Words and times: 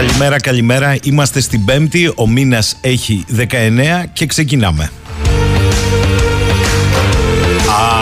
Καλημέρα, 0.00 0.40
καλημέρα. 0.40 0.96
Είμαστε 1.02 1.40
στην 1.40 1.64
Πέμπτη. 1.64 2.12
Ο 2.16 2.28
μήνας 2.28 2.76
έχει 2.80 3.24
19 3.36 4.06
και 4.12 4.26
ξεκινάμε. 4.26 4.90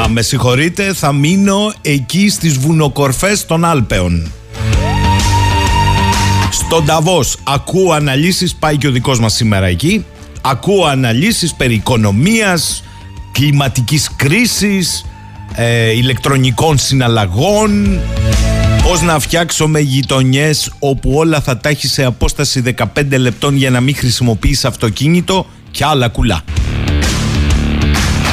Α, 0.05 0.09
με 0.09 0.23
συγχωρείτε, 0.23 0.93
θα 0.93 1.13
μείνω 1.13 1.73
εκεί 1.83 2.29
στις 2.29 2.59
βουνοκορφές 2.59 3.47
των 3.47 3.65
Άλπαιων. 3.65 4.33
Στον 6.51 6.85
Ταβός 6.85 7.39
ακούω 7.45 7.93
αναλύσεις, 7.93 8.55
πάει 8.55 8.77
και 8.77 8.87
ο 8.87 8.91
δικός 8.91 9.21
μας 9.21 9.35
σήμερα 9.35 9.67
εκεί. 9.67 10.05
Ακούω 10.41 10.85
αναλύσεις 10.85 11.55
περί 11.55 11.75
οικονομίας, 11.75 12.85
κλιματικής 13.33 14.11
κρίσης, 14.17 15.05
ε, 15.55 15.91
ηλεκτρονικών 15.91 16.79
συναλλαγών, 16.79 18.01
πώς 18.89 19.03
να 19.03 19.19
φτιάξουμε 19.19 19.81
γειτονιές 19.81 20.73
όπου 20.79 21.13
όλα 21.15 21.41
θα 21.41 21.57
τα 21.57 21.69
έχεις 21.69 21.93
σε 21.93 22.05
απόσταση 22.05 22.63
15 22.77 22.85
λεπτών 23.19 23.57
για 23.57 23.71
να 23.71 23.81
μην 23.81 23.97
χρησιμοποιείς 23.97 24.65
αυτοκίνητο 24.65 25.47
και 25.71 25.85
άλλα 25.85 26.09
κουλά. 26.09 26.45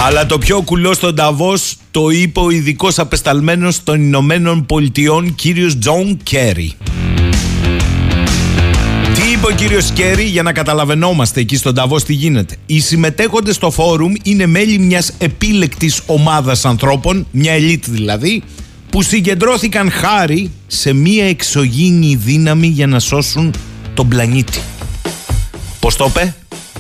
Αλλά 0.06 0.26
το 0.26 0.38
πιο 0.38 0.62
κουλό 0.62 0.94
στο 0.94 1.16
Νταβός 1.16 1.76
το 1.92 2.10
είπε 2.10 2.40
ο 2.40 2.50
ειδικός 2.50 3.00
απεσταλμένος 3.00 3.84
των 3.84 4.02
Ηνωμένων 4.02 4.66
Πολιτειών 4.66 5.36
κύριος 5.36 5.78
Τζον 5.78 6.18
Κέρι. 6.24 6.74
Τι 9.14 9.32
είπε 9.34 9.46
ο 9.46 9.56
κύριος 9.56 9.92
Κέρι 9.92 10.24
για 10.24 10.44
να 10.44 10.54
καταλαβαινόμαστε 10.54 11.40
εκεί 11.40 11.58
στο 11.58 11.76
Νταβός 11.76 11.98
τι 11.98 12.14
γίνεται. 12.14 12.56
Οι 12.66 12.80
συμμετέχοντες 12.80 13.56
στο 13.56 13.72
φόρουμ 13.72 14.14
είναι 14.24 14.46
μέλη 14.46 14.80
μιας 14.80 15.12
επίλεκτης 15.18 16.02
ομάδας 16.06 16.66
ανθρώπων, 16.66 17.28
μια 17.32 17.54
ελίτ 17.54 17.84
δηλαδή, 17.88 18.44
που 18.96 19.02
συγκεντρώθηκαν 19.02 19.92
χάρη 19.92 20.52
σε 20.68 20.94
μια 20.94 21.26
εξωγήινη 21.26 22.16
δύναμη 22.16 22.68
για 22.68 22.88
να 22.88 23.00
σώσουν 23.00 23.54
τον 23.94 24.08
πλανήτη. 24.08 24.60
Πώς 25.80 25.96
το 25.96 26.06
είπε, 26.10 26.36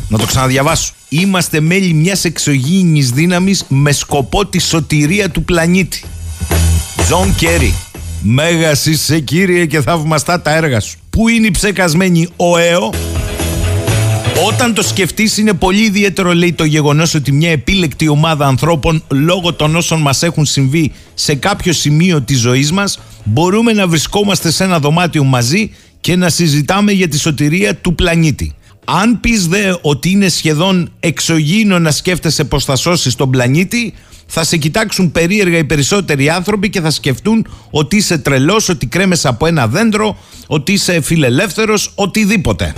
να 0.08 0.18
το 0.18 0.26
ξαναδιαβάσω. 0.26 0.94
Είμαστε 1.10 1.60
μέλη 1.60 1.94
μιας 1.94 2.26
εξωγήινης 2.26 3.10
δύναμης 3.10 3.66
με 3.68 3.92
σκοπό 3.92 4.46
τη 4.46 4.60
σωτηρία 4.60 5.30
του 5.30 5.44
πλανήτη. 5.44 6.04
Τζον 7.06 7.36
Κέρι. 7.36 7.74
Μέγας 8.22 8.86
είσαι 8.86 9.20
κύριε 9.20 9.66
και 9.66 9.82
θαυμαστά 9.82 10.42
τα 10.42 10.56
έργα 10.56 10.80
σου. 10.80 10.98
Πού 11.10 11.28
είναι 11.28 11.48
η 11.48 11.52
ψεκασμένη 11.52 12.28
οέο; 12.36 12.94
όταν 14.44 14.74
το 14.74 14.82
σκεφτείς, 14.82 15.38
είναι 15.38 15.54
πολύ 15.54 15.82
ιδιαίτερο, 15.82 16.34
λέει, 16.34 16.54
το 16.54 16.64
γεγονός 16.64 17.14
ότι 17.14 17.32
μια 17.32 17.52
επίλεκτη 17.52 18.08
ομάδα 18.08 18.48
ανθρώπων, 18.48 19.04
λόγω 19.08 19.54
των 19.54 19.76
όσων 19.76 20.02
μας 20.02 20.24
έχουν 20.24 20.46
συμβεί 20.46 20.92
σε 21.14 21.36
κάποιο 21.36 21.74
σημείο 21.74 22.22
της 22.22 22.40
ζωής 22.40 22.72
μας, 22.72 23.00
μπορούμε 23.24 23.74
να 23.74 23.88
βρισκόμαστε 23.88 24.52
σε 24.52 24.64
ένα 24.64 24.80
δωμάτιο 24.80 25.24
μαζί 25.24 25.72
και 26.02 26.16
να 26.16 26.30
συζητάμε 26.30 26.92
για 26.92 27.08
τη 27.08 27.20
σωτηρία 27.20 27.76
του 27.76 27.96
πλανήτη. 27.96 28.56
Αν 28.86 29.20
πεις 29.20 29.48
δε 29.48 29.74
ότι 29.82 30.10
είναι 30.10 30.30
σχεδόν 30.30 30.92
εξωγήινο 31.00 31.80
να 31.80 31.92
σκέφτεσαι 31.92 32.44
πώ 32.44 32.60
θα 32.60 32.76
σώσεις 32.76 33.16
τον 33.16 33.30
πλανήτη, 33.30 33.94
θα 34.28 34.44
σε 34.44 34.58
κοιτάξουν 34.58 35.12
περίεργα 35.12 35.58
οι 35.58 35.64
περισσότεροι 35.64 36.30
άνθρωποι 36.30 36.70
και 36.70 36.82
θα 36.82 36.90
σκεφτούν 36.90 37.48
ότι 37.70 37.96
είσαι 37.96 38.18
τρελός, 38.18 38.70
ότι 38.70 38.86
κρέμεσαι 38.86 39.28
από 39.28 39.46
ένα 39.46 39.68
δέντρο, 39.68 40.18
ότι 40.48 40.72
είσαι 40.72 41.02
φιλελεύθερος, 41.02 41.92
οτιδήποτε. 41.96 42.74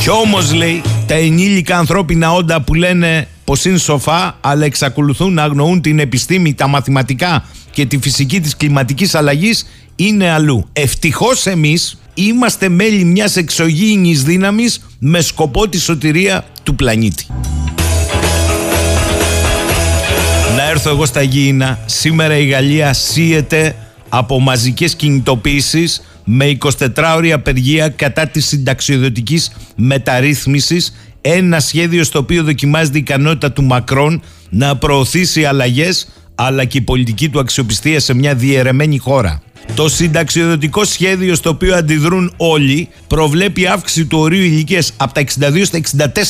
Κι 0.00 0.10
όμως 0.10 0.52
λέει 0.52 0.82
τα 1.06 1.14
ενήλικα 1.14 1.78
ανθρώπινα 1.78 2.32
όντα 2.32 2.60
που 2.60 2.74
λένε 2.74 3.28
πως 3.44 3.64
είναι 3.64 3.78
σοφά, 3.78 4.38
αλλά 4.40 4.64
εξακολουθούν 4.64 5.32
να 5.32 5.42
αγνοούν 5.42 5.80
την 5.80 5.98
επιστήμη, 5.98 6.54
τα 6.54 6.66
μαθηματικά 6.66 7.44
και 7.70 7.86
τη 7.86 7.98
φυσική 7.98 8.40
της 8.40 8.56
κλιματικής 8.56 9.14
αλλαγής 9.14 9.66
είναι 9.96 10.30
αλλού. 10.30 10.68
Ευτυχώς 10.72 11.46
εμείς 11.46 11.98
είμαστε 12.14 12.68
μέλη 12.68 13.04
μιας 13.04 13.36
εξωγήινης 13.36 14.22
δύναμης 14.22 14.80
με 14.98 15.20
σκοπό 15.20 15.68
τη 15.68 15.78
σωτηρία 15.78 16.44
του 16.62 16.74
πλανήτη. 16.74 17.26
Να 20.56 20.68
έρθω 20.68 20.90
εγώ 20.90 21.06
στα 21.06 21.22
γήινα. 21.22 21.78
Σήμερα 21.86 22.36
η 22.36 22.46
Γαλλία 22.46 22.92
σύεται 22.92 23.76
από 24.08 24.40
μαζικές 24.40 24.94
κινητοποίησεις 24.94 26.02
με 26.28 26.56
24 26.96 27.30
απεργία 27.34 27.88
κατά 27.88 28.26
της 28.26 28.46
συνταξιοδοτικής 28.46 29.52
μεταρρύθμισης 29.76 30.92
ένα 31.20 31.60
σχέδιο 31.60 32.04
στο 32.04 32.18
οποίο 32.18 32.42
δοκιμάζεται 32.42 32.96
η 32.96 33.00
ικανότητα 33.00 33.52
του 33.52 33.62
Μακρόν 33.62 34.22
να 34.50 34.76
προωθήσει 34.76 35.44
αλλαγές 35.44 36.08
αλλά 36.34 36.64
και 36.64 36.78
η 36.78 36.80
πολιτική 36.80 37.28
του 37.28 37.38
αξιοπιστία 37.38 38.00
σε 38.00 38.14
μια 38.14 38.34
διαιρεμένη 38.34 38.98
χώρα. 38.98 39.40
Το 39.74 39.88
συνταξιοδοτικό 39.88 40.84
σχέδιο 40.84 41.34
στο 41.34 41.50
οποίο 41.50 41.74
αντιδρούν 41.74 42.32
όλοι 42.36 42.88
προβλέπει 43.06 43.66
αύξηση 43.66 44.06
του 44.06 44.18
ορίου 44.18 44.42
ηλικίας 44.42 44.92
από 44.96 45.12
τα 45.12 45.20
62 45.20 45.62
στα 45.64 45.80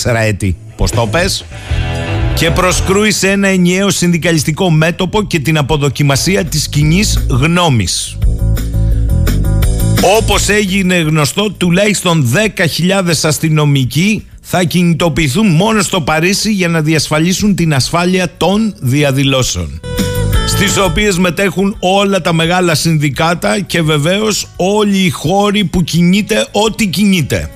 64 0.04 0.14
έτη. 0.26 0.56
Πώς 0.76 0.90
το 0.90 1.06
πες; 1.06 1.44
Και 2.34 2.50
προσκρούει 2.50 3.10
σε 3.10 3.30
ένα 3.30 3.48
ενιαίο 3.48 3.90
συνδικαλιστικό 3.90 4.70
μέτωπο 4.70 5.22
και 5.22 5.38
την 5.38 5.58
αποδοκιμασία 5.58 6.44
της 6.44 6.68
κοινής 6.68 7.26
γνώμης. 7.30 8.18
Όπως 10.00 10.48
έγινε 10.48 10.96
γνωστό, 10.96 11.50
τουλάχιστον 11.50 12.32
10.000 12.34 13.12
αστυνομικοί 13.22 14.26
θα 14.40 14.62
κινητοποιηθούν 14.62 15.46
μόνο 15.46 15.82
στο 15.82 16.00
Παρίσι 16.00 16.52
για 16.52 16.68
να 16.68 16.80
διασφαλίσουν 16.80 17.54
την 17.54 17.74
ασφάλεια 17.74 18.32
των 18.36 18.74
διαδηλώσεων 18.80 19.80
στις 20.46 20.78
οποίες 20.78 21.18
μετέχουν 21.18 21.76
όλα 21.80 22.20
τα 22.20 22.32
μεγάλα 22.32 22.74
συνδικάτα 22.74 23.60
και 23.60 23.82
βεβαίως 23.82 24.48
όλοι 24.56 24.98
οι 24.98 25.10
χώροι 25.10 25.64
που 25.64 25.82
κινείται 25.82 26.46
ό,τι 26.52 26.86
κινείται. 26.86 27.50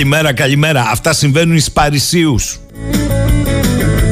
Καλημέρα, 0.00 0.32
καλημέρα. 0.32 0.88
Αυτά 0.90 1.12
συμβαίνουν 1.12 1.56
εις 1.56 1.70
Παρισίους. 1.70 2.58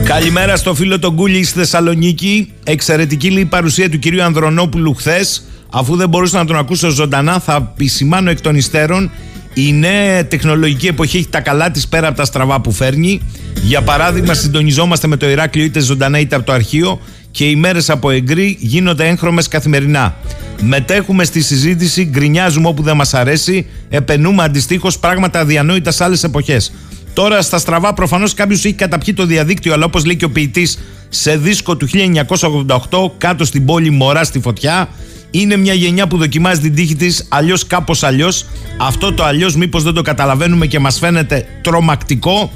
Καλημέρα 0.05 0.57
στο 0.57 0.75
φίλο 0.75 0.99
τον 0.99 1.15
Κούλη 1.15 1.45
στη 1.45 1.59
Θεσσαλονίκη. 1.59 2.53
Εξαιρετική 2.65 3.31
λέει 3.31 3.45
παρουσία 3.45 3.91
του 3.91 3.99
κυρίου 3.99 4.23
Ανδρονόπουλου 4.23 4.95
χθες. 4.95 5.45
Αφού 5.71 5.97
δεν 5.97 6.09
μπορούσα 6.09 6.39
να 6.39 6.45
τον 6.45 6.57
ακούσω 6.57 6.89
ζωντανά, 6.91 7.39
θα 7.39 7.75
επισημάνω 7.75 8.31
εκ 8.31 8.41
των 8.41 8.57
υστέρων. 8.57 9.11
Η 9.55 9.73
νέα 9.73 10.27
τεχνολογική 10.27 10.87
εποχή 10.87 11.17
έχει 11.17 11.29
τα 11.29 11.41
καλά 11.41 11.71
της 11.71 11.89
πέρα 11.89 12.09
από 12.09 12.17
τα 12.17 12.25
στραβά 12.25 12.61
που 12.61 12.73
φέρνει. 12.73 13.21
Για 13.63 13.83
παράδειγμα, 13.83 14.35
συντονιζόμαστε 14.35 15.07
με 15.07 15.17
το 15.17 15.29
Ηράκλειο 15.29 15.65
είτε 15.65 15.81
ζωντανά 15.81 16.19
είτε 16.19 16.37
από 16.37 16.45
το 16.45 16.53
αρχείο 16.53 17.01
και 17.31 17.45
οι 17.45 17.57
μέρες 17.57 17.91
από 17.91 18.11
εγκρή 18.11 18.57
γίνονται 18.61 19.09
έγχρωμες 19.09 19.49
καθημερινά. 19.49 20.17
Μετέχουμε 20.61 21.25
στη 21.25 21.41
συζήτηση, 21.41 22.05
γκρινιάζουμε 22.05 22.69
όπου 22.69 22.83
δεν 22.83 22.97
μας 22.97 23.15
αρέσει, 23.15 23.67
επενούμε 23.89 24.43
αντιστοίχως 24.43 24.99
πράγματα 24.99 25.41
αδιανόητα 25.41 25.91
σε 25.91 26.05
άλλες 26.05 26.25
εποχές. 26.25 26.73
Τώρα 27.13 27.43
στα 27.43 27.59
στραβά 27.59 27.93
προφανώς 27.93 28.35
κάποιος 28.35 28.65
έχει 28.65 28.75
καταπιεί 28.75 29.15
το 29.15 29.27
διαδίκτυο, 29.27 29.73
αλλά 29.73 29.85
όπως 29.85 30.05
λέει 30.05 30.17
και 30.17 30.25
ο 30.25 30.31
ποιητής, 30.31 30.79
σε 31.09 31.37
δίσκο 31.37 31.77
του 31.77 31.87
1988 31.87 33.11
κάτω 33.19 33.45
στην 33.45 33.65
πόλη 33.65 33.91
Μωρά 33.91 34.25
στη 34.25 34.41
φωτιά. 34.41 34.89
Είναι 35.31 35.57
μια 35.57 35.75
γενιά 35.75 36.07
που 36.07 36.17
δοκιμάζει 36.17 36.61
την 36.61 36.75
τύχη 36.75 36.95
της 36.95 37.27
αλλιώς 37.29 37.67
κάπως 37.67 38.03
αλλιώς. 38.03 38.47
Αυτό 38.81 39.13
το 39.13 39.25
αλλιώς 39.25 39.57
μήπως 39.57 39.83
δεν 39.83 39.95
το 39.95 40.03
καταλαβαίνουμε 40.03 40.67
και 40.67 40.79
μας 40.79 40.99
φαίνεται 40.99 41.47
τρομακτικό. 41.63 42.53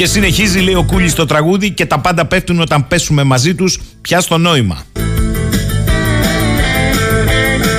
Και 0.00 0.06
συνεχίζει 0.06 0.60
λέει 0.60 0.74
ο 0.74 0.82
Κούλης 0.82 1.14
το 1.14 1.26
τραγούδι 1.26 1.70
και 1.70 1.86
τα 1.86 1.98
πάντα 1.98 2.26
πέφτουν 2.26 2.60
όταν 2.60 2.88
πέσουμε 2.88 3.22
μαζί 3.22 3.54
τους 3.54 3.80
πια 4.00 4.20
στο 4.20 4.38
νόημα. 4.38 4.82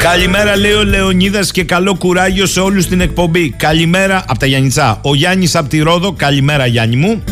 Καλημέρα 0.02 0.58
λέει 0.58 0.72
ο 0.72 0.84
Λεωνίδας 0.84 1.52
και 1.52 1.64
καλό 1.64 1.96
κουράγιο 1.96 2.46
σε 2.46 2.60
όλους 2.60 2.84
στην 2.84 3.02
εκπομπή. 3.02 3.50
Καλημέρα 3.50 4.24
από 4.28 4.40
τα 4.40 4.46
Γιάννητσά. 4.46 5.00
Ο 5.04 5.16
Γιάννης 5.16 5.56
από 5.56 5.70
τη 5.70 5.80
Ρόδο. 5.80 6.12
Καλημέρα 6.12 6.66
Γιάννη 6.66 6.96
μου. 6.96 7.24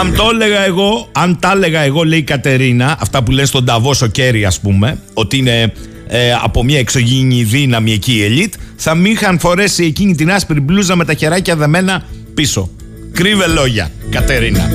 Αν 0.00 0.14
το 0.16 0.28
έλεγα 0.32 0.64
εγώ, 0.64 1.08
αν 1.12 1.38
τα 1.40 1.52
έλεγα 1.54 1.80
εγώ 1.80 2.02
λέει 2.02 2.18
η 2.18 2.22
Κατερίνα, 2.22 2.96
αυτά 3.00 3.22
που 3.22 3.30
λένε 3.30 3.46
στον 3.46 3.64
Ταβός 3.64 4.02
ο 4.02 4.06
Κέρι 4.06 4.44
ας 4.44 4.60
πούμε, 4.60 4.98
ότι 5.14 5.36
είναι 5.36 5.72
ε, 6.06 6.32
από 6.42 6.64
μια 6.64 6.78
εξωγήινη 6.78 7.42
δύναμη 7.42 7.92
εκεί 7.92 8.12
η 8.12 8.24
ελίτ, 8.24 8.54
θα 8.76 8.94
μην 8.94 9.12
είχαν 9.12 9.38
φορέσει 9.38 9.84
εκείνη 9.84 10.14
την 10.14 10.32
άσπρη 10.32 10.60
μπλούζα 10.60 10.96
με 10.96 11.04
τα 11.04 11.14
χεράκια 11.14 11.56
δεμένα 11.56 12.04
πίσω. 12.34 12.70
Κρύβε 13.14 13.46
λόγια, 13.46 13.90
Κατερίνα. 14.10 14.68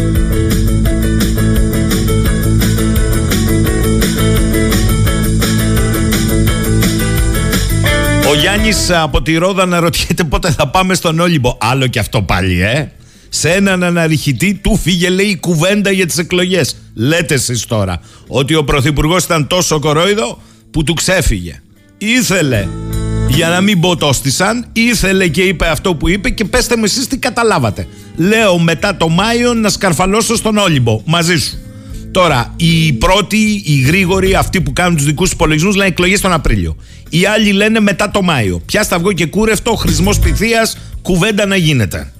Ο 8.30 8.36
Γιάννης 8.36 8.92
από 8.92 9.22
τη 9.22 9.38
Ρόδα 9.38 9.66
να 9.66 9.80
ρωτιέται 9.80 10.24
πότε 10.24 10.52
θα 10.52 10.68
πάμε 10.68 10.94
στον 10.94 11.20
Όλυμπο. 11.20 11.58
Άλλο 11.60 11.88
και 11.88 12.00
αυτό 12.00 12.22
πάλι, 12.22 12.62
ε. 12.62 12.92
Σε 13.30 13.50
έναν 13.50 13.84
αναρριχητή 13.84 14.54
του 14.54 14.78
φύγε 14.78 15.10
λέει 15.10 15.38
κουβέντα 15.40 15.92
για 15.92 16.06
τις 16.06 16.18
εκλογές. 16.18 16.76
Λέτε 16.94 17.34
εσείς 17.34 17.66
τώρα 17.66 18.02
ότι 18.28 18.56
ο 18.56 18.64
Πρωθυπουργός 18.64 19.24
ήταν 19.24 19.48
τόσο 19.48 19.80
κορόιδο 19.80 20.42
που 20.72 20.84
του 20.84 20.94
ξέφυγε. 20.94 21.62
Ήθελε 21.98 22.68
Για 23.30 23.50
να 23.50 23.62
μην 23.62 23.80
ποτόστησαν, 23.80 24.66
ήθελε 24.74 25.28
και 25.28 25.42
είπε 25.42 25.68
αυτό 25.68 25.96
που 25.96 26.10
είπε 26.10 26.30
και 26.30 26.46
πέστε 26.46 26.76
με 26.78 26.86
εσείς 26.86 27.08
τι 27.08 27.18
καταλάβατε. 27.18 27.88
Λέω 28.16 28.58
μετά 28.58 28.98
το 28.98 29.10
Μάιο 29.10 29.54
να 29.54 29.70
σκαρφαλώσω 29.70 30.36
στον 30.36 30.58
Όλυμπο, 30.58 31.02
μαζί 31.06 31.38
σου. 31.38 31.58
Τώρα, 32.12 32.54
οι 32.56 32.94
πρώτοι, 32.94 33.64
οι 33.66 33.82
γρήγοροι, 33.82 34.36
αυτοί 34.36 34.62
που 34.62 34.74
κάνουν 34.74 34.96
τους 34.96 35.06
δικούς 35.06 35.24
τους 35.24 35.34
υπολογισμούς, 35.34 35.76
λένε 35.76 35.90
εκλογές 35.90 36.22
τον 36.22 36.34
Απρίλιο. 36.34 36.76
Οι 37.10 37.26
άλλοι 37.26 37.52
λένε 37.52 37.80
μετά 37.80 38.12
το 38.12 38.22
Μάιο. 38.22 38.62
Πια 38.66 38.84
σταυγό 38.84 39.12
και 39.12 39.26
κούρευτο, 39.26 39.76
χρησμός 39.76 40.20
πυθίας, 40.20 40.78
κουβέντα 41.02 41.46
να 41.46 41.56
γίνεται. 41.56 42.12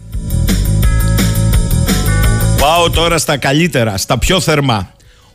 Πάω 2.60 2.90
τώρα 2.90 3.18
στα 3.18 3.38
καλύτερα, 3.38 3.98
στα 3.98 4.18
πιο 4.18 4.40
θερμά. 4.40 4.92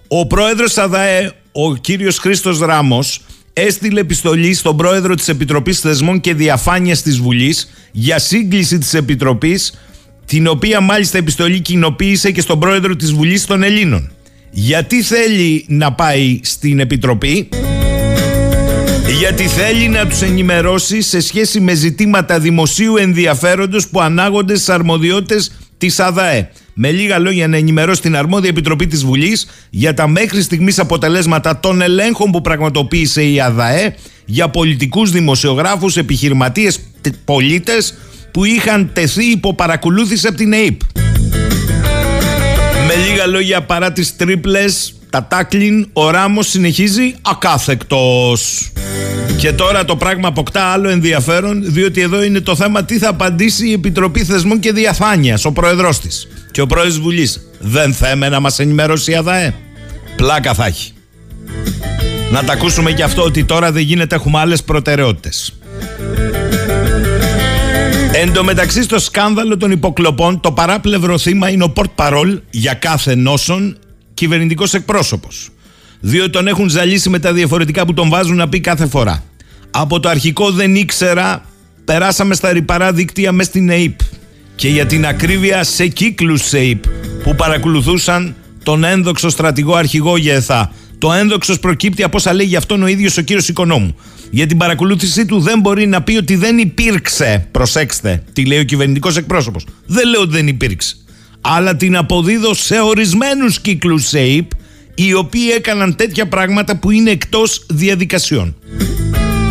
Ο 0.09 0.27
πρόεδρος 0.27 0.77
ΑΔΑΕ, 0.77 1.33
ο 1.53 1.75
κύριος 1.75 2.19
Χρήστος 2.19 2.59
Ράμος, 2.59 3.21
έστειλε 3.55 4.01
επιστολή 4.01 4.55
στον 4.55 4.77
πρόεδρο 4.77 5.15
της 5.15 5.29
Επιτροπής 5.29 5.81
Θεσμών 5.81 6.21
και 6.21 6.35
Διαφάνειας 6.35 7.03
της 7.03 7.19
Βουλής 7.19 7.71
για 7.93 8.19
σύγκληση 8.19 8.79
της 8.79 8.95
Επιτροπής, 8.95 9.79
την 10.27 10.47
οποία 10.47 10.81
μάλιστα 10.81 11.19
επιστολή 11.19 11.61
κοινοποίησε 11.61 12.31
και 12.31 12.41
στον 12.41 12.59
πρόεδρο 12.59 12.97
της 12.97 13.13
Βουλής 13.13 13.45
των 13.45 13.63
Ελλήνων. 13.63 14.11
Γιατί 14.51 15.03
θέλει 15.03 15.65
να 15.69 15.93
πάει 15.93 16.41
στην 16.43 16.81
Επιτροπή, 16.81 17.49
γιατί 19.19 19.49
θέλει 19.49 19.89
να 19.89 20.07
τους 20.07 20.23
ενημερώσει 20.23 21.03
σε 21.03 21.21
σχέση 21.21 21.61
με 21.61 21.75
ζητήματα 21.75 22.39
δημοσίου 22.39 22.97
ενδιαφέροντος 22.97 23.89
που 23.89 24.01
ανάγονται 24.01 24.55
στις 24.55 24.69
αρμοδιότητες 24.69 25.53
της 25.79 26.01
ΑΔΑΕ. 26.01 26.51
Με 26.77 26.91
λίγα 26.91 27.19
λόγια 27.19 27.49
να 27.49 27.57
ενημερώσει 27.57 28.01
την 28.01 28.17
αρμόδια 28.17 28.49
επιτροπή 28.49 28.87
της 28.87 29.05
Βουλής 29.05 29.47
για 29.71 29.95
τα 29.95 30.09
μέχρι 30.09 30.43
στιγμής 30.43 30.79
αποτελέσματα 30.79 31.61
των 31.61 31.81
ελέγχων 31.81 32.31
που 32.31 32.41
πραγματοποίησε 32.41 33.25
η 33.25 33.41
ΑΔΑΕ 33.41 33.95
για 34.25 34.49
πολιτικούς 34.49 35.11
δημοσιογράφους, 35.11 35.97
επιχειρηματίες, 35.97 36.81
πολίτες 37.25 37.95
που 38.31 38.45
είχαν 38.45 38.91
τεθεί 38.93 39.25
υπό 39.25 39.55
παρακολούθηση 39.55 40.27
από 40.27 40.37
την 40.37 40.53
ΑΕΠ. 40.53 40.81
Με 42.87 42.95
λίγα 43.09 43.27
λόγια 43.27 43.63
παρά 43.63 43.93
τις 43.93 44.17
τρίπλες, 44.17 44.95
τα 45.11 45.27
τάκλιν, 45.27 45.89
ο 45.93 46.11
Ράμος 46.11 46.49
συνεχίζει 46.49 47.15
ακάθεκτος. 47.23 48.73
Και 49.37 49.53
τώρα 49.53 49.85
το 49.85 49.97
πράγμα 49.97 50.29
αποκτά 50.29 50.63
άλλο 50.63 50.89
ενδιαφέρον, 50.89 51.63
διότι 51.73 52.01
εδώ 52.01 52.23
είναι 52.23 52.41
το 52.41 52.57
θέμα 52.57 52.85
τι 52.85 52.99
θα 52.99 53.09
απαντήσει 53.09 53.69
η 53.69 53.73
Επιτροπή 53.73 54.25
Θεσμών 54.25 54.59
και 54.59 54.73
Διαφάνειας, 54.73 55.45
ο 55.45 55.53
πρόεδρός 55.53 56.01
της 56.01 56.29
και 56.55 56.61
ο 56.61 56.67
πρόεδρος 56.67 57.01
Βουλής. 57.01 57.41
Δεν 57.59 57.93
θέμε 57.95 58.29
να 58.29 58.41
μας 58.41 58.59
ενημερώσει 58.59 59.11
η 59.11 59.15
ΑΔΑΕ. 59.15 59.55
Πλάκα 60.17 60.55
θα 60.55 60.67
έχει. 60.67 60.93
Να 62.31 62.45
τα 62.45 62.53
ακούσουμε 62.53 62.93
και 62.93 63.03
αυτό 63.03 63.23
ότι 63.23 63.45
τώρα 63.45 63.73
δεν 63.73 63.83
γίνεται, 63.83 64.15
έχουμε 64.15 64.39
άλλες 64.39 64.63
προτεραιότητες. 64.63 65.59
Εν 68.13 68.33
τω 68.33 68.45
μεταξύ 68.45 68.83
στο 68.83 68.99
σκάνδαλο 68.99 69.57
των 69.57 69.71
υποκλοπών 69.71 70.41
το 70.41 70.53
παράπλευρο 70.53 71.19
θύμα 71.19 71.51
είναι 71.51 71.65
ο 71.65 71.71
Πορτ 71.71 71.91
Παρόλ 71.95 72.41
για 72.51 72.75
κάθε 72.75 73.15
νόσον 73.15 73.79
κυβερνητικός 74.15 74.75
εκπρόσωπος 74.75 75.49
διότι 76.01 76.31
τον 76.31 76.49
έχουν 76.49 76.69
ζαλίσει 76.69 77.09
με 77.09 77.19
τα 77.19 77.33
διαφορετικά 77.33 77.87
που 77.87 77.95
τον 77.95 78.09
βάζουν 78.09 78.37
να 78.37 78.49
πει 78.49 78.61
κάθε 78.61 78.87
φορά. 78.87 79.25
Από 79.71 80.01
το 80.01 80.09
αρχικό 80.09 80.51
δεν 80.51 80.75
ήξερα, 80.75 81.45
περάσαμε 81.85 82.35
στα 82.35 82.53
ρηπαρά 82.53 82.93
δίκτυα 82.93 83.33
μες 83.33 83.47
στην 83.47 83.71
ΑΕΠ 83.71 83.99
και 84.57 84.69
για 84.69 84.87
την 84.87 85.07
ακρίβεια 85.07 85.65
σε 85.65 85.87
κύκλους 85.87 86.53
ΑΕΠ 86.53 86.85
που 87.23 87.35
παρακολουθούσαν 87.35 88.35
τον 88.63 88.85
ένδοξο 88.85 89.29
στρατηγό 89.29 89.75
αρχηγό 89.75 90.17
ΓΕΘΑ. 90.17 90.73
Το 90.99 91.13
ένδοξος 91.13 91.59
προκύπτει 91.59 92.03
από 92.03 92.17
όσα 92.17 92.33
λέει 92.33 92.47
γι' 92.47 92.57
αυτόν 92.57 92.83
ο 92.83 92.87
ίδιος 92.87 93.17
ο 93.17 93.23
κύριος 93.23 93.49
Οικονόμου. 93.49 93.97
Για 94.31 94.47
την 94.47 94.57
παρακολούθησή 94.57 95.27
του 95.27 95.41
δεν 95.41 95.61
μπορεί 95.61 95.87
να 95.87 96.03
πει 96.03 96.17
ότι 96.17 96.37
δεν 96.37 96.59
υπήρξε. 96.59 97.49
Προσέξτε, 97.51 98.23
τι 98.33 98.47
λέει 98.47 98.59
ο 98.59 98.65
κυβερνητικός 98.65 99.17
εκπρόσωπος. 99.17 99.67
Δεν 99.87 100.09
λέω 100.09 100.21
ότι 100.21 100.33
δεν 100.33 100.49
υπήρξε. 100.49 100.97
Αλλά 101.41 101.77
την 101.77 101.97
αποδίδω 101.97 102.55
σε 102.55 102.81
ορισμένους 102.81 103.61
κύκλους 103.61 104.07
ΣΕΙΠ 104.07 104.51
οι 104.95 105.15
οποίοι 105.15 105.47
έκαναν 105.57 105.97
τέτοια 105.97 106.29
πράγματα 106.29 106.77
που 106.77 106.91
είναι 106.91 107.11
εκτός 107.11 107.67
διαδικασιών. 107.71 108.57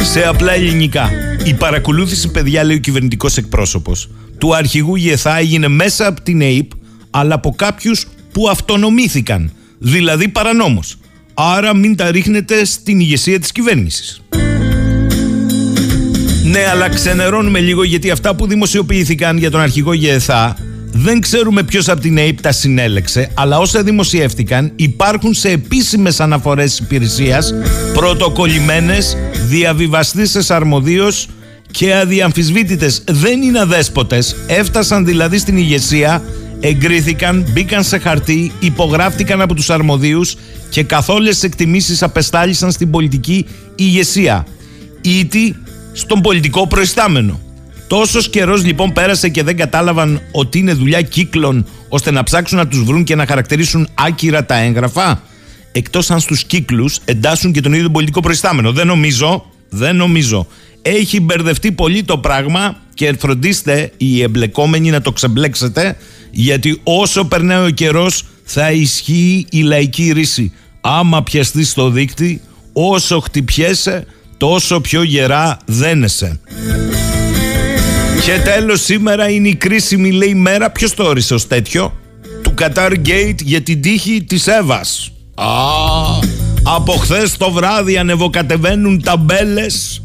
Σε 0.01 0.27
απλά 0.27 0.53
ελληνικά, 0.53 1.09
η 1.43 1.53
παρακολούθηση, 1.53 2.31
παιδιά, 2.31 2.63
λέει 2.63 2.75
ο 2.75 2.79
κυβερνητικός 2.79 3.37
εκπρόσωπος, 3.37 4.09
του 4.43 4.55
αρχηγού 4.55 4.95
ΓΕΘΑ 4.95 5.37
έγινε 5.37 5.67
μέσα 5.67 6.07
από 6.07 6.21
την 6.21 6.41
ΑΕΠ, 6.41 6.71
αλλά 7.09 7.35
από 7.35 7.53
κάποιους 7.55 8.07
που 8.31 8.49
αυτονομήθηκαν, 8.49 9.51
δηλαδή 9.79 10.27
παρανόμως. 10.27 10.97
Άρα 11.33 11.75
μην 11.75 11.95
τα 11.95 12.11
ρίχνετε 12.11 12.65
στην 12.65 12.99
ηγεσία 12.99 13.39
της 13.39 13.51
κυβέρνησης. 13.51 14.21
Ναι, 16.43 16.67
αλλά 16.71 16.89
ξενερώνουμε 16.89 17.59
λίγο 17.59 17.83
γιατί 17.83 18.11
αυτά 18.11 18.35
που 18.35 18.47
δημοσιοποιήθηκαν 18.47 19.37
για 19.37 19.51
τον 19.51 19.61
αρχηγό 19.61 19.93
ΓΕΘΑ 19.93 20.57
δεν 20.91 21.21
ξέρουμε 21.21 21.63
ποιος 21.63 21.89
από 21.89 22.01
την 22.01 22.17
ΑΕΠ 22.17 22.41
τα 22.41 22.51
συνέλεξε, 22.51 23.29
αλλά 23.33 23.59
όσα 23.59 23.83
δημοσιεύτηκαν 23.83 24.71
υπάρχουν 24.75 25.33
σε 25.33 25.49
επίσημες 25.49 26.19
αναφορές 26.19 26.75
τη 26.75 26.83
υπηρεσίας, 26.83 27.53
πρωτοκολλημένες, 27.93 29.17
διαβιβαστήσει 29.47 30.53
αρμοδίως 30.53 31.27
και 31.73 31.95
αδιαμφισβήτητες. 31.95 33.03
Δεν 33.07 33.41
είναι 33.41 33.59
αδέσποτες. 33.59 34.35
Έφτασαν 34.47 35.05
δηλαδή 35.05 35.37
στην 35.37 35.57
ηγεσία, 35.57 36.23
εγκρίθηκαν, 36.59 37.45
μπήκαν 37.51 37.83
σε 37.83 37.97
χαρτί, 37.97 38.51
υπογράφτηκαν 38.59 39.41
από 39.41 39.53
τους 39.53 39.69
αρμοδίους 39.69 40.35
και 40.69 40.83
καθόλου 40.83 41.29
εκτιμήσεις 41.41 42.03
απεστάλησαν 42.03 42.71
στην 42.71 42.89
πολιτική 42.89 43.45
ηγεσία. 43.75 44.45
Ήτι 45.01 45.55
στον 45.93 46.21
πολιτικό 46.21 46.67
προϊστάμενο. 46.67 47.39
Τόσος 47.87 48.29
καιρός 48.29 48.65
λοιπόν 48.65 48.93
πέρασε 48.93 49.29
και 49.29 49.43
δεν 49.43 49.57
κατάλαβαν 49.57 50.21
ότι 50.31 50.57
είναι 50.57 50.73
δουλειά 50.73 51.01
κύκλων 51.01 51.65
ώστε 51.89 52.11
να 52.11 52.23
ψάξουν 52.23 52.57
να 52.57 52.67
τους 52.67 52.83
βρουν 52.83 53.03
και 53.03 53.15
να 53.15 53.25
χαρακτηρίσουν 53.25 53.87
άκυρα 53.93 54.45
τα 54.45 54.55
έγγραφα. 54.55 55.21
Εκτός 55.71 56.11
αν 56.11 56.19
στους 56.19 56.43
κύκλους 56.43 56.99
εντάσσουν 57.05 57.51
και 57.51 57.61
τον 57.61 57.73
ίδιο 57.73 57.89
πολιτικό 57.89 58.19
προϊστάμενο. 58.19 58.71
Δεν 58.71 58.87
νομίζω, 58.87 59.45
δεν 59.69 59.95
νομίζω. 59.95 60.47
Έχει 60.85 61.19
μπερδευτεί 61.19 61.71
πολύ 61.71 62.03
το 62.03 62.17
πράγμα 62.17 62.77
και 62.93 63.15
φροντίστε 63.19 63.91
οι 63.97 64.21
εμπλεκόμενοι 64.21 64.89
να 64.89 65.01
το 65.01 65.11
ξεμπλέξετε 65.11 65.97
γιατί 66.31 66.79
όσο 66.83 67.25
περνάει 67.25 67.65
ο 67.65 67.69
καιρός 67.69 68.23
θα 68.43 68.71
ισχύει 68.71 69.45
η 69.51 69.61
λαϊκή 69.61 70.11
ρίση. 70.11 70.53
Άμα 70.81 71.23
πιαστείς 71.23 71.69
στο 71.69 71.89
δίκτυ, 71.89 72.41
όσο 72.73 73.19
χτυπιέσαι, 73.19 74.05
τόσο 74.37 74.81
πιο 74.81 75.03
γερά 75.03 75.57
δένεσαι. 75.65 76.39
Και 78.25 78.39
τέλος 78.43 78.81
σήμερα 78.81 79.29
είναι 79.29 79.47
η 79.47 79.55
κρίσιμη 79.55 80.11
λέει 80.11 80.33
μέρα 80.33 80.69
Ποιος 80.71 80.93
το 80.93 81.03
όρισε 81.03 81.33
ως 81.33 81.47
τέτοιο; 81.47 81.93
Του 82.41 82.53
Qatar 82.61 82.91
Gate 82.91 83.41
για 83.43 83.61
την 83.61 83.81
τύχη 83.81 84.23
της 84.23 84.47
Εύας 84.47 85.11
Α, 85.35 85.45
από 86.63 86.91
χθες 86.93 87.37
το 87.37 87.51
βράδυ 87.51 87.97
ανεβοκατεβαίνουν 87.97 89.01
ταμπέλες 89.01 90.01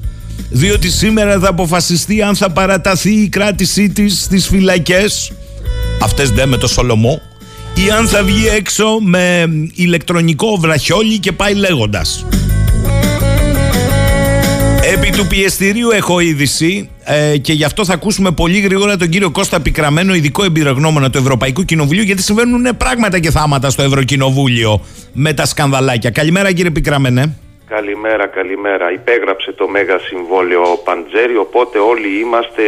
διότι 0.50 0.90
σήμερα 0.90 1.38
θα 1.38 1.49
αποφασιστεί 1.49 2.23
αν 2.23 2.37
θα 2.37 2.50
παραταθεί 2.50 3.11
η 3.11 3.28
κράτησή 3.28 3.88
της 3.88 4.23
στις 4.23 4.47
φυλακές 4.47 5.33
αυτές 6.02 6.30
δεν 6.30 6.49
με 6.49 6.57
το 6.57 6.66
Σολομό 6.66 7.21
ή 7.75 7.90
αν 7.90 8.09
θα 8.09 8.23
βγει 8.23 8.47
έξω 8.47 8.99
με 9.00 9.49
ηλεκτρονικό 9.75 10.57
βραχιόλι 10.57 11.18
και 11.18 11.33
πάει 11.33 11.54
λέγοντας 11.54 12.25
Επί 14.92 15.11
του 15.11 15.26
πιεστηρίου 15.26 15.90
έχω 15.90 16.21
είδηση 16.21 16.88
ε, 17.04 17.38
και 17.38 17.52
γι' 17.52 17.64
αυτό 17.64 17.85
θα 17.85 17.95
ακούσουμε 17.95 18.30
πολύ 18.30 18.59
γρήγορα 18.59 18.97
τον 18.97 19.09
κύριο 19.09 19.30
Κώστα 19.30 19.61
Πικραμένο, 19.61 20.14
ειδικό 20.14 20.45
εμπειρογνώμονα 20.45 21.11
του 21.11 21.18
Ευρωπαϊκού 21.18 21.64
Κοινοβουλίου, 21.64 22.02
γιατί 22.02 22.23
συμβαίνουν 22.23 22.76
πράγματα 22.76 23.18
και 23.18 23.30
θάματα 23.30 23.71
στο 23.71 23.83
Ευρωκοινοβούλιο 23.83 24.80
με 25.12 25.33
τα 25.33 25.47
σκανδαλάκια. 25.47 26.11
Καλημέρα 26.11 26.52
κύριε 26.52 26.71
Πικραμένε. 26.71 27.37
Καλημέρα, 27.69 28.27
καλημέρα. 28.27 28.93
Υπέγραψε 28.93 29.53
το 29.53 29.69
Μέγα 29.69 29.99
Συμβόλαιο 29.99 30.63
Παντζέρι, 30.85 31.37
οπότε 31.37 31.79
όλοι 31.79 32.21
είμαστε 32.21 32.63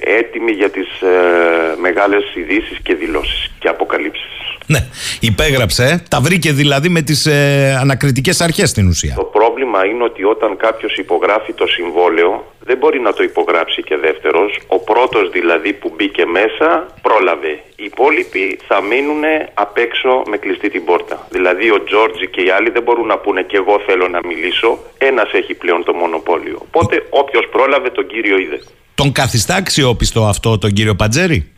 έτοιμοι 0.00 0.52
για 0.52 0.70
τις 0.70 1.00
ε, 1.00 1.76
μεγάλες 1.80 2.34
ειδήσεις 2.34 2.78
και 2.82 2.94
δηλώσεις 2.94 3.50
και 3.58 3.68
αποκαλύψεις. 3.68 4.30
Ναι, 4.66 4.78
υπέγραψε. 5.20 6.02
Τα 6.10 6.20
βρήκε 6.20 6.52
δηλαδή 6.52 6.88
με 6.88 7.02
τις 7.02 7.26
ε, 7.26 7.76
ανακριτικές 7.80 8.40
αρχές 8.40 8.70
στην 8.70 8.88
ουσία. 8.88 9.14
Το 9.14 9.24
πρόβλημα 9.24 9.86
είναι 9.86 10.04
ότι 10.04 10.24
όταν 10.24 10.56
κάποιος 10.56 10.96
υπογράφει 10.96 11.52
το 11.52 11.66
συμβόλαιο 11.66 12.51
δεν 12.64 12.76
μπορεί 12.78 13.00
να 13.00 13.12
το 13.12 13.22
υπογράψει 13.22 13.82
και 13.82 13.96
δεύτερος. 13.96 14.58
Ο 14.66 14.78
πρώτος 14.78 15.30
δηλαδή 15.30 15.72
που 15.72 15.92
μπήκε 15.96 16.26
μέσα 16.26 16.86
πρόλαβε. 17.02 17.52
Οι 17.76 17.84
υπόλοιποι 17.84 18.58
θα 18.68 18.82
μείνουν 18.82 19.22
απ' 19.54 19.76
έξω 19.76 20.22
με 20.26 20.36
κλειστή 20.36 20.70
την 20.70 20.84
πόρτα. 20.84 21.26
Δηλαδή 21.30 21.70
ο 21.70 21.84
Τζόρτζι 21.84 22.28
και 22.28 22.40
οι 22.42 22.50
άλλοι 22.50 22.70
δεν 22.70 22.82
μπορούν 22.82 23.06
να 23.06 23.18
πούνε 23.18 23.42
και 23.42 23.56
εγώ 23.56 23.80
θέλω 23.86 24.08
να 24.08 24.20
μιλήσω. 24.26 24.78
Ένας 24.98 25.32
έχει 25.32 25.54
πλέον 25.54 25.84
το 25.84 25.92
μονοπόλιο. 25.92 26.58
Οπότε 26.62 27.06
όποιος 27.10 27.48
πρόλαβε 27.50 27.90
τον 27.90 28.06
κύριο 28.06 28.38
είδε. 28.38 28.58
Τον 28.94 29.12
καθιστά 29.12 29.54
αξιόπιστο 29.54 30.24
αυτό 30.24 30.58
τον 30.58 30.70
κύριο 30.70 30.94
Παντζέρη; 30.94 31.52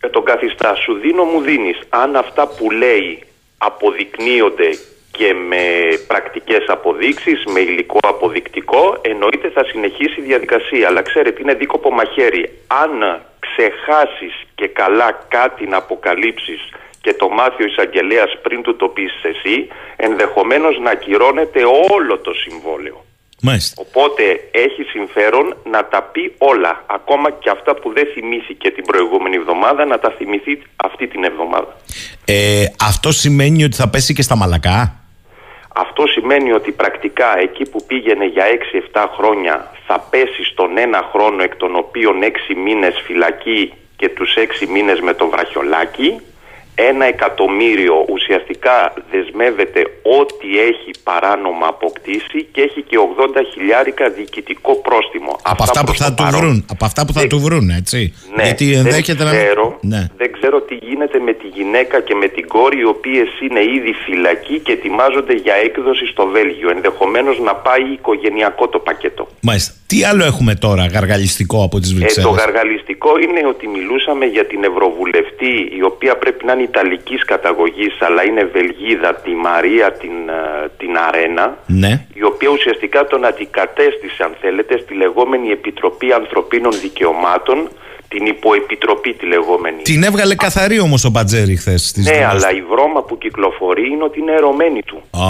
Ε, 0.00 0.08
τον 0.08 0.24
καθιστά. 0.24 0.74
Σου 0.74 0.92
δίνω 0.94 1.24
μου 1.24 1.40
δίνεις. 1.40 1.78
Αν 1.88 2.16
αυτά 2.16 2.46
που 2.46 2.70
λέει 2.70 3.22
αποδεικνύονται 3.58 4.68
και 5.18 5.34
με 5.50 5.64
πρακτικές 6.06 6.64
αποδείξεις, 6.66 7.44
με 7.52 7.60
υλικό 7.60 7.98
αποδεικτικό, 8.02 8.98
εννοείται 9.02 9.48
θα 9.50 9.64
συνεχίσει 9.64 10.20
η 10.20 10.22
διαδικασία. 10.30 10.88
Αλλά 10.88 11.02
ξέρετε, 11.02 11.40
είναι 11.42 11.54
δίκοπο 11.54 11.90
μαχαίρι. 11.90 12.44
Αν 12.82 13.22
ξεχάσεις 13.46 14.34
και 14.54 14.66
καλά 14.66 15.08
κάτι 15.28 15.66
να 15.66 15.76
αποκαλύψεις 15.76 16.60
και 17.00 17.14
το 17.14 17.28
μάθει 17.28 17.62
ο 17.62 17.66
εισαγγελέας 17.66 18.30
πριν 18.42 18.62
του 18.62 18.76
το 18.76 18.88
πεις 18.88 19.12
εσύ, 19.22 19.68
ενδεχομένως 19.96 20.78
να 20.78 20.90
ακυρώνεται 20.90 21.60
όλο 21.94 22.18
το 22.18 22.32
συμβόλαιο. 22.32 23.04
Μάλιστα. 23.42 23.82
Οπότε 23.86 24.22
έχει 24.50 24.82
συμφέρον 24.82 25.56
να 25.70 25.84
τα 25.84 26.02
πει 26.02 26.34
όλα, 26.38 26.84
ακόμα 26.86 27.30
και 27.30 27.50
αυτά 27.50 27.74
που 27.74 27.92
δεν 27.92 28.06
θυμήθηκε 28.14 28.70
την 28.70 28.84
προηγούμενη 28.84 29.36
εβδομάδα, 29.36 29.84
να 29.84 29.98
τα 29.98 30.10
θυμηθεί 30.10 30.62
αυτή 30.76 31.06
την 31.06 31.24
εβδομάδα. 31.24 31.76
Ε, 32.24 32.64
αυτό 32.80 33.12
σημαίνει 33.12 33.64
ότι 33.64 33.76
θα 33.76 33.88
πέσει 33.88 34.14
και 34.14 34.22
στα 34.22 34.36
μαλακά; 34.36 34.98
Αυτό 35.80 36.06
σημαίνει 36.06 36.52
ότι 36.52 36.72
πρακτικά 36.72 37.38
εκεί 37.38 37.70
που 37.70 37.84
πήγαινε 37.86 38.24
για 38.24 38.44
6-7 38.92 39.06
χρόνια 39.16 39.70
θα 39.86 40.06
πέσει 40.10 40.44
στον 40.44 40.78
ένα 40.78 41.08
χρόνο 41.12 41.42
εκ 41.42 41.56
των 41.56 41.76
οποίων 41.76 42.16
6 42.22 42.26
μήνες 42.64 43.02
φυλακή 43.04 43.72
και 43.96 44.08
τους 44.08 44.34
6 44.36 44.66
μήνες 44.68 45.00
με 45.00 45.14
το 45.14 45.28
βραχιολάκι 45.28 46.20
ένα 46.86 47.04
εκατομμύριο 47.04 48.04
ουσιαστικά 48.08 48.94
δεσμεύεται 49.10 49.80
ό,τι 50.18 50.48
έχει 50.70 50.90
παράνομα 51.02 51.66
αποκτήσει 51.66 52.38
και 52.52 52.60
έχει 52.60 52.82
και 52.82 52.96
80 53.18 53.40
χιλιάρικα 53.52 54.10
διοικητικό 54.10 54.72
πρόστιμο. 54.74 55.36
Από 55.42 55.62
αυτά, 55.62 55.84
που 55.84 55.94
θα 55.94 56.14
του 56.14 56.24
βρουν. 56.30 56.64
Από 56.70 56.84
αυτά 56.84 57.06
που 57.06 57.12
θα 57.12 57.26
του 57.26 57.40
βρουν, 57.40 57.70
έτσι. 57.70 58.14
Ναι, 58.36 58.42
Γιατί 58.42 58.74
ενδέχεται 58.74 59.24
δεν 59.24 59.32
ξέρω, 59.32 59.78
να. 59.80 59.96
Ναι. 59.96 60.06
Δεν 60.16 60.32
ξέρω 60.32 60.60
τι 60.60 60.74
γίνεται 60.74 61.18
με 61.18 61.32
τη 61.32 61.46
γυναίκα 61.46 62.00
και 62.00 62.14
με 62.14 62.28
την 62.28 62.48
κόρη, 62.48 62.78
οι 62.78 62.84
οποίες 62.84 63.28
είναι 63.40 63.62
ήδη 63.76 63.92
φυλακοί 64.04 64.58
και 64.58 64.72
ετοιμάζονται 64.72 65.34
για 65.34 65.54
έκδοση 65.54 66.06
στο 66.06 66.26
Βέλγιο. 66.26 66.70
Ενδεχομένως 66.70 67.38
να 67.38 67.54
πάει 67.54 67.82
οικογενειακό 67.92 68.68
το 68.68 68.78
πακέτο. 68.78 69.28
Μάλιστα. 69.40 69.72
Τι 69.90 70.04
άλλο 70.04 70.24
έχουμε 70.24 70.54
τώρα 70.54 70.86
γαργαλιστικό 70.86 71.62
από 71.62 71.80
τις 71.80 71.94
Βρυξέλλε. 71.94 72.26
Ε, 72.26 72.30
το 72.30 72.36
γαργαλιστικό 72.36 73.10
είναι 73.18 73.42
ότι 73.48 73.66
μιλούσαμε 73.68 74.24
για 74.24 74.46
την 74.46 74.64
Ευρωβουλευτή, 74.64 75.54
η 75.78 75.82
οποία 75.82 76.16
πρέπει 76.16 76.44
να 76.44 76.52
είναι 76.52 76.62
Ιταλικής 76.62 77.24
καταγωγής 77.24 77.94
αλλά 78.00 78.22
είναι 78.28 78.44
Βελγίδα, 78.44 79.14
τη 79.14 79.30
Μαρία 79.30 79.92
την, 79.92 80.16
ε, 80.28 80.70
την 80.80 80.92
Αρένα 81.08 81.58
ναι. 81.66 82.06
η 82.14 82.22
οποία 82.22 82.48
ουσιαστικά 82.48 83.06
τον 83.06 83.24
αντικατέστησε 83.24 84.22
αν 84.22 84.32
θέλετε 84.40 84.78
στη 84.78 84.94
λεγόμενη 84.94 85.48
Επιτροπή 85.48 86.12
Ανθρωπίνων 86.12 86.72
Δικαιωμάτων 86.80 87.68
την 88.08 88.26
υποεπιτροπή 88.26 89.12
τη 89.12 89.26
λεγόμενη. 89.26 89.82
Την 89.82 90.02
έβγαλε 90.02 90.34
καθαρή 90.34 90.80
όμως 90.80 91.04
ο 91.04 91.10
Μπατζέρη 91.10 91.56
χθες. 91.56 91.94
Ναι, 91.96 92.26
αλλά 92.30 92.52
η 92.52 92.62
βρώμα 92.70 93.02
που 93.02 93.18
κυκλοφορεί 93.18 93.86
είναι 93.90 94.04
ότι 94.04 94.20
είναι 94.20 94.32
ερωμένη 94.32 94.82
του. 94.82 95.02
Α, 95.10 95.26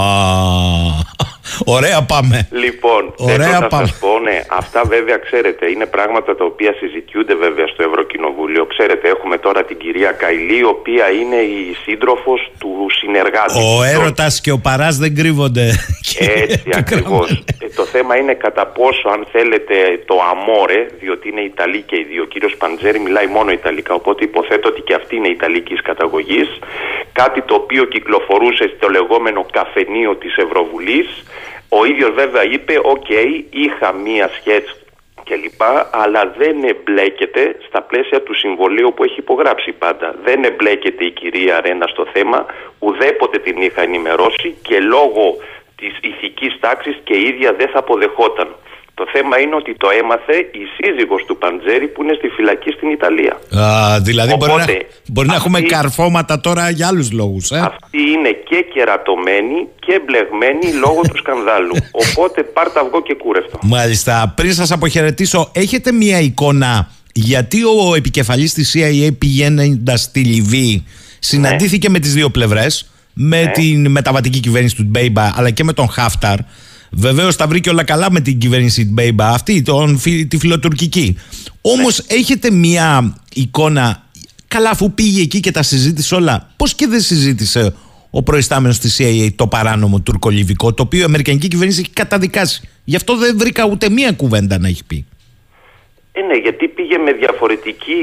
ωραία 1.65 2.03
πάμε. 2.03 2.49
Λοιπόν, 2.51 3.15
ωραία 3.17 3.37
θέλω 3.37 3.67
πάμε. 3.69 3.83
να 3.83 3.89
σας 3.89 3.99
πω, 3.99 4.19
ναι, 4.19 4.39
αυτά 4.49 4.83
βέβαια 4.85 5.17
ξέρετε, 5.17 5.71
είναι 5.71 5.87
πράγματα 5.87 6.37
τα 6.37 6.45
οποία 6.45 6.73
συζητιούνται 6.81 7.35
βέβαια 7.35 7.67
στο 7.67 7.83
Ευρωκοινοβούλιο. 7.83 8.67
Ξέρετε, 8.67 9.09
έχουμε 9.09 9.39
τώρα 9.39 9.65
την 9.65 9.77
κυρία 9.77 10.11
Καηλή, 10.13 10.59
η 10.59 10.65
οποία 10.65 11.11
είναι 11.11 11.37
η 11.37 11.77
σύντροφος 11.85 12.41
του 12.59 12.87
συνεργάτη. 12.99 13.59
Ο 13.59 13.83
έρωτας 13.83 14.41
και 14.41 14.51
ο 14.51 14.59
παράς 14.59 14.97
δεν 14.97 15.15
κρύβονται. 15.15 15.65
Έτσι 16.19 16.71
ακριβώς. 16.83 17.31
Ε, 17.31 17.69
το 17.77 17.85
θέμα 17.85 18.17
είναι 18.17 18.35
κατά 18.35 18.67
πόσο, 18.67 19.09
αν 19.09 19.27
θέλετε, 19.33 19.75
το 20.07 20.17
αμόρε, 20.31 20.87
διότι 21.01 21.29
είναι 21.29 21.41
Ιταλή 21.41 21.83
και 21.89 21.97
οι 21.97 22.05
δύο. 22.11 22.23
Ο 22.23 22.27
κύριος 22.27 22.55
Παντζέρη 22.57 22.99
μιλάει 22.99 23.27
μόνο 23.27 23.51
Ιταλικά, 23.51 23.95
οπότε 23.95 24.25
υποθέτω 24.25 24.69
ότι 24.69 24.81
και 24.81 24.95
αυτή 24.95 25.17
είναι 25.17 25.29
Ιταλικής 25.29 25.81
καταγωγής. 25.83 26.49
Κάτι 27.13 27.43
το 27.43 27.55
οποίο 27.55 27.85
κυκλοφορούσε 27.85 28.65
στο 28.77 28.89
λεγόμενο 28.89 29.47
καφενείο 29.53 30.17
της 30.17 30.37
Ευρωβουλής. 30.37 31.09
Ο 31.69 31.85
ίδιος 31.85 32.11
βέβαια 32.11 32.45
είπε, 32.45 32.81
οκ, 32.83 33.09
είχα 33.51 33.93
μία 33.93 34.31
σχέση 34.39 34.75
κλπ. 35.25 35.63
Αλλά 35.91 36.35
δεν 36.37 36.65
εμπλέκεται 36.65 37.57
στα 37.69 37.83
πλαίσια 37.83 38.23
του 38.23 38.35
συμβολαίου 38.35 38.93
που 38.97 39.05
έχει 39.05 39.19
υπογράψει 39.19 39.73
πάντα. 39.73 40.15
Δεν 40.25 40.45
εμπλέκεται 40.45 41.05
η 41.05 41.11
κυρία 41.11 41.61
Ρένα 41.61 41.87
στο 41.87 42.07
θέμα, 42.13 42.47
ουδέποτε 42.79 43.39
την 43.39 43.63
είχα 43.63 43.83
ενημερώσει 43.83 44.57
και 44.63 44.81
λόγω 44.81 45.37
της 45.77 45.99
ηθικής 46.01 46.57
τάξης 46.61 47.01
και 47.05 47.15
η 47.15 47.23
ίδια 47.23 47.53
δεν 47.53 47.69
θα 47.69 47.79
αποδεχόταν. 47.79 48.49
Το 49.01 49.05
θέμα 49.13 49.35
είναι 49.43 49.55
ότι 49.55 49.73
το 49.83 49.89
έμαθε 50.03 50.37
η 50.63 50.63
σύζυγος 50.77 51.23
του 51.27 51.37
Παντζέρη 51.43 51.87
που 51.93 52.03
είναι 52.03 52.15
στη 52.21 52.29
φυλακή 52.37 52.71
στην 52.77 52.89
Ιταλία. 52.99 53.35
Α, 53.65 54.01
δηλαδή 54.01 54.35
μπορεί, 54.37 54.51
Οπότε, 54.53 54.73
να, 54.73 54.79
μπορεί 55.13 55.29
να 55.29 55.35
έχουμε 55.35 55.59
αυτή- 55.59 55.71
καρφώματα 55.71 56.41
τώρα 56.41 56.71
για 56.71 56.87
άλλους 56.87 57.09
λόγους. 57.13 57.51
Ε; 57.51 57.59
Αυτή 57.59 58.01
είναι 58.15 58.31
και 58.49 58.59
κερατωμένη 58.73 59.59
και 59.79 59.95
μπλεγμένη 60.05 60.67
λόγω 60.85 61.01
του 61.01 61.17
σκανδάλου. 61.17 61.75
Οπότε 62.05 62.43
πάρ' 62.43 62.68
τ' 62.68 62.81
αυγό 62.81 63.03
και 63.03 63.15
κούρευ' 63.15 63.46
το. 63.46 63.59
Μάλιστα. 63.63 64.33
Πριν 64.37 64.53
σας 64.55 64.71
αποχαιρετήσω, 64.73 65.51
έχετε 65.55 65.93
μία 65.93 66.19
εικόνα 66.21 66.91
γιατί 67.13 67.59
ο 67.65 67.95
επικεφαλής 67.97 68.53
της 68.55 68.77
CIA 68.77 69.09
πηγαίνοντας 69.19 70.01
στη 70.01 70.21
Λιβύη 70.21 70.87
συναντήθηκε 71.19 71.91
με 71.91 71.99
τις 71.99 72.13
δύο 72.15 72.31
πλευρές 72.31 72.91
με 73.13 73.51
την 73.55 73.91
μεταβατική 73.91 74.41
κυβέρνηση 74.41 74.77
του 74.77 74.85
Ντμπέιμπα 74.87 75.31
αλλά 75.37 75.51
και 75.51 75.65
με 75.65 75.73
τον 75.73 75.89
Χάφταρ. 75.89 76.39
Βεβαίως 76.91 77.37
τα 77.37 77.47
βρήκε 77.47 77.71
όλα 77.71 77.85
καλά 77.85 78.11
με 78.11 78.21
την 78.21 78.39
κυβέρνηση 78.39 78.87
του 78.87 78.93
Ντμπέιμπα 78.93 79.29
αυτή, 79.29 79.63
τον, 79.63 79.99
φι- 79.99 80.29
τη 80.29 80.39
φιλοτουρκική. 80.39 81.19
Όμως 81.61 82.05
έχετε 82.09 82.51
μία 82.51 83.17
εικόνα, 83.35 84.05
καλά 84.49 84.71
αφού 84.71 84.93
πήγε 84.93 85.23
εκεί 85.23 85.41
και 85.41 85.51
τα 85.51 85.63
συζήτησε 85.63 86.15
όλα, 86.15 86.51
πώς 86.57 86.75
και 86.75 86.87
δεν 86.87 87.01
συζήτησε 87.01 87.75
ο 88.11 88.23
προϊστάμενος 88.23 88.79
της 88.79 89.01
CIA 89.01 89.29
το 89.37 89.47
παράνομο 89.47 90.01
τουρκολιβικό, 90.01 90.75
το 90.75 90.83
οποίο 90.83 91.01
η 91.01 91.03
Αμερικανική 91.03 91.49
κυβέρνηση 91.49 91.81
έχει 91.81 91.91
καταδικάσει. 91.93 92.69
Γι' 92.85 92.97
αυτό 92.97 93.17
δεν 93.17 93.39
βρήκα 93.39 93.65
ούτε 93.65 93.91
μία 93.91 94.13
κουβέντα 94.13 94.59
να 94.59 94.69
έχει 94.69 94.85
πει. 94.85 95.07
Ε, 96.13 96.21
ναι, 96.21 96.35
γιατί 96.35 96.69
πήγε 96.69 96.99
με 96.99 97.13
διαφορετική 97.13 97.95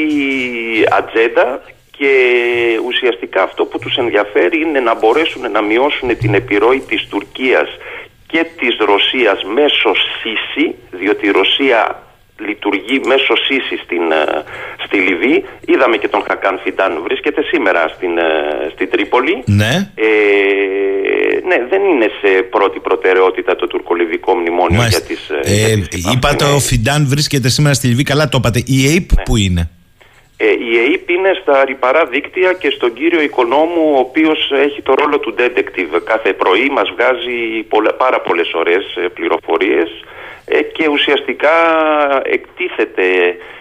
ατζέντα 0.98 1.62
και 1.98 2.12
ουσιαστικά 2.86 3.44
αυτό 3.44 3.65
που 3.65 3.80
τους 3.80 3.96
ενδιαφέρει 3.96 4.58
είναι 4.62 4.80
να 4.80 4.96
μπορέσουν 4.96 5.51
να 5.51 5.62
μειώσουν 5.62 6.18
την 6.18 6.34
επιρροή 6.34 6.80
της 6.80 7.08
Τουρκίας 7.10 7.70
και 8.27 8.46
της 8.60 8.75
Ρωσίας 8.91 9.44
μέσω 9.58 9.89
ΣΥΣΥ, 10.20 10.75
διότι 11.00 11.27
η 11.27 11.32
Ρωσία 11.32 12.00
λειτουργεί 12.48 13.01
μέσω 13.05 13.34
ΣΥΣΥ 13.46 13.75
στην, 13.86 14.12
ε, 14.12 14.44
στη 14.86 14.98
Λιβύη. 14.98 15.46
Είδαμε 15.65 15.98
και 15.98 16.08
τον 16.08 16.22
Χακάν 16.27 16.60
Φιντάν 16.63 16.91
βρίσκεται 17.03 17.41
σήμερα 17.51 17.82
στην, 17.96 18.17
ε, 18.17 18.22
στην 18.74 18.89
Τρίπολη. 18.89 19.44
Ναι. 19.46 19.74
Ε, 19.96 20.05
ναι, 21.50 21.58
δεν 21.70 21.82
είναι 21.84 22.08
σε 22.22 22.41
πρώτη 22.41 22.79
προτεραιότητα 22.79 23.55
το 23.55 23.67
τουρκολιβικό 23.67 24.34
μνημόνιο 24.36 24.77
Μάλιστα. 24.79 25.03
για 25.05 25.15
τις, 25.15 25.29
ε, 25.29 25.53
Ε, 25.53 25.74
για 25.75 25.88
τις 25.88 26.00
επαφές. 26.00 26.13
είπατε 26.13 26.44
Ναι. 26.46 26.51
ο 26.51 26.60
Φιντάν 26.60 27.08
βρίσκεται 27.08 27.50
σήμερα 27.50 27.74
στη 27.75 27.88
Λιβύη, 27.88 28.03
καλά 28.03 28.29
το 28.29 28.38
είπατε. 28.38 28.63
Η 28.65 28.86
ΑΕΠ 28.88 29.10
που 29.25 29.38
είναι; 29.38 29.70
Ε, 30.38 30.46
η 30.70 30.72
ΕΕΠ 30.84 31.10
είναι 31.10 31.32
στα 31.42 31.65
ρηπαρά 31.65 32.06
δίκτυα 32.06 32.54
και 32.62 32.70
στον 32.70 32.94
κύριο 32.94 33.22
οικονόμου 33.22 33.84
ο 33.96 34.00
οποίος 34.00 34.39
έχει 34.65 34.82
το 34.82 34.94
ρόλο 34.94 35.20
του 35.20 35.36
detective. 35.39 35.94
Κάθε 36.12 36.34
πρωί 36.34 36.68
μας 36.77 36.88
βγάζει 36.96 37.38
πολλα- 37.74 37.94
πάρα 37.94 38.22
πολλές 38.22 38.50
ωραίες 38.54 38.86
ε, 38.96 39.08
πληροφορίες 39.18 39.89
ε, 40.46 40.62
και 40.75 40.88
ουσιαστικά 40.96 41.56
εκτίθεται 42.36 43.06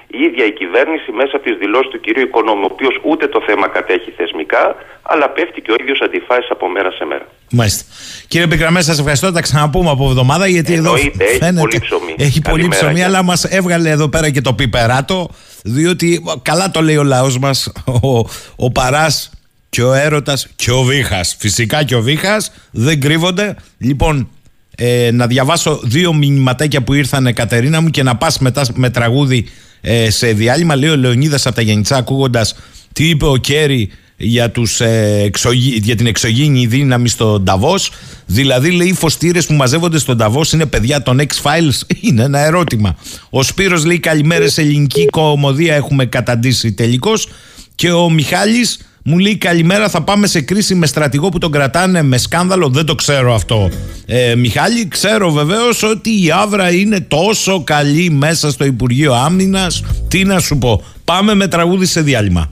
η 0.06 0.18
ίδια 0.26 0.44
η 0.46 0.52
κυβέρνηση 0.52 1.10
μέσα 1.12 1.36
από 1.36 1.44
τις 1.48 1.56
δηλώσεις 1.58 1.90
του 1.90 2.00
κυρίου 2.00 2.22
οικονόμου 2.22 2.62
ο 2.62 2.68
οποίος 2.72 2.94
ούτε 3.02 3.26
το 3.28 3.42
θέμα 3.46 3.68
κατέχει 3.68 4.10
θεσμικά 4.10 4.76
αλλά 5.02 5.28
πέφτει 5.30 5.60
και 5.60 5.70
ο 5.70 5.74
ίδιος 5.80 6.00
αντιφάσεις 6.00 6.50
από 6.50 6.68
μέρα 6.68 6.90
σε 6.90 7.04
μέρα. 7.04 7.26
Μάλιστα. 7.50 7.84
Κύριε 8.28 8.46
Πικραμέ, 8.46 8.80
σας 8.82 8.98
ευχαριστώ. 8.98 9.32
Τα 9.32 9.40
ξαναπούμε 9.40 9.90
από 9.90 10.04
εβδομάδα 10.08 10.46
γιατί 10.46 10.72
Εννοείται, 10.74 11.06
εδώ 11.14 11.24
έχει 11.24 11.38
φαίνεται. 11.38 11.60
πολύ 11.60 11.78
ψωμί. 11.80 12.14
Έχει 12.18 12.40
πολύ 12.42 12.56
Καλημέρα 12.56 12.80
ψωμί, 12.80 12.94
και- 12.94 13.04
αλλά 13.04 13.22
μας 13.22 13.44
έβγαλε 13.44 13.90
εδώ 13.90 14.08
πέρα 14.08 14.30
και 14.30 14.40
το 14.40 14.52
πιπεράτο. 14.52 15.28
Διότι 15.66 16.22
καλά 16.42 16.70
το 16.70 16.82
λέει 16.82 16.96
ο 16.96 17.02
λαός 17.02 17.38
μας, 17.38 17.72
ο, 17.84 18.18
ο 18.56 18.70
παράς 18.72 19.30
και 19.68 19.82
ο 19.82 19.92
έρωτας 19.92 20.46
και 20.56 20.70
ο 20.70 20.82
βήχας. 20.82 21.36
Φυσικά 21.38 21.84
και 21.84 21.94
ο 21.94 22.02
βήχας 22.02 22.52
δεν 22.70 23.00
κρύβονται. 23.00 23.56
Λοιπόν, 23.78 24.28
ε, 24.76 25.10
να 25.12 25.26
διαβάσω 25.26 25.80
δύο 25.84 26.12
μηνυματάκια 26.14 26.82
που 26.82 26.92
ήρθαν, 26.92 27.34
Κατερίνα 27.34 27.80
μου, 27.80 27.88
και 27.88 28.02
να 28.02 28.16
πας 28.16 28.38
μετά 28.38 28.66
με 28.74 28.90
τραγούδι 28.90 29.46
ε, 29.80 30.10
σε 30.10 30.32
διάλειμμα. 30.32 30.76
Λέει 30.76 30.90
ο 30.90 30.96
Λεωνίδας 30.96 31.46
από 31.46 31.54
τα 31.54 31.62
Γενιτσά, 31.62 31.96
ακούγοντας 31.96 32.54
τι 32.92 33.08
είπε 33.08 33.26
ο 33.26 33.36
Κέρι 33.36 33.90
για, 34.16 34.50
τους, 34.50 34.80
ε, 34.80 35.20
εξωγή- 35.24 35.84
για 35.84 35.96
την 35.96 36.06
εξωγήινη 36.06 36.66
δύναμη 36.66 37.08
στο 37.08 37.40
Νταβός. 37.40 37.90
Δηλαδή, 38.26 38.70
λέει, 38.70 38.88
οι 38.88 38.92
φωστήρες 38.92 39.46
που 39.46 39.52
μαζεύονται 39.54 39.98
στον 39.98 40.16
Νταβός 40.16 40.52
είναι 40.52 40.66
παιδιά 40.66 41.02
των 41.02 41.20
X-Files. 41.20 41.80
Είναι 42.08 42.22
ένα 42.22 42.38
ερώτημα. 42.38 42.96
Ο 43.30 43.42
Σπύρος 43.42 43.84
λέει: 43.84 43.98
Καλημέρα 43.98 44.48
σε 44.48 44.60
ελληνική 44.60 45.06
κομμωδία 45.06 45.74
έχουμε 45.74 46.04
καταντήσει 46.06 46.72
τελικώς. 46.72 47.28
Και 47.74 47.90
ο 47.92 48.10
Μιχάλης 48.10 48.78
μου 49.02 49.18
λέει 49.18 49.36
καλημέρα 49.36 49.88
θα 49.88 50.02
πάμε 50.02 50.26
σε 50.26 50.40
κρίση 50.40 50.74
με 50.74 50.86
στρατηγό 50.86 51.28
που 51.28 51.38
τον 51.38 51.50
κρατάνε 51.50 52.02
με 52.02 52.18
σκάνδαλο. 52.18 52.68
Δεν 52.68 52.84
το 52.84 52.94
ξέρω 52.94 53.34
αυτό. 53.34 53.70
Ε, 54.06 54.34
Μιχάλη, 54.34 54.88
ξέρω 54.88 55.30
βεβαίως 55.32 55.82
ότι 55.82 56.10
η 56.24 56.30
Άβρα 56.30 56.72
είναι 56.72 57.00
τόσο 57.00 57.62
καλή 57.64 58.10
μέσα 58.10 58.50
στο 58.50 58.64
Υπουργείο 58.64 59.14
Άμυνας. 59.14 59.82
Τι 60.08 60.24
να 60.24 60.38
σου 60.40 60.58
πω. 60.58 60.84
Πάμε 61.04 61.34
με 61.34 61.48
τραγούδι 61.48 61.86
σε 61.86 62.00
διάλειμμα. 62.00 62.50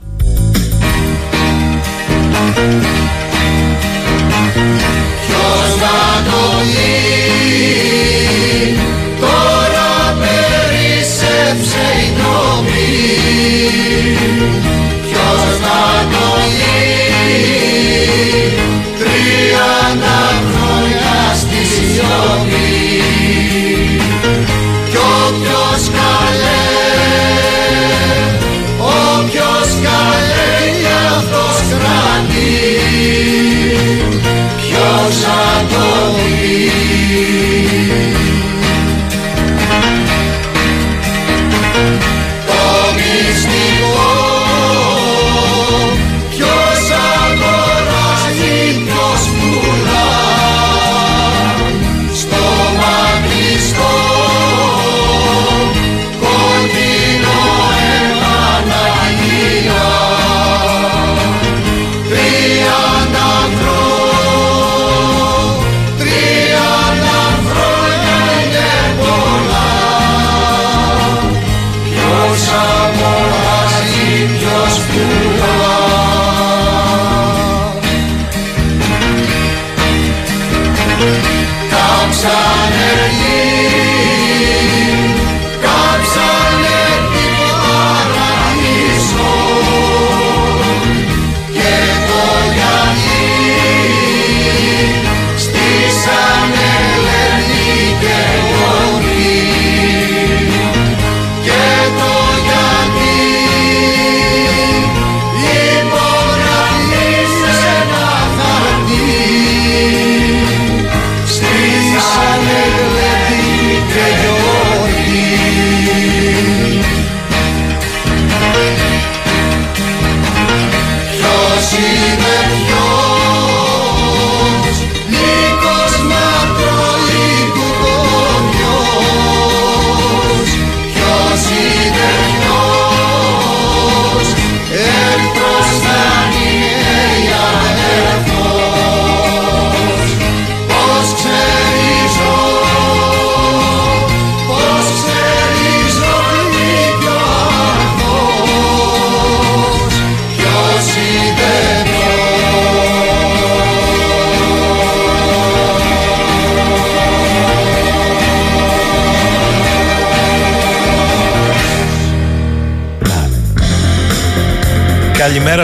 Καλημέρα 6.63 6.92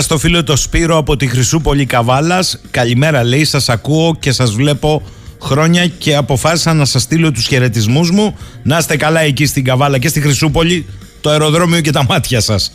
στο 0.10 0.18
φίλο 0.18 0.44
το 0.44 0.56
Σπύρο 0.56 0.98
από 0.98 1.18
τη 1.18 1.28
Χρυσούπολη 1.28 1.86
Καβάλας. 1.86 2.62
Καλημέρα 2.72 3.24
λέει, 3.24 3.46
σας 3.46 3.70
ακούω 3.70 4.16
και 4.20 4.32
σας 4.32 4.52
βλέπω 4.52 5.02
χρόνια 5.42 5.88
και 5.88 6.16
αποφάσισα 6.16 6.74
να 6.74 6.86
σας 6.86 7.02
στείλω 7.02 7.32
τους 7.32 7.48
χαιρετισμούς 7.48 8.12
μου. 8.12 8.38
Να 8.64 8.78
είστε 8.78 8.98
καλά 8.98 9.20
εκεί 9.20 9.46
στην 9.46 9.64
Καβάλα 9.64 9.98
και 9.98 10.08
στη 10.08 10.22
Χρυσούπολη, 10.22 10.86
το 11.22 11.30
αεροδρόμιο 11.30 11.82
και 11.82 11.92
τα 11.92 12.06
μάτια 12.10 12.40
σας. 12.40 12.72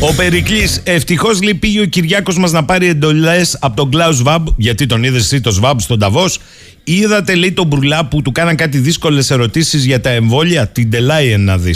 Ο 0.00 0.14
Περικλής, 0.14 0.80
ευτυχώς 0.84 1.42
λυπεί 1.42 1.80
ο 1.80 1.84
Κυριάκος 1.84 2.38
μας 2.38 2.52
να 2.52 2.64
πάρει 2.64 2.88
εντολές 2.88 3.56
από 3.60 3.76
τον 3.76 3.90
Κλάους 3.90 4.22
Βαμπ, 4.22 4.46
γιατί 4.56 4.86
τον 4.86 5.04
είδες 5.04 5.22
εσύ 5.22 5.40
το 5.40 5.50
Σβάμπ 5.50 5.78
στον 5.80 5.98
Ταβός. 5.98 6.38
Είδατε, 6.84 7.34
λέει 7.34 7.52
τον 7.52 7.66
Μπρουλά 7.66 8.06
που 8.06 8.22
του 8.22 8.32
κάναν 8.32 8.56
κάτι 8.56 8.78
δύσκολες 8.78 9.30
ερωτήσεις 9.30 9.84
για 9.84 10.00
τα 10.00 10.10
εμβόλια. 10.10 10.68
Την 10.68 10.90
τελάει 10.90 11.36
να 11.36 11.58
δει. 11.58 11.74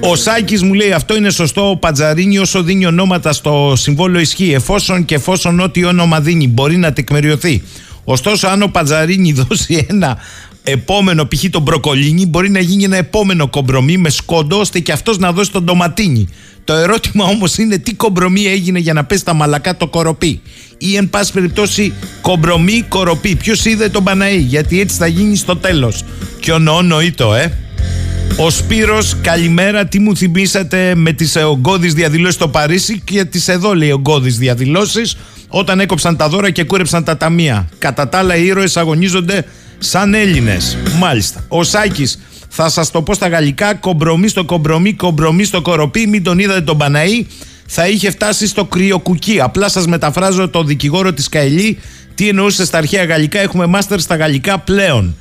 Ο 0.00 0.16
Σάκης 0.16 0.62
μου 0.62 0.74
λέει 0.74 0.92
αυτό 0.92 1.16
είναι 1.16 1.30
σωστό. 1.30 1.70
Ο 1.70 1.76
Πατζαρίνη 1.76 2.38
όσο 2.38 2.62
δίνει 2.62 2.86
ονόματα 2.86 3.32
στο 3.32 3.72
συμβόλαιο 3.76 4.20
ισχύει. 4.20 4.52
Εφόσον 4.52 5.04
και 5.04 5.14
εφόσον 5.14 5.60
ό,τι 5.60 5.84
όνομα 5.84 6.20
δίνει 6.20 6.48
μπορεί 6.48 6.76
να 6.76 6.92
τεκμεριωθεί. 6.92 7.62
Ωστόσο, 8.04 8.46
αν 8.46 8.62
ο 8.62 8.66
Πατζαρίνη 8.66 9.32
δώσει 9.48 9.86
ένα 9.88 10.18
επόμενο 10.62 11.24
π.χ. 11.24 11.44
τον 11.50 11.62
Μπροκολίνη, 11.62 12.26
μπορεί 12.26 12.50
να 12.50 12.60
γίνει 12.60 12.84
ένα 12.84 12.96
επόμενο 12.96 13.48
κομπρομί 13.48 13.96
με 13.96 14.10
σκόντο 14.10 14.58
ώστε 14.58 14.78
και 14.78 14.92
αυτός 14.92 15.18
να 15.18 15.32
δώσει 15.32 15.50
τον 15.50 15.64
Ντοματίνη. 15.64 16.28
Το 16.64 16.72
ερώτημα 16.72 17.24
όμως 17.24 17.58
είναι 17.58 17.78
τι 17.78 17.94
κομπρομί 17.94 18.46
έγινε 18.46 18.78
για 18.78 18.92
να 18.92 19.04
πέσει 19.04 19.24
τα 19.24 19.34
μαλακά 19.34 19.76
το 19.76 19.86
κοροπή; 19.86 20.40
Ή 20.78 20.96
εν 20.96 21.10
πάση 21.10 21.32
περιπτώσει 21.32 21.92
κομπρομί 22.20 22.84
κοροπή. 22.88 23.34
Ποιος 23.34 23.64
είδε 23.64 23.88
τον 23.88 24.04
Παναή, 24.04 24.38
γιατί 24.38 24.80
έτσι 24.80 24.96
θα 24.96 25.06
γίνει 25.06 25.36
στο 25.36 25.56
τέλος. 25.56 26.04
Και 26.40 26.52
ο 26.52 26.58
νοήτο, 26.82 27.34
ε. 27.34 27.65
Ο 28.38 28.50
Σπύρος, 28.50 29.16
καλημέρα. 29.22 29.86
Τι 29.86 29.98
μου 29.98 30.16
θυμήσατε 30.16 30.94
με 30.94 31.12
τις 31.12 31.36
ογκώδεις 31.36 31.94
διαδηλώσεις 31.94 32.34
στο 32.34 32.48
Παρίσι 32.48 33.00
και 33.04 33.24
τις 33.24 33.48
εδώ 33.48 33.74
λέει 33.74 33.90
ογκώδεις 33.90 34.38
διαδηλώσεις 34.38 35.16
όταν 35.48 35.80
έκοψαν 35.80 36.16
τα 36.16 36.28
δώρα 36.28 36.50
και 36.50 36.64
κούρεψαν 36.64 37.04
τα 37.04 37.16
ταμεία. 37.16 37.68
Κατά 37.78 38.08
τα 38.08 38.18
άλλα 38.18 38.36
οι 38.36 38.46
ήρωες 38.46 38.76
αγωνίζονται 38.76 39.44
σαν 39.78 40.14
Έλληνες. 40.14 40.76
Μάλιστα. 40.98 41.44
Ο 41.48 41.64
Σάκης, 41.64 42.18
θα 42.48 42.68
σας 42.68 42.90
το 42.90 43.02
πω 43.02 43.14
στα 43.14 43.28
γαλλικά, 43.28 43.74
κομπρομί 43.74 44.28
στο 44.28 44.44
κομπρομί, 44.44 44.92
κομπρομί 44.92 45.44
στο 45.44 45.62
κοροπή, 45.62 46.06
μην 46.06 46.22
τον 46.22 46.38
είδατε 46.38 46.60
τον 46.60 46.76
Παναή, 46.76 47.26
θα 47.66 47.88
είχε 47.88 48.10
φτάσει 48.10 48.46
στο 48.46 48.64
κρυοκουκί. 48.64 49.40
Απλά 49.40 49.68
σας 49.68 49.86
μεταφράζω 49.86 50.48
το 50.48 50.64
δικηγόρο 50.64 51.12
της 51.12 51.28
Καηλή, 51.28 51.78
τι 52.14 52.28
εννοούσε 52.28 52.64
στα 52.64 52.78
αρχαία 52.78 53.04
γαλλικά, 53.04 53.38
έχουμε 53.38 53.66
μάστερ 53.66 54.00
στα 54.00 54.16
γαλλικά 54.16 54.58
πλέον. 54.58 55.14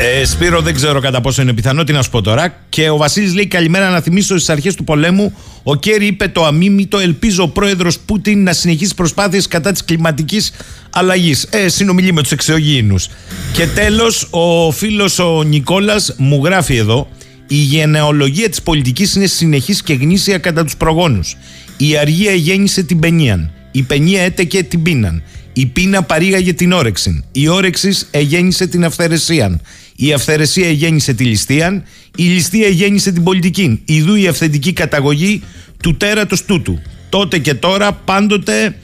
Ε, 0.00 0.24
Σπύρο, 0.24 0.60
δεν 0.60 0.74
ξέρω 0.74 1.00
κατά 1.00 1.20
πόσο 1.20 1.42
είναι 1.42 1.52
πιθανό, 1.52 1.84
τι 1.84 1.92
να 1.92 2.02
σου 2.02 2.10
πω 2.10 2.20
τώρα. 2.20 2.54
Και 2.68 2.90
ο 2.90 2.96
Βασίλης 2.96 3.34
λέει: 3.34 3.46
Καλημέρα, 3.46 3.90
να 3.90 4.00
θυμίσω 4.00 4.36
στις 4.36 4.48
αρχές 4.48 4.74
του 4.74 4.84
πολέμου. 4.84 5.36
Ο 5.62 5.76
Κέρι 5.76 6.06
είπε 6.06 6.28
το 6.28 6.44
αμίμητο. 6.44 6.98
Ελπίζω 6.98 7.42
ο 7.42 7.48
πρόεδρος 7.48 7.98
Πούτιν 7.98 8.42
να 8.42 8.52
συνεχίσει 8.52 8.94
προσπάθειες 8.94 9.48
κατά 9.48 9.72
της 9.72 9.84
κλιματικής 9.84 10.52
αλλαγής. 10.90 11.48
Ε, 11.50 11.68
συνομιλεί 11.68 12.12
με 12.12 12.22
τους 12.22 12.32
εξωγήινους. 12.32 13.08
Και 13.52 13.66
τέλος, 13.66 14.28
ο 14.30 14.70
φίλος 14.70 15.18
ο 15.18 15.42
Νικόλας 15.42 16.14
μου 16.16 16.44
γράφει 16.44 16.76
εδώ: 16.76 17.08
Η 17.46 17.56
γενεολογία 17.56 18.48
της 18.48 18.62
πολιτικής 18.62 19.14
είναι 19.14 19.26
συνεχής 19.26 19.82
και 19.82 19.94
γνήσια 19.94 20.38
κατά 20.38 20.64
τους 20.64 20.76
προγόνους. 20.76 21.36
Η 21.76 21.96
αργία 21.96 22.32
γέννησε 22.32 22.82
την 22.82 22.98
παινίαν. 22.98 23.50
Η 23.70 23.82
παινία 23.82 24.22
έτεκε 24.22 24.62
την 24.62 24.82
πίναν. 24.82 25.22
Η 25.52 25.66
πείνα 25.66 26.02
παρήγαγε 26.02 26.52
την 26.52 26.72
όρεξη. 26.72 27.24
Η 27.32 27.48
όρεξης 27.48 28.08
εγέννησε 28.10 28.66
την 28.66 28.84
αυθαιρεσία. 28.84 29.60
Η 30.00 30.12
αυθαιρεσία 30.12 30.68
εγέννησε 30.68 31.12
τη 31.12 31.24
ληστεία. 31.24 31.84
Η 32.16 32.22
ληστεία 32.22 32.66
εγέννησε 32.66 33.12
την 33.12 33.22
πολιτική. 33.22 33.80
Ιδού 33.84 34.14
η 34.14 34.26
αυθεντική 34.26 34.72
καταγωγή 34.72 35.42
του 35.82 35.96
τέρατος 35.96 36.44
τούτου. 36.44 36.78
Τότε 37.08 37.38
και 37.38 37.54
τώρα 37.54 37.92
πάντοτε 37.92 38.76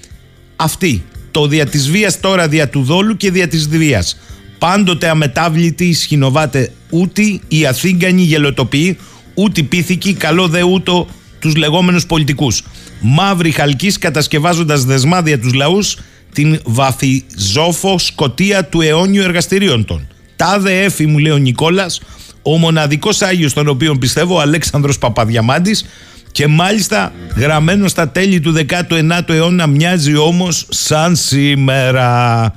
αυτή. 0.57 1.05
Το 1.31 1.47
δια 1.47 1.67
της 1.67 1.91
βίας 1.91 2.21
τώρα 2.21 2.49
δια 2.49 2.69
του 2.69 2.83
δόλου 2.83 3.17
και 3.17 3.31
δια 3.31 3.49
της 3.49 3.69
βίας. 3.69 4.19
Πάντοτε 4.59 5.09
αμετάβλητη 5.09 5.93
σχηνοβάται 5.93 6.73
ούτε 6.91 7.23
η 7.49 7.67
αθήγκανη 7.67 8.23
γελοτοποιεί, 8.23 8.97
ούτε 9.35 9.63
πίθηκη, 9.63 10.13
καλό 10.13 10.49
δε 10.49 10.63
ούτω 10.63 11.09
τους 11.39 11.57
λεγόμενους 11.57 12.07
πολιτικούς. 12.07 12.63
Μαύρη 13.01 13.51
χαλκής 13.51 13.99
κατασκευάζοντας 13.99 14.85
δεσμάδια 14.85 15.39
τους 15.39 15.53
λαούς 15.53 15.99
την 16.33 16.61
βαφιζόφο 16.65 17.99
σκοτία 17.99 18.65
του 18.65 18.81
αιώνιου 18.81 19.23
εργαστηρίων 19.23 19.85
των. 19.85 20.09
Τάδε 20.37 20.83
έφη 20.83 21.07
μου 21.07 21.19
λέει 21.19 21.33
ο 21.33 21.37
Νικόλας, 21.37 22.01
ο 22.43 22.57
μοναδικός 22.57 23.23
Άγιος 23.23 23.53
τον 23.53 23.69
οποίο 23.69 23.95
πιστεύω 23.95 24.35
ο 24.35 24.41
Αλέξανδρος 24.41 24.99
Παπαδιαμάντης 24.99 25.85
και 26.33 26.47
μάλιστα 26.47 27.13
γραμμένο 27.37 27.89
στα 27.89 28.09
τέλη 28.09 28.41
του 28.41 28.55
19ου 28.69 29.29
αιώνα 29.29 29.67
μοιάζει 29.67 30.17
όμως 30.17 30.67
σαν 30.69 31.17
σήμερα. 31.17 32.53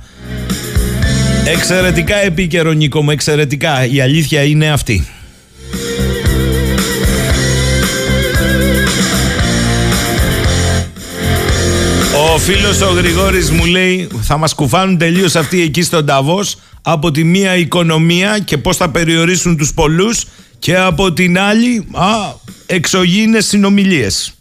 Εξαιρετικά 1.44 2.16
επίκαιρο 2.16 2.72
Νίκο 2.72 3.02
μου, 3.02 3.10
εξαιρετικά. 3.10 3.86
Η 3.86 4.00
αλήθεια 4.00 4.42
είναι 4.42 4.70
αυτή. 4.70 5.06
Ο 12.34 12.38
φίλος 12.38 12.80
ο 12.80 12.92
Γρηγόρης 12.92 13.50
μου 13.50 13.64
λέει 13.64 14.08
θα 14.22 14.36
μας 14.36 14.54
κουφάνουν 14.54 14.98
τελείως 14.98 15.36
αυτοί 15.36 15.62
εκεί 15.62 15.82
στον 15.82 16.06
Ταβός 16.06 16.56
από 16.90 17.10
τη 17.10 17.24
μία 17.24 17.56
οικονομία 17.56 18.38
και 18.38 18.58
πώς 18.58 18.76
θα 18.76 18.90
περιορίσουν 18.90 19.56
τους 19.56 19.74
πολλούς 19.74 20.24
και 20.58 20.76
από 20.76 21.12
την 21.12 21.38
άλλη 21.38 21.86
α, 21.92 22.06
εξωγήινες 22.66 23.46
συνομιλίες. 23.46 24.32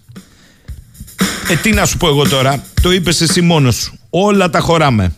Ε, 1.49 1.55
τι 1.55 1.71
να 1.71 1.85
σου 1.85 1.97
πω 1.97 2.07
εγώ 2.07 2.29
τώρα, 2.29 2.63
το 2.81 2.91
είπες 2.91 3.21
εσύ 3.21 3.41
μόνος 3.41 3.75
σου. 3.75 3.99
Όλα 4.09 4.49
τα 4.49 4.59
χωράμε. 4.59 5.15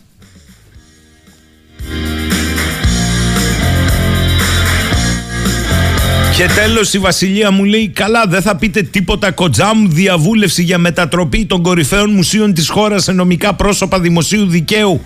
Και 6.36 6.46
τέλος 6.54 6.94
η 6.94 6.98
Βασιλεία 6.98 7.50
μου 7.50 7.64
λέει 7.64 7.88
καλά 7.88 8.26
δεν 8.26 8.42
θα 8.42 8.56
πείτε 8.56 8.82
τίποτα 8.82 9.30
κοτζάμ 9.30 9.88
διαβούλευση 9.88 10.62
για 10.62 10.78
μετατροπή 10.78 11.46
των 11.46 11.62
κορυφαίων 11.62 12.10
μουσείων 12.10 12.54
της 12.54 12.68
χώρας 12.68 13.04
σε 13.04 13.12
νομικά 13.12 13.54
πρόσωπα 13.54 14.00
δημοσίου 14.00 14.46
δικαίου 14.46 15.04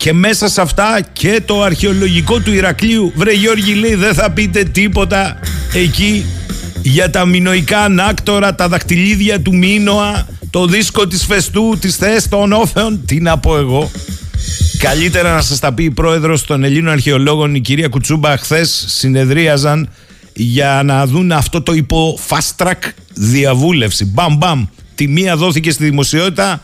και 0.00 0.12
μέσα 0.12 0.48
σε 0.48 0.60
αυτά 0.60 1.00
και 1.12 1.42
το 1.44 1.62
αρχαιολογικό 1.62 2.38
του 2.38 2.52
Ηρακλείου. 2.52 3.12
Βρε 3.14 3.32
Γιώργη 3.32 3.74
λέει 3.74 3.94
δεν 3.94 4.14
θα 4.14 4.30
πείτε 4.30 4.64
τίποτα 4.64 5.38
εκεί 5.72 6.24
για 6.82 7.10
τα 7.10 7.24
μινοϊκά 7.24 7.78
ανάκτορα, 7.78 8.54
τα 8.54 8.68
δακτυλίδια 8.68 9.40
του 9.40 9.56
Μίνωα, 9.56 10.28
το 10.50 10.66
δίσκο 10.66 11.06
της 11.06 11.24
Φεστού, 11.24 11.76
της 11.80 11.96
Θες 11.96 12.28
των 12.28 12.52
Όφεων. 12.52 13.04
Τι 13.06 13.20
να 13.20 13.38
πω 13.38 13.56
εγώ. 13.56 13.90
Καλύτερα 14.78 15.34
να 15.34 15.40
σας 15.40 15.58
τα 15.58 15.72
πει 15.72 15.84
η 15.84 15.90
πρόεδρος 15.90 16.44
των 16.44 16.64
Ελλήνων 16.64 16.92
αρχαιολόγων, 16.92 17.54
η 17.54 17.60
κυρία 17.60 17.88
Κουτσούμπα, 17.88 18.36
χθες 18.36 18.84
συνεδρίαζαν 18.88 19.88
για 20.32 20.82
να 20.84 21.06
δουν 21.06 21.32
αυτό 21.32 21.62
το 21.62 21.72
υπό 21.72 22.18
fast 22.28 22.64
track 22.64 22.90
διαβούλευση. 23.14 24.04
Μπαμ 24.04 24.36
μπαμ. 24.36 24.66
Τη 24.94 25.08
μία 25.08 25.36
δόθηκε 25.36 25.70
στη 25.70 25.84
δημοσιότητα 25.84 26.60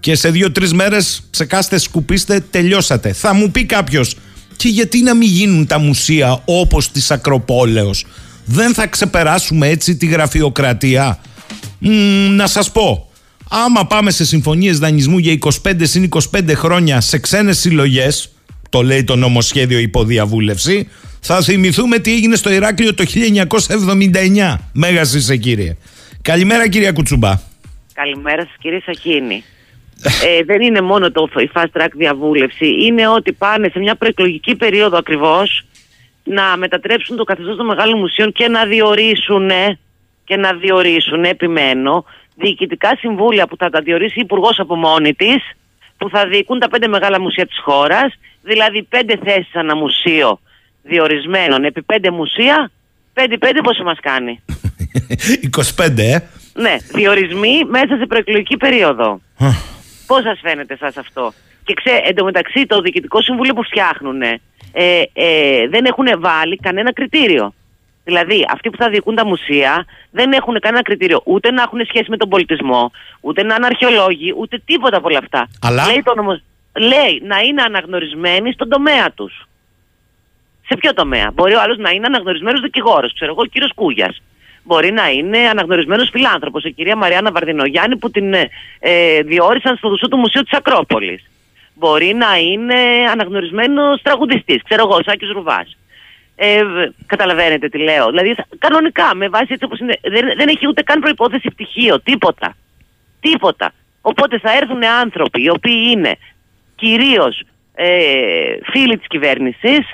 και 0.00 0.14
σε 0.14 0.30
δύο-τρεις 0.30 0.72
μέρες 0.72 1.22
ψεκάστε, 1.30 1.78
σκουπίστε, 1.78 2.40
τελειώσατε. 2.50 3.12
Θα 3.12 3.34
μου 3.34 3.50
πει 3.50 3.64
κάποιος, 3.64 4.16
και 4.56 4.68
γιατί 4.68 5.02
να 5.02 5.14
μην 5.14 5.28
γίνουν 5.28 5.66
τα 5.66 5.78
μουσεία 5.78 6.42
όπως 6.44 6.90
της 6.90 7.10
Ακροπόλεως; 7.10 8.06
Δεν 8.44 8.74
θα 8.74 8.86
ξεπεράσουμε 8.86 9.68
έτσι 9.68 9.96
τη 9.96 10.06
γραφειοκρατία; 10.06 11.20
να 12.30 12.46
σας 12.46 12.70
πω, 12.70 13.10
άμα 13.48 13.86
πάμε 13.86 14.10
σε 14.10 14.24
συμφωνίες 14.24 14.78
δανεισμού 14.78 15.18
για 15.18 15.32
25 15.32 15.86
συν 15.86 16.08
25 16.32 16.54
χρόνια 16.54 17.00
σε 17.00 17.18
ξένες 17.18 17.58
συλλογές, 17.58 18.32
το 18.70 18.82
λέει 18.82 19.04
το 19.04 19.16
νομοσχέδιο 19.16 19.78
υποδιαβούλευση, 19.78 20.88
θα 21.20 21.42
θυμηθούμε 21.42 21.98
τι 21.98 22.12
έγινε 22.12 22.36
στο 22.36 22.52
Ηράκλειο 22.52 22.94
το 22.94 23.04
1979. 23.06 24.56
Μέγας 24.72 25.14
είσαι 25.14 25.36
κύριε. 25.36 25.76
Καλημέρα 26.22 26.68
κυρία 26.68 26.92
Κουτσουμπά. 26.92 27.40
Καλημέρα 27.92 28.42
σας 28.42 28.54
κύριε 28.58 28.80
Σαχίνη. 28.84 29.44
Ε, 30.02 30.42
δεν 30.44 30.60
είναι 30.60 30.80
μόνο 30.80 31.10
το 31.10 31.28
η 31.36 31.50
fast 31.54 31.80
track 31.80 31.88
διαβούλευση, 31.94 32.66
είναι 32.86 33.08
ότι 33.08 33.32
πάνε 33.32 33.68
σε 33.72 33.78
μια 33.78 33.94
προεκλογική 33.94 34.56
περίοδο 34.56 34.96
ακριβώς 34.96 35.64
να 36.24 36.56
μετατρέψουν 36.56 37.16
το 37.16 37.24
καθεστώς 37.24 37.56
των 37.56 37.66
μεγάλων 37.66 37.98
μουσείων 37.98 38.32
και 38.32 38.48
να 38.48 38.64
διορίσουν 38.64 39.50
και 40.24 40.36
να 40.36 40.52
διορίσουν, 40.52 41.24
επιμένω, 41.24 42.04
διοικητικά 42.34 42.96
συμβούλια 42.98 43.46
που 43.46 43.56
θα 43.56 43.70
τα 43.70 43.80
διορίσει 43.80 44.18
η 44.18 44.22
Υπουργός 44.24 44.58
από 44.58 44.76
μόνη 44.76 45.14
της, 45.14 45.36
που 45.96 46.08
θα 46.08 46.26
διοικούν 46.26 46.58
τα 46.58 46.68
πέντε 46.68 46.88
μεγάλα 46.88 47.20
μουσεία 47.20 47.46
της 47.46 47.58
χώρας, 47.62 48.14
δηλαδή 48.42 48.82
πέντε 48.82 49.18
θέσεις 49.24 49.54
ανά 49.54 49.76
μουσείο 49.76 50.40
διορισμένων 50.82 51.64
επί 51.64 51.82
πέντε 51.82 52.10
μουσεία, 52.10 52.70
πέντε-πέντε 53.12 53.60
πόσο 53.60 53.82
μας 53.82 53.98
κάνει; 54.00 54.42
25, 55.76 55.98
ε. 55.98 56.18
Ναι, 56.54 56.76
διορισμοί 56.94 57.64
μέσα 57.68 57.96
σε 57.96 58.06
προεκλογική 58.06 58.56
περίοδο. 58.56 59.20
Πώς 60.10 60.22
σας 60.22 60.40
φαίνεται 60.42 60.74
εσά 60.80 61.00
αυτό; 61.00 61.32
Και 61.64 61.74
ξέρετε, 61.74 62.08
εντωμεταξύ 62.08 62.66
το 62.66 62.80
Διοικητικό 62.80 63.22
Συμβούλιο 63.22 63.54
που 63.54 63.62
φτιάχνουν 63.62 64.22
ε, 64.22 64.40
ε, 65.12 65.68
δεν 65.68 65.84
έχουν 65.84 66.06
βάλει 66.18 66.56
κανένα 66.56 66.92
κριτήριο. 66.92 67.54
Δηλαδή, 68.04 68.46
αυτοί 68.52 68.70
που 68.70 68.76
θα 68.76 68.88
διοικούν 68.88 69.14
τα 69.14 69.26
μουσεία 69.26 69.86
δεν 70.10 70.32
έχουν 70.32 70.60
κανένα 70.60 70.82
κριτήριο 70.82 71.20
ούτε 71.24 71.50
να 71.50 71.62
έχουν 71.62 71.80
σχέση 71.88 72.10
με 72.10 72.16
τον 72.16 72.28
πολιτισμό, 72.28 72.90
ούτε 73.20 73.42
να 73.42 73.54
είναι 73.54 73.66
αρχαιολόγοι, 73.66 74.34
ούτε 74.36 74.62
τίποτα 74.64 74.96
από 74.96 75.08
όλα 75.08 75.18
αυτά. 75.18 75.48
Αλλά... 75.60 75.86
Λέει, 75.86 76.02
το 76.02 76.14
νομο... 76.14 76.40
Λέει 76.78 77.22
να 77.22 77.38
είναι 77.38 77.62
αναγνωρισμένοι 77.62 78.52
στον 78.52 78.68
τομέα 78.68 79.12
τους. 79.12 79.48
Σε 80.66 80.76
ποιο 80.76 80.94
τομέα; 80.94 81.30
Μπορεί 81.34 81.54
ο 81.54 81.60
άλλος 81.60 81.78
να 81.78 81.90
είναι 81.90 82.06
αναγνωρισμένος 82.06 82.60
δικηγόρος, 82.60 83.14
ξέρω 83.14 83.30
εγώ, 83.30 83.40
ο 83.40 83.46
κύριος 83.46 83.72
Κούγιας 83.74 84.22
μπορεί 84.64 84.92
να 84.92 85.10
είναι 85.10 85.38
αναγνωρισμένος 85.38 86.08
φιλάνθρωπος. 86.12 86.64
Η 86.64 86.72
κυρία 86.72 86.96
Μαριάννα 86.96 87.32
Βαρδινογιάννη 87.32 87.96
που 87.96 88.10
την 88.10 88.34
ε, 88.34 88.48
ε, 88.78 89.22
διόρισαν 89.22 89.76
στο 89.76 89.88
δουσού 89.88 90.08
του 90.08 90.16
Μουσείου 90.16 90.42
της 90.42 90.52
Ακρόπολης. 90.52 91.30
Μπορεί 91.74 92.14
να 92.14 92.38
είναι 92.38 93.08
αναγνωρισμένος 93.10 94.02
τραγουδιστής, 94.02 94.62
ξέρω 94.62 94.82
εγώ, 94.88 95.02
Σάκης 95.02 95.30
Ρουβάς. 95.30 95.76
Ε, 96.36 96.62
καταλαβαίνετε 97.06 97.68
τι 97.68 97.78
λέω. 97.78 98.06
Δηλαδή, 98.08 98.34
κανονικά, 98.58 99.14
με 99.14 99.28
βάση 99.28 99.46
έτσι 99.48 99.64
όπως 99.64 99.78
είναι, 99.78 99.98
δεν, 100.02 100.32
δεν 100.36 100.48
έχει 100.48 100.66
ούτε 100.66 100.82
καν 100.82 101.00
προπόθεση 101.00 101.50
πτυχίο, 101.50 102.00
τίποτα. 102.00 102.54
Τίποτα. 103.20 103.72
Οπότε 104.00 104.38
θα 104.38 104.56
έρθουν 104.56 104.84
άνθρωποι 104.84 105.42
οι 105.42 105.48
οποίοι 105.48 105.88
είναι 105.90 106.16
κυρίως 106.76 107.42
ε, 107.74 107.90
φίλοι 108.64 108.98
της 108.98 109.06
κυβέρνησης, 109.06 109.92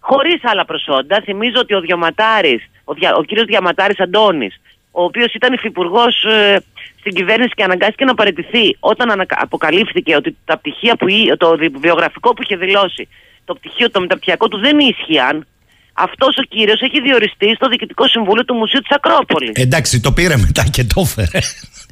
χωρίς 0.00 0.40
άλλα 0.42 0.64
προσόντα. 0.64 1.20
Θυμίζω 1.24 1.58
ότι 1.60 1.74
ο 1.74 1.80
Διωματάρης 1.80 2.62
ο, 2.88 2.92
δια, 2.94 3.14
ο 3.14 3.22
κύριος 3.22 3.46
Διαματάρης 3.46 4.00
Αντώνης, 4.00 4.54
ο 4.90 5.02
οποίος 5.02 5.34
ήταν 5.34 5.52
υφυπουργός 5.52 6.24
ε, 6.24 6.62
στην 7.00 7.12
κυβέρνηση 7.14 7.52
και 7.54 7.64
αναγκάστηκε 7.64 8.04
να 8.04 8.14
παραιτηθεί 8.14 8.76
όταν 8.80 9.10
ανα, 9.10 9.26
αποκαλύφθηκε 9.28 10.16
ότι 10.16 10.36
τα 10.44 10.58
πτυχία 10.58 10.96
που, 10.96 11.06
το 11.36 11.56
βιογραφικό 11.80 12.34
που 12.34 12.42
είχε 12.42 12.56
δηλώσει, 12.56 13.08
το 13.44 13.54
πτυχίο, 13.54 13.90
το 13.90 14.00
μεταπτυχιακό 14.00 14.48
του 14.48 14.58
δεν 14.58 14.78
ίσχυαν, 14.78 15.46
αυτός 15.92 16.36
ο 16.36 16.42
κύριος 16.42 16.80
έχει 16.80 17.00
διοριστεί 17.00 17.54
στο 17.54 17.68
Διοικητικό 17.68 18.08
Συμβούλιο 18.08 18.44
του 18.44 18.54
Μουσείου 18.54 18.80
της 18.80 18.90
Ακρόπολης. 18.96 19.52
Εντάξει, 19.54 20.00
το 20.00 20.12
πήρε 20.12 20.36
μετά 20.36 20.64
και 20.70 20.84
το 20.84 21.00
έφερε. 21.00 21.40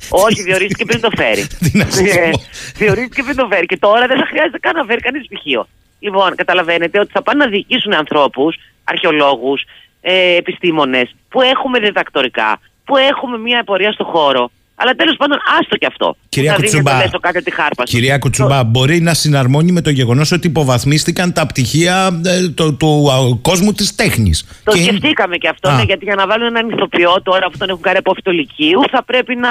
Όχι, 0.09 0.42
διορίστηκε 0.42 0.85
πριν 0.85 1.00
το 1.00 1.11
φέρει. 1.16 1.46
Ε, 2.16 2.30
διορίστηκε 2.76 3.22
πριν 3.22 3.37
το 3.37 3.46
φέρει. 3.50 3.66
Και 3.66 3.76
τώρα 3.76 4.06
δεν 4.06 4.18
θα 4.18 4.26
χρειάζεται 4.26 4.59
καν 4.59 4.74
να 4.76 4.85
φέρει 4.85 5.00
κανείς 5.00 5.26
πτυχίο. 5.26 5.68
Λοιπόν, 5.98 6.35
καταλαβαίνετε 6.35 6.98
ότι 7.00 7.11
θα 7.12 7.22
πάνε 7.22 7.44
να 7.44 7.50
διοικήσουν 7.50 7.92
ανθρώπους, 7.94 8.56
αρχαιολόγους, 8.85 9.64
ε, 10.09 10.37
επιστήμονες, 10.37 11.14
που 11.29 11.40
έχουμε 11.40 11.79
διδακτορικά, 11.79 12.61
που 12.85 12.97
έχουμε 12.97 13.38
μια 13.38 13.64
πορεία 13.64 13.92
στο 13.92 14.05
χώρο. 14.05 14.51
Αλλά 14.75 14.92
τέλος 14.95 15.16
πάντων, 15.16 15.38
άστο 15.61 15.77
και 15.77 15.87
αυτό. 15.87 16.16
Κυρία 16.29 16.55
Κουτσουμπά, 16.55 16.92
κάτω 17.21 17.42
τη 17.42 17.51
χάρπα 17.51 17.83
κυρία 17.85 18.19
Κουτσουμπά 18.19 18.64
μπορεί 18.64 19.01
να 19.01 19.14
συναρμόνει 19.14 19.73
με 19.73 19.81
το 19.81 19.90
γεγονός 19.90 20.33
ότι 20.33 20.47
υποβαθμίστηκαν 20.47 21.33
τα 21.33 21.47
πτυχία 21.47 22.21
ε, 22.25 22.49
του 22.49 22.79
κόσμου 23.42 23.73
της 23.73 23.95
τέχνης. 23.95 24.47
Το 24.64 24.73
και... 24.73 24.83
σκεφτήκαμε 24.83 25.37
και 25.37 25.49
αυτό, 25.49 25.71
ναι, 25.71 25.83
γιατί 25.83 26.05
για 26.05 26.14
να 26.14 26.27
βάλουν 26.27 26.47
έναν 26.47 26.71
ηθοποιό 26.71 27.23
τώρα 27.23 27.51
που 27.51 27.59
τον 27.59 27.69
έχουν 27.69 27.81
κάνει 27.81 27.99
από 27.99 28.31
Λυκείου 28.31 28.81
θα 28.90 29.05
πρέπει 29.05 29.35
να 29.37 29.51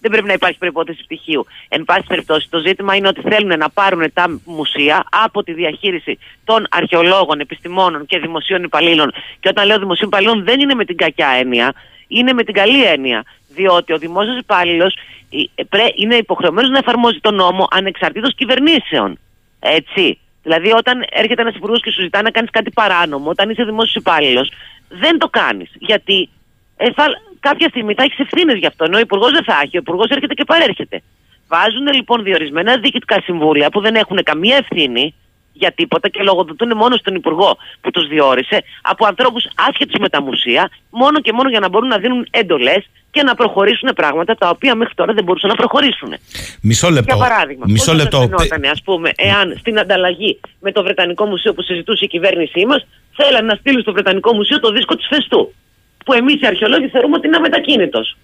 δεν 0.00 0.10
πρέπει 0.10 0.26
να 0.26 0.32
υπάρχει 0.32 0.58
προπόθεση 0.58 1.04
πτυχίου. 1.04 1.46
Εν 1.68 1.84
πάση 1.84 2.04
περιπτώσει, 2.06 2.48
το 2.50 2.58
ζήτημα 2.58 2.94
είναι 2.96 3.08
ότι 3.08 3.20
θέλουν 3.20 3.58
να 3.58 3.70
πάρουν 3.70 4.12
τα 4.12 4.40
μουσεία 4.44 5.04
από 5.10 5.42
τη 5.42 5.52
διαχείριση 5.52 6.18
των 6.44 6.66
αρχαιολόγων, 6.70 7.40
επιστημόνων 7.40 8.06
και 8.06 8.18
δημοσίων 8.18 8.62
υπαλλήλων. 8.62 9.12
Και 9.40 9.48
όταν 9.48 9.66
λέω 9.66 9.78
δημοσίων 9.78 10.08
υπαλλήλων, 10.08 10.44
δεν 10.44 10.60
είναι 10.60 10.74
με 10.74 10.84
την 10.84 10.96
κακιά 10.96 11.28
έννοια, 11.28 11.72
είναι 12.08 12.32
με 12.32 12.42
την 12.42 12.54
καλή 12.54 12.84
έννοια. 12.84 13.24
Διότι 13.48 13.92
ο 13.92 13.98
δημόσιος 13.98 14.38
υπάλληλος 14.38 14.94
ε, 15.30 15.86
είναι 15.94 16.14
υποχρεωμένος 16.14 16.70
να 16.70 16.78
εφαρμόζει 16.78 17.18
τον 17.20 17.34
νόμο 17.34 17.68
ανεξαρτήτως 17.70 18.34
κυβερνήσεων. 18.34 19.18
Έτσι. 19.60 20.18
Δηλαδή, 20.42 20.72
όταν 20.72 21.04
έρχεται 21.10 21.42
ένας 21.42 21.54
υπουργός 21.54 21.82
και 21.82 21.90
σου 21.90 22.02
ζητά 22.02 22.22
να 22.22 22.30
κάνεις 22.30 22.50
κάτι 22.50 22.70
παράνομο, 22.70 23.30
όταν 23.30 23.50
είσαι 23.50 23.64
δημόσιος 23.64 23.94
υπάλληλος, 23.94 24.52
δεν 24.88 25.18
το 25.18 25.28
κάνεις. 25.28 25.70
Γιατί 25.78 26.28
ε, 26.76 26.92
θα, 26.92 27.06
κάποια 27.40 27.68
στιγμή 27.68 27.94
θα 27.94 28.02
έχεις 28.02 28.18
ευθύνες 28.18 28.58
γι' 28.58 28.66
αυτό. 28.66 28.84
Ενώ 28.84 28.96
ο 28.96 29.00
Υπουργός 29.00 29.30
δεν 29.30 29.44
θα 29.44 29.60
έχει. 29.64 29.76
Ο 29.76 29.80
Υπουργός 29.80 30.08
έρχεται 30.08 30.34
και 30.34 30.44
παρέρχεται. 30.44 31.02
Βάζουν 31.48 31.86
λοιπόν 31.94 32.22
διορισμένα 32.22 32.76
διοικητικά 32.76 33.20
συμβούλια 33.20 33.68
που 33.70 33.80
δεν 33.80 33.94
έχουν 33.94 34.18
καμία 34.22 34.56
ευθύνη 34.56 35.14
για 35.52 35.72
τίποτα 35.72 36.08
και 36.08 36.22
λογοδοτούν 36.22 36.76
μόνο 36.76 36.96
στον 36.96 37.14
Υπουργό 37.14 37.56
που 37.80 37.90
τους 37.90 38.08
διόρισε 38.08 38.64
από 38.82 39.06
ανθρώπους 39.06 39.42
άσχετους 39.68 39.98
με 40.00 40.08
τα 40.08 40.22
μουσεία, 40.22 40.70
μόνο 40.90 41.20
και 41.20 41.32
μόνο 41.32 41.48
για 41.48 41.60
να 41.60 41.68
μπορούν 41.68 41.88
να 41.88 41.98
δίνουν 41.98 42.26
εντολές 42.30 42.82
και 43.10 43.22
να 43.22 43.34
προχωρήσουν 43.34 43.88
πράγματα 43.96 44.34
τα 44.34 44.48
οποία 44.48 44.74
μέχρι 44.74 44.94
τώρα 44.94 45.12
δεν 45.12 45.24
μπορούσαν 45.24 45.48
να 45.48 45.56
προχωρήσουν. 45.56 46.14
Μισό 46.62 46.90
λεπτό. 46.90 47.16
Για 47.16 47.26
παράδειγμα, 47.26 47.64
Μισό 47.68 47.92
πώς 47.92 48.00
λεπτό. 48.02 48.18
θα 48.18 48.26
φαινόταν, 48.26 48.64
ας 48.70 48.82
πούμε, 48.82 49.10
εάν 49.16 49.56
στην 49.58 49.78
ανταλλαγή 49.78 50.40
με 50.60 50.72
το 50.72 50.82
Βρετανικό 50.82 51.24
Μουσείο 51.26 51.54
που 51.54 51.62
συζητούσε 51.62 52.04
η 52.04 52.08
κυβέρνησή 52.08 52.66
μας, 52.66 52.86
θέλαν 53.16 53.44
να 53.44 53.54
στείλουν 53.54 53.82
στο 53.82 53.92
Βρετανικό 53.92 54.32
Μουσείο 54.34 54.60
το 54.60 54.70
δίσκο 54.70 54.96
της 54.96 55.06
Φεστού. 55.06 55.54
Που 56.04 56.12
εμείς 56.12 56.40
οι 56.40 56.46
αρχαιολόγοι 56.46 56.88
θεωρούμε 56.88 57.16
ότι 57.16 57.26
είναι 57.26 57.36
αμετακίνητος. 57.36 58.16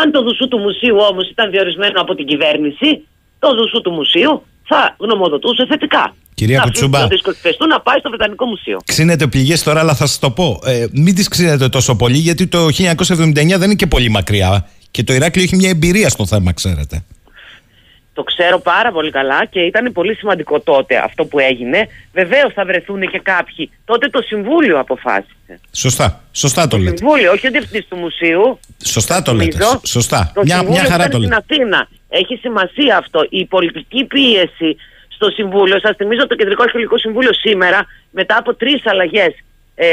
Αν 0.00 0.12
το 0.12 0.22
δουσού 0.22 0.48
του 0.48 0.58
μουσείου 0.58 0.96
όμως 1.10 1.28
ήταν 1.30 1.50
διορισμένο 1.50 2.00
από 2.00 2.14
την 2.14 2.26
κυβέρνηση, 2.26 3.06
το 3.38 3.54
δουσού 3.54 3.80
του 3.80 3.90
μουσείου 3.90 4.42
θα 4.64 4.96
γνωμοδοτούσε 4.98 5.66
θετικά. 5.68 6.14
Κυρία 6.34 6.58
να 6.58 6.62
Κουτσούμπα. 6.62 7.00
Το 7.00 7.06
δίσκο 7.06 7.32
τη 7.32 7.38
Φεστού 7.38 7.66
να 7.66 7.80
πάει 7.80 7.98
στο 7.98 8.08
Βρετανικό 8.08 8.46
Μουσείο. 8.46 8.78
Ξύνετε 8.84 9.26
πληγές 9.26 9.62
τώρα, 9.62 9.80
αλλά 9.80 9.94
θα 9.94 10.06
σας 10.06 10.18
το 10.18 10.30
πω. 10.30 10.60
Ε, 10.64 10.86
μην 10.92 11.14
τις 11.14 11.28
ξύνετε 11.28 11.68
τόσο 11.68 11.96
πολύ, 11.96 12.16
γιατί 12.16 12.46
το 12.46 12.66
1979 12.66 13.32
δεν 13.34 13.62
είναι 13.62 13.74
και 13.74 13.86
πολύ 13.86 14.08
μακριά. 14.08 14.68
Και 14.90 15.04
το 15.04 15.12
Ηράκλειο 15.12 15.44
έχει 15.44 15.56
μια 15.56 15.68
εμπειρία 15.68 16.08
στο 16.08 16.26
θέμα, 16.26 16.52
ξέρετε. 16.52 17.04
Το 18.14 18.22
ξέρω 18.22 18.58
πάρα 18.58 18.92
πολύ 18.92 19.10
καλά 19.10 19.44
και 19.44 19.60
ήταν 19.60 19.92
πολύ 19.92 20.14
σημαντικό 20.14 20.60
τότε 20.60 20.96
αυτό 20.96 21.24
που 21.24 21.38
έγινε. 21.38 21.88
Βεβαίως 22.12 22.52
θα 22.52 22.64
βρεθούν 22.64 23.00
και 23.10 23.18
κάποιοι. 23.18 23.70
Τότε 23.84 24.08
το 24.08 24.22
Συμβούλιο 24.22 24.78
αποφάσισε. 24.78 25.60
Σωστά. 25.72 26.22
Σωστά 26.32 26.68
το 26.68 26.76
λέτε. 26.78 26.96
Συμβούλιο, 26.96 27.32
όχι 27.32 27.46
ο 27.46 27.50
διευθυντής 27.50 27.86
του 27.88 27.96
Μουσείου. 27.96 28.58
Σωστά 28.84 29.22
το 29.22 29.32
λέτε. 29.32 29.58
Νομίζω, 29.58 29.80
Σωστά. 29.84 30.32
Το 30.34 30.40
Μια, 30.44 30.56
Συμβούλιο 30.56 30.80
μια 30.80 30.90
χαρά 30.90 31.04
ήταν 31.06 31.20
το 31.20 31.26
στην 31.26 31.30
λέτε. 31.30 31.44
Αθήνα. 31.48 31.88
Έχει 32.08 32.36
σημασία 32.36 32.96
αυτό. 32.96 33.26
Η 33.30 33.44
πολιτική 33.44 34.04
πίεση 34.04 34.76
στο 35.08 35.30
Συμβούλιο, 35.30 35.78
σας 35.80 35.96
θυμίζω 35.96 36.26
το 36.26 36.34
Κεντρικό 36.34 36.62
Αρχαιολογικό 36.62 36.98
Συμβούλιο 36.98 37.32
σήμερα, 37.32 37.86
μετά 38.10 38.36
από 38.36 38.54
τρεις 38.54 38.86
αλλαγές 38.86 39.34
ε, 39.74 39.86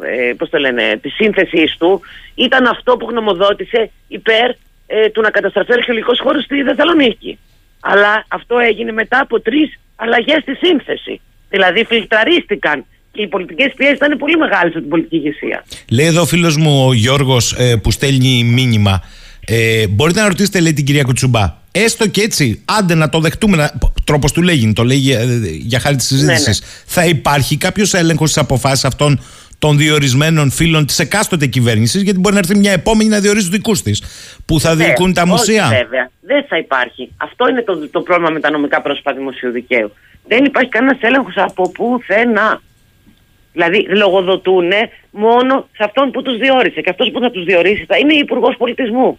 ε, 0.00 0.32
πώς 0.36 0.50
το 0.50 0.58
λένε, 0.58 0.98
της 1.02 1.14
σύνθεσής 1.14 1.76
του, 1.76 2.00
ήταν 2.34 2.66
αυτό 2.66 2.96
που 2.96 3.10
γνωμοδότησε 3.10 3.90
υπέρ 4.08 4.50
ε, 4.86 5.08
του 5.08 5.20
να 5.20 5.30
καταστραφεί 5.30 5.70
ο 5.70 5.74
αρχαιολογικός 5.78 6.20
χώρος 6.20 6.44
στη 6.44 6.62
Θεσσαλονίκη. 6.62 7.38
Αλλά 7.80 8.24
αυτό 8.28 8.58
έγινε 8.58 8.92
μετά 8.92 9.18
από 9.20 9.40
τρεις 9.40 9.78
αλλαγές 9.96 10.38
στη 10.42 10.54
σύνθεση. 10.54 11.20
Δηλαδή 11.48 11.84
φιλτραρίστηκαν 11.84 12.84
και 13.12 13.22
οι 13.22 13.28
πολιτικές 13.28 13.72
πιέσεις 13.76 13.96
ήταν 13.96 14.18
πολύ 14.18 14.36
μεγάλες 14.36 14.72
από 14.72 14.80
την 14.80 14.88
πολιτική 14.88 15.16
ηγεσία. 15.16 15.64
Λέει 15.90 16.06
εδώ 16.06 16.20
ο 16.20 16.26
φίλος 16.26 16.56
μου 16.56 16.86
ο 16.86 16.92
Γιώργος 16.92 17.52
ε, 17.52 17.76
που 17.76 17.90
στέλνει 17.90 18.44
μήνυμα. 18.44 19.02
Ε, 19.46 19.86
μπορείτε 19.86 20.20
να 20.20 20.28
ρωτήσετε, 20.28 20.60
λέει 20.60 20.72
την 20.72 20.84
κυρία 20.84 21.02
Κουτσουμπά. 21.02 21.62
Έστω 21.70 22.08
και 22.08 22.20
έτσι, 22.20 22.62
άντε 22.64 22.94
να 22.94 23.08
το 23.08 23.20
δεχτούμε. 23.20 23.70
Τρόπος 24.04 24.32
του 24.32 24.42
λέγει, 24.42 24.72
το 24.72 24.84
λέει 24.84 24.96
για, 24.96 25.24
για 25.60 25.78
χάρη 25.78 25.96
της 25.96 26.06
συζήτηση. 26.06 26.48
Ναι, 26.48 26.56
Θα 26.86 27.04
υπάρχει 27.04 27.56
κάποιος 27.56 27.94
έλεγχος 27.94 28.30
στι 28.30 28.40
αποφάσει 28.40 28.86
αυτών 28.86 29.20
των 29.64 29.76
διορισμένων 29.78 30.50
φίλων 30.50 30.86
της 30.86 30.98
εκάστοτε 30.98 31.46
κυβέρνησης, 31.46 32.02
γιατί 32.02 32.18
μπορεί 32.18 32.34
να 32.34 32.40
έρθει 32.40 32.56
μια 32.58 32.72
επόμενη 32.72 33.10
να 33.10 33.20
διορίζει 33.20 33.46
του 33.46 33.52
δικούς 33.52 33.82
της, 33.82 34.02
που 34.46 34.60
θα 34.60 34.70
Βέβαια. 34.70 34.86
διοικούν 34.86 35.12
τα 35.12 35.26
μουσεία. 35.26 35.64
Όχι, 35.64 35.74
βέβαια. 35.74 36.10
Δεν 36.20 36.44
θα 36.48 36.56
υπάρχει. 36.56 37.12
Αυτό 37.16 37.48
είναι 37.48 37.62
το, 37.62 37.88
το 37.88 38.00
πρόβλημα 38.00 38.30
με 38.30 38.40
τα 38.40 38.50
νομικά 38.50 38.82
πρόσωπα 38.82 39.12
δημοσίου 39.12 39.50
δικαίου. 39.50 39.92
Δεν 40.28 40.44
υπάρχει 40.44 40.70
κανένας 40.70 40.98
έλεγχος 41.00 41.36
από 41.36 41.70
πουθενά. 41.70 42.62
Δηλαδή, 43.52 43.86
λογοδοτούν 43.88 44.70
μόνο 45.10 45.68
σε 45.76 45.84
αυτόν 45.84 46.10
που 46.10 46.22
τους 46.22 46.36
διόρισε. 46.36 46.80
Και 46.80 46.90
αυτός 46.90 47.10
που 47.10 47.20
θα 47.20 47.30
τους 47.30 47.44
διορίσει 47.44 47.84
θα 47.88 47.96
είναι 47.98 48.14
υπουργός 48.14 48.56
πολιτισμού. 48.56 49.18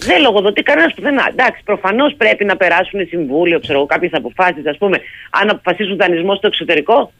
Δεν 0.00 0.20
λογοδοτεί 0.20 0.62
κανένας 0.62 0.94
πουθενά. 0.94 1.26
Εντάξει, 1.30 1.60
προφανώς 1.64 2.14
πρέπει 2.16 2.44
να 2.44 2.56
περάσουν 2.56 3.06
συμβούλιο, 3.08 3.60
ξέρω 3.60 3.78
εγώ, 3.78 3.86
κάποιες 3.86 4.12
αποφάσεις. 4.12 4.66
Α 4.66 4.74
πούμε, 4.78 5.00
αν 5.30 5.48
αποφασίσουν 5.50 5.96
δανεισμό 5.96 6.34
στο 6.34 6.46
εξωτερικό, 6.46 7.12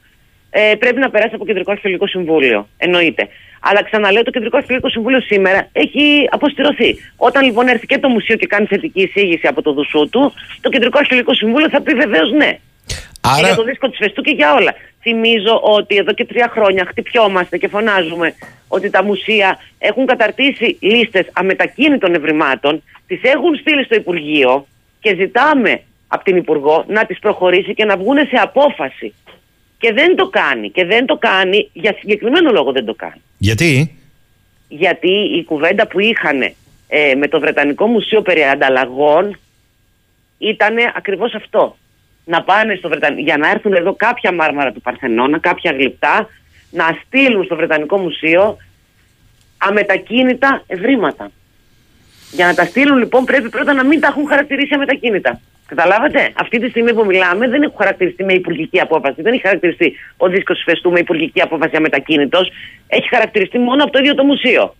ε, 0.58 0.74
πρέπει 0.74 1.00
να 1.00 1.10
περάσει 1.10 1.34
από 1.34 1.38
το 1.38 1.44
Κεντρικό 1.44 1.70
Αρχαιολογικό 1.70 2.06
Συμβούλιο. 2.06 2.68
Εννοείται. 2.76 3.28
Αλλά 3.60 3.82
ξαναλέω, 3.84 4.22
το 4.22 4.30
Κεντρικό 4.30 4.56
Αρχαιολογικό 4.56 4.90
Συμβούλιο 4.90 5.20
σήμερα 5.20 5.68
έχει 5.72 6.28
αποστηρωθεί. 6.30 6.90
Όταν 7.16 7.44
λοιπόν 7.44 7.68
έρθει 7.68 7.86
και 7.86 7.98
το 7.98 8.08
μουσείο 8.08 8.36
και 8.36 8.46
κάνει 8.46 8.66
θετική 8.66 9.02
εισήγηση 9.02 9.46
από 9.46 9.62
το 9.62 9.72
δουσού 9.72 10.08
του, 10.08 10.32
το 10.60 10.68
Κεντρικό 10.68 10.98
Αρχαιολογικό 10.98 11.34
Συμβούλιο 11.34 11.68
θα 11.68 11.80
πει 11.80 11.94
βεβαίως 11.94 12.30
ναι. 12.30 12.58
Και 12.86 12.94
Άρα, 13.20 13.46
για 13.46 13.54
το 13.54 13.62
δίσκο 13.62 13.88
της 13.88 13.98
Φεστού 13.98 14.22
και 14.22 14.30
για 14.30 14.54
όλα. 14.54 14.74
Θυμίζω 15.00 15.60
ότι 15.62 15.96
εδώ 15.96 16.12
και 16.12 16.24
τρία 16.24 16.48
χρόνια 16.54 16.84
χτυπιόμαστε 16.88 17.58
και 17.58 17.68
φωνάζουμε 17.68 18.34
ότι 18.68 18.90
τα 18.90 19.02
μουσεία 19.04 19.58
έχουν 19.78 20.06
καταρτήσει 20.06 20.76
λίστες 20.80 21.26
αμετακίνητων 21.32 22.14
ευρημάτων, 22.14 22.82
τις 23.06 23.20
έχουν 23.22 23.56
στείλει 23.56 23.84
στο 23.84 23.94
Υπουργείο 23.94 24.66
και 25.00 25.14
ζητάμε 25.18 25.80
από 26.08 26.24
την 26.24 26.36
Υπουργό 26.36 26.84
να 26.88 27.04
τις 27.04 27.18
προχωρήσει 27.18 27.74
και 27.74 27.84
να 27.84 27.96
βγουν 27.96 28.16
σε 28.16 28.36
απόφαση. 28.42 29.14
Και 29.78 29.92
δεν 29.92 30.16
το 30.16 30.28
κάνει. 30.28 30.70
Και 30.70 30.84
δεν 30.84 31.06
το 31.06 31.16
κάνει, 31.16 31.70
για 31.72 31.94
συγκεκριμένο 31.98 32.50
λόγο 32.50 32.72
δεν 32.72 32.84
το 32.84 32.94
κάνει. 32.94 33.20
γιατί; 33.38 33.98
Γιατί 34.68 35.10
η 35.10 35.44
κουβέντα 35.44 35.86
που 35.86 36.00
είχαν 36.00 36.42
ε, 36.88 37.14
με 37.14 37.28
το 37.28 37.40
Βρετανικό 37.40 37.86
Μουσείο 37.86 38.22
περί 38.22 38.42
ανταλλαγών 38.42 39.38
ήταν 40.38 40.76
ακριβώς 40.96 41.34
αυτό. 41.34 41.76
Να 42.24 42.42
πάνε 42.42 42.74
στο 42.74 42.88
Βρετανικό, 42.88 43.22
για 43.22 43.36
να 43.36 43.50
έρθουν 43.50 43.72
εδώ 43.72 43.94
κάποια 43.94 44.32
μάρμαρα 44.32 44.72
του 44.72 44.80
Παρθενώνα, 44.80 45.38
κάποια 45.38 45.72
γλυπτά, 45.72 46.28
να 46.70 46.98
στείλουν 47.04 47.44
στο 47.44 47.56
Βρετανικό 47.56 47.98
Μουσείο 47.98 48.56
αμετακίνητα 49.58 50.62
ευρήματα. 50.66 51.30
Για 52.30 52.46
να 52.46 52.54
τα 52.54 52.64
στείλουν 52.64 52.98
λοιπόν 52.98 53.24
πρέπει 53.24 53.48
πρώτα 53.48 53.72
να 53.72 53.84
μην 53.84 54.00
τα 54.00 54.06
έχουν 54.06 54.26
χαρακτηρίσει 54.26 54.74
αμετακίνητα. 54.74 55.40
Καταλάβατε, 55.66 56.32
αυτή 56.34 56.60
τη 56.60 56.68
στιγμή 56.68 56.94
που 56.94 57.04
μιλάμε 57.04 57.48
δεν 57.48 57.62
έχουν 57.62 57.76
χαρακτηριστεί 57.78 58.24
με 58.24 58.32
υπουργική 58.32 58.80
απόφαση. 58.80 59.22
Δεν 59.22 59.32
έχει 59.32 59.42
χαρακτηριστεί 59.42 59.92
ο 60.16 60.28
δίσκος 60.28 60.62
Φεστού 60.64 60.90
με 60.90 60.98
υπουργική 60.98 61.40
απόφαση 61.40 61.76
αμετακίνητος. 61.76 62.50
Έχει 62.86 63.08
χαρακτηριστεί 63.08 63.58
μόνο 63.58 63.82
από 63.82 63.92
το 63.92 63.98
ίδιο 63.98 64.14
το 64.14 64.24
μουσείο. 64.24 64.74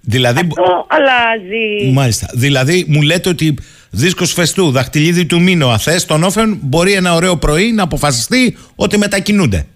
Δηλαδή, 0.00 0.40
Αυτό 0.40 0.86
αλλάζει. 0.88 1.90
Μάλιστα. 1.92 2.26
Δηλαδή, 2.34 2.84
μου 2.88 3.02
λέτε 3.02 3.28
ότι 3.28 3.54
δίσκος 3.90 4.32
φεστού, 4.32 4.70
δαχτυλίδι 4.70 5.26
του 5.26 5.40
μήνο, 5.40 5.68
αθέ 5.68 6.00
των 6.06 6.22
όφεν, 6.22 6.58
μπορεί 6.62 6.92
ένα 6.92 7.14
ωραίο 7.14 7.36
πρωί 7.36 7.72
να 7.72 7.82
αποφασιστεί 7.82 8.56
ότι 8.74 8.98
μετακινούνται. 8.98 9.66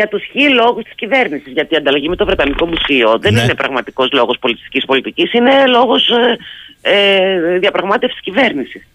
Για 0.00 0.08
τους 0.08 0.24
χι 0.30 0.48
λόγους 0.48 0.84
της 0.84 0.94
κυβέρνησης. 0.94 1.52
Γιατί 1.52 1.74
η 1.74 1.76
ανταλλαγή 1.76 2.08
με 2.08 2.16
το 2.16 2.24
Βρετανικό 2.24 2.66
Μουσείο 2.66 3.18
δεν 3.18 3.32
Ναι. 3.34 3.40
είναι 3.42 3.54
πραγματικός 3.54 4.08
λόγος 4.12 4.36
πολιτιστική 4.38 4.80
πολιτικής, 4.86 5.32
είναι 5.32 5.66
λόγος 5.66 6.08
ε, 6.08 6.38
ε, 6.82 7.58
διαπραγμάτευσης 7.58 8.20
κυβέρνησης. 8.20 8.86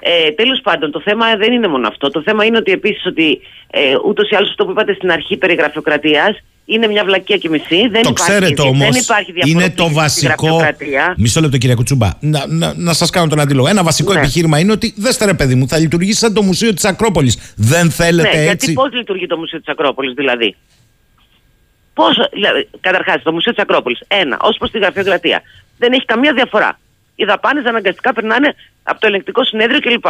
Ε, 0.00 0.30
Τέλος 0.30 0.60
πάντων, 0.60 0.90
το 0.90 1.00
θέμα 1.00 1.36
δεν 1.36 1.52
είναι 1.52 1.68
μόνο 1.68 1.88
αυτό. 1.88 2.10
Το 2.10 2.22
θέμα 2.22 2.44
είναι 2.44 2.56
ότι 2.56 2.72
επίσης 2.72 3.06
ότι 3.06 3.40
ε, 3.70 3.94
ούτως 4.04 4.30
ή 4.30 4.36
άλλως 4.36 4.50
αυτό 4.50 4.64
που 4.64 4.70
είπατε 4.70 4.94
στην 4.94 5.10
αρχή 5.10 5.36
περί 5.36 5.54
γραφειοκρατία 5.54 6.36
είναι 6.70 6.86
μια 6.86 7.04
βλακία 7.04 7.36
και 7.36 7.48
μισή. 7.48 7.88
Δεν 7.88 8.02
το 8.02 8.08
υπάρχει, 8.08 8.14
ξέρετε 8.14 8.62
όμως. 8.62 8.78
Δεν 8.78 9.02
υπάρχει 9.02 9.30
Είναι 9.30 9.42
διαφοροποίηση 9.44 9.74
το 9.76 9.84
στη 9.84 9.94
βασικό. 9.94 10.46
γραφειοκρατία. 10.46 11.14
Μισό 11.16 11.40
λεπτό, 11.40 11.58
κυρία 11.58 11.74
Κουτσούμπα. 11.74 12.08
Να, 12.20 12.46
να, 12.46 12.72
να 12.76 12.92
σας 12.92 13.10
κάνω 13.10 13.26
τον 13.26 13.40
αντίλογο. 13.40 13.68
Ένα 13.68 13.82
βασικό 13.82 14.12
Ναι. 14.12 14.18
επιχείρημα 14.18 14.58
είναι 14.58 14.72
ότι 14.72 14.94
δέστε 14.96 15.24
ρε 15.24 15.34
παιδί 15.34 15.54
μου, 15.54 15.68
θα 15.68 15.78
λειτουργήσει 15.78 16.18
σαν 16.18 16.34
το 16.34 16.42
Μουσείο 16.42 16.74
της 16.74 16.84
Ακρόπολης. 16.84 17.54
Δεν 17.56 17.90
θέλετε 17.90 18.28
Ναι, 18.28 18.42
έτσι; 18.42 18.46
γιατί 18.46 18.72
πώς 18.72 18.92
λειτουργεί 18.92 19.26
το 19.26 19.36
Μουσείο 19.36 19.58
της 19.58 19.68
Ακρόπολης, 19.68 20.14
δηλαδή; 20.14 20.56
Πώς, 21.94 22.28
δηλαδή 22.32 22.68
Καταρχάς, 22.80 23.22
το 23.22 23.32
Μουσείο 23.32 23.52
της 23.52 23.62
Ακρόπολης, 23.62 24.00
ένα, 24.08 24.36
ως 24.40 24.56
προς 24.58 24.70
τη 24.70 24.78
γραφειοκρατία, 24.78 25.42
δεν 25.78 25.92
έχει 25.92 26.04
καμία 26.04 26.32
διαφορά. 26.32 26.78
Οι 27.14 27.24
δαπάνες 27.24 27.64
αναγκαστικά 27.64 28.12
περνάνε 28.12 28.54
από 28.82 29.00
το 29.00 29.06
ελεγκτικό 29.06 29.44
συνέδριο 29.44 29.80
κλπ. 29.80 30.04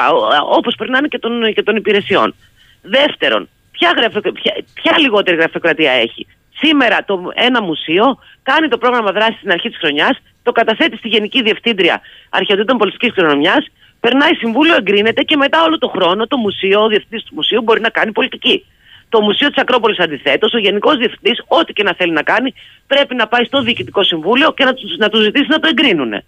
Όπως 0.56 0.74
περνάνε 0.78 1.08
και 1.08 1.18
των, 1.18 1.52
και 1.54 1.62
των 1.62 1.76
υπηρεσιών. 1.76 2.34
Δεύτερον, 2.82 3.48
ποια, 3.70 3.92
γραφειο- 3.96 4.32
ποια, 4.32 4.52
ποια 4.74 4.98
λιγότερη 4.98 5.36
γραφειοκρατία 5.36 5.92
έχει; 5.92 6.26
Σήμερα 6.60 7.04
το 7.04 7.32
ένα 7.34 7.62
μουσείο 7.62 8.18
κάνει 8.42 8.68
το 8.68 8.78
πρόγραμμα 8.78 9.12
δράσης 9.12 9.36
στην 9.36 9.50
αρχή 9.50 9.68
της 9.68 9.78
χρονιάς, 9.78 10.18
το 10.42 10.52
καταθέτει 10.52 10.96
στη 10.96 11.08
Γενική 11.08 11.42
Διευθύντρια 11.42 12.00
Αρχαιοτήτων 12.30 12.78
Πολιτικής 12.78 13.12
Κληρονομιάς, 13.12 13.66
περνάει 14.00 14.34
συμβούλιο, 14.34 14.74
εγκρίνεται 14.76 15.22
και 15.22 15.36
μετά 15.36 15.62
όλο 15.62 15.78
το 15.78 15.88
χρόνο 15.88 16.26
το 16.26 16.36
μουσείο, 16.36 16.82
ο 16.82 16.88
διευθυντής 16.88 17.22
του 17.24 17.34
μουσείου 17.34 17.62
μπορεί 17.62 17.80
να 17.80 17.88
κάνει 17.88 18.12
πολιτική. 18.12 18.64
Το 19.08 19.20
Μουσείο 19.20 19.48
της 19.48 19.62
Ακρόπολης 19.62 19.98
αντιθέτως, 19.98 20.52
ο 20.52 20.58
Γενικός 20.58 20.96
Διευθυντής, 20.96 21.42
ό,τι 21.46 21.72
και 21.72 21.82
να 21.82 21.94
θέλει 21.94 22.12
να 22.12 22.22
κάνει, 22.22 22.54
πρέπει 22.86 23.14
να 23.14 23.26
πάει 23.26 23.44
στο 23.44 23.62
Διοικητικό 23.62 24.02
Συμβούλιο 24.02 24.52
και 24.52 24.64
να 24.64 24.74
τους 24.74 24.96
να 24.96 25.08
τους 25.08 25.22
ζητήσει 25.22 25.46
να 25.48 25.58
το 25.58 25.68
εγκρίνουν. 25.68 26.22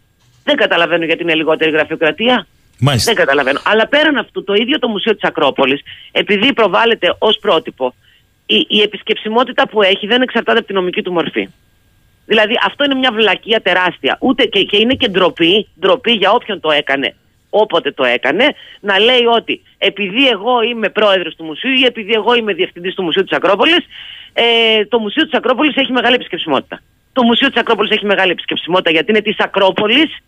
Δεν 0.44 0.56
καταλαβαίνω 0.56 1.04
γιατί 1.04 1.22
είναι 1.22 1.34
λιγότερη 1.34 1.70
γραφειοκρατία. 1.70 2.46
Μάλιστα. 2.78 3.12
Δεν 3.12 3.24
καταλαβαίνω. 3.24 3.60
Αλλά 3.64 3.88
πέραν 3.88 4.16
αυτού, 4.16 4.44
το 4.44 4.54
ίδιο 4.54 4.78
το 4.78 4.88
Μουσείο 4.88 5.12
της 5.12 5.22
Ακρόπολης, 5.22 5.80
επειδή 6.12 6.52
προβάλλεται 6.52 7.14
ως 7.18 7.38
πρότυπο, 7.38 7.94
η, 8.46 8.66
η 8.68 8.80
επισκεψιμότητα 8.80 9.68
που 9.68 9.82
έχει 9.82 10.06
δεν 10.06 10.22
εξαρτάται 10.22 10.58
από 10.58 10.66
τη 10.66 10.72
νομική 10.72 11.02
του 11.02 11.12
μορφή. 11.12 11.48
Δηλαδή, 12.26 12.54
αυτό 12.66 12.84
είναι 12.84 12.94
μια 12.94 13.12
βλακεία 13.12 13.60
τεράστια. 13.60 14.16
Ούτε 14.20 14.44
και, 14.44 14.62
και 14.62 14.76
είναι 14.76 14.94
και 14.94 15.08
ντροπή, 15.08 15.68
ντροπή 15.80 16.12
για 16.12 16.30
όποιον 16.32 16.60
το 16.60 16.70
έκανε, 16.70 17.14
όποτε 17.50 17.92
το 17.92 18.04
έκανε, 18.04 18.54
να 18.80 18.98
λέει 18.98 19.24
ότι 19.24 19.62
επειδή 19.78 20.28
εγώ 20.28 20.62
είμαι 20.62 20.88
πρόεδρος 20.88 21.34
του 21.36 21.44
μουσείου 21.44 21.70
ή 21.70 21.84
επειδή 21.84 22.12
εγώ 22.12 22.34
είμαι 22.34 22.52
διευθυντής 22.52 22.94
του 22.94 23.02
Μουσείου 23.02 23.22
της 23.22 23.36
Ακρόπολης, 23.36 23.86
ε, 24.32 24.84
το 24.86 24.98
Μουσείο 24.98 25.22
της 25.22 25.32
Ακρόπολης 25.32 25.76
έχει 25.76 25.92
μεγάλη 25.92 26.14
επισκεψιμότητα. 26.14 26.80
Το 27.12 27.22
Μουσείο 27.22 27.48
της 27.48 27.60
Ακρόπολης 27.60 27.90
έχει 27.90 28.06
μεγάλη 28.06 28.30
επισκεψιμότητα 28.30 28.90
γιατί 28.90 29.10
είναι 29.10 29.20
της 29.20 29.38
Ακρόπολης, 29.38 30.18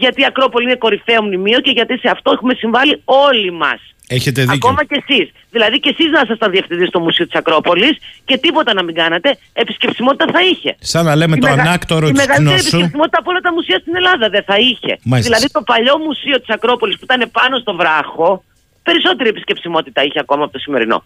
γιατί 0.00 0.20
η 0.20 0.24
Ακρόπολη 0.24 0.64
είναι 0.64 0.74
κορυφαίο 0.84 1.22
μνημείο 1.22 1.60
και 1.60 1.70
γιατί 1.70 1.98
σε 1.98 2.08
αυτό 2.14 2.30
έχουμε 2.34 2.54
συμβάλει 2.54 3.02
όλοι 3.04 3.50
μας. 3.52 3.80
Έχετε 4.18 4.40
δίκιο. 4.40 4.56
Ακόμα 4.62 4.84
και 4.84 5.02
εσείς. 5.06 5.30
Δηλαδή 5.50 5.80
και 5.80 5.88
εσείς 5.98 6.10
να 6.12 6.20
ήσασταν 6.24 6.50
διευθυντής 6.50 6.88
στο 6.88 7.00
Μουσείο 7.00 7.24
της 7.26 7.34
Ακρόπολης 7.34 7.94
και 8.24 8.36
τίποτα 8.38 8.74
να 8.74 8.82
μην 8.82 8.94
κάνατε, 8.94 9.36
επισκεψιμότητα 9.52 10.26
θα 10.32 10.40
είχε. 10.50 10.76
Σαν 10.80 11.04
να 11.04 11.16
λέμε 11.16 11.36
Η 11.36 11.38
το 11.38 11.48
μεγα- 11.48 11.62
ανάκτορο 11.62 12.06
Η 12.06 12.10
της 12.12 12.20
μεγαλύτερη 12.20 12.48
γνώσου. 12.48 12.66
επισκεψιμότητα 12.68 13.18
από 13.18 13.30
όλα 13.30 13.40
τα 13.40 13.52
μουσεία 13.52 13.78
στην 13.78 13.96
Ελλάδα 13.96 14.28
δεν 14.28 14.42
θα 14.46 14.56
είχε. 14.58 14.92
Μάλιστα. 15.04 15.30
Δηλαδή 15.34 15.52
το 15.52 15.62
παλιό 15.62 15.98
μουσείο 15.98 16.36
της 16.40 16.48
Ακρόπολης 16.48 16.94
που 16.98 17.04
ήταν 17.04 17.30
πάνω 17.30 17.58
στο 17.58 17.74
βράχο, 17.74 18.44
περισσότερη 18.82 19.28
επισκεψιμότητα 19.28 20.02
είχε 20.04 20.18
ακόμα 20.18 20.42
από 20.44 20.52
το 20.52 20.58
σημερινό. 20.58 21.04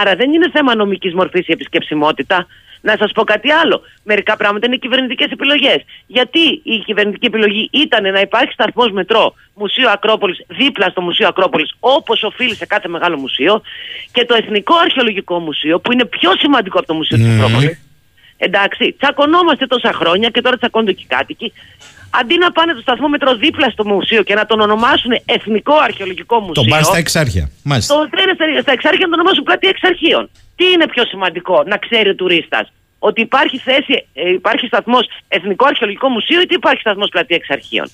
Άρα 0.00 0.14
δεν 0.16 0.32
είναι 0.32 0.50
θέμα 0.52 0.74
νομικής 0.74 1.14
μορφής 1.14 1.46
η 1.48 1.52
επισκεψιμότητα. 1.52 2.46
Να 2.88 2.96
σας 2.98 3.12
πω 3.12 3.24
κάτι 3.24 3.50
άλλο. 3.50 3.82
Μερικά 4.02 4.36
πράγματα 4.36 4.66
είναι 4.66 4.76
κυβερνητικές 4.76 5.30
επιλογές. 5.30 5.78
Γιατί 6.06 6.60
η 6.62 6.78
κυβερνητική 6.78 7.26
επιλογή 7.26 7.68
ήταν 7.72 8.12
να 8.12 8.20
υπάρχει 8.20 8.52
σταθμός 8.52 8.90
μετρό 8.90 9.34
Μουσείο 9.54 9.90
Ακρόπολης 9.90 10.44
δίπλα 10.46 10.88
στο 10.88 11.00
Μουσείο 11.00 11.28
Ακρόπολης, 11.28 11.74
όπως 11.80 12.22
οφείλει 12.22 12.54
σε 12.54 12.66
κάθε 12.66 12.88
μεγάλο 12.88 13.16
μουσείο, 13.18 13.62
και 14.12 14.24
το 14.24 14.34
Εθνικό 14.34 14.74
Αρχαιολογικό 14.76 15.38
Μουσείο, 15.38 15.80
που 15.80 15.92
είναι 15.92 16.04
πιο 16.04 16.30
σημαντικό 16.38 16.78
από 16.78 16.86
το 16.86 16.94
Μουσείο 16.94 17.16
της 17.16 17.26
Μμμ. 17.26 17.34
Ακρόπολης. 17.34 17.80
Εντάξει, 18.36 18.96
τσακωνόμαστε 18.98 19.66
τόσα 19.66 19.92
χρόνια 19.92 20.28
και 20.28 20.40
τώρα 20.40 20.56
τσακώνονται 20.56 20.92
και 20.92 21.02
οι 21.02 21.06
κάτοικοι. 21.16 21.52
Αντί 22.20 22.38
να 22.38 22.52
πάνε 22.52 22.72
το 22.74 22.80
σταθμό 22.80 23.08
μετρό 23.08 23.34
δίπλα 23.34 23.68
στο 23.70 23.84
μουσείο 23.86 24.22
και 24.22 24.34
να 24.34 24.46
τον 24.46 24.60
ονομάσουν 24.60 25.12
Εθνικό 25.24 25.74
Αρχαιολογικό 25.88 26.38
Μουσείο. 26.40 26.52
Τον 26.62 26.66
πας 26.66 26.86
στα 26.86 26.96
εξάρχεια. 26.96 27.50
Μάλιστα. 27.62 27.94
Το 27.94 28.08
τρένο 28.10 28.32
στα, 28.34 28.44
στα 28.62 28.72
εξάρχεια 28.72 29.06
να 29.06 29.12
το 29.12 29.14
ονομάσουν 29.20 29.44
πλατεία 29.44 29.68
εξαρχείων. 29.68 30.30
Τι 30.56 30.64
είναι 30.72 30.86
πιο 30.88 31.04
σημαντικό 31.04 31.62
να 31.66 31.76
ξέρει 31.76 32.08
ο 32.08 32.14
τουρίστας, 32.14 32.72
Ότι 32.98 33.20
υπάρχει 33.20 33.58
θέση, 33.58 34.06
ε, 34.14 34.30
υπάρχει 34.30 34.66
σταθμός 34.66 35.08
Εθνικό 35.28 35.64
Αρχαιολογικό 35.66 36.08
Μουσείο 36.08 36.38
ή 36.40 36.42
ότι 36.42 36.54
υπάρχει 36.54 36.80
σταθμός 36.80 37.08
πλατεία 37.08 37.36
εξαρχείων; 37.36 37.86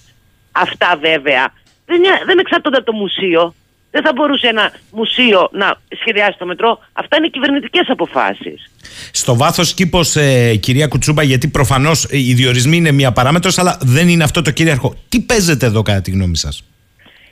Αυτά 0.52 0.98
βέβαια 1.00 1.52
δεν, 1.86 1.96
είναι- 1.96 2.22
δεν 2.26 2.38
εξαρτώνται 2.38 2.76
από 2.76 2.86
το 2.86 2.92
μουσείο. 2.92 3.54
Δεν 3.90 4.02
θα 4.02 4.12
μπορούσε 4.14 4.46
ένα 4.48 4.72
μουσείο 4.90 5.48
να 5.52 5.80
σχεδιάσει 6.00 6.38
το 6.38 6.46
μετρό. 6.46 6.78
Αυτά 6.92 7.16
είναι 7.16 7.28
κυβερνητικές 7.28 7.88
αποφάσεις. 7.88 8.70
Στο 9.12 9.36
βάθος 9.36 9.74
κήπος, 9.74 10.16
ε, 10.16 10.54
κυρία 10.54 10.86
Κουτσούμπα, 10.86 11.22
γιατί 11.22 11.48
προφανώς 11.48 12.06
οι 12.10 12.34
διορισμοί 12.34 12.76
είναι 12.76 12.92
μία 12.92 13.12
παράμετρος, 13.12 13.58
αλλά 13.58 13.78
δεν 13.82 14.08
είναι 14.08 14.24
αυτό 14.24 14.42
το 14.42 14.50
κυρίαρχο. 14.50 14.94
Τι 15.08 15.20
παίζεται 15.20 15.66
εδώ, 15.66 15.82
κατά 15.82 16.00
τη 16.00 16.10
γνώμη 16.10 16.36
σας; 16.36 16.64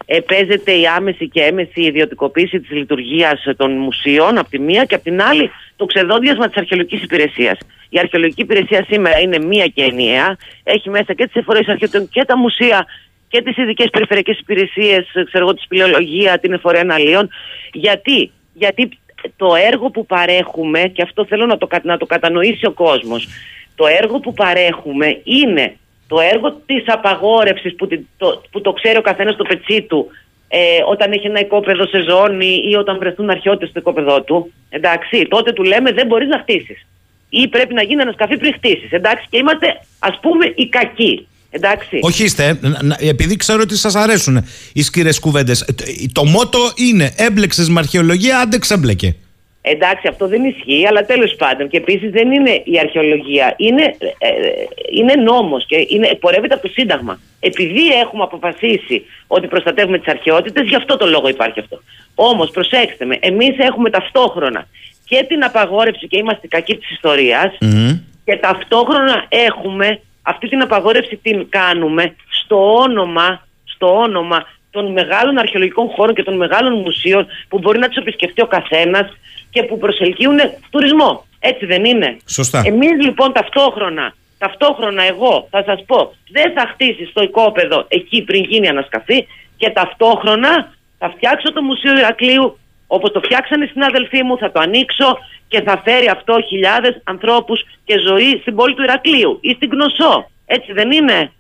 ε, 0.07 0.21
παίζεται 0.21 0.73
η 0.73 0.87
άμεση 0.87 1.29
και 1.29 1.41
έμεση 1.41 1.81
ιδιωτικοποίηση 1.81 2.61
της 2.61 2.71
λειτουργίας 2.71 3.45
των 3.57 3.73
μουσείων 3.73 4.39
από 4.39 4.51
τη 4.51 4.59
μία 4.59 4.85
και 4.85 4.95
από 4.95 5.05
την 5.05 5.23
άλλη 5.23 5.51
το 5.77 5.85
ξεδόντιασμα 5.85 6.47
της 6.47 6.57
αρχαιολογικής 6.57 7.03
υπηρεσίας. 7.03 7.59
Η 7.89 7.99
αρχαιολογική 7.99 8.41
υπηρεσία 8.41 8.85
σήμερα 8.89 9.19
είναι 9.19 9.39
μία 9.39 9.67
και 9.67 9.83
ενιαία, 9.83 10.37
έχει 10.63 10.91
μέσα 10.91 11.15
και 11.15 11.27
τις 11.27 11.35
εφορίες 11.35 11.69
αρχαιοτών 11.69 12.09
και 12.09 12.25
τα 12.25 12.39
μουσεία 12.39 12.87
και 13.29 13.43
τις 13.43 13.57
ειδικές 13.57 13.89
περιφερειακές 13.91 14.39
υπηρεσίες, 14.39 15.07
ξέρω 15.13 15.45
εγώ, 15.45 15.55
της 15.55 15.65
σπηλαιολογία, 15.65 16.39
την 16.39 16.53
εφορία 16.53 16.81
αναλύων. 16.81 17.29
Γιατί, 17.73 18.31
γιατί 18.55 18.89
το 19.37 19.55
έργο 19.55 19.91
που 19.91 20.07
παρέχουμε, 20.07 20.81
και 20.81 21.03
αυτό 21.03 21.25
θέλω 21.27 21.47
να 21.47 21.59
το, 21.59 21.67
κα- 21.67 21.81
να 21.85 21.97
το 21.97 22.07
κατανοήσει 22.07 22.67
ο 22.67 22.73
κόσμος, 22.73 23.29
το 23.75 23.87
έργο 23.87 24.21
που 24.21 24.33
παρέχουμε 24.33 25.21
είναι 25.25 25.77
το 26.09 26.21
έργο 26.21 26.53
της 26.67 26.83
απαγόρευσης 26.87 27.75
που, 27.75 27.87
την- 27.87 28.07
το, 28.17 28.43
που 28.51 28.61
το 28.61 28.73
ξέρει 28.73 28.97
ο 28.97 29.01
καθένας 29.03 29.35
στο 29.35 29.45
πετσί 29.45 29.83
του 29.83 30.07
ε, 30.49 30.59
όταν 30.89 31.13
έχει 31.13 31.27
ένα 31.27 31.41
οικόπεδο 31.41 31.87
σε 31.87 32.03
ζώνη 32.09 32.61
ή 32.71 32.75
όταν 32.75 32.99
βρεθούν 32.99 33.31
αρχαιότητες 33.31 33.69
στο 33.69 33.79
οικόπεδό 33.79 34.23
του. 34.23 34.53
Εντάξει, 34.69 35.27
τότε 35.29 35.53
του 35.53 35.63
λέμε 35.63 35.93
δεν 35.93 36.07
μπορείς 36.07 36.29
να 36.29 36.39
χτίσεις. 36.39 36.87
Ή 37.31 37.49
πρέπει 37.49 37.75
να 37.75 37.83
γίνει 37.83 38.03
ένα 38.03 38.13
σκαφί 38.13 38.37
πριν 38.37 38.53
χτίσεις. 38.53 38.91
Εντάξει, 38.93 39.27
και 39.31 39.37
είμαστε 39.39 39.81
ας 39.99 40.19
πούμε 40.21 40.53
οι 40.55 40.69
κακοί. 40.69 41.29
Εντάξει. 41.51 41.99
Όχι 42.03 42.25
είστε, 42.25 42.59
να- 42.61 42.83
να- 42.83 42.97
επειδή 43.01 43.37
ξέρω 43.37 43.61
ότι 43.63 43.77
σας 43.77 43.95
αρέσουν 43.95 44.47
οι 44.73 44.83
σκύρες 44.83 45.19
κουβέντες. 45.19 45.65
Το 46.13 46.25
μότο 46.25 46.59
είναι 46.77 47.13
έμπλεξες 47.17 47.69
με 47.69 47.79
αρχαιολογία, 47.79 48.39
άντε 48.39 48.59
ξέμπλεκε. 48.59 49.17
Εντάξει, 49.63 50.07
αυτό 50.09 50.29
δεν 50.29 50.45
ισχύει, 50.45 50.87
αλλά 50.87 51.05
τέλος 51.05 51.35
πάντων. 51.39 51.69
Και 51.69 51.77
επίσης 51.77 52.11
δεν 52.11 52.33
είναι 52.33 52.51
η 52.65 52.79
αρχαιολογία. 52.79 53.55
Είναι, 53.57 53.83
ε, 54.19 54.29
είναι 54.99 55.15
νόμος 55.15 55.67
και 55.67 55.87
είναι, 55.89 56.17
πορεύεται 56.21 56.55
από 56.55 56.67
το 56.67 56.73
Σύνταγμα. 56.73 57.21
Επειδή 57.41 57.87
έχουμε 58.03 58.23
αποφασίσει 58.23 59.05
ότι 59.27 59.47
προστατεύουμε 59.47 59.99
τις 59.99 60.09
αρχαιότητες, 60.09 60.69
γι' 60.69 60.75
αυτό 60.75 60.97
το 60.97 61.07
λόγο 61.07 61.29
υπάρχει 61.29 61.61
αυτό. 61.61 61.83
Όμως, 62.15 62.51
προσέξτε 62.51 63.05
με, 63.05 63.17
εμείς 63.21 63.59
έχουμε 63.59 63.91
ταυτόχρονα 63.91 64.67
και 65.05 65.25
την 65.29 65.45
απαγόρευση 65.45 66.07
και 66.07 66.17
είμαστε 66.17 66.47
κακοί 66.47 66.77
της 66.77 66.91
ιστορίας 66.91 67.59
και 68.25 68.37
ταυτόχρονα 68.37 69.25
έχουμε 69.29 70.01
αυτή 70.29 70.49
την 70.49 70.63
απαγόρευση 70.63 71.17
την 71.17 71.49
κάνουμε 71.49 72.15
στο 72.41 72.75
όνομα, 72.75 73.47
στο 73.65 73.99
όνομα 73.99 74.47
των 74.71 74.93
μεγάλων 74.93 75.39
αρχαιολογικών 75.39 75.89
χώρων 75.89 76.15
και 76.15 76.23
των 76.23 76.37
μεγάλων 76.37 76.73
μουσείων 76.81 77.27
που 77.49 77.59
μπορεί 77.59 77.79
να 77.79 77.89
τους 77.89 77.97
επισκεφτεί 77.97 78.43
ο 78.43 78.47
καθένας 78.47 79.07
και 79.51 79.63
που 79.63 79.79
προσελκύουν 79.79 80.39
τουρισμό. 80.71 81.27
Έτσι 81.39 81.67
δεν 81.67 81.85
είναι; 81.85 82.17
Σωστά. 82.27 82.63
Εμείς 82.65 83.05
λοιπόν 83.05 83.33
ταυτόχρονα, 83.33 84.15
ταυτόχρονα 84.39 85.03
εγώ 85.03 85.49
θα 85.51 85.63
σας 85.67 85.85
πω, 85.87 86.15
δεν 86.31 86.53
θα 86.53 86.71
χτίσει 86.73 87.11
το 87.13 87.23
οικόπεδο 87.23 87.85
εκεί 87.89 88.23
πριν 88.23 88.45
γίνει 88.45 88.69
ανασκαφή 88.69 89.27
και 89.57 89.71
ταυτόχρονα 89.71 90.73
θα 90.99 91.11
φτιάξω 91.11 91.53
το 91.53 91.63
Μουσείο 91.63 91.99
Ηρακλείου 91.99 92.59
όπως 92.91 93.11
το 93.13 93.21
φτιάξανε 93.21 93.65
οι 93.65 93.69
συνάδελφοί 93.69 94.23
μου, 94.23 94.39
θα 94.39 94.53
το 94.53 94.61
ανοίξω 94.61 95.19
και 95.49 95.61
θα 95.61 95.83
φέρει 95.85 96.09
αυτό 96.09 96.41
χιλιάδες 96.49 97.01
ανθρώπους 97.05 97.65
και 97.85 97.95
ζωή 98.09 98.39
στην 98.41 98.55
πόλη 98.55 98.75
του 98.75 98.83
Ηρακλείου 98.83 99.39
ή 99.41 99.51
στην 99.53 99.69
Κνωσό. 99.69 100.31
Έτσι 100.47 100.73
δεν 100.73 100.91
είναι; 100.93 101.33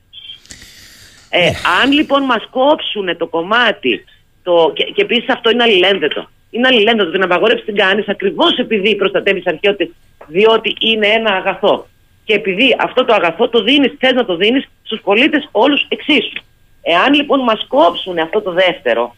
Ε, 1.31 1.51
αν 1.83 1.93
λοιπόν 1.93 2.23
μας 2.23 2.49
κόψουν 2.51 3.17
το 3.17 3.27
κομμάτι 3.27 4.05
το, 4.43 4.73
και, 4.75 4.85
και 4.85 5.03
επίσης 5.03 5.29
αυτό 5.29 5.51
είναι 5.51 5.63
αλληλένδετο. 5.63 6.29
Είναι 6.51 6.69
αλληλένδετο. 6.69 7.11
Την 7.11 7.23
απαγόρευση 7.23 7.65
την 7.65 7.75
κάνεις 7.75 8.09
ακριβώς 8.09 8.57
επειδή 8.59 8.97
προστατεύεις 8.97 9.47
αρχαιότητες, 9.47 9.95
διότι 10.27 10.77
είναι 10.81 11.07
ένα 11.07 11.31
αγαθό. 11.35 11.87
Και 12.25 12.35
επειδή 12.35 12.77
αυτό 12.79 13.05
το 13.05 13.15
αγαθό 13.15 13.49
το 13.49 13.63
δίνεις, 13.63 13.95
θες 13.99 14.13
να 14.13 14.25
το 14.25 14.37
δίνεις 14.37 14.69
στους 14.83 15.01
πολίτες 15.01 15.49
όλους 15.53 15.87
εξίσου. 15.89 16.43
Εάν 16.83 17.15
λοιπόν 17.15 17.41
μας 17.41 17.67
κόψουν 17.69 18.19
αυτό 18.19 18.41
το 18.41 18.51
δεύτερο, 18.53 19.17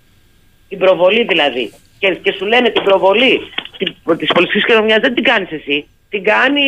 την 0.68 0.78
προβολή 0.78 1.24
δηλαδή, 1.24 1.72
και, 2.00 2.08
και 2.22 2.32
σου 2.38 2.46
λένε 2.46 2.68
την 2.70 2.82
προβολή 2.82 3.40
της 4.18 4.32
πολιτικής 4.34 4.64
κοινωνίας 4.64 5.00
δεν 5.00 5.14
την 5.14 5.24
κάνεις 5.24 5.50
εσύ, 5.50 5.86
την 6.08 6.24
κάνει, 6.24 6.62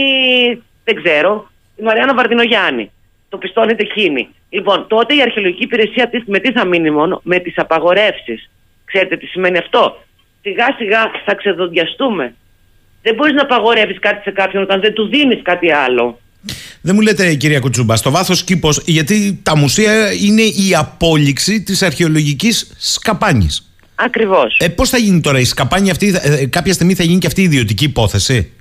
δεν 0.84 1.02
ξέρω, 1.02 1.50
η 1.76 1.82
Μαριάννα 1.82 2.14
Βαρδινογιάννη. 2.14 2.90
Το 3.28 3.38
πιστώνεται 3.38 3.82
εκείνη. 3.82 4.28
Λοιπόν, 4.50 4.86
τότε 4.88 5.14
η 5.14 5.22
αρχαιολογική 5.22 5.62
υπηρεσία 5.62 6.08
της 6.08 6.22
με 6.26 6.38
τις 6.38 6.52
θα 6.52 6.64
μείνει 6.64 6.90
μόνο, 6.90 7.20
με 7.24 7.38
τις 7.38 7.58
απαγορεύσεις. 7.58 8.50
Ξέρετε 8.84 9.16
τι 9.16 9.26
σημαίνει 9.26 9.58
αυτό; 9.58 10.04
Σιγά 10.42 10.66
σιγά 10.78 11.10
θα 11.24 11.34
ξεδοντιαστούμε. 11.34 12.34
Δεν 13.02 13.14
μπορείς 13.14 13.34
να 13.34 13.42
απαγορεύεις 13.42 13.98
κάτι 13.98 14.22
σε 14.22 14.30
κάποιον 14.30 14.62
όταν 14.62 14.80
δεν 14.80 14.92
του 14.94 15.08
δίνεις 15.08 15.40
κάτι 15.42 15.72
άλλο. 15.72 16.20
Δεν 16.80 16.94
μου 16.94 17.00
λέτε, 17.00 17.34
κυρία 17.34 17.60
Κουτσούμπα, 17.60 17.96
στο 17.96 18.10
βάθος 18.10 18.44
κήπος, 18.44 18.82
γιατί 18.86 19.40
τα 19.42 19.56
μουσεία 19.56 20.12
είναι 20.12 20.42
η 20.42 20.74
απόλυξη 20.78 21.62
της 21.62 21.82
αρχαιολογικής 21.82 22.74
σκαπάνης. 22.78 23.71
Ακριβώς. 23.94 24.56
Ε, 24.60 24.68
Πώς 24.68 24.90
θα 24.90 24.98
γίνει 24.98 25.20
τώρα 25.20 25.38
η 25.38 25.44
σκαπάνη 25.44 25.90
αυτή, 25.90 26.14
ε, 26.22 26.46
κάποια 26.46 26.72
στιγμή 26.72 26.94
θα 26.94 27.02
γίνει 27.02 27.18
και 27.18 27.26
αυτή 27.26 27.40
η 27.40 27.44
ιδιωτική 27.44 27.84
υπόθεση; 27.84 28.52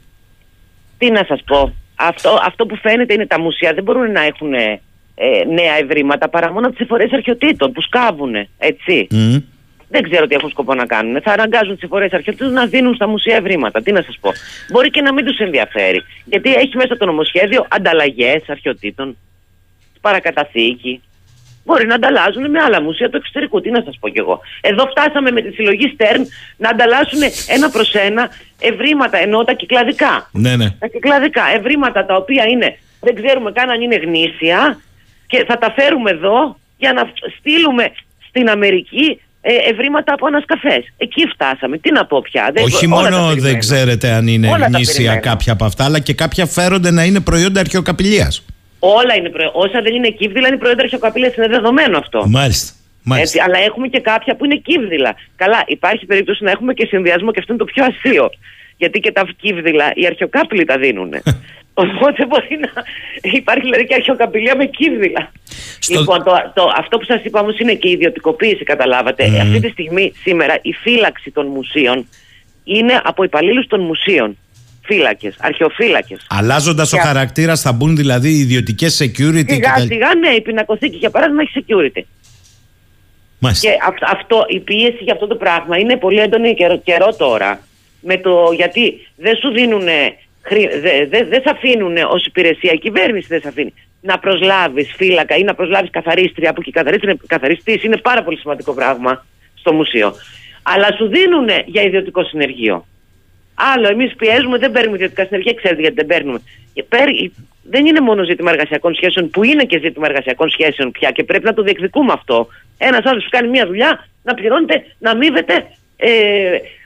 Τι 0.98 1.12
να 1.12 1.26
σας 1.28 1.44
πω. 1.46 1.74
Αυτό, 1.96 2.40
αυτό 2.46 2.66
που 2.66 2.76
φαίνεται 2.76 3.14
είναι 3.14 3.28
τα 3.28 3.40
μουσεία 3.40 3.74
δεν 3.74 3.84
μπορούν 3.84 4.12
να 4.12 4.22
έχουν 4.22 4.54
ε, 4.54 4.80
νέα 5.54 5.74
ευρήματα 5.82 6.30
παρά 6.30 6.52
μόνο 6.52 6.70
τις 6.70 6.80
εφορές 6.80 7.12
αρχαιοτήτων 7.12 7.72
που 7.72 7.82
σκάβουν. 7.82 8.36
Έτσι. 8.58 9.08
Μμ. 9.10 9.36
Δεν 9.90 10.04
ξέρω 10.10 10.28
τι 10.28 10.36
έχουν 10.36 10.50
σκοπό 10.50 10.74
να 10.74 10.86
κάνουν. 10.86 11.22
Θα 11.22 11.32
αναγκάζουν 11.32 11.74
τις 11.74 11.84
εφορές 11.84 12.12
αρχαιοτήτων 12.12 12.54
να 12.54 12.66
δίνουν 12.66 12.96
στα 12.96 13.08
μουσεία 13.08 13.36
ευρήματα. 13.36 13.82
Τι 13.82 13.92
να 13.92 14.02
σας 14.02 14.18
πω. 14.22 14.32
Μπορεί 14.72 14.90
και 14.90 15.02
να 15.02 15.14
μην 15.14 15.26
τους 15.26 15.38
ενδιαφέρει. 15.38 16.02
Γιατί 16.26 16.54
έχει 16.54 16.76
μέσα 16.76 16.98
το 16.98 17.06
νομοσχέδιο 17.06 17.66
ανταλλαγές 17.70 18.44
αρχαιοτήτων, 18.48 19.18
παρακαταθήκη. 20.02 21.02
Μπορεί 21.66 21.86
να 21.88 21.96
ανταλλάζουν 21.96 22.50
με 22.50 22.60
άλλα 22.60 22.82
μουσεία 22.82 23.10
του 23.10 23.18
εξωτερικού. 23.18 23.62
Τι 23.62 23.72
να 23.72 23.82
σας 23.86 23.98
πω 24.00 24.10
κι 24.10 24.20
εγώ. 24.20 24.40
Εδώ 24.62 24.86
φτάσαμε 24.88 25.32
με 25.32 25.42
τη 25.42 25.52
συλλογή 25.52 25.92
Στέρν 25.94 26.28
να 26.58 26.70
ανταλλάσσουν 26.70 27.20
ένα 27.48 27.70
προς 27.70 27.94
ένα 27.94 28.30
ευρήματα, 28.60 29.18
ενώ 29.18 29.44
τα 29.44 29.54
κυκλαδικά. 29.54 30.30
Ναι, 30.32 30.56
ναι. 30.56 30.70
Τα 30.80 30.88
κυκλαδικά 30.88 31.44
ευρήματα 31.58 32.06
τα 32.06 32.16
οποία 32.16 32.44
είναι, 32.48 32.78
δεν 33.00 33.16
ξέρουμε 33.16 33.52
καν 33.52 33.70
αν 33.70 33.82
είναι 33.82 33.96
γνήσια 33.96 34.80
και 35.28 35.44
θα 35.48 35.58
τα 35.58 35.74
φέρουμε 35.78 36.10
εδώ 36.12 36.58
για 36.78 36.94
να 36.94 37.12
στείλουμε 37.40 37.92
στην 38.30 38.50
Αμερική 38.50 39.22
ε, 39.42 39.54
ευρήματα 39.72 40.14
από 40.14 40.28
ανασκαφές. 40.28 40.84
Εκεί 40.98 41.28
φτάσαμε. 41.34 41.78
Τι 41.78 41.92
να 41.92 42.06
πω 42.06 42.22
πια. 42.22 42.50
Δεν- 42.54 42.64
Όχι 42.64 42.86
όλα 42.86 42.96
τα 43.10 43.12
μόνο 43.12 43.28
περιμένω. 43.28 43.42
δεν 43.52 43.60
ξέρετε 43.60 44.10
αν 44.12 44.28
είναι 44.28 44.48
Όλα 44.48 44.58
τα 44.60 44.66
γνήσια 44.66 44.94
περιμένω. 44.96 45.22
κάποια 45.22 45.54
από 45.54 45.66
αυτά, 45.66 45.86
αλλά 45.86 46.00
και 46.00 46.14
κάποια 46.14 46.46
φέρονται 46.46 46.92
να 46.92 47.04
είναι 47.04 47.20
προϊόντα 47.20 47.60
αρχαιοκαπηλείας. 47.60 48.46
Όλα 48.84 49.16
είναι 49.16 49.30
προϊόντα. 49.30 49.58
Όσα 49.58 49.82
δεν 49.82 49.94
είναι 49.94 50.10
κύβδηλα 50.10 50.48
είναι 50.48 50.58
προϊόντα 50.58 50.82
αρχαιοκαπηλείας. 50.82 51.36
Είναι 51.36 51.48
δεδομένο 51.48 51.98
αυτό. 51.98 52.28
Μάλιστα. 52.28 52.74
Μάλιστα. 53.04 53.38
Έτσι, 53.40 53.52
αλλά 53.52 53.66
έχουμε 53.66 53.88
και 53.88 54.00
κάποια 54.00 54.36
που 54.36 54.46
είναι 54.46 54.56
κύβδηλα. 54.56 55.16
Καλά, 55.36 55.64
υπάρχει 55.68 56.06
περίπτωση 56.06 56.44
να 56.44 56.52
έχουμε 56.52 56.74
και 56.74 56.86
συνδυασμό 56.86 57.32
και 57.32 57.40
αυτό 57.40 57.54
είναι 57.54 57.64
το 57.66 57.72
πιο 57.74 57.86
αστείο. 57.86 58.30
Γιατί 58.78 59.00
και 59.00 59.12
τα 59.12 59.28
κύβδηλα 59.38 59.92
οι 59.96 60.06
αρχαιοκάπηλοι 60.06 60.66
τα 60.66 60.78
δίνουν. 60.78 61.14
Οπότε 61.74 62.26
μπορεί 62.26 62.60
να 62.60 62.84
υπάρχει 63.22 63.62
δηλαδή 63.62 63.86
και 63.86 63.94
αρχαιοκαπηλεία 63.94 64.56
με 64.56 64.66
κίνδυλα. 64.66 65.32
Στο... 65.80 66.00
Λοιπόν, 66.00 66.24
το, 66.24 66.52
το, 66.54 66.72
αυτό 66.78 66.98
που 66.98 67.06
σας 67.06 67.24
είπα 67.24 67.40
όμως 67.40 67.60
είναι 67.60 67.74
και 67.74 67.88
η 67.88 67.92
ιδιωτικοποίηση, 67.92 68.64
καταλάβατε. 68.64 69.28
Mm. 69.28 69.40
Αυτή 69.42 69.60
τη 69.60 69.70
στιγμή, 69.70 70.12
σήμερα, 70.22 70.60
η 70.62 70.74
φύλαξη 70.74 71.32
των 71.32 71.48
μουσείων 71.48 72.08
είναι 72.64 73.02
από 73.04 73.24
υπαλλήλους 73.24 73.68
των 73.68 73.82
μουσείων. 73.82 74.38
Φύλακες, 74.82 75.36
αρχαιοφύλακες. 75.40 76.26
Αλλάζοντας 76.30 76.94
ο 76.94 76.98
χαρακτήρα, 76.98 77.56
θα 77.56 77.72
μπουν 77.72 77.96
δηλαδή 77.96 78.30
ιδιωτικές 78.30 79.02
security. 79.04 79.52
Σιγά 79.52 79.74
και 79.76 79.82
σιγά, 79.82 80.16
ναι, 80.16 80.30
η 80.30 80.42
πινακοθήκη 80.42 80.98
για 80.98 81.10
παράδειγμα 81.10 81.42
έχει 81.42 81.66
security. 81.68 82.02
Μάλιστα. 83.40 83.70
Και 83.70 83.78
αυτό, 84.12 84.46
η 84.48 84.60
πίεση 84.60 85.00
για 85.00 85.14
αυτό 85.14 85.28
το 85.28 85.36
πράγμα 85.36 85.78
είναι 85.78 85.98
πολύ 85.98 86.20
έντονη 86.20 86.54
καιρό, 86.54 86.78
καιρό 86.78 87.16
τώρα. 87.16 87.60
Με 88.02 88.18
το, 88.18 88.52
γιατί 88.56 89.08
δεν 89.16 89.36
σου 89.36 89.50
δίνουν 89.50 89.84
δεν 89.84 91.10
δε, 91.10 91.24
δε 91.24 91.36
σε 91.36 91.50
αφήνουν 91.50 91.98
ως 91.98 92.26
υπηρεσία, 92.26 92.72
η 92.74 92.78
κυβέρνηση 92.80 93.28
δεν 93.30 93.42
σε 93.42 93.48
αφήνει 93.48 93.74
να 94.02 94.20
προσλάβεις 94.20 94.94
φύλακα 94.96 95.36
ή 95.36 95.44
να 95.44 95.56
προσλάβεις 95.56 95.90
καθαρίστρια, 95.90 96.54
που 96.54 96.62
και 96.62 96.70
η 96.70 97.28
καθαρίστρια 97.28 97.80
είναι 97.84 97.98
πάρα 97.98 98.24
πολύ 98.24 98.38
σημαντικό 98.38 98.74
πράγμα 98.74 99.26
στο 99.54 99.74
μουσείο. 99.74 100.14
Αλλά 100.64 100.88
σου 100.98 101.08
δίνουν 101.08 101.48
για 101.66 101.82
ιδιωτικό 101.82 102.24
συνεργείο. 102.24 102.86
Άλλο, 103.76 103.88
εμείς 103.88 104.16
πιέζουμε, 104.16 104.58
δεν 104.58 104.72
παίρνουμε 104.72 104.96
ιδιωτικά 104.96 105.26
συνεργεία, 105.26 105.54
ξέρετε 105.54 105.82
γιατί 105.82 105.96
δεν 105.96 106.06
παίρνουμε. 106.06 106.42
Δεν 107.64 107.86
είναι 107.86 108.00
μόνο 108.00 108.24
ζήτημα 108.24 108.52
εργασιακών 108.52 108.96
σχέσεων, 108.96 109.30
που 109.30 109.44
είναι 109.44 109.64
και 109.64 109.80
ζήτημα 109.80 110.08
εργασιακών 110.08 110.50
σχέσεων 110.50 110.92
πια 110.92 111.12
και 111.12 111.24
πρέπει 111.24 111.46
να 111.46 111.54
το 111.54 111.62
διεκδικούμε 111.62 112.14
αυτό. 112.14 112.48
Ένας 112.78 113.06
άλλος 113.06 113.24
που 113.24 113.30
κάνει 113.30 113.48
μια 113.50 113.66
δουλειά 113.66 114.08
να 114.24 114.34
πληρώνεται, 114.34 114.86
να 115.00 115.12
αμείβεται 115.12 115.68
ε, 115.98 116.10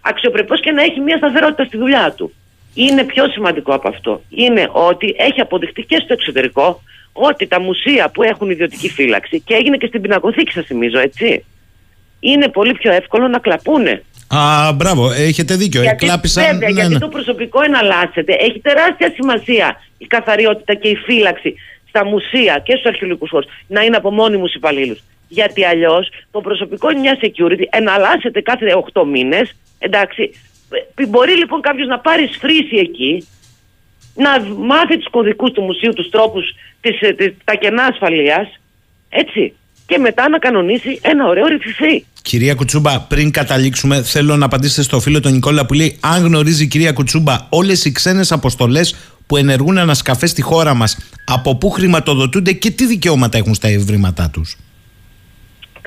αξιοπρεπώς 0.02 0.62
και 0.62 0.72
να 0.72 0.82
έχει 0.82 1.00
μια 1.00 1.18
σταθερότητα 1.18 1.64
στη 1.64 1.78
δουλειά 1.78 2.14
του 2.18 2.34
είναι 2.76 3.04
πιο 3.04 3.28
σημαντικό 3.28 3.74
από 3.74 3.88
αυτό. 3.88 4.22
Είναι 4.30 4.70
ότι 4.72 5.16
έχει 5.18 5.42
αποδειχτεί 5.42 5.84
και 5.84 6.02
στο 6.04 6.14
εξωτερικό 6.14 6.82
ότι 7.14 7.48
τα 7.48 7.60
μουσεία 7.60 8.10
που 8.10 8.24
έχουν 8.24 8.50
ιδιωτική 8.50 8.90
φύλαξη 8.90 9.40
και 9.40 9.54
έγινε 9.54 9.78
και 9.78 9.88
στην 9.88 10.02
πινακοθήκη 10.02 10.52
σας 10.52 10.66
θυμίζω 10.66 11.00
έτσι 11.00 11.46
είναι 12.20 12.50
πολύ 12.50 12.74
πιο 12.74 12.92
εύκολο 12.92 13.28
να 13.28 13.40
κλαπούνε. 13.40 14.04
Α, 14.28 14.74
μπράβο, 14.74 15.12
έχετε 15.12 15.56
δίκιο. 15.56 15.82
Γιατί, 15.82 16.06
Εκλάπησαν, 16.06 16.44
βέβαια, 16.44 16.70
ναι, 16.70 16.76
γιατί 16.76 16.94
ναι. 16.94 17.00
το 17.00 17.08
προσωπικό 17.08 17.62
εναλλάσσεται. 17.62 18.34
Έχει 18.40 18.60
τεράστια 18.60 19.12
σημασία 19.16 19.82
η 19.98 20.06
καθαριότητα 20.06 20.74
και 20.74 20.88
η 20.88 20.96
φύλαξη 20.96 21.56
στα 21.88 22.06
μουσεία 22.06 22.62
και 22.66 22.72
στους 22.72 22.86
αρχαιολογικούς 22.86 23.30
χώρους 23.30 23.48
να 23.68 23.82
είναι 23.82 23.96
από 23.96 24.12
μόνιμους 24.12 24.54
υπαλλήλους. 24.54 25.00
Γιατί 25.28 25.66
αλλιώς 25.66 26.10
το 26.32 26.42
προσωπικό 26.42 26.92
είναι 26.92 27.00
μια 27.00 27.18
security, 27.22 27.64
εναλλάσσεται 27.70 28.42
κάθε 28.42 28.84
8 28.94 29.06
μήνες. 29.06 29.56
Εντάξει, 29.80 30.32
ε, 30.96 31.06
μπορεί 31.06 31.38
λοιπόν 31.38 31.62
κάποιος 31.62 31.88
να 31.88 32.00
πάρει 32.00 32.28
σφρύση 32.28 32.76
εκεί, 32.76 33.28
να 34.16 34.44
μάθει 34.44 34.98
τους 34.98 35.10
κωδικούς 35.10 35.52
του 35.52 35.62
μουσείου, 35.62 35.94
τους 35.94 36.10
τρόπους, 36.10 36.46
ε, 36.82 37.32
τα 37.44 37.56
κενά 37.56 37.84
ασφαλείας, 37.84 38.60
έτσι. 39.10 39.54
Και 39.88 39.98
μετά 39.98 40.30
να 40.30 40.40
κανονίσει 40.40 41.00
ένα 41.02 41.28
ωραίο 41.28 41.46
ρηφιφί. 41.46 42.06
Κυρία 42.22 42.56
Κουτσούμπα, 42.56 43.00
πριν 43.00 43.32
καταλήξουμε, 43.32 44.04
θέλω 44.04 44.36
να 44.36 44.46
απαντήσετε 44.46 44.82
στο 44.82 45.00
φίλο 45.00 45.20
τον 45.20 45.32
Νικόλα 45.32 45.66
που 45.66 45.74
λέει: 45.74 45.98
Αν 46.00 46.24
γνωρίζει 46.24 46.64
η 46.64 46.68
κυρία 46.68 46.92
Κουτσούμπα 46.92 47.48
όλες 47.50 47.86
οι 47.86 47.92
ξένες 47.92 48.32
αποστολές 48.32 48.96
που 49.28 49.38
ενεργούν 49.38 49.78
ανασκαφές 49.78 50.30
στη 50.30 50.42
χώρα 50.42 50.74
μας, 50.74 51.12
από 51.26 51.56
πού 51.56 51.70
χρηματοδοτούνται 51.70 52.52
και 52.52 52.72
τι 52.72 52.86
δικαιώματα 52.86 53.38
έχουν 53.38 53.54
στα 53.54 53.68
ευρήματά 53.68 54.30
τους; 54.30 54.58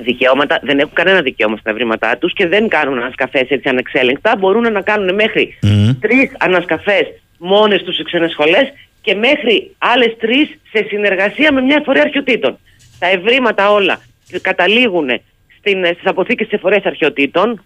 Δικαιώματα, 0.01 0.61
δεν 0.63 0.79
έχουν 0.79 0.93
κανένα 0.95 1.23
δικαίωμα 1.23 1.57
στα 1.57 1.71
ευρήματά 1.71 2.17
τους 2.19 2.33
και 2.33 2.47
δεν 2.47 2.69
κάνουν 2.69 2.99
ανασκαφές 2.99 3.49
έτσι 3.49 3.69
ανεξέλεγκτα. 3.69 4.37
Μπορούν 4.39 4.73
να 4.73 4.81
κάνουν 4.81 5.15
μέχρι 5.15 5.59
mm. 5.63 5.97
τρεις 6.01 6.33
ανασκαφές 6.39 7.07
μόνες 7.39 7.83
τους 7.83 7.95
σε 7.95 8.03
ξένες 8.03 8.31
σχολές 8.31 8.73
και 9.01 9.15
μέχρι 9.15 9.75
άλλες 9.79 10.17
τρεις 10.19 10.49
σε 10.73 10.85
συνεργασία 10.89 11.53
με 11.53 11.61
μια 11.61 11.77
εφορία 11.81 12.03
αρχαιοτήτων. 12.03 12.59
Τα 12.99 13.07
ευρήματα 13.07 13.71
όλα 13.71 14.01
καταλήγουν 14.41 15.09
στις 15.61 16.05
αποθήκες 16.05 16.47
της 16.47 16.59
εφορίας 16.59 16.85
αρχαιοτήτων. 16.85 17.65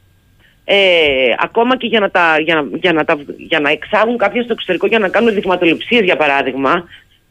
Ε, 0.64 1.34
ακόμα 1.38 1.76
και 1.76 1.86
για 1.86 2.00
να, 2.00 2.10
τα, 2.10 2.40
για, 2.40 2.54
να, 2.54 2.76
για, 2.76 2.92
να 2.92 3.04
τα, 3.04 3.18
για 3.36 3.60
να 3.60 3.70
εξάγουν 3.70 4.18
κάποια 4.18 4.42
στο 4.42 4.52
εξωτερικό 4.52 4.86
για 4.86 4.98
να 4.98 5.08
κάνουν 5.08 5.34
δειγματοληψίες 5.34 6.04
για 6.04 6.16
παράδειγμα 6.16 6.84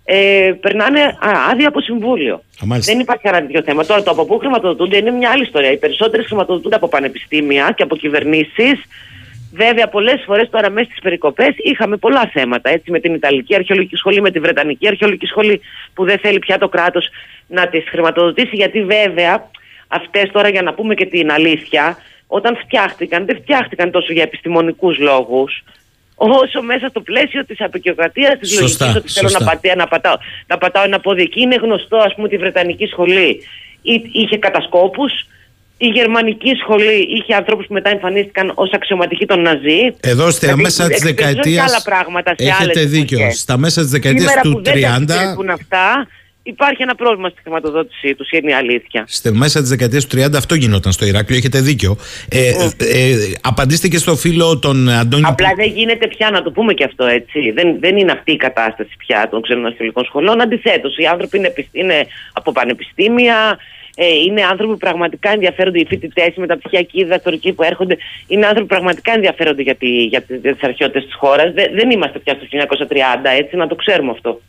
ε, 0.04 0.54
περνάνε 0.62 1.18
άδεια 1.52 1.68
από 1.68 1.82
συμβούλιο. 1.82 2.44
Δεν 2.80 3.00
υπάρχει 3.00 3.24
κανένα 3.24 3.46
τέτοιο 3.46 3.62
θέμα. 3.62 3.86
Τώρα 3.86 4.04
το 4.04 4.12
από 4.12 4.26
πού 4.26 4.38
χρηματοδοτούνται 4.38 4.98
είναι 4.98 5.12
μια 5.12 5.30
άλλη 5.30 5.44
ιστορία. 5.44 5.72
Οι 5.72 5.78
περισσότερες 5.78 6.26
χρηματοδοτούνται 6.26 6.76
από 6.76 6.88
πανεπιστήμια 6.88 7.74
και 7.76 7.84
από 7.84 7.96
κυβερνήσεις. 7.96 8.82
Βέβαια, 9.54 9.88
πολλές 9.88 10.24
φορές 10.26 10.50
τώρα 10.50 10.70
μέσα 10.70 10.90
στις 10.90 11.02
περικοπές 11.02 11.56
είχαμε 11.58 11.98
πολλά 11.98 12.30
θέματα. 12.34 12.70
Έτσι, 12.70 12.92
με 12.92 13.00
την 13.00 13.14
Ιταλική 13.14 13.56
Αρχαιολογική 13.56 13.96
Σχολή, 13.96 14.22
με 14.22 14.32
τη 14.32 14.40
Βρετανική 14.40 14.88
Αρχαιολογική 14.88 15.26
Σχολή, 15.26 15.62
που 15.94 16.06
δεν 16.06 16.20
θέλει 16.20 16.40
πια 16.40 16.58
το 16.58 16.70
κράτος 16.70 17.10
να 17.48 17.68
τις 17.68 17.84
χρηματοδοτήσει. 17.90 18.56
Γιατί 18.56 18.84
βέβαια, 18.84 19.50
αυτές 19.88 20.32
τώρα 20.32 20.50
για 20.50 20.62
να 20.62 20.74
πούμε 20.74 20.94
και 20.94 21.06
την 21.06 21.32
αλήθεια, 21.32 21.98
όταν 22.28 22.58
φτιάχτηκαν, 22.58 23.26
δεν 23.26 23.36
φτιάχτηκαν 23.42 23.92
τόσο 23.92 24.14
για 24.14 24.24
επιστημονικούς 24.24 24.98
λόγους 24.98 25.64
όσο 26.16 26.62
μέσα 26.62 26.88
στο 26.88 27.02
πλαίσιο 27.02 27.46
της 27.46 27.62
απεικιοκρατίας 27.62 28.40
της 28.40 28.60
λογικής 28.60 28.96
ότι 28.96 29.12
θέλω 29.12 29.30
να, 29.40 29.46
πατέ, 29.46 29.76
να, 29.76 29.88
πατάω, 29.88 30.16
να 30.48 30.58
πατάω 30.58 30.84
ένα 30.84 31.00
πόδι 31.00 31.22
εκεί. 31.22 31.42
Είναι 31.42 31.56
γνωστό, 31.56 31.98
ας 31.98 32.14
πούμε, 32.16 32.28
τη 32.28 32.38
Βρετανική 32.38 32.86
σχολή 32.86 33.42
είχε 34.12 34.38
κατασκόπους. 34.38 35.12
Η 35.88 35.88
γερμανική 35.88 36.52
σχολή 36.64 37.08
είχε 37.16 37.34
ανθρώπου 37.34 37.64
που 37.68 37.74
μετά 37.74 37.90
εμφανίστηκαν 37.90 38.52
ως 38.56 38.72
αξιωματικοί 38.74 39.26
των 39.26 39.42
Ναζί. 39.42 39.96
Εδώ 40.00 40.30
στα 40.30 40.40
δηλαδή, 40.40 40.62
μέσα 40.62 40.88
της 40.88 41.02
δεκαετίας. 41.02 41.86
Έχετε 42.36 42.84
δίκιο. 42.86 43.32
Στα 43.32 43.58
μέσα 43.58 43.82
της 43.82 43.90
δεκαετίας 43.90 44.34
του 44.42 44.62
30. 44.66 45.04
Δεν 45.06 45.50
αυτά, 45.50 46.08
Υπάρχει 46.44 46.82
ένα 46.82 46.96
πρόβλημα 46.96 47.30
στη 47.30 47.42
χρηματοδότησή 47.42 48.16
τους, 48.16 48.32
είναι 48.32 48.52
η 48.52 48.54
αλήθεια. 48.54 49.04
Στη 49.08 49.32
μέσα 49.32 49.60
της 49.60 49.70
δεκαετίας 49.70 50.08
του 50.08 50.18
30 50.18 50.38
αυτό 50.38 50.56
γινόταν 50.56 50.92
στο 50.92 51.06
Ηράκλειο, 51.06 51.38
έχετε 51.38 51.62
δίκιο. 51.62 51.98
Ε, 52.30 52.52
mm. 52.52 52.72
ε, 52.78 53.16
απαντήστε 53.42 53.88
και 53.88 53.98
στο 53.98 54.16
φίλο 54.16 54.60
τον 54.60 54.90
Αντώνη. 54.90 55.24
Απλά 55.26 55.54
δεν 55.56 55.68
γίνεται 55.70 56.08
πια 56.08 56.30
να 56.30 56.42
το 56.42 56.52
πούμε 56.52 56.74
και 56.74 56.84
αυτό 56.84 57.06
έτσι. 57.06 57.52
Δεν, 57.52 57.80
δεν 57.80 57.98
είναι 57.98 58.12
αυτή 58.12 58.32
η 58.32 58.36
κατάσταση 58.36 58.90
πια 58.98 59.28
των 59.32 59.42
ξένων 59.42 59.66
αστυνομικών 59.66 60.06
σχολών. 60.06 60.42
Αντιθέτως, 60.42 60.98
οι 60.98 61.06
άνθρωποι 61.06 61.38
είναι, 61.38 61.54
είναι 61.72 62.08
από 62.34 62.52
πανεπιστήμια, 62.52 63.58
ε, 64.04 64.08
είναι 64.26 64.42
άνθρωποι 64.44 64.72
που 64.72 64.78
πραγματικά 64.78 65.30
ενδιαφέρονται, 65.32 65.80
οι 65.80 65.86
φοιτητές, 65.86 66.36
οι 66.36 66.40
μεταπτυχιακοί, 66.40 67.00
οι 67.00 67.04
διδακτορικοί 67.04 67.54
που 67.54 67.64
έρχονται. 67.64 67.98
Είναι 68.28 68.46
άνθρωποι 68.46 68.68
που 68.68 68.74
πραγματικά 68.74 69.14
ενδιαφέρονται 69.14 69.62
για, 69.62 69.76
τη, 69.76 69.88
για, 69.88 70.24
για 70.28 70.54
τις 70.54 70.64
αρχαιότητες 70.64 71.04
της 71.04 71.16
χώρας. 71.16 71.54
Δεν, 71.54 71.72
δεν 71.74 71.92
είμαστε 71.92 72.20
πια 72.20 72.34
στο 72.34 72.46
1930, 72.88 72.96
έτσι, 73.40 73.56
να 73.56 73.68
το 73.68 73.76
ξέρουμε 73.76 74.12
αυτό. 74.12 74.42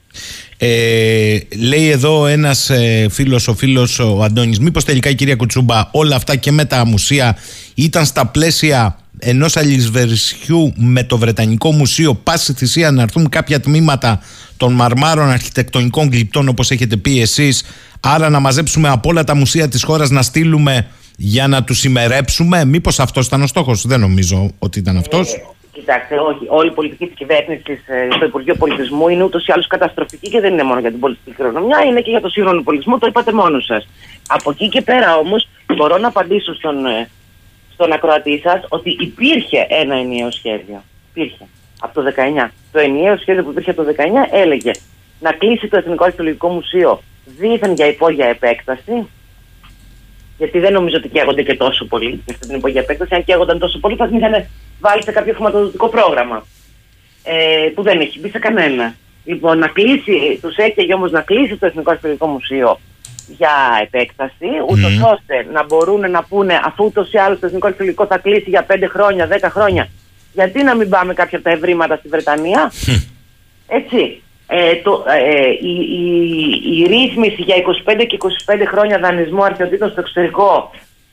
Ε, 0.59 1.39
λέει 1.71 1.91
εδώ 1.91 2.27
ένας 2.27 2.71
ε, 2.71 3.07
φίλος, 3.11 3.49
ο 3.49 3.55
φίλος 3.55 3.99
ο 3.99 4.23
Αντώνης, 4.23 4.61
μήπως 4.61 4.85
τελικά 4.85 5.11
η 5.11 5.15
κυρία 5.15 5.37
Κουτσούμπα 5.37 5.89
όλα 5.93 6.17
αυτά 6.17 6.37
και 6.37 6.51
με 6.51 6.65
τα 6.65 6.87
μουσεία 6.87 7.37
ήταν 7.75 8.05
στα 8.05 8.27
πλαίσια 8.27 8.99
ενός 9.19 9.57
αλυσβερισιού 9.57 10.73
με 10.77 11.05
το 11.05 11.19
Βρετανικό 11.19 11.73
Μουσείο, 11.73 12.15
πάση 12.15 12.53
θυσία 12.53 12.91
να 12.91 13.03
έρθουν 13.03 13.29
κάποια 13.29 13.61
τμήματα 13.61 14.21
των 14.57 14.73
μαρμάρων 14.73 15.29
αρχιτεκτονικών 15.29 16.09
γλυπτών, 16.13 16.49
όπως 16.49 16.71
έχετε 16.71 16.97
πει 16.97 17.21
εσείς. 17.21 17.65
Άρα 18.05 18.29
να 18.29 18.41
μαζέψουμε 18.41 18.89
από 18.89 19.09
όλα 19.09 19.25
τα 19.25 19.35
μουσεία 19.35 19.69
της 19.69 19.83
χώρας 19.83 20.11
να 20.11 20.23
στείλουμε 20.23 20.87
για 21.17 21.49
να 21.49 21.65
τους 21.65 21.85
ημερέψουμε. 21.85 22.65
Μήπως 22.65 23.01
αυτός 23.01 23.27
ήταν 23.27 23.43
ο 23.43 23.47
στόχος, 23.47 23.87
δεν 23.87 24.01
νομίζω 24.01 24.51
ότι 24.59 24.79
ήταν 24.79 24.97
αυτός. 24.97 25.33
Ε, 25.33 25.43
Κοιτάξτε, 25.73 26.15
όχι. 26.19 26.45
Όλη 26.49 26.69
η 26.69 26.73
πολιτική 26.73 27.07
της 27.07 27.15
κυβέρνησης 27.17 27.89
ε, 27.89 28.09
στο 28.17 28.25
Υπουργείο 28.25 28.55
Πολιτισμού 28.55 29.09
είναι 29.09 29.23
ούτως 29.23 29.47
ή 29.47 29.53
άλλως 29.53 29.67
καταστροφική 29.67 30.29
και 30.31 30.41
δεν 30.41 30.53
είναι 30.53 30.63
μόνο 30.63 30.81
για 30.81 30.91
την 30.91 31.01
πολιτική 31.01 31.31
κληρονομιά, 31.31 31.79
είναι 31.87 32.01
και 32.01 32.11
για 32.11 32.21
το 32.21 32.29
σύγχρονο 32.29 32.63
πολιτισμό. 32.63 32.99
Το 32.99 33.07
είπατε 33.07 33.33
μόνος 33.33 33.65
σας. 33.65 33.89
Από 34.27 34.51
εκεί 34.51 34.69
και 34.69 34.81
πέρα 34.81 35.17
όμως 35.17 35.49
μπορώ 35.77 35.99
να 35.99 36.09
απαντήσω 36.09 36.55
στον, 36.55 36.87
ε, 36.87 37.09
στον 37.73 37.93
ακροατή 37.93 38.41
σας 38.45 38.65
ότι 38.69 38.97
υπήρχε 39.01 39.67
ένα 39.69 39.95
ενιαίο 39.95 40.31
σχέδιο. 40.31 40.83
Υπήρχε. 41.15 41.45
Από 41.81 41.95
το 41.95 42.03
19. 42.03 42.51
Το 42.73 42.79
ενιαίο 42.79 43.17
σχέδιο 43.17 43.43
που 43.45 43.51
υπήρχε 43.51 43.73
το 43.73 43.83
19 43.83 44.29
έλεγε 44.33 44.71
να 45.23 45.33
κλείσει 45.33 45.69
το 45.69 45.77
Εθνικό 45.77 46.05
Αρχαιολογικό 46.05 46.49
Μουσείο 46.49 47.03
δίθεν 47.25 47.73
για 47.73 47.87
υπόγεια 47.87 48.27
επέκταση. 48.27 49.09
Γιατί 50.39 50.59
δεν 50.59 50.73
νομίζω 50.73 50.97
ότι 50.97 51.09
καίγονται 51.09 51.43
και 51.43 51.55
τόσο 51.55 51.85
πολύ 51.85 52.09
για 52.09 52.35
αυτή 52.35 52.47
την 52.47 52.57
υπόγεια 52.57 52.81
επέκταση. 52.81 53.15
Αν 53.15 53.25
καίγονταν 53.25 53.59
τόσο 53.59 53.79
πολύ, 53.79 53.97
θα 53.97 54.07
την 54.09 54.17
είχαν 54.17 54.47
βάλει 54.81 55.03
σε 55.03 55.13
κάποιο 55.13 55.35
χρηματοδοτικό 55.35 55.89
πρόγραμμα. 55.89 56.47
Ε, 57.23 57.69
που 57.75 57.83
δεν 57.83 58.01
έχει 58.01 58.19
μπει 58.19 58.29
σε 58.29 58.39
κανένα. 58.39 58.95
Λοιπόν, 59.25 59.59
να 59.59 59.69
κλείσει, 59.69 60.39
τους 60.43 60.57
έκαιγε 60.57 60.95
όμως 60.95 61.11
να 61.11 61.21
κλείσει 61.21 61.57
το 61.57 61.67
Εθνικό 61.67 61.91
Αρχαιολογικό 61.91 62.27
Μουσείο 62.27 62.81
για 63.27 63.79
επέκταση, 63.83 64.47
ούτως 64.69 65.01
mm. 65.01 65.13
ώστε 65.13 65.47
να 65.53 65.65
μπορούν 65.65 66.11
να 66.11 66.23
πούνε, 66.25 66.61
αφού 66.65 66.85
ούτως 66.85 67.13
ή 67.13 67.19
άλλως 67.19 67.39
το 67.39 67.47
Εθνικό 67.47 67.67
Αρχαιολογικό 67.67 68.07
θα 68.07 68.19
κλείσει 68.19 68.51
για 68.51 68.67
5 68.69 68.75
χρόνια, 68.89 69.29
10 69.31 69.39
χρόνια, 69.43 69.89
γιατί 70.33 70.63
να 70.63 70.75
μην 70.75 70.89
πάμε 70.89 71.15
κάποια 71.15 71.39
από 71.39 71.47
τα 71.47 71.55
ευρήματα 71.55 71.97
στη 71.97 72.09
Βρετανία. 72.09 72.73
Έτσι. 73.79 74.23
Ε, 74.47 74.75
το, 74.75 75.05
ε, 75.09 75.49
η, 75.49 75.75
η, 75.91 76.63
η, 76.79 76.87
ρύθμιση 76.87 77.43
για 77.43 77.57
25 77.87 78.07
και 78.07 78.19
25 78.47 78.63
χρόνια 78.67 78.99
δανεισμού 78.99 79.45
αρχαιοτήτων 79.45 79.91
στο 79.91 80.01
εξωτερικό 80.01 80.71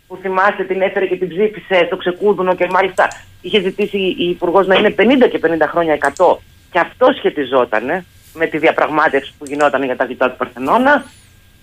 που 0.08 0.18
θυμάστε 0.22 0.64
την 0.64 0.82
έφερε 0.82 1.06
και 1.06 1.16
την 1.16 1.28
ψήφισε 1.28 1.84
στο 1.86 1.98
ξεκούδουνο 1.98 2.56
και 2.56 2.68
μάλιστα 2.70 3.08
είχε 3.42 3.62
ζητήσει 3.62 3.98
η 3.98 4.30
Υπουργός 4.30 4.68
να 4.68 4.76
είναι 4.76 4.96
50 4.98 5.04
και 5.32 5.40
50 5.44 5.50
χρόνια 5.62 5.98
100 6.18 6.36
και 6.72 6.80
αυτό 6.80 7.08
σχετιζόταν 7.18 8.06
με 8.34 8.46
τη 8.46 8.58
διαπραγμάτευση 8.58 9.34
που 9.38 9.46
γινόταν 9.46 9.84
για 9.84 9.96
τα 9.96 10.06
δυτά 10.06 10.30
του 10.30 10.38
Παρθενώνα. 10.38 11.06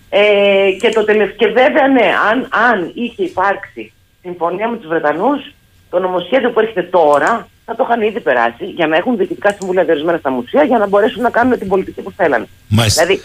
Ε, 0.09 0.71
και, 0.79 0.89
το 0.89 1.03
τελευταίο, 1.03 1.51
βέβαια, 1.51 1.87
ναι, 1.87 2.11
αν, 2.31 2.47
αν 2.69 2.91
είχε 2.93 3.23
υπάρξει 3.23 3.93
συμφωνία 4.21 4.67
με 4.67 4.77
τους 4.77 4.87
Βρετανούς, 4.87 5.53
το 5.89 5.99
νομοσχέδιο 5.99 6.51
που 6.51 6.59
έρχεται 6.59 6.83
τώρα 6.83 7.47
θα 7.69 7.75
το 7.75 7.83
είχαν 7.87 8.01
ήδη 8.01 8.19
περάσει 8.19 8.65
για 8.65 8.87
να 8.87 8.95
έχουν 8.95 9.17
διοικητικά 9.17 9.55
συμβούλια 9.57 9.83
διορισμένα 9.83 10.17
στα 10.17 10.29
μουσεία 10.29 10.63
για 10.63 10.77
να 10.77 10.87
μπορέσουν 10.87 11.21
να 11.21 11.29
κάνουν 11.29 11.59
την 11.59 11.67
πολιτική 11.67 12.01
που 12.01 12.11
θέλανε. 12.11 12.47
Μάλιστα. 12.67 13.05
Δηλαδή 13.05 13.23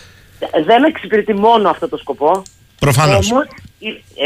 δεν 0.64 0.84
εξυπηρετεί 0.84 1.34
μόνο 1.34 1.68
αυτό 1.68 1.88
το 1.88 1.96
σκοπό. 1.96 2.42
Προφανώς. 2.86 3.30
Όμως 3.30 3.44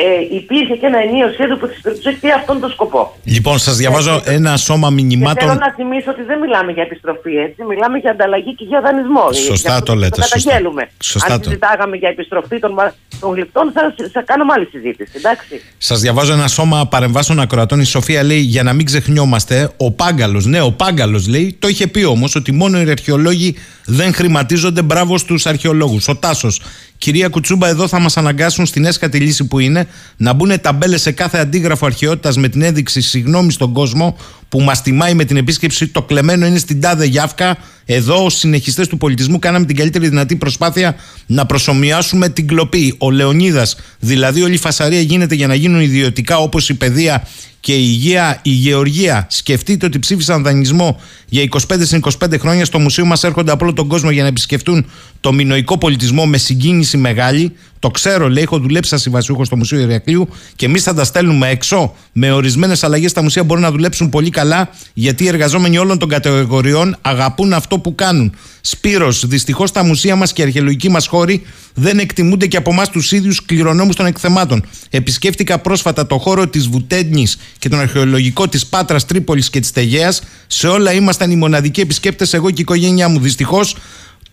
ε, 0.03 0.35
υπήρχε 0.41 0.75
και 0.81 0.87
ένα 0.87 0.99
ενίο 1.07 1.27
σχέδιο 1.33 1.57
που 1.57 1.67
εξυπηρετούσε 1.67 2.13
και 2.21 2.29
αυτόν 2.41 2.61
τον 2.61 2.71
σκοπό. 2.71 3.03
Λοιπόν, 3.25 3.59
σας 3.59 3.77
διαβάζω 3.77 4.23
Ε, 4.25 4.35
ένα 4.35 4.57
σώμα 4.57 4.89
Και 4.89 4.95
μηνυμάτων. 4.95 5.49
θέλω 5.49 5.59
να 5.67 5.73
θυμίσω 5.79 6.11
ότι 6.11 6.23
δεν 6.23 6.39
μιλάμε 6.39 6.73
για 6.73 6.83
επιστροφή, 6.83 7.33
έτσι. 7.47 7.63
Μιλάμε 7.73 7.99
για 7.99 8.11
ανταλλαγή 8.11 8.55
και 8.55 8.65
για 8.69 8.81
δανεισμό. 8.81 9.33
Σωστά 9.33 9.69
Για 9.69 9.73
αυτό 9.79 9.85
το 9.85 9.95
λέτε, 9.95 10.17
Το 10.17 10.23
σωστά. 10.23 10.37
καταγγέλουμε. 10.39 10.83
Σωστά 11.03 11.33
Αν 11.33 11.39
το. 11.41 11.45
συζητάγαμε 11.49 11.97
για 11.97 12.09
επιστροφή 12.09 12.59
των, 12.59 12.73
μα- 12.79 12.95
των 13.21 13.35
γλυπτών, 13.35 13.73
θα, 13.75 13.95
θα 14.13 14.23
κάνουμε 14.23 14.53
άλλη 14.57 14.67
συζήτηση. 14.73 15.13
Εντάξει. 15.17 15.55
Σας 15.79 16.01
διαβάζω 16.01 16.33
ένα 16.33 16.49
σώμα 16.49 16.87
παρεμβάσεων 16.87 17.41
ακροατών. 17.41 17.81
Η 17.81 17.85
Σοφία 17.85 18.23
λέει: 18.23 18.41
Για 18.41 18.63
να 18.63 18.73
μην 18.73 18.85
ξεχνιόμαστε, 18.87 19.71
ο 19.77 19.91
Πάγκαλος, 19.93 20.45
ναι, 20.47 20.61
ο 20.61 20.73
Πάγκαλος 20.73 21.29
λέει, 21.29 21.57
το 21.59 21.69
είχε 21.69 21.87
πει 21.87 22.05
όμως 22.05 22.35
ότι 22.35 22.53
μόνο 22.53 22.81
οι 22.81 22.91
αρχαιολόγοι 22.91 23.57
δεν 23.87 24.15
χρηματίζονται. 24.15 24.83
Μπράβο 24.83 25.19
στους 25.19 25.47
αρχαιολόγους. 25.47 26.09
Ο 26.09 26.17
Τάσος, 26.17 26.61
κυρία 26.99 27.29
Κουτσούμπα, 27.29 27.69
εδώ 27.69 27.89
θα 27.89 27.99
μας 27.99 28.17
αναγκάσουν 28.17 28.67
στην 28.67 28.85
έσχατη 28.85 29.19
λύση 29.19 29.45
που 29.45 29.59
είναι 29.59 29.87
να 30.17 30.33
μπουν 30.33 30.61
ταμπέλες 30.61 31.01
σε 31.01 31.11
κάθε 31.11 31.39
αντίγραφο 31.39 31.87
αρχαιότητας 31.87 32.37
με 32.37 32.49
την 32.49 32.63
ένδειξη 32.63 33.01
συγγνώμη 33.01 33.53
στον 33.53 33.73
κόσμο 33.73 34.17
που 34.49 34.61
μας 34.61 34.83
τιμάει 34.83 35.15
με 35.15 35.25
την 35.25 35.37
επίσκεψη. 35.37 35.87
Το 35.87 36.03
κλεμμένο 36.03 36.47
είναι 36.47 36.59
στην 36.59 36.81
τάδε 36.81 37.05
Γιάφκα. 37.05 37.57
Εδώ, 37.85 38.25
ως 38.25 38.35
συνεχιστές 38.35 38.89
του 38.89 38.99
πολιτισμού, 38.99 39.39
κάναμε 39.39 39.67
την 39.67 39.77
καλύτερη 39.77 40.09
δυνατή 40.09 40.37
προσπάθεια 40.37 40.97
να 41.27 41.47
προσωμιάσουμε 41.47 42.29
την 42.29 42.47
κλοπή. 42.47 42.95
Ο 42.99 43.11
Λεωνίδας, 43.11 43.77
δηλαδή 43.99 44.43
όλη 44.43 44.55
η 44.55 44.59
φασαρία 44.59 45.01
γίνεται 45.01 45.35
για 45.35 45.47
να 45.47 45.55
γίνουν 45.55 45.81
ιδιωτικά 45.81 46.37
όπως 46.39 46.69
η 46.69 46.75
παιδεία 46.75 47.27
και 47.67 47.75
η 47.75 47.85
υγεία, 47.89 48.39
η 48.43 48.51
γεωργία. 48.51 49.27
Σκεφτείτε 49.31 49.87
ότι 49.87 49.99
ψήφισαν 49.99 50.43
δανεισμό 50.43 51.01
για 51.29 51.49
25 51.51 51.59
συν 51.81 52.03
25 52.25 52.39
χρόνια. 52.39 52.65
Στο 52.65 52.79
μουσείο 52.79 53.05
μας 53.05 53.25
έρχονται 53.25 53.53
από 53.53 53.65
όλο 53.65 53.75
τον 53.75 53.89
κόσμο 53.89 54.11
για 54.11 54.23
να 54.23 54.29
επισκεφτούν 54.29 54.87
το 55.21 55.33
μινοϊκό 55.33 55.79
πολιτισμό 55.79 56.27
με 56.27 56.39
συγκίνηση 56.39 56.97
μεγάλη. 56.97 57.53
Το 57.79 57.89
ξέρω, 57.89 58.29
λέει, 58.29 58.43
έχω 58.43 58.59
δουλέψει 58.59 58.91
σαν 58.91 58.99
συμβασιούχο 58.99 59.45
στο 59.45 59.57
Μουσείο 59.57 59.79
Ηρακλείου 59.79 60.29
και 60.57 60.67
εμείς 60.67 60.83
θα 60.83 60.95
τα 60.95 61.05
στέλνουμε 61.05 61.49
έξω. 61.49 61.95
Με 62.13 62.33
ορισμένες 62.33 62.85
αλλαγές 62.85 63.11
στα 63.11 63.23
μουσεία 63.23 63.45
μπορούν 63.45 63.63
να 63.63 63.71
δουλέψουν 63.71 64.09
πολύ 64.09 64.31
καλά, 64.31 64.71
γιατί 64.95 65.25
οι 65.25 65.29
εργαζόμενοι 65.29 65.79
όλων 65.79 65.99
των 65.99 66.09
κατηγοριών 66.09 66.97
αγαπούν 67.01 67.53
αυτό 67.53 67.79
που 67.79 67.95
κάνουν. 67.95 68.35
Σπύρος, 68.61 69.27
δυστυχώς 69.27 69.73
τα 69.73 69.85
μουσεία 69.85 70.17
μας 70.17 70.33
και 70.33 70.43
οι 70.43 70.45
αρχαιολογικοί 70.45 70.89
μας 70.89 71.07
χώροι 71.07 71.43
δεν 71.75 71.99
εκτιμούνται 71.99 72.47
και 72.47 72.57
από 72.57 72.71
εμάς 72.71 72.89
τους 72.89 73.13
ίδιους 73.13 73.45
κληρονόμους 73.45 73.97
των 73.97 74.07
εκθεμάτων. 74.07 74.65
Επισκέφτηκα 74.91 75.59
πρόσφατα 75.59 76.07
το 76.07 76.19
χώρο 76.19 76.49
της 76.49 76.69
Βουτέντνης 76.69 77.39
και 77.59 77.69
τον 77.69 77.79
αρχαιολογικό 77.79 78.49
της 78.49 78.67
Πάτρας, 78.67 79.07
Τρίπολης 79.07 79.51
και 79.51 79.61
της 79.61 79.73
Τεγέας. 79.73 80.23
Σε 80.47 80.67
όλα 80.67 80.93
ήμασταν 80.93 81.31
οι 81.31 81.37
μοναδικοί 81.37 81.81
επισκέπτες, 81.81 82.35
εγώ 82.35 82.47
και 82.47 82.55
η 82.59 82.61
οικογένειά 82.61 83.09
μου. 83.09 83.21
Δυστυχώς 83.21 83.77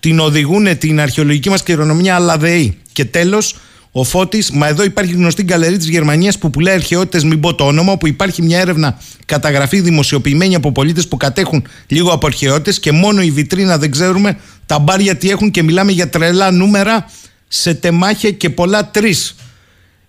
την 0.04 0.20
οδηγούν 0.20 0.78
την 0.78 1.00
αρχαιολογική 1.00 1.50
μας 1.50 1.64
κληρονομιά 1.64 2.16
Αλαδεή. 2.16 2.78
Και 2.92 3.06
τέλος, 3.06 3.56
ο 3.92 4.04
Φώτης, 4.04 4.52
μα 4.52 4.68
εδώ 4.68 4.84
υπάρχει 4.84 5.14
γνωστή 5.14 5.44
γκαλερί 5.44 5.78
της 5.78 5.88
Γερμανίας 5.88 6.38
που 6.38 6.50
πουλάει 6.50 6.74
αρχαιότητες, 6.74 7.24
μην 7.24 7.40
πω 7.40 7.56
το 7.56 7.64
όνομα, 7.64 7.92
όπου 7.92 8.08
υπάρχει 8.08 8.42
μια 8.42 8.60
έρευνα 8.60 8.98
καταγραφή 9.26 9.82
δημοσιοποιημένη 9.82 10.56
από 10.56 10.72
πολίτες 10.72 11.08
που 11.08 11.18
κατέχουν 11.18 11.68
λίγο 11.88 12.12
από 12.12 12.28
αρχαιότητες 12.28 12.80
και 12.80 12.92
μόνο 12.92 13.22
η 13.22 13.32
βιτρίνα 13.32 13.78
δεν 13.78 13.92
ξέρουμε 13.92 14.38
τα 14.66 14.80
μπάρια 14.80 15.16
τι 15.16 15.30
έχουν 15.30 15.52
και 15.52 15.64
μιλάμε 15.64 15.92
για 15.92 16.10
τρελά 16.10 16.52
νούμερα 16.52 17.10
σε 17.48 17.74
τεμάχια 17.74 18.32
και 18.32 18.50
πολλά 18.50 18.90
τρεις. 18.92 19.36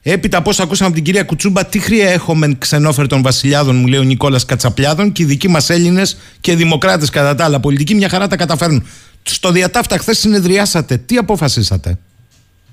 Έπειτα, 0.03 0.42
πώ 0.42 0.51
ακούσαμε 0.59 0.86
από 0.86 0.95
την 0.95 1.05
κυρία 1.05 1.22
Κουτσούμπα, 1.22 1.66
τι 1.66 1.78
χρειά 1.78 2.11
έχουμε 2.11 2.55
ξενόφερτων 2.59 3.22
βασιλιάδων, 3.22 3.76
μου 3.76 3.86
λέει 3.86 3.99
ο 3.99 4.03
Νικόλας 4.03 4.45
Κατσαπλιάδων, 4.45 5.12
και 5.12 5.22
οι 5.22 5.26
δικοί 5.26 5.49
μας 5.49 5.70
Έλληνες 5.70 6.16
και 6.40 6.57
δημοκράτες 6.57 7.11
κατά 7.11 7.34
τα 7.34 7.45
άλλα. 7.45 7.61
Πολιτικοί 7.61 7.95
μια 7.95 8.09
χαρά 8.09 8.26
τα 8.26 8.36
καταφέρνουν. 8.36 8.86
Στο 9.27 9.51
διατάφτα, 9.51 9.99
χθες 9.99 10.18
συνεδριάσατε. 10.18 10.97
Τι 10.97 11.16
αποφασίσατε; 11.16 11.99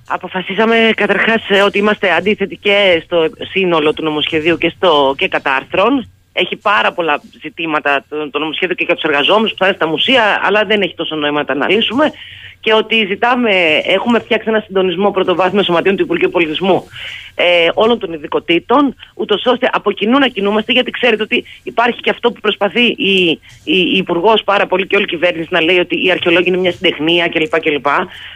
Αποφασίσαμε 0.07 0.91
καταρχάς 0.95 1.49
ε, 1.49 1.61
ότι 1.61 1.77
είμαστε 1.77 2.11
αντίθετοι 2.11 2.57
και 2.57 3.01
στο 3.05 3.29
σύνολο 3.51 3.93
του 3.93 4.03
νομοσχεδίου 4.03 4.57
και, 4.57 4.73
στο, 4.75 5.15
και 5.17 5.27
κατά 5.27 5.55
άρθρων. 5.55 6.09
Έχει 6.33 6.55
πάρα 6.55 6.91
πολλά 6.91 7.21
ζητήματα 7.41 8.03
το, 8.09 8.29
το 8.29 8.39
νομοσχέδιο 8.39 8.75
και 8.75 8.83
για 8.83 8.93
τους 8.95 9.03
εργαζόμενους 9.03 9.51
που 9.51 9.57
θα 9.57 9.65
είναι 9.65 9.75
στα 9.75 9.87
μουσεία, 9.87 10.41
αλλά 10.43 10.65
δεν 10.65 10.81
έχει 10.81 10.95
τόσο 10.95 11.15
νόημα 11.15 11.39
να 11.39 11.45
τα 11.45 11.53
αναλύσουμε. 11.53 12.11
Και 12.59 12.73
ότι 12.73 13.05
ζητάμε, 13.05 13.51
έχουμε 13.83 14.19
φτιάξει 14.19 14.49
ένα 14.49 14.59
συντονισμό 14.59 15.11
πρωτοβάθμιων 15.11 15.63
σωματείων 15.63 15.95
του 15.95 16.03
Υπουργείου 16.03 16.29
Πολιτισμού 16.29 16.87
ε, 17.35 17.67
όλων 17.73 17.99
των 17.99 18.13
ειδικοτήτων, 18.13 18.95
ούτως 19.13 19.45
ώστε 19.45 19.69
από 19.71 19.91
κοινού 19.91 20.19
να 20.19 20.27
κινούμαστε, 20.27 20.71
γιατί 20.71 20.91
ξέρετε 20.91 21.23
ότι 21.23 21.45
υπάρχει 21.63 21.99
και 21.99 22.09
αυτό 22.09 22.31
που 22.31 22.39
προσπαθεί 22.39 22.83
η, 22.83 23.29
η, 23.63 23.77
η 23.77 23.97
Υπουργός 23.97 24.43
πάρα 24.43 24.67
πολύ 24.67 24.87
και 24.87 24.95
όλη 24.95 25.05
η 25.05 25.07
κυβέρνηση 25.07 25.47
να 25.51 25.61
λέει 25.61 25.79
ότι 25.79 26.05
η 26.05 26.11
αρχαιολόγη 26.11 26.47
είναι 26.47 26.57
μια 26.57 26.71
συντεχνία 26.71 27.27
κλπ. 27.27 27.59
κλπ. 27.59 27.87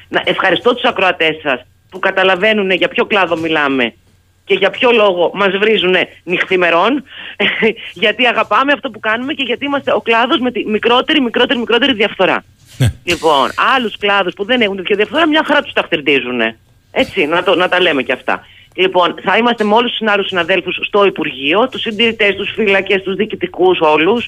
Να 0.09 0.21
ευχαριστώ 0.25 0.73
τους 0.73 0.83
ακροατές 0.83 1.39
σας 1.43 1.65
που 1.89 1.99
καταλαβαίνουν 1.99 2.71
για 2.71 2.87
ποιο 2.87 3.05
κλάδο 3.05 3.37
μιλάμε 3.37 3.93
και 4.45 4.53
για 4.53 4.69
ποιο 4.69 4.91
λόγο 4.91 5.31
μας 5.33 5.57
βρίζουν 5.57 5.95
νυχθημερών 6.23 7.03
γιατί 8.03 8.25
αγαπάμε 8.25 8.71
αυτό 8.71 8.89
που 8.89 8.99
κάνουμε 8.99 9.33
και 9.33 9.43
γιατί 9.43 9.65
είμαστε 9.65 9.91
ο 9.93 10.01
κλάδος 10.01 10.39
με 10.39 10.51
τη 10.51 10.65
μικρότερη, 10.65 11.21
μικρότερη, 11.21 11.59
μικρότερη 11.59 11.93
διαφθορά. 11.93 12.43
Ναι. 12.77 12.93
Λοιπόν, 13.03 13.49
άλλους 13.75 13.97
κλάδους 13.97 14.33
που 14.33 14.45
δεν 14.45 14.61
έχουν 14.61 14.75
τέτοια 14.75 14.95
διαφθορά 14.95 15.27
μια 15.27 15.43
χαρά 15.45 15.61
τους 15.61 15.73
τα 15.73 15.81
χτυρτίζουν. 15.81 16.41
Έτσι, 16.91 17.25
να, 17.25 17.43
το, 17.43 17.55
να 17.55 17.69
τα 17.69 17.81
λέμε 17.81 18.03
και 18.03 18.11
αυτά. 18.11 18.45
Λοιπόν, 18.75 19.15
θα 19.23 19.37
είμαστε 19.37 19.63
με 19.63 19.73
όλους 19.73 19.91
τους 19.91 20.07
άλλους 20.07 20.27
συναδέλφους 20.27 20.79
στο 20.81 21.05
Υπουργείο, 21.05 21.69
τους 21.69 21.81
συντηρητές, 21.81 22.35
τους 22.35 22.51
φύλακες, 22.55 23.01
τους 23.01 23.15
διοικητικούς 23.15 23.79
όλους 23.79 24.27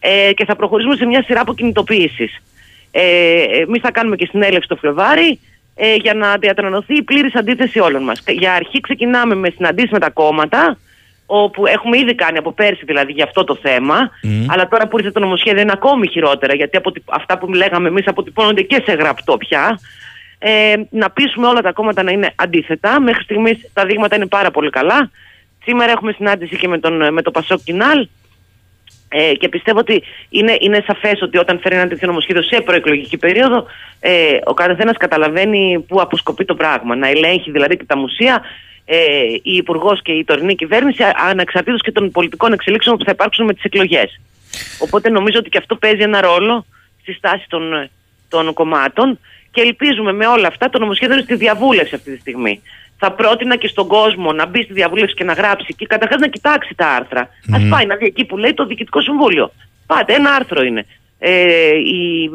ε, 0.00 0.32
και 0.32 0.44
θα 0.44 0.56
προχωρήσουμε 0.56 0.96
σε 0.96 1.06
μια 1.06 1.22
σειρά 1.22 1.40
από 1.40 1.54
κινητοποίησεις. 1.54 2.42
Ε, 2.90 3.42
Εμείς 3.42 3.80
θα 3.80 3.90
κάνουμε 3.90 4.16
και 4.16 4.26
συνέλευση 4.30 4.68
το 4.68 4.76
Φλεβάρι 4.76 5.38
ε, 5.74 5.94
για 5.94 6.14
να 6.14 6.36
διατρανωθεί 6.36 6.94
η 6.94 7.02
πλήρης 7.02 7.34
αντίθεση 7.34 7.78
όλων 7.78 8.02
μας. 8.02 8.22
Για 8.26 8.52
αρχή 8.52 8.80
ξεκινάμε 8.80 9.34
με 9.34 9.50
συναντήσεις 9.50 9.90
με 9.90 9.98
τα 9.98 10.10
κόμματα, 10.10 10.78
όπου 11.26 11.66
έχουμε 11.66 11.98
ήδη 11.98 12.14
κάνει 12.14 12.38
από 12.38 12.52
πέρσι 12.52 12.84
δηλαδή 12.84 13.12
για 13.12 13.24
αυτό 13.24 13.44
το 13.44 13.58
θέμα. 13.62 14.10
Αλλά 14.48 14.68
τώρα 14.68 14.88
που 14.88 14.98
ήρθε 14.98 15.10
το 15.10 15.20
νομοσχέδιο 15.20 15.62
είναι 15.62 15.72
ακόμη 15.74 16.08
χειρότερα, 16.08 16.54
γιατί 16.54 16.76
από 16.76 16.92
αυτά 17.10 17.38
που 17.38 17.52
λέγαμε 17.52 17.88
εμείς 17.88 18.06
αποτυπώνονται 18.06 18.62
και 18.62 18.82
σε 18.86 18.92
γραπτό 18.92 19.36
πια. 19.36 19.80
Ε, 20.38 20.74
να 20.90 21.10
πείσουμε 21.10 21.46
όλα 21.46 21.60
τα 21.60 21.72
κόμματα 21.72 22.02
να 22.02 22.10
είναι 22.10 22.32
αντίθετα. 22.36 23.00
Μέχρι 23.00 23.22
στιγμής 23.22 23.70
τα 23.72 23.84
δείγματα 23.84 24.16
είναι 24.16 24.26
πάρα 24.26 24.50
πολύ 24.50 24.70
καλά. 24.70 25.10
Σήμερα 25.64 25.90
έχουμε 25.90 26.12
συνάντηση 26.12 26.56
και 26.56 26.68
με, 26.68 26.78
τον, 26.78 27.12
με 27.12 27.22
το 27.22 27.30
Πασό 27.30 27.58
Κινάλ. 27.64 28.08
Ε, 29.08 29.34
και 29.34 29.48
πιστεύω 29.48 29.78
ότι 29.78 30.02
είναι, 30.28 30.56
είναι 30.60 30.84
σαφές 30.86 31.22
ότι 31.22 31.38
όταν 31.38 31.58
φέρει 31.60 31.74
ένα 31.74 31.88
τέτοιο 31.88 32.08
νομοσχέδιο 32.08 32.42
σε 32.42 32.60
προεκλογική 32.60 33.16
περίοδο, 33.16 33.66
ε, 34.00 34.36
ο 34.44 34.54
καθένας 34.54 34.96
καταλαβαίνει 34.96 35.84
πού 35.88 36.00
αποσκοπεί 36.00 36.44
το 36.44 36.54
πράγμα. 36.54 36.96
Να 36.96 37.08
ελέγχει 37.08 37.50
δηλαδή 37.50 37.76
και 37.76 37.84
τα 37.84 37.96
μουσεία 37.96 38.42
ε, 38.84 38.96
η 39.42 39.52
Υπουργός 39.52 40.02
και 40.02 40.12
η 40.12 40.24
τωρινή 40.24 40.54
κυβέρνηση, 40.54 41.02
ανεξαρτήτω 41.28 41.76
και 41.76 41.92
των 41.92 42.10
πολιτικών 42.10 42.52
εξελίξεων 42.52 42.96
που 42.96 43.04
θα 43.04 43.10
υπάρξουν 43.10 43.44
με 43.44 43.54
τις 43.54 43.64
εκλογές. 43.64 44.20
Οπότε 44.78 45.10
νομίζω 45.10 45.38
ότι 45.38 45.48
και 45.48 45.58
αυτό 45.58 45.76
παίζει 45.76 46.02
ένα 46.02 46.20
ρόλο 46.20 46.66
στη 47.00 47.12
στάση 47.12 47.44
των, 47.48 47.88
των 48.28 48.52
κομμάτων 48.52 49.18
και 49.50 49.60
ελπίζουμε 49.60 50.12
με 50.12 50.26
όλα 50.26 50.48
αυτά 50.48 50.70
το 50.70 50.78
νομοσχέδιο 50.78 51.14
είναι 51.14 51.24
στη 51.24 51.34
διαβούλευση 51.34 51.94
αυτή 51.94 52.10
τη 52.10 52.20
στιγμή. 52.20 52.62
Θα 52.98 53.12
πρότεινα 53.12 53.56
και 53.56 53.68
στον 53.68 53.86
κόσμο 53.86 54.32
να 54.32 54.46
μπει 54.46 54.62
στη 54.62 54.72
διαβούλευση 54.72 55.14
και 55.14 55.24
να 55.24 55.32
γράψει 55.32 55.74
και 55.74 55.86
καταρχάς 55.86 56.20
να 56.20 56.28
κοιτάξει 56.28 56.74
τα 56.74 56.88
άρθρα. 56.88 57.28
Mm. 57.28 57.54
Α 57.54 57.68
πάει 57.68 57.86
να 57.86 57.96
δει 57.96 58.06
εκεί 58.06 58.24
που 58.24 58.36
λέει 58.36 58.54
το 58.54 58.66
Διοικητικό 58.66 59.00
Συμβούλιο. 59.00 59.52
Πάτε, 59.86 60.14
ένα 60.14 60.30
άρθρο 60.30 60.62
είναι. 60.62 60.86
Ε, 61.18 61.74
η, 61.76 62.30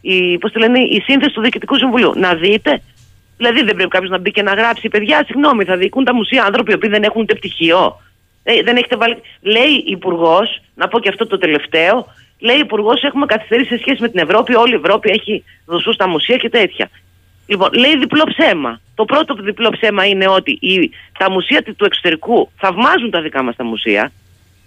η, 0.00 0.38
πώς 0.38 0.52
το 0.52 0.58
λένε, 0.58 0.78
η 0.78 1.00
σύνθεση 1.00 1.34
του 1.34 1.40
Διοικητικού 1.40 1.76
Συμβουλίου. 1.76 2.12
Να 2.16 2.34
δείτε. 2.34 2.82
Δηλαδή 3.36 3.62
δεν 3.62 3.74
πρέπει 3.74 3.90
κάποιος 3.90 4.10
να 4.10 4.18
μπει 4.18 4.30
και 4.30 4.42
να 4.42 4.54
γράψει. 4.54 4.88
Παιδιά, 4.88 5.24
συγγνώμη, 5.26 5.64
θα 5.64 5.76
διοικούν 5.76 6.04
τα 6.04 6.14
μουσεία 6.14 6.44
άνθρωποι 6.44 6.70
οι 6.70 6.74
οποίοι 6.74 6.90
δεν 6.90 7.02
έχουν 7.02 7.20
ούτε 7.20 7.34
πτυχίο. 7.34 8.00
Ε, 8.42 8.62
δεν 8.62 8.76
έχετε 8.76 8.96
βάλει... 8.96 9.16
Λέει 9.40 9.84
Υπουργός, 9.86 10.62
να 10.74 10.88
πω 10.88 11.00
και 11.00 11.08
αυτό 11.08 11.26
το 11.26 11.38
τελευταίο, 11.38 12.06
λέει 12.38 12.58
Υπουργός, 12.58 13.02
έχουμε 13.02 13.26
καθυστερήσει 13.26 13.68
σε 13.68 13.78
σχέση 13.78 14.00
με 14.00 14.08
την 14.08 14.20
Ευρώπη. 14.20 14.54
Όλη 14.54 14.72
η 14.72 14.80
Ευρώπη 14.84 15.10
έχει 15.10 15.44
δοσούς 15.66 15.94
στα 15.94 16.08
μουσεία 16.08 16.36
και 16.36 16.48
τέτοια. 16.48 16.90
Λοιπόν, 17.50 17.68
λέει 17.72 17.98
διπλό 17.98 18.24
ψέμα. 18.36 18.80
Το 18.94 19.04
πρώτο 19.04 19.34
διπλό 19.34 19.70
ψέμα 19.70 20.06
είναι 20.06 20.28
ότι 20.28 20.50
η, 20.50 20.90
τα 21.18 21.30
μουσεία 21.30 21.62
του 21.76 21.84
εξωτερικού 21.84 22.50
θαυμάζουν 22.56 23.10
τα 23.10 23.20
δικά 23.20 23.42
μας 23.42 23.56
τα 23.56 23.64
μουσεία. 23.64 24.12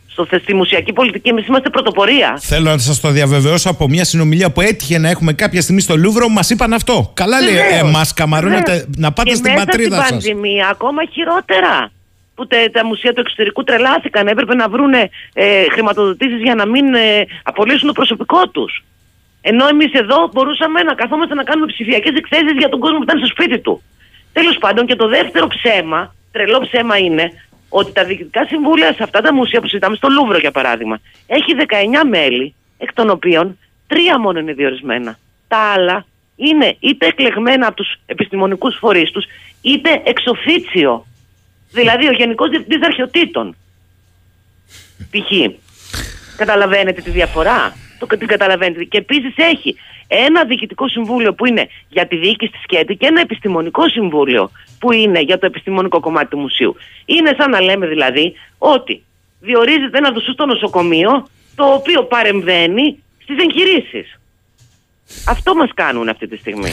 Στο, 0.07 0.27
στη 0.41 0.53
μουσιακή 0.53 0.93
πολιτική, 0.93 1.29
εμείς 1.29 1.47
είμαστε 1.47 1.69
πρωτοπορία. 1.69 2.37
Θέλω 2.41 2.69
να 2.69 2.77
σας 2.77 2.99
το 2.99 3.09
διαβεβαιώσω 3.09 3.69
από 3.69 3.87
μια 3.87 4.03
συνομιλία 4.03 4.51
που 4.51 4.61
έτυχε 4.61 4.97
να 4.97 5.09
έχουμε 5.09 5.33
κάποια 5.33 5.61
στιγμή 5.61 5.81
στο 5.81 5.97
Λούβρο. 5.97 6.29
Μας 6.29 6.49
είπαν 6.49 6.73
αυτό. 6.73 7.11
Καλά 7.13 7.41
λέει, 7.41 7.55
ε, 7.55 7.83
μας 7.83 8.13
καμαρώνετε 8.13 8.87
να 8.97 9.11
πάτε 9.11 9.29
και 9.29 9.35
στην 9.35 9.51
μέσα 9.51 9.65
πατρίδα 9.65 9.95
σας. 9.95 10.05
Στην 10.05 10.17
πανδημία, 10.17 10.67
ακόμα 10.71 11.01
χειρότερα. 11.11 11.91
Που 12.35 12.47
τε, 12.47 12.69
τα 12.71 12.85
μουσεία 12.85 13.13
του 13.13 13.19
εξωτερικού 13.19 13.63
τρελάθηκαν. 13.63 14.27
Έπρεπε 14.27 14.55
να 14.55 14.69
βρουν 14.69 14.93
ε, 14.93 15.09
χρηματοδοτήσεις 15.71 16.41
για 16.41 16.55
να 16.55 16.65
μην 16.65 16.93
ε, 16.93 17.25
απολύσουν 17.43 17.87
το 17.87 17.93
προσωπικό 17.93 18.47
τους. 18.49 18.83
Ενώ 19.45 19.67
εμείς 19.67 19.91
εδώ 19.93 20.29
μπορούσαμε 20.33 20.83
να 20.83 20.93
καθόμαστε 20.93 21.33
να 21.33 21.43
κάνουμε 21.43 21.67
ψηφιακές 21.67 22.15
εκθέσεις 22.15 22.55
για 22.57 22.69
τον 22.69 22.79
κόσμο 22.79 22.97
που 22.97 23.03
ήταν 23.03 23.17
στο 23.17 23.27
σπίτι 23.27 23.59
του. 23.59 23.81
Τέλος 24.33 24.57
πάντων, 24.57 24.85
και 24.85 24.95
το 24.95 25.07
δεύτερο 25.07 25.47
ψέμα, 25.47 26.15
τρελό 26.31 26.59
ψέμα 26.59 26.97
είναι 26.97 27.31
ότι 27.69 27.91
τα 27.91 28.03
διοικητικά 28.03 28.45
συμβούλια 28.45 28.93
σε 28.93 29.03
αυτά 29.03 29.21
τα 29.21 29.33
μουσεία 29.33 29.61
που 29.61 29.67
συζητάμε, 29.67 29.95
στο 29.95 30.07
Λούβρο 30.09 30.37
για 30.37 30.51
παράδειγμα, 30.51 30.99
έχει 31.27 31.55
19 31.57 32.07
μέλη, 32.09 32.55
εκ 32.77 32.93
των 32.93 33.09
οποίων 33.09 33.57
τρία 33.87 34.19
μόνο 34.19 34.39
είναι 34.39 34.53
διορισμένα. 34.53 35.17
Τα 35.47 35.57
άλλα 35.57 36.05
είναι 36.35 36.75
είτε 36.79 37.05
εκλεγμένα 37.05 37.67
από 37.67 37.75
τους 37.75 37.95
επιστημονικούς 38.05 38.77
φορείς 38.79 39.11
τους, 39.11 39.25
είτε 39.61 40.01
εξοφίτσιο. 40.05 41.05
Δηλαδή 41.71 42.07
ο 42.07 42.11
Γενικός 42.11 42.49
Διευθυντής 42.49 42.87
Αρχαιοτήτων. 42.87 43.55
Π.χ. 45.11 45.31
Καταλαβαίνετε 46.37 47.01
τη 47.01 47.09
διαφορά; 47.09 47.75
Το 48.07 48.17
την 48.17 48.27
καταλαβαίνετε. 48.27 48.83
Και 48.83 48.97
επίσης 48.97 49.33
έχει 49.35 49.75
ένα 50.07 50.45
διοικητικό 50.45 50.87
συμβούλιο 50.87 51.33
που 51.33 51.45
είναι 51.45 51.67
για 51.89 52.07
τη 52.07 52.15
διοίκηση 52.15 52.51
της 52.51 52.65
ΚΕΤΗ 52.65 52.95
και 52.95 53.05
ένα 53.05 53.21
επιστημονικό 53.21 53.89
συμβούλιο 53.89 54.51
που 54.79 54.91
είναι 54.91 55.19
για 55.19 55.37
το 55.37 55.45
επιστημονικό 55.45 55.99
κομμάτι 55.99 56.27
του 56.27 56.37
μουσείου. 56.37 56.75
Είναι 57.05 57.35
σαν 57.37 57.49
να 57.49 57.61
λέμε 57.61 57.87
δηλαδή 57.87 58.33
ότι 58.57 59.03
διορίζεται 59.39 59.97
ένα 59.97 60.11
δουσού 60.11 60.31
στο 60.31 60.45
νοσοκομείο 60.45 61.27
το 61.55 61.65
οποίο 61.65 62.03
παρεμβαίνει 62.03 63.03
στις 63.21 63.37
εγχειρήσεις. 63.37 64.19
Αυτό 65.27 65.55
μας 65.55 65.69
κάνουν 65.73 66.09
αυτή 66.09 66.27
τη 66.27 66.37
στιγμή. 66.37 66.71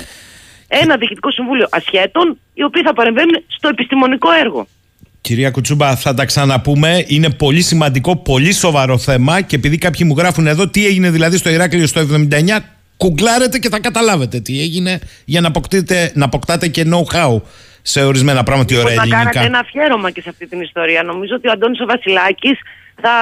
Ένα 0.68 0.96
διοικητικό 0.96 1.30
συμβούλιο 1.30 1.66
ασχέτων, 1.70 2.38
οι 2.54 2.62
οποίοι 2.62 2.82
θα 2.82 2.92
παρεμβαίνουν 2.92 3.44
στο 3.46 3.68
επιστημονικό 3.68 4.30
έργο. 4.30 4.66
Κυρία 5.20 5.50
Κουτσούμπα, 5.50 5.96
θα 5.96 6.14
τα 6.14 6.24
ξαναπούμε. 6.24 7.04
Είναι 7.06 7.30
πολύ 7.30 7.62
σημαντικό, 7.62 8.16
πολύ 8.16 8.52
σοβαρό 8.52 8.98
θέμα 8.98 9.40
και 9.40 9.56
επειδή 9.56 9.78
κάποιοι 9.78 10.06
μου 10.08 10.14
γράφουν 10.18 10.46
εδώ 10.46 10.68
τι 10.68 10.86
έγινε 10.86 11.10
δηλαδή 11.10 11.36
στο 11.36 11.50
Ηράκλειο 11.50 11.86
στο 11.86 12.00
79, 12.00 12.58
κουγκλάρετε 12.96 13.58
και 13.58 13.68
θα 13.68 13.80
καταλάβετε 13.80 14.40
τι 14.40 14.60
έγινε 14.60 14.98
για 15.24 15.40
να, 15.40 15.48
αποκτήτε, 15.48 16.12
να 16.14 16.24
αποκτάτε 16.24 16.68
και 16.68 16.86
know-how 16.86 17.40
σε 17.82 18.04
ορισμένα 18.04 18.42
πράγματα. 18.42 18.74
Λοιπόν, 18.74 18.86
ωραία 18.86 19.04
να 19.04 19.08
κάνετε 19.08 19.46
ένα 19.46 19.58
αφιέρωμα 19.58 20.10
και 20.10 20.20
σε 20.20 20.28
αυτή 20.28 20.46
την 20.46 20.60
ιστορία. 20.60 21.02
Νομίζω 21.02 21.34
ότι 21.34 21.48
ο 21.48 21.50
Αντώνης 21.50 21.80
ο 21.80 21.86
Βασιλάκης 21.86 22.58
θα, 23.02 23.14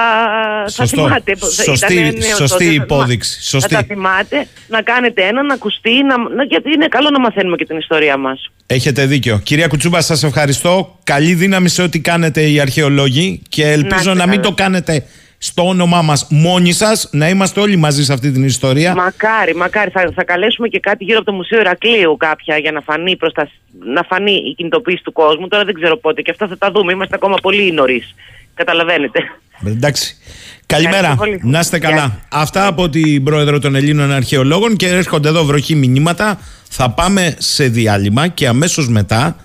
Σωστό. 0.67 1.07
θα 1.07 1.21
θυμάται. 1.25 1.35
Σωστή, 1.63 1.93
Ήταν 1.93 2.17
νέος 2.17 2.35
σωστή 2.35 2.65
τότε, 2.65 2.83
υπόδειξη. 2.83 3.43
Σωστή. 3.43 3.73
Θα 3.73 3.81
τα 3.81 3.85
θυμάται, 3.87 4.47
να 4.67 4.81
κάνετε 4.81 5.23
ένα, 5.23 5.43
να 5.43 5.53
ακουστεί, 5.53 6.03
να, 6.03 6.17
να, 6.17 6.43
γιατί 6.43 6.73
είναι 6.73 6.87
καλό 6.87 7.09
να 7.09 7.19
μαθαίνουμε 7.19 7.55
και 7.55 7.65
την 7.65 7.77
ιστορία 7.77 8.17
μας. 8.17 8.51
Έχετε 8.65 9.05
δίκιο. 9.05 9.39
Κυρία 9.43 9.67
Κουτσούμπα, 9.67 10.01
σας 10.01 10.23
ευχαριστώ. 10.23 10.99
Καλή 11.03 11.33
δύναμη 11.33 11.69
σε 11.69 11.81
ό,τι 11.81 11.99
κάνετε 11.99 12.41
οι 12.41 12.59
αρχαιολόγοι 12.59 13.41
και 13.49 13.71
ελπίζω 13.71 13.99
είστε 13.99 14.13
να, 14.13 14.27
μην 14.27 14.41
καλά. 14.41 14.41
το 14.41 14.51
κάνετε 14.51 15.03
στο 15.37 15.67
όνομά 15.67 16.01
μας 16.01 16.27
μόνοι 16.29 16.71
σας, 16.71 17.09
να 17.11 17.29
είμαστε 17.29 17.59
όλοι 17.59 17.75
μαζί 17.75 18.03
σε 18.03 18.13
αυτή 18.13 18.31
την 18.31 18.43
ιστορία. 18.43 18.95
Μακάρι, 18.95 19.55
μακάρι. 19.55 19.89
Θα, 19.89 20.11
θα 20.15 20.23
καλέσουμε 20.23 20.67
και 20.67 20.79
κάτι 20.79 21.03
γύρω 21.03 21.17
από 21.17 21.25
το 21.25 21.33
Μουσείο 21.33 21.59
Ηρακλείου 21.59 22.17
κάποια 22.17 22.57
για 22.57 22.71
να 22.71 22.81
φανεί, 22.81 23.15
προς 23.15 23.33
τα, 23.33 23.49
να 23.85 24.03
φανεί 24.03 24.31
η 24.31 24.53
κινητοποίηση 24.53 25.03
του 25.03 25.11
κόσμου. 25.11 25.47
Τώρα 25.47 25.63
δεν 25.63 25.73
ξέρω 25.73 25.97
πότε 25.97 26.21
και 26.21 26.31
αυτά 26.31 26.47
θα 26.47 26.57
τα 26.57 26.71
δούμε. 26.71 26.91
Είμαστε 26.91 27.15
ακόμα 27.15 27.35
πολύ 27.41 27.71
νωρίς. 27.71 28.15
Καταλαβαίνετε. 28.53 29.19
Εντάξει. 29.65 30.17
Καλημέρα. 30.65 30.97
Ευχαριστώ 30.97 31.23
πολύ. 31.23 31.39
Να 31.43 31.59
είστε 31.59 31.77
Γεια 31.77 31.89
καλά. 31.89 32.01
σας. 32.01 32.11
Αυτά 32.29 32.67
από 32.67 32.89
την 32.89 33.23
πρόεδρο 33.23 33.59
των 33.59 33.75
Ελλήνων 33.75 34.11
Αρχαιολόγων 34.11 34.75
και 34.75 34.87
έρχονται 34.87 35.29
εδώ 35.29 35.43
βροχή 35.45 35.75
μηνύματα. 35.75 36.39
Θα 36.69 36.89
πάμε 36.89 37.35
σε 37.37 37.67
διάλειμμα 37.67 38.27
και 38.27 38.47
αμέσως 38.47 38.89
μετά 38.89 39.35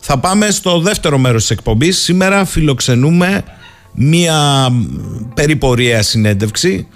θα 0.00 0.18
πάμε 0.18 0.50
στο 0.50 0.80
δεύτερο 0.80 1.18
μέρος 1.18 1.40
της 1.40 1.50
εκπομπής. 1.50 1.98
Σήμερα 1.98 2.44
φιλοξενούμε 2.44 3.42
μία 3.92 4.68
περιπορία 5.34 6.02
συνέντευξη 6.02 6.88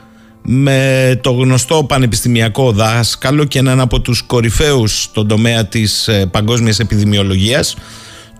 με 0.42 1.18
το 1.22 1.30
γνωστό 1.30 1.84
πανεπιστημιακό 1.84 2.72
δάσκαλο 2.72 3.44
και 3.44 3.58
έναν 3.58 3.80
από 3.80 4.00
τους 4.00 4.22
κορυφαίους 4.22 5.02
στον 5.02 5.28
τομέα 5.28 5.66
της 5.66 6.08
ε, 6.08 6.26
παγκόσμιας 6.26 6.78
επιδημιολογίας 6.78 7.76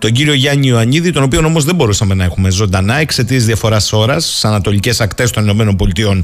τον 0.01 0.11
κύριο 0.11 0.33
Γιάννη 0.33 0.67
Ιωαννίδη, 0.67 1.11
τον 1.11 1.23
οποίο 1.23 1.45
όμως 1.45 1.63
δεν 1.63 1.75
μπορούσαμε 1.75 2.13
να 2.13 2.23
έχουμε 2.23 2.49
ζωντανά 2.49 2.95
εξαιτίας 2.95 3.45
διαφοράς 3.45 3.93
ώρας 3.93 4.37
στι 4.37 4.47
ανατολικές 4.47 5.01
ακτές 5.01 5.31
των 5.31 5.47
ΗΠΑ 5.47 6.23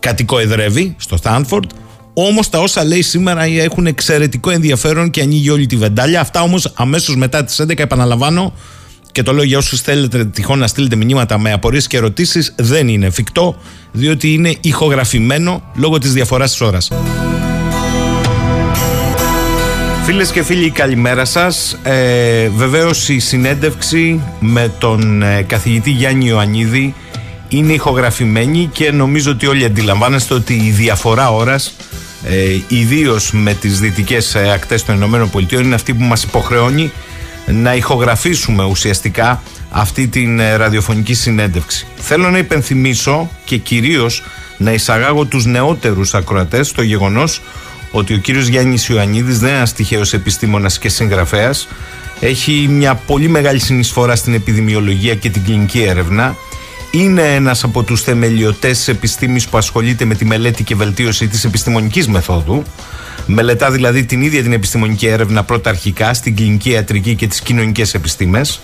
κατοικοεδρεύει 0.00 0.94
στο 0.98 1.16
Στάνφορντ. 1.16 1.70
Όμως 2.14 2.48
τα 2.48 2.58
όσα 2.58 2.84
λέει 2.84 3.02
σήμερα 3.02 3.42
έχουν 3.44 3.86
εξαιρετικό 3.86 4.50
ενδιαφέρον 4.50 5.10
και 5.10 5.20
ανοίγει 5.20 5.50
όλη 5.50 5.66
τη 5.66 5.76
βεντάλια. 5.76 6.20
Αυτά 6.20 6.40
όμως 6.42 6.72
αμέσως 6.74 7.16
μετά 7.16 7.44
τις 7.44 7.60
11, 7.60 7.78
επαναλαμβάνω, 7.78 8.52
και 9.12 9.22
το 9.22 9.32
λέω 9.32 9.44
για 9.44 9.58
όσους 9.58 9.80
θέλετε 9.80 10.24
τυχόν 10.24 10.58
να 10.58 10.66
στείλετε 10.66 10.96
μηνύματα 10.96 11.38
με 11.38 11.52
απορίες 11.52 11.86
και 11.86 11.96
ερωτήσεις, 11.96 12.54
δεν 12.56 12.88
είναι 12.88 13.06
εφικτό, 13.06 13.56
διότι 13.92 14.32
είναι 14.32 14.54
ηχογραφημένο 14.60 15.62
λόγω 15.74 15.98
της 15.98 16.12
διαφοράς 16.12 16.50
της 16.50 16.60
ώρας. 16.60 16.90
Φίλες 20.10 20.30
και 20.30 20.42
φίλοι, 20.42 20.70
καλημέρα 20.70 21.24
σας. 21.24 21.78
Ε, 21.82 22.48
Βεβαίως 22.48 23.08
η 23.08 23.18
συνέντευξη 23.18 24.22
με 24.40 24.72
τον 24.78 25.22
ε, 25.22 25.42
καθηγητή 25.42 25.90
Γιάννη 25.90 26.26
Ιωαννίδη 26.26 26.94
είναι 27.48 27.72
ηχογραφημένη 27.72 28.70
και 28.72 28.90
νομίζω 28.90 29.30
ότι 29.30 29.46
όλοι 29.46 29.64
αντιλαμβάνεστε 29.64 30.34
ότι 30.34 30.54
η 30.54 30.70
διαφορά 30.70 31.30
ώρας 31.30 31.74
ε, 32.24 32.58
ιδίως 32.68 33.32
με 33.32 33.54
τις 33.54 33.80
δυτικές 33.80 34.34
ε, 34.34 34.50
ακτές 34.52 34.84
των 34.84 35.02
ΗΠΑ 35.02 35.60
είναι 35.60 35.74
αυτή 35.74 35.94
που 35.94 36.04
μας 36.04 36.22
υποχρεώνει 36.22 36.92
να 37.46 37.74
ηχογραφήσουμε 37.74 38.64
ουσιαστικά 38.64 39.42
αυτή 39.70 40.08
την 40.08 40.38
ε, 40.40 40.56
ραδιοφωνική 40.56 41.14
συνέντευξη. 41.14 41.86
Θέλω 41.96 42.30
να 42.30 42.38
υπενθυμίσω 42.38 43.30
και 43.44 43.56
κυρίως 43.56 44.22
να 44.56 44.72
εισαγάγω 44.72 45.24
τους 45.24 45.44
νεότερους 45.46 46.14
ακροατές 46.14 46.68
στο 46.68 46.82
γεγονός 46.82 47.40
ότι 47.90 48.14
ο 48.14 48.16
κύριος 48.16 48.46
Γιάννης 48.46 48.88
Ιωαννίδης 48.88 49.38
δεν 49.38 49.48
είναι 49.48 49.56
ένας 49.56 49.72
τυχαίος 49.72 50.12
επιστήμονας 50.12 50.78
και 50.78 50.88
συγγραφέας 50.88 51.68
έχει 52.20 52.66
μια 52.70 52.94
πολύ 52.94 53.28
μεγάλη 53.28 53.58
συνεισφορά 53.58 54.16
στην 54.16 54.34
επιδημιολογία 54.34 55.14
και 55.14 55.30
την 55.30 55.44
κλινική 55.44 55.82
έρευνα. 55.82 56.36
Είναι 56.90 57.34
ένας 57.34 57.64
από 57.64 57.82
τους 57.82 58.02
θεμελιωτές 58.02 58.76
της 58.76 58.88
επιστήμης 58.88 59.48
που 59.48 59.58
ασχολείται 59.58 60.04
με 60.04 60.14
τη 60.14 60.24
μελέτη 60.24 60.64
και 60.64 60.74
βελτίωση 60.74 61.28
της 61.28 61.44
επιστημονικής 61.44 62.08
μεθόδου. 62.08 62.62
Μελετά 63.26 63.70
δηλαδή 63.70 64.04
την 64.04 64.22
ίδια 64.22 64.42
την 64.42 64.52
επιστημονική 64.52 65.06
έρευνα 65.06 65.44
πρώτα 65.44 65.70
αρχικά 65.70 66.14
στην 66.14 66.36
κλινική 66.36 66.70
ιατρική 66.70 67.14
και 67.14 67.26
τις 67.26 67.40
κοινωνικές 67.40 67.94
επιστήμες. 67.94 68.60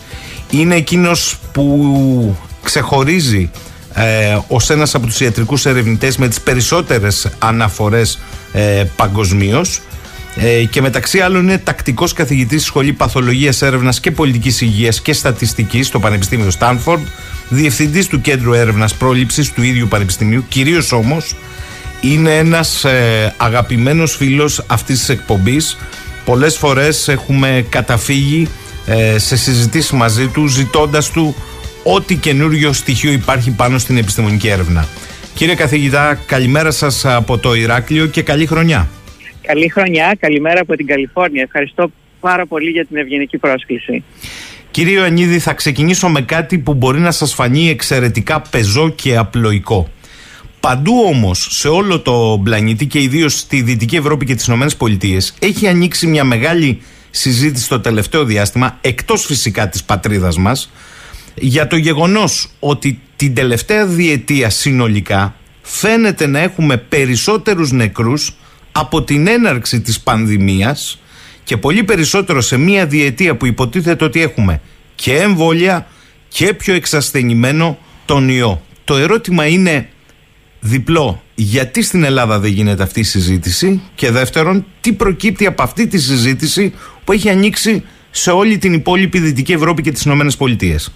Είναι 0.50 0.74
εκείνος 0.74 1.38
που 1.52 2.36
ξεχωρίζει 2.62 3.50
ε, 3.94 4.38
ως 4.48 4.70
ένας 4.70 4.94
από 4.94 5.06
τους 5.06 5.20
ιατρικούς 5.20 5.66
ερευνητές 5.66 6.16
με 6.16 6.28
τις 6.28 6.40
περισσότερες 6.40 7.28
αναφορές 7.38 8.18
ε, 8.52 8.84
παγκοσμίως. 8.96 9.80
Ε, 10.36 10.64
και 10.64 10.80
μεταξύ 10.80 11.20
άλλων 11.20 11.42
είναι 11.42 11.58
τακτικός 11.58 12.12
καθηγητής 12.12 12.60
στη 12.60 12.68
Σχολή 12.68 12.92
Παθολογίας 12.92 13.62
Έρευνας 13.62 14.00
και 14.00 14.10
Πολιτικής 14.10 14.60
Υγείας 14.60 15.00
και 15.00 15.12
Στατιστικής 15.12 15.86
στο 15.86 15.98
Πανεπιστήμιο 15.98 16.50
Στάνφορντ, 16.50 17.06
διευθυντής 17.48 18.06
του 18.06 18.20
Κέντρου 18.20 18.52
Έρευνας 18.52 18.94
Πρόληψης 18.94 19.52
του 19.52 19.62
ίδιου 19.62 19.88
Πανεπιστημίου, 19.88 20.44
κυρίως 20.48 20.92
όμως 20.92 21.34
είναι 22.00 22.36
ένας 22.36 22.84
ε, 22.84 23.34
αγαπημένος 23.36 24.16
φίλος 24.16 24.62
αυτής 24.66 24.98
της 24.98 25.08
εκπομπής. 25.08 25.76
Πολλές 26.24 26.56
φορές 26.56 27.08
έχουμε 27.08 27.66
καταφύγει 27.68 28.48
ε, 28.86 29.18
σε 29.18 29.36
συζητήσεις 29.36 29.90
μαζί 29.90 30.26
του 30.26 30.46
ζητώντας 30.46 31.10
του 31.10 31.34
ό,τι 31.84 32.16
καινούριο 32.16 32.72
στοιχείο 32.72 33.12
υπάρχει 33.12 33.50
πάνω 33.50 33.78
στην 33.78 33.96
επιστημονική 33.96 34.48
έρευνα. 34.48 34.88
Κύριε 35.34 35.54
καθηγητά, 35.54 36.18
καλημέρα 36.26 36.70
σας 36.70 37.04
από 37.04 37.38
το 37.38 37.54
Ηράκλειο 37.54 38.06
και 38.06 38.22
καλή 38.22 38.46
χρονιά. 38.46 38.88
Καλή 39.42 39.68
χρονιά, 39.68 40.16
καλημέρα 40.20 40.60
από 40.60 40.76
την 40.76 40.86
Καλιφόρνια. 40.86 41.42
Ευχαριστώ 41.42 41.90
πάρα 42.20 42.46
πολύ 42.46 42.70
για 42.70 42.86
την 42.86 42.96
ευγενική 42.96 43.38
πρόσκληση. 43.38 44.04
Κύριε 44.70 44.98
Ιωαννίδη, 44.98 45.38
θα 45.38 45.52
ξεκινήσω 45.52 46.08
με 46.08 46.22
κάτι 46.22 46.58
που 46.58 46.74
μπορεί 46.74 46.98
να 46.98 47.10
σας 47.10 47.34
φανεί 47.34 47.68
εξαιρετικά 47.68 48.40
πεζό 48.40 48.88
και 48.90 49.16
απλοϊκό. 49.16 49.88
Παντού 50.60 50.92
όμως, 51.06 51.46
σε 51.50 51.68
όλο 51.68 52.00
το 52.00 52.40
πλανήτη 52.44 52.86
και 52.86 53.00
ιδίως 53.02 53.38
στη 53.38 53.62
Δυτική 53.62 53.96
Ευρώπη 53.96 54.24
και 54.24 54.34
τις 54.34 54.46
Ηνωμένες 54.46 54.76
Πολιτείες, 54.76 55.34
έχει 55.38 55.68
ανοίξει 55.68 56.06
μια 56.06 56.24
μεγάλη 56.24 56.82
συζήτηση 57.10 57.68
το 57.68 57.80
τελευταίο 57.80 58.24
διάστημα, 58.24 58.78
εκτός 58.80 59.24
φυσικά 59.24 59.68
της 59.68 59.84
πατρίδας 59.84 60.36
μας, 60.36 60.70
για 61.34 61.66
το 61.66 61.76
γεγονός 61.76 62.48
ότι 62.58 63.00
την 63.16 63.34
τελευταία 63.34 63.86
διετία 63.86 64.50
συνολικά 64.50 65.34
φαίνεται 65.62 66.26
να 66.26 66.38
έχουμε 66.38 66.76
περισσότερους 66.76 67.72
νεκρούς 67.72 68.34
από 68.72 69.02
την 69.02 69.26
έναρξη 69.26 69.80
της 69.80 70.00
πανδημίας 70.00 71.00
και 71.44 71.56
πολύ 71.56 71.84
περισσότερο 71.84 72.40
σε 72.40 72.56
μια 72.56 72.86
διετία 72.86 73.36
που 73.36 73.46
υποτίθεται 73.46 74.04
ότι 74.04 74.22
έχουμε 74.22 74.60
και 74.94 75.16
εμβόλια 75.16 75.86
και 76.28 76.54
πιο 76.54 76.74
εξασθενημένο 76.74 77.78
τον 78.04 78.28
ιό. 78.28 78.62
Το 78.84 78.96
ερώτημα 78.96 79.46
είναι 79.46 79.88
διπλό. 80.60 81.22
Γιατί 81.34 81.82
στην 81.82 82.04
Ελλάδα 82.04 82.38
δεν 82.38 82.50
γίνεται 82.50 82.82
αυτή 82.82 83.00
η 83.00 83.02
συζήτηση 83.02 83.80
και 83.94 84.10
δεύτερον, 84.10 84.66
τι 84.80 84.92
προκύπτει 84.92 85.46
από 85.46 85.62
αυτή 85.62 85.86
τη 85.86 85.98
συζήτηση 85.98 86.72
που 87.04 87.12
έχει 87.12 87.28
ανοίξει 87.28 87.82
σε 88.10 88.30
όλη 88.30 88.58
την 88.58 88.72
υπόλοιπη 88.72 89.18
Δυτική 89.18 89.52
Ευρώπη 89.52 89.82
και 89.82 89.92
τις 89.92 90.02
Ηνωμένες 90.02 90.36
Πολιτείες; 90.36 90.92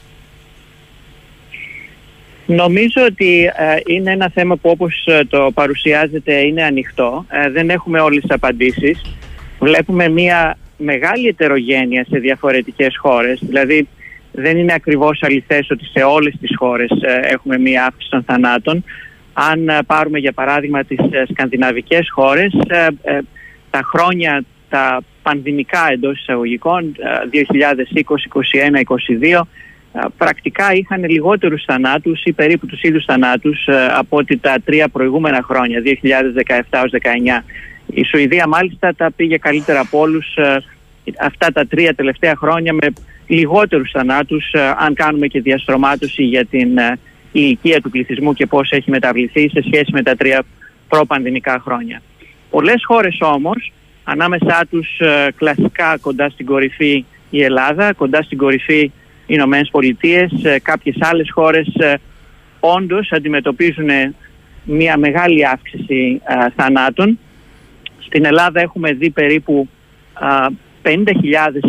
Νομίζω 2.51 3.05
ότι 3.05 3.45
ε, 3.45 3.77
είναι 3.87 4.11
ένα 4.11 4.31
θέμα 4.35 4.57
που 4.57 4.71
όπως 4.71 5.05
ε, 5.07 5.25
το 5.29 5.51
παρουσιάζεται 5.55 6.35
είναι 6.35 6.63
ανοιχτό. 6.63 7.27
Ε, 7.29 7.51
δεν 7.51 7.71
έχουμε 7.71 8.01
όλες 8.01 8.21
τις 8.21 8.31
απαντήσεις. 8.31 9.01
Βλέπουμε 9.59 10.09
μια 10.09 10.59
μεγάλη 10.77 11.29
ετερογένεια 11.29 12.05
σε 12.11 12.19
διαφορετικές 12.19 12.97
χώρες. 12.99 13.39
Δηλαδή 13.43 13.89
δεν 14.33 14.57
είναι 14.57 14.73
ακριβώς 14.73 15.23
αληθές 15.23 15.71
ότι 15.71 15.85
σε 15.85 16.03
όλες 16.03 16.35
τις 16.41 16.51
χώρες 16.57 16.91
έχουμε 17.23 17.59
μια 17.59 17.85
αύξηση 17.85 18.11
των 18.11 18.23
θανάτων. 18.23 18.85
Αν 19.33 19.71
πάρουμε 19.87 20.19
για 20.19 20.33
παράδειγμα 20.33 20.85
τις 20.85 20.99
σκανδιναβικές 21.31 22.11
χώρες, 22.11 22.53
τα 23.71 23.81
χρόνια 23.83 24.45
τα 24.69 25.01
πανδημικά 25.23 25.89
εντός 25.91 26.21
εισαγωγικών 26.21 26.95
2020, 27.31 27.95
2021, 27.95 28.83
2022 29.31 29.47
πρακτικά 30.17 30.73
είχαν 30.73 31.05
λιγότερους 31.05 31.65
θανάτους 31.65 32.25
ή 32.25 32.33
περίπου 32.33 32.67
τους 32.67 32.83
ίδιους 32.83 33.05
θανάτους 33.05 33.69
από 33.91 34.17
ότι 34.17 34.37
τα 34.37 34.57
τρία 34.65 34.89
προηγούμενα 34.89 35.43
χρόνια, 35.43 35.81
2017-2019. 35.81 37.45
Η 37.87 38.05
Σουηδία 38.05 38.47
μάλιστα 38.49 38.95
τα 38.95 39.11
πήγε 39.17 39.37
καλύτερα 39.37 39.81
από 39.81 39.99
όλους 39.99 40.37
αυτά 41.21 41.53
τα 41.53 41.67
τρία 41.67 41.95
τελευταία 41.95 42.37
χρόνια 42.37 42.73
με 42.73 42.93
λιγότερους 43.27 43.91
θανάτους 43.91 44.55
αν 44.79 44.95
κάνουμε 44.95 45.27
και 45.27 45.41
διαστρωμάτωση 45.41 46.23
για 46.23 46.45
την 46.45 46.79
ηλικία 47.33 47.81
του 47.81 47.91
πληθυσμού 47.91 48.33
και 48.33 48.47
πώς 48.47 48.71
έχει 48.71 48.91
μεταβληθεί 48.91 49.49
σε 49.49 49.63
σχέση 49.63 49.93
με 49.93 50.03
τα 50.03 50.17
τρία 50.17 50.43
προπανδημικά 50.89 51.61
χρόνια. 51.65 52.03
Πολλές 52.51 52.83
χώρες 52.85 53.19
όμως, 53.21 53.73
ανάμεσά 54.05 54.67
τους 54.71 54.89
κλασικά 55.37 55.99
κοντά 56.01 56.29
στην 56.29 56.47
κορυφή 56.47 57.05
η 57.31 57.43
Ελλάδα, 57.43 57.93
κοντά 57.93 58.23
στην 58.23 58.39
κορυφή 58.39 58.81
οι 58.81 58.93
Ηνωμένες 59.31 59.69
Πολιτείες, 59.71 60.31
κάποιες 60.63 60.97
άλλες 61.01 61.31
χώρες 61.33 61.67
ε, 61.67 61.95
όντως 62.61 63.13
αντιμετωπίζουν 63.13 63.89
μια 64.65 64.97
μεγάλη 64.97 65.47
αύξηση 65.47 66.21
ε, 66.25 66.47
θανάτων. 66.57 67.19
Στην 67.99 68.25
Ελλάδα 68.25 68.61
έχουμε 68.61 68.93
δει 68.93 69.11
περίπου 69.11 69.69
50.000 70.83 70.93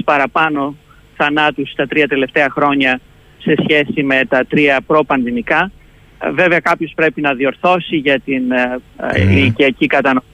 παραπάνω 0.03 0.75
θανάτους 1.15 1.73
τα 1.75 1.87
τρία 1.87 2.07
τελευταία 2.07 2.49
χρόνια 2.49 2.99
σε 3.37 3.55
σχέση 3.63 4.03
με 4.03 4.21
τα 4.29 4.45
τρία 4.45 4.81
προπανδημικά. 4.87 5.71
Ε, 6.19 6.31
βέβαια 6.31 6.59
κάποιος 6.59 6.91
πρέπει 6.95 7.21
να 7.21 7.33
διορθώσει 7.33 7.95
για 7.95 8.19
την 8.19 8.43
mm. 8.51 9.17
ηλικιακή 9.17 9.87
κατανομή. 9.87 10.25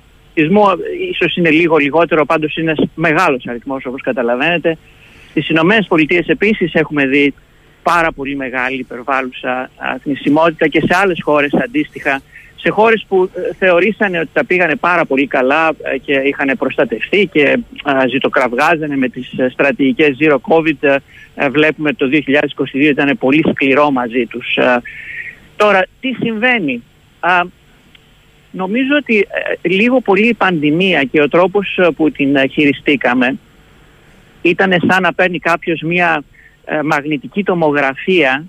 Ίσως 1.11 1.35
είναι 1.35 1.49
λίγο 1.49 1.77
λιγότερο, 1.77 2.25
πάντως 2.25 2.55
είναι 2.57 2.73
μεγάλος 2.95 3.45
αριθμός 3.47 3.85
όπως 3.85 4.01
καταλαβαίνετε. 4.01 4.77
Στις 5.35 5.49
Ηνωμένες 5.49 5.87
Πολιτείες 5.87 6.27
επίσης 6.27 6.73
έχουμε 6.73 7.05
δει 7.05 7.33
πάρα 7.83 8.11
πολύ 8.11 8.35
μεγάλη 8.35 8.77
υπερβάλλουσα 8.79 9.69
θνησιμότητα 10.01 10.67
και 10.67 10.79
σε 10.79 10.95
άλλες 11.01 11.19
χώρες 11.23 11.53
αντίστοιχα 11.53 12.21
σε 12.55 12.69
χώρες 12.69 13.05
που 13.07 13.29
ε, 13.35 13.53
θεωρήσανε 13.57 14.19
ότι 14.19 14.29
τα 14.33 14.45
πήγανε 14.45 14.75
πάρα 14.75 15.05
πολύ 15.05 15.27
καλά 15.27 15.71
ε, 15.81 15.97
και 15.97 16.13
είχαν 16.13 16.51
προστατευτεί 16.57 17.29
και 17.31 17.57
ζητοκραυγάζανε 18.09 18.97
με 18.97 19.09
τις 19.09 19.31
ε, 19.37 19.49
στρατηγικές 19.49 20.17
Zero 20.19 20.37
COVID 20.49 20.97
βλέπουμε 21.51 21.93
το 21.93 22.09
2022 22.11 22.19
ήταν 22.73 23.17
πολύ 23.19 23.43
σκληρό 23.51 23.91
μαζί 23.91 24.25
τους. 24.25 24.57
Τώρα 25.55 25.85
τι 25.99 26.13
συμβαίνει; 26.13 26.83
Νομίζω 28.51 28.95
ότι 28.95 29.27
λίγο 29.61 30.01
πολύ 30.01 30.27
η 30.27 30.33
πανδημία 30.33 31.03
και 31.03 31.21
ο 31.21 31.29
τρόπος 31.29 31.79
που 31.95 32.11
την 32.11 32.49
χειριστήκαμε 32.51 33.37
ήταν 34.49 34.73
σαν 34.87 35.01
να 35.01 35.13
παίρνει 35.13 35.39
κάποιος 35.39 35.81
μια 35.81 36.23
ε, 36.65 36.81
μαγνητική 36.81 37.43
τομογραφία 37.43 38.45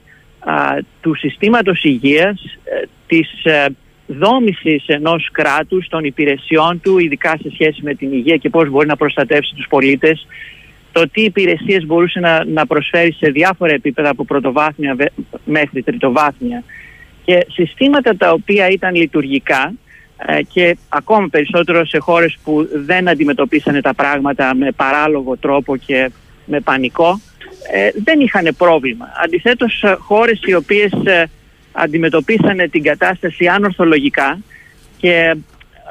του 1.01 1.15
συστήματος 1.15 1.85
υγείας, 1.85 2.59
ε, 2.65 2.87
της 3.07 3.45
ε, 3.45 3.67
δόμησης 4.07 4.87
ενός 4.87 5.29
κράτους, 5.33 5.89
των 5.89 6.05
υπηρεσιών 6.05 6.81
του, 6.81 6.99
ειδικά 6.99 7.37
σε 7.43 7.51
σχέση 7.53 7.81
με 7.83 7.95
την 7.95 8.13
υγεία 8.13 8.37
και 8.37 8.49
πώς 8.49 8.69
μπορεί 8.69 8.87
να 8.87 8.97
προστατεύσει 8.97 9.55
τους 9.55 9.67
πολίτες, 9.69 10.27
το 10.93 11.09
τι 11.09 11.23
υπηρεσίες 11.23 11.87
μπορούσε 11.87 12.21
να, 12.21 12.45
να 12.45 12.67
προσφέρει 12.67 13.13
σε 13.13 13.31
διάφορα 13.31 13.73
επίπεδα 13.73 14.11
από 14.11 14.25
πρωτοβάθμια 14.25 14.97
μέχρι 15.45 15.83
τριτοβάθμια. 15.83 16.63
Και 17.25 17.47
συστήματα 17.51 18.17
τα 18.17 18.31
οποία 18.31 18.69
ήταν 18.69 18.95
λειτουργικά 18.95 19.63
ε, 19.67 19.73
και 20.49 20.77
ακόμα 20.89 21.29
περισσότερο 21.29 21.87
σε 21.87 21.99
χώρες 21.99 22.39
που 22.45 22.69
δεν 22.75 23.09
αντιμετωπίσανε 23.09 23.81
τα 23.81 23.95
πράγματα 23.95 24.55
με 24.55 24.71
παράλογο 24.71 25.37
τρόπο 25.37 25.77
και 25.77 26.11
με 26.45 26.61
πανικό 26.61 27.21
ε, 27.73 27.91
δεν 28.05 28.21
είχαν 28.21 28.55
πρόβλημα. 28.59 29.07
Αντιθέτως 29.25 29.83
ε, 29.83 29.97
χώρες 29.99 30.41
οι 30.45 30.55
οποίες 30.55 30.93
αντιμετωπίσανε 31.73 32.69
την 32.69 32.83
κατάσταση 32.83 33.47
ανορθολογικά 33.47 34.39
και 34.99 35.37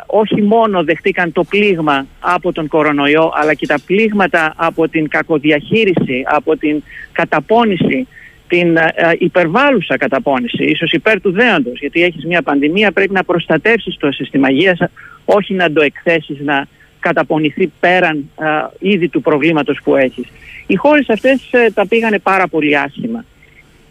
όχι 0.06 0.42
μόνο 0.42 0.84
δεχτήκαν 0.84 1.32
το 1.32 1.44
πλήγμα 1.44 2.08
από 2.20 2.52
τον 2.52 2.68
κορονοϊό 2.68 3.32
αλλά 3.34 3.54
και 3.54 3.68
τα 3.68 3.80
πλήγματα 3.86 4.54
από 4.56 4.88
την 4.90 5.08
κακοδιαχείριση, 5.08 6.24
από 6.26 6.58
την 6.58 6.84
καταπώνηση 7.12 8.08
την 8.48 8.78
ε, 8.78 8.94
ε, 8.96 9.12
υπερβάλλουσα 9.18 9.98
καταπώνηση, 9.98 10.64
ίσως 10.64 10.92
υπέρ 10.92 11.22
του 11.22 11.32
δέοντος, 11.32 11.80
γιατί 11.80 12.04
έχεις 12.04 12.26
μια 12.26 12.42
πανδημία 12.42 12.92
πρέπει 12.92 13.14
να 13.14 13.24
προστατεύσεις 13.24 13.98
το 13.98 14.12
σύστημα 14.12 14.50
υγείας, 14.50 14.80
όχι 15.26 15.54
να 15.54 15.72
το 15.72 15.82
εκθέσεις 15.82 16.40
να 16.40 16.68
καταπονηθεί 17.00 17.72
πέραν 17.80 18.30
ε, 18.40 18.46
ήδη 18.80 19.08
του 19.08 19.22
προβλήματος 19.22 19.80
που 19.84 19.96
έχεις. 19.96 20.28
Οι 20.68 20.76
χώρες 20.76 21.10
αυτές 21.10 21.50
τα 21.74 21.88
πήγανε 21.88 22.20
πάρα 22.20 22.48
πολύ 22.48 22.78
άσχημα 22.78 23.26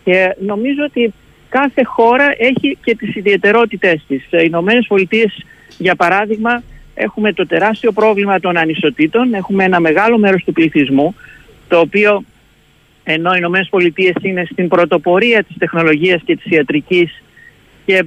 και 0.05 0.37
νομίζω 0.41 0.85
ότι 0.85 1.13
κάθε 1.49 1.85
χώρα 1.85 2.35
έχει 2.37 2.79
και 2.85 2.97
τις 2.97 3.17
ιδιαιτερότητές 3.17 4.05
της. 4.09 4.25
Οι 4.31 4.45
Ηνωμένες 4.45 4.87
Πολιτείες, 4.89 5.45
για 5.79 5.95
παράδειγμα, 5.95 6.63
έχουμε 6.95 7.33
το 7.33 7.47
τεράστιο 7.47 7.93
πρόβλημα 7.93 8.41
των 8.41 8.57
ανισοτήτων, 8.57 9.35
έχουμε 9.35 9.65
ένα 9.65 9.81
μεγάλο 9.81 10.19
μέρος 10.19 10.45
του 10.45 10.53
πληθυσμού, 10.53 11.15
το 11.69 11.79
οποίο 11.79 12.25
ενώ 13.05 13.31
οι 13.33 13.37
Ηνωμένες 13.39 13.69
Πολιτείες 13.71 14.15
είναι 14.23 14.45
στην 14.51 14.69
πρωτοπορία 14.69 15.43
της 15.43 15.57
τεχνολογίας 15.59 16.23
και 16.25 16.37
της 16.37 16.53
ιατρικής 16.53 17.23
και 17.85 18.05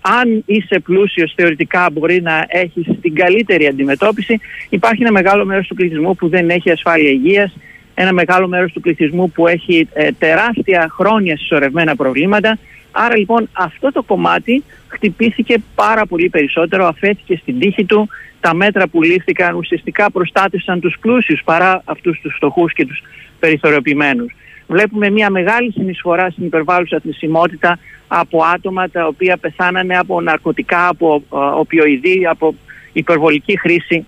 αν 0.00 0.42
είσαι 0.46 0.78
πλούσιος 0.78 1.32
θεωρητικά 1.36 1.88
μπορεί 1.92 2.22
να 2.22 2.44
έχεις 2.48 2.86
την 3.00 3.14
καλύτερη 3.14 3.66
αντιμετώπιση 3.66 4.40
υπάρχει 4.68 5.02
ένα 5.02 5.12
μεγάλο 5.12 5.44
μέρος 5.44 5.66
του 5.66 5.74
πληθυσμού 5.74 6.14
που 6.14 6.28
δεν 6.28 6.50
έχει 6.50 6.70
ασφάλεια 6.70 7.10
υγείας 7.10 7.56
ένα 8.00 8.12
μεγάλο 8.12 8.48
μέρος 8.48 8.72
του 8.72 8.80
πληθυσμού 8.80 9.30
που 9.30 9.46
έχει 9.46 9.88
ε, 9.92 10.08
τεράστια 10.18 10.88
χρόνια 10.90 11.36
συσσωρευμένα 11.36 11.96
προβλήματα. 11.96 12.58
Άρα 12.90 13.16
λοιπόν 13.16 13.48
αυτό 13.52 13.92
το 13.92 14.02
κομμάτι 14.02 14.64
χτυπήθηκε 14.88 15.56
πάρα 15.74 16.06
πολύ 16.06 16.28
περισσότερο 16.28 16.86
αφέθηκε 16.86 17.36
στην 17.36 17.58
τύχη 17.58 17.84
του. 17.84 18.08
Τα 18.40 18.54
μέτρα 18.54 18.88
που 18.88 19.02
λήφθηκαν 19.02 19.54
ουσιαστικά 19.54 20.10
προστάτευσαν 20.10 20.80
τους 20.80 20.96
πλούσιους 21.00 21.42
παρά 21.44 21.82
αυτούς 21.84 22.20
τους 22.20 22.34
φτωχούς 22.36 22.72
και 22.72 22.86
τους 22.86 23.02
περιθωριοποιημένους. 23.38 24.34
Βλέπουμε 24.66 25.10
μια 25.10 25.30
μεγάλη 25.30 25.72
συνεισφορά 25.72 26.30
στην 26.30 26.44
υπερβάλλουσα 26.44 26.98
θνησιμότητα 27.00 27.78
από 28.08 28.42
άτομα 28.54 28.90
τα 28.90 29.06
οποία 29.06 29.36
πεθάνανε 29.36 29.96
από 29.98 30.20
ναρκωτικά, 30.20 30.88
από 30.88 31.22
ε, 31.32 31.36
οπιοειδή, 31.36 32.26
από 32.26 32.54
υπερβολική 32.92 33.58
χρήση 33.58 34.06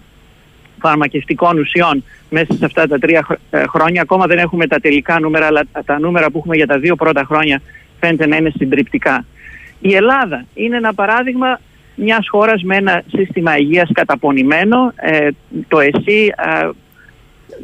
φαρμακευτικών 0.81 1.59
ουσιών 1.59 2.05
μέσα 2.31 2.53
σε 2.53 2.65
αυτά 2.65 2.87
τα 2.87 2.99
τρία 2.99 3.27
ε, 3.51 3.65
χρόνια. 3.67 4.03
Ακόμα 4.03 4.27
δεν 4.27 4.39
έχουμε 4.39 4.67
τα 4.67 4.79
τελικά 4.79 5.21
νούμερα, 5.21 5.47
αλλά 5.47 5.63
τα 5.85 5.99
νούμερα 5.99 6.31
που 6.31 6.39
έχουμε 6.39 6.57
για 6.57 6.67
τα 6.67 6.79
δύο 6.79 6.97
πρώτα 6.97 7.25
χρόνια 7.25 7.61
φαίνεται 8.01 8.27
να 8.27 8.37
είναι 8.37 8.51
συντριπτικά. 8.57 9.25
Η 9.81 9.95
Ελλάδα 9.95 10.45
είναι 10.55 10.77
ένα 10.77 10.95
παράδειγμα 10.95 11.61
μιας 11.95 12.29
χώρας 12.29 12.63
με 12.63 12.77
ένα 12.77 13.03
σύστημα 13.17 13.57
υγείας 13.57 13.91
καταπονημένο. 13.93 14.93
Ε, 14.97 15.29
το 15.69 15.81
ΕΣΥ 15.81 16.33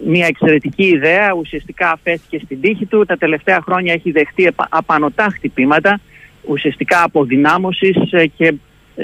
μια 0.05 0.27
εξαιρετική 0.27 0.85
ιδέα, 0.85 1.33
ουσιαστικά 1.35 1.91
αφέθηκε 1.91 2.41
στην 2.45 2.61
τύχη 2.61 2.87
του. 2.87 3.05
Τα 3.05 3.17
τελευταία 3.17 3.61
χρόνια 3.63 3.93
έχει 3.93 4.11
δεχτεί 4.11 4.51
απανοτά 4.69 5.27
χτυπήματα, 5.35 6.01
ουσιαστικά 6.45 7.03
αποδυνάμωσης 7.03 7.97
ε, 8.11 8.27
και 8.27 8.55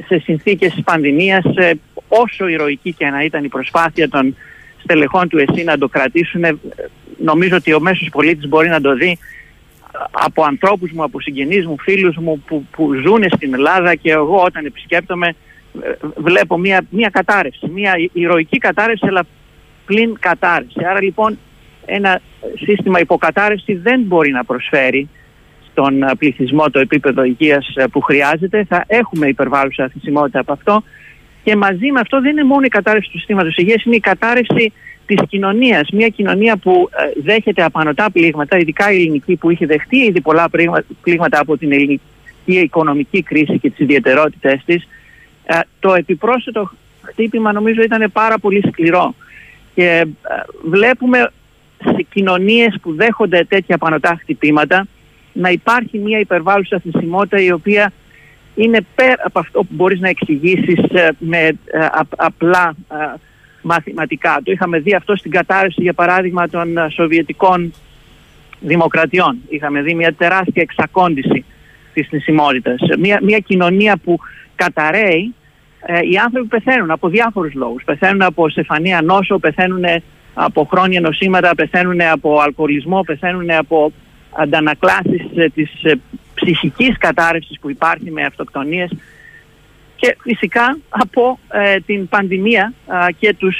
σε 0.07 0.19
συνθήκες 0.19 0.81
πανδημίας, 0.85 1.45
ε, 1.55 1.73
όσο 2.09 2.49
ηρωική 2.49 2.93
και 2.93 3.07
να 3.07 3.25
ήταν 3.25 3.45
η 3.45 3.49
προσπάθεια 3.49 4.09
των 4.09 4.37
στελεχών 4.83 5.29
του 5.29 5.39
ΕΣΥ 5.39 5.65
να 5.65 5.79
το 5.79 5.89
κρατήσουν, 5.89 6.45
ε, 6.45 6.57
νομίζω 7.19 7.57
ότι 7.57 7.73
ο 7.75 7.81
μέσος 7.81 8.09
πολίτης 8.13 8.49
μπορεί 8.49 8.69
να 8.69 8.81
το 8.81 8.95
δει 8.95 9.19
από 10.11 10.45
ανθρώπους 10.45 10.91
μου, 10.91 11.03
από 11.03 11.21
συγγενείς 11.21 11.67
μου, 11.67 11.77
φίλους 11.81 12.17
μου 12.17 12.43
που, 12.47 12.67
που 12.71 12.95
ζουν 12.95 13.25
στην 13.37 13.55
Ελλάδα 13.55 13.95
και 13.95 14.11
εγώ 14.11 14.43
όταν 14.43 14.65
επισκέπτομαι 14.65 15.35
βλέπω 16.17 16.59
μια, 16.59 16.85
μια 16.91 17.09
κατάρρευση, 17.09 17.69
μια 17.69 17.95
ηρωική 18.13 18.59
κατάρρευση 18.59 19.07
αλλά 19.09 19.27
πλην 19.85 20.17
κατάρρευση. 20.21 20.85
Άρα 20.85 21.03
λοιπόν 21.03 21.39
ένα 21.87 22.21
σύστημα 22.65 23.01
υποκατάρρευση 23.01 23.75
δεν 23.75 24.01
μπορεί 24.01 24.31
να 24.31 24.45
προσφέρει 24.45 25.09
στον 25.71 26.05
πληθυσμό 26.19 26.71
το 26.71 26.79
επίπεδο 26.79 27.25
υγείας 27.25 27.73
που 27.93 28.01
χρειάζεται. 28.01 28.65
Θα 28.65 28.85
έχουμε 28.87 29.27
υπερβάλλουσα 29.27 29.89
θυσιμότητα 29.89 30.41
από 30.41 30.53
αυτό 30.53 30.83
και 31.45 31.57
μαζί 31.57 31.91
με 31.93 32.01
αυτό 32.01 32.21
δεν 32.21 32.31
είναι 32.31 32.45
μόνο 32.45 32.63
η 32.65 32.69
κατάρρευση 32.69 33.11
του 33.11 33.19
συστήματος 33.19 33.57
υγείας, 33.57 33.85
είναι 33.85 33.97
η 33.97 34.01
κατάρρευση 34.01 34.73
της 35.07 35.21
κοινωνίας. 35.29 35.89
Μια 35.93 36.09
κοινωνία 36.09 36.57
που 36.57 36.89
ε, 36.93 37.21
δέχεται 37.23 37.63
απανοτά 37.63 38.11
πλήγματα, 38.11 38.59
ειδικά 38.59 38.93
η 38.93 38.97
ελληνική 38.97 39.37
που 39.37 39.51
είχε 39.51 39.67
δεχτεί 39.67 39.97
ήδη 39.97 40.21
πολλά 40.21 40.51
πλήγματα 41.03 41.41
από 41.41 41.57
την 41.57 41.71
η 42.45 42.55
οικονομική 42.55 43.23
κρίση 43.23 43.59
και 43.59 43.71
τις 43.71 43.79
ιδιαιτερότητες 43.79 44.63
της, 44.65 44.89
ε, 45.45 45.59
το 45.81 45.95
επιπρόσθετο 45.95 46.71
χτύπημα 47.03 47.53
νομίζω 47.53 47.83
ήταν 47.83 48.11
πάρα 48.13 48.39
πολύ 48.39 48.63
σκληρό. 48.69 49.15
Και 49.75 49.89
ε, 49.89 50.07
βλέπουμε 50.65 51.31
σε 51.85 52.07
κοινωνίες 52.13 52.79
που 52.83 52.95
δέχονται 52.95 53.45
τέτοια 53.45 53.79
πανωτά 53.79 54.19
χτυπήματα 54.21 54.87
να 55.33 55.51
υπάρχει 55.51 55.99
μια 55.99 56.19
υπερβάλλουσα 56.19 56.79
θυσιμότητα 56.79 57.41
η 57.43 57.53
οποία 57.53 57.93
είναι 58.55 58.81
πέρα 58.95 59.23
από 59.25 59.39
αυτό 59.39 59.61
που 59.61 59.69
μπορείς 59.71 60.01
να 60.01 60.09
εξηγήσεις 60.09 60.79
ε, 60.79 61.09
με 61.19 61.59
απλά 62.17 62.75
μαθηματικά. 63.63 64.41
Το 64.45 64.53
είχαμε 64.53 64.79
δει 64.79 64.95
αυτό 64.95 65.17
στην 65.17 65.31
κατάρρευση 65.31 65.83
για 65.83 65.93
παράδειγμα 65.93 66.49
των 66.49 66.91
Σοβιετικών 66.91 67.73
δημοκρατιών. 68.61 69.39
Είχαμε 69.49 69.83
δει 69.83 69.95
μια 69.95 70.13
τεράστια 70.13 70.63
εξακόντηση 70.63 71.45
της 71.95 72.09
νησιμότητας. 72.11 72.81
Μια, 72.99 73.19
μια 73.23 73.39
κοινωνία 73.39 73.97
που 74.05 74.19
καταραίει, 74.55 75.35
ε, 75.87 75.99
οι 76.11 76.17
άνθρωποι 76.17 76.49
πεθαίνουν 76.49 76.91
από 76.91 77.09
διάφορους 77.09 77.55
λόγους. 77.55 77.85
Πεθαίνουν 77.85 78.23
από 78.23 78.49
σεφανία 78.49 79.03
νόσο, 79.03 79.39
πεθαίνουν 79.39 79.85
από 80.35 80.65
χρόνια 80.65 81.01
νοσήματα, 81.01 81.55
πεθαίνουν 81.55 82.01
από 82.01 82.41
αλκοολισμό, 82.41 83.03
πεθαίνουν 83.03 83.51
από 83.51 83.93
αντανακλάσεις 84.33 85.23
ε, 85.35 85.49
της 85.49 85.71
ε, 85.83 85.93
ψυχικής 86.35 86.99
κατάρρευσης 86.99 87.59
που 87.61 87.71
υπάρχει 87.71 88.11
με 88.11 88.25
αυτοκτονίες 88.25 88.91
και 89.97 90.17
φυσικά 90.21 90.79
από 90.89 91.39
ε, 91.53 91.77
την 91.87 92.09
πανδημία 92.09 92.73
και 93.19 93.35
τους 93.35 93.57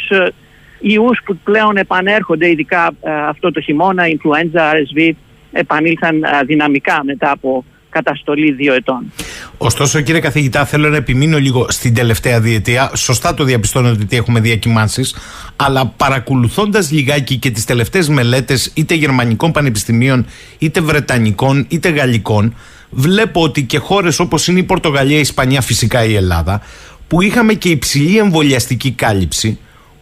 ιούς 0.81 1.21
που 1.25 1.37
πλέον 1.45 1.77
επανέρχονται, 1.77 2.51
ειδικά 2.51 2.95
αυτό 3.29 3.53
το 3.53 3.61
χειμώνα, 3.61 4.05
influenza, 4.07 4.61
RSV, 4.61 5.11
επανήλθαν 5.53 6.25
δυναμικά 6.47 7.01
μετά 7.05 7.31
από 7.31 7.65
καταστολή 7.93 8.53
δύο 8.53 8.75
ετών. 8.75 9.13
Ωστόσο, 9.59 10.01
κύριε 10.01 10.21
καθηγητά, 10.21 10.65
θέλω 10.65 10.89
να 10.89 10.97
επιμείνω 10.97 11.39
λίγο 11.39 11.67
στην 11.69 11.95
τελευταία 11.95 12.41
διετία. 12.41 12.91
Σωστά 12.95 13.35
το 13.35 13.45
διαπιστώνετε 13.45 14.03
ότι 14.03 14.17
έχουμε 14.17 14.41
διακυμάνσεις, 14.41 15.17
αλλά 15.57 15.87
παρακολουθώντας 15.87 16.91
λιγάκι 16.91 17.37
και 17.37 17.51
τις 17.51 17.65
τελευταίες 17.65 18.09
μελέτες 18.09 18.71
είτε 18.75 18.95
γερμανικών 18.95 19.53
πανεπιστημίων, 19.53 20.27
είτε 20.59 20.81
βρετανικών, 20.81 21.67
είτε 21.69 21.89
γαλλικών, 21.89 22.55
βλέπω 22.91 23.43
ότι 23.43 23.63
και 23.63 23.79
χώρες 23.79 24.19
όπως 24.19 24.47
είναι 24.47 24.59
η 24.59 24.63
Πορτογαλία, 24.63 25.17
η 25.17 25.21
Ισπανία, 25.21 25.61
φυσικά 25.61 26.05
η 26.05 26.15
Ελλάδα, 26.15 26.63
που 27.09 27.23
είχαμε 27.23 27.55
και 27.55 27.69
υψηλή 27.69 28.19
εμβολιαστική 28.19 28.91
κάλυψη, 28.91 29.59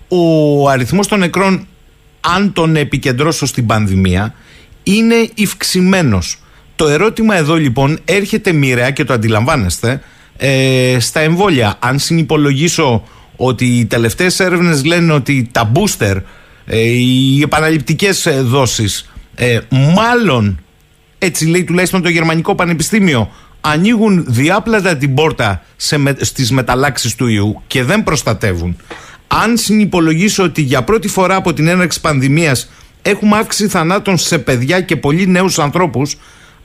ο 0.08 0.68
αριθμός 0.68 1.06
των 1.06 1.18
νεκρών, 1.18 1.66
αν 2.20 2.52
τον 2.52 2.76
επικεντρώσω 2.76 3.46
στην 3.46 3.66
πανδημία, 3.66 4.34
είναι 4.82 5.30
ευξημένος. 5.38 6.38
Το 6.80 6.88
ερώτημα 6.88 7.36
εδώ 7.36 7.54
λοιπόν 7.54 7.98
έρχεται 8.04 8.52
μοιραία 8.52 8.90
και 8.90 9.04
το 9.04 9.12
αντιλαμβάνεστε 9.12 10.02
ε, 10.36 10.96
στα 11.00 11.20
εμβόλια. 11.20 11.76
Αν 11.78 11.98
συνυπολογίσω 11.98 13.02
ότι 13.36 13.64
οι 13.64 13.86
τελευταίες 13.86 14.40
έρευνες 14.40 14.84
λένε 14.84 15.12
ότι 15.12 15.48
τα 15.52 15.72
booster, 15.74 16.16
ε, 16.64 16.78
οι 16.78 17.40
επαναληπτικές 17.42 18.26
ε, 18.26 18.40
δόσεις, 18.40 19.10
ε, 19.34 19.58
μάλλον 19.94 20.60
έτσι 21.18 21.46
λέει 21.46 21.64
τουλάχιστον 21.64 22.02
το 22.02 22.08
Γερμανικό 22.08 22.54
Πανεπιστήμιο, 22.54 23.30
ανοίγουν 23.60 24.24
διάπλατα 24.28 24.96
την 24.96 25.14
πόρτα 25.14 25.62
σε, 25.76 26.14
στις 26.20 26.50
μεταλλάξεις 26.50 27.14
του 27.14 27.26
ιού 27.26 27.62
και 27.66 27.84
δεν 27.84 28.02
προστατεύουν 28.02 28.76
αν 29.26 29.56
συνυπολογίσω 29.56 30.42
ότι 30.42 30.62
για 30.62 30.82
πρώτη 30.82 31.08
φορά 31.08 31.34
από 31.34 31.52
την 31.52 31.66
έναρξη 31.66 32.00
πανδημίας 32.00 32.70
έχουμε 33.02 33.36
αύξηση 33.36 33.68
θανάτων 33.68 34.18
σε 34.18 34.38
παιδιά 34.38 34.80
και 34.80 34.96
πολύ 34.96 35.26
νέους 35.26 35.58
ανθρώπους, 35.58 36.16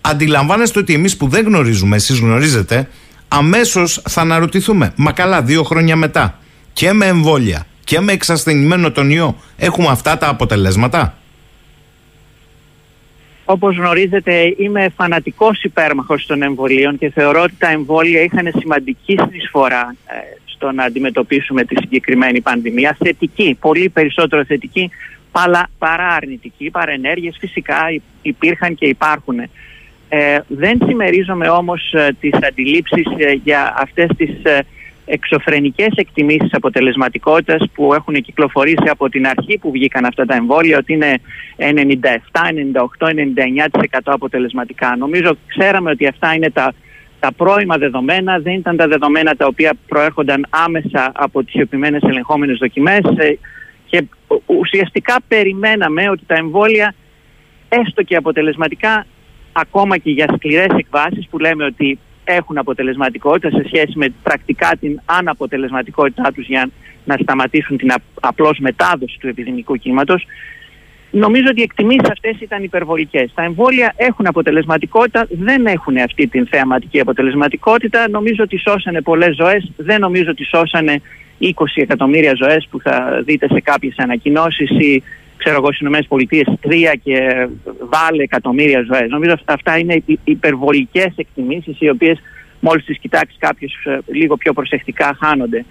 αντιλαμβάνεστε 0.05 0.79
ότι 0.79 0.93
εμείς 0.93 1.17
που 1.17 1.27
δεν 1.27 1.45
γνωρίζουμε, 1.45 1.95
εσείς 1.95 2.19
γνωρίζετε, 2.19 2.87
αμέσως 3.27 4.01
θα 4.09 4.21
αναρωτηθούμε. 4.21 4.93
Μα 4.95 5.11
καλά, 5.11 5.41
δύο 5.41 5.63
χρόνια 5.63 5.95
μετά 5.95 6.39
και 6.73 6.93
με 6.93 7.05
εμβόλια 7.05 7.65
και 7.83 7.99
με 7.99 8.11
εξασθενημένο 8.11 8.91
τον 8.91 9.09
ιό 9.09 9.35
έχουμε 9.57 9.87
αυτά 9.87 10.17
τα 10.17 10.27
αποτελέσματα; 10.27 11.17
Όπως 13.45 13.75
γνωρίζετε 13.75 14.55
είμαι 14.57 14.89
φανατικός 14.95 15.63
υπέρμαχος 15.63 16.25
των 16.25 16.41
εμβολίων 16.41 16.97
και 16.97 17.09
θεωρώ 17.09 17.41
ότι 17.41 17.55
τα 17.57 17.69
εμβόλια 17.69 18.21
είχαν 18.21 18.51
σημαντική 18.59 19.17
συνεισφορά 19.21 19.95
ε, 20.05 20.13
στο 20.45 20.71
να 20.71 20.83
αντιμετωπίσουμε 20.83 21.63
τη 21.63 21.75
συγκεκριμένη 21.75 22.41
πανδημία. 22.41 22.97
Θετική, 23.03 23.57
πολύ 23.59 23.89
περισσότερο 23.89 24.45
θετική 24.45 24.89
παρά 25.77 26.07
αρνητική. 26.07 26.69
Παρενέργειες 26.69 27.37
φυσικά 27.39 27.77
υπήρχαν 28.21 28.75
και 28.75 28.85
υπάρχουν. 28.85 29.35
Ε, 30.09 30.39
δεν 30.47 30.79
συμμερίζομαι 30.85 31.49
όμως 31.49 31.93
ε, 31.93 32.15
τις 32.19 32.33
αντιλήψεις 32.47 33.05
ε, 33.17 33.31
για 33.31 33.75
αυτές 33.77 34.09
τις 34.17 34.43
ε, 34.43 34.65
εξωφρενικές 35.05 35.93
εκτιμήσεις 35.95 36.53
αποτελεσματικότητας 36.53 37.69
που 37.73 37.93
έχουν 37.93 38.13
κυκλοφορήσει 38.13 38.89
από 38.89 39.09
την 39.09 39.27
αρχή 39.27 39.57
που 39.57 39.71
βγήκαν 39.71 40.05
αυτά 40.05 40.25
τα 40.25 40.35
εμβόλια 40.35 40.77
ότι 40.77 40.93
είναι 40.93 41.17
97, 41.57 41.63
98, 42.99 43.07
99% 43.07 43.99
αποτελεσματικά. 44.03 44.95
Νομίζω 44.95 45.37
ξέραμε 45.47 45.89
ότι 45.91 46.07
αυτά 46.07 46.33
είναι 46.33 46.49
τα 46.49 46.73
τα 47.19 47.31
πρώιμα 47.31 47.77
δεδομένα 47.77 48.39
δεν 48.39 48.53
ήταν 48.53 48.77
τα 48.77 48.87
δεδομένα 48.87 49.35
τα 49.35 49.45
οποία 49.45 49.73
προέρχονταν 49.87 50.45
άμεσα 50.49 51.11
από 51.13 51.43
τις 51.43 51.53
επιμένες 51.53 52.01
ελεγχόμενες 52.03 52.57
δοκιμές 52.57 52.99
ε, 53.17 53.37
και 53.85 54.03
ουσιαστικά 54.45 55.15
περιμέναμε 55.27 56.09
ότι 56.09 56.23
τα 56.27 56.35
εμβόλια 56.35 56.93
έστω 57.69 58.03
και 58.03 58.15
αποτελεσματικά 58.15 59.05
ακόμα 59.57 59.97
και 59.97 60.11
για 60.11 60.27
σκληρές 60.35 60.77
εκβάσεις 60.77 61.27
που 61.29 61.39
λέμε 61.39 61.65
ότι 61.65 61.99
έχουν 62.23 62.57
αποτελεσματικότητα 62.57 63.49
σε 63.49 63.63
σχέση 63.65 63.91
με 63.95 64.13
πρακτικά 64.23 64.71
την 64.79 64.99
αναποτελεσματικότητά 65.05 66.31
τους 66.31 66.47
για 66.47 66.69
να 67.05 67.15
σταματήσουν 67.21 67.77
την 67.77 67.91
απλώς 68.21 68.57
μετάδοση 68.59 69.17
του 69.19 69.27
επιδημικού 69.27 69.75
κύματος 69.75 70.25
Νομίζω 71.17 71.45
ότι 71.49 71.59
οι 71.59 71.63
εκτιμήσεις 71.63 72.09
αυτές 72.11 72.41
ήταν 72.41 72.63
υπερβολικές. 72.63 73.31
Τα 73.35 73.43
εμβόλια 73.43 73.93
έχουν 73.95 74.27
αποτελεσματικότητα, 74.27 75.27
δεν 75.29 75.65
έχουν 75.65 75.97
αυτή 75.97 76.27
την 76.27 76.47
θεαματική 76.47 76.99
αποτελεσματικότητα. 76.99 78.09
Νομίζω 78.09 78.43
ότι 78.43 78.57
σώσανε 78.57 79.01
πολλές 79.01 79.35
ζωές. 79.35 79.71
Δεν 79.77 79.99
νομίζω 79.99 80.29
ότι 80.29 80.43
σώσανε 80.43 81.01
20 81.39 81.47
εκατομμύρια 81.75 82.33
ζωές 82.35 82.67
που 82.71 82.79
θα 82.81 83.21
δείτε 83.25 83.47
σε 83.47 83.59
κάποιες 83.59 83.95
ανακοινώσεις 83.97 84.69
ή 84.69 85.03
ξέρω 85.37 85.55
εγώ 85.55 85.71
στις 85.73 85.87
ΗΠΑ 85.87 86.57
3 86.61 86.93
και 87.03 87.47
βάλε 87.79 88.23
εκατομμύρια 88.23 88.81
ζωές. 88.81 89.09
Νομίζω 89.09 89.31
ότι 89.31 89.43
αυτά 89.45 89.77
είναι 89.77 90.03
υπερβολικές 90.23 91.13
εκτιμήσεις 91.15 91.75
οι 91.79 91.89
οποίες 91.89 92.19
μόλις 92.59 92.85
τις 92.85 92.99
κοιτάξεις 92.99 93.37
κάποιος 93.39 93.73
ε, 93.85 93.97
λίγο 94.05 94.37
πιο 94.37 94.53
προσεκτικά 94.53 95.17
χάνονται. 95.19 95.65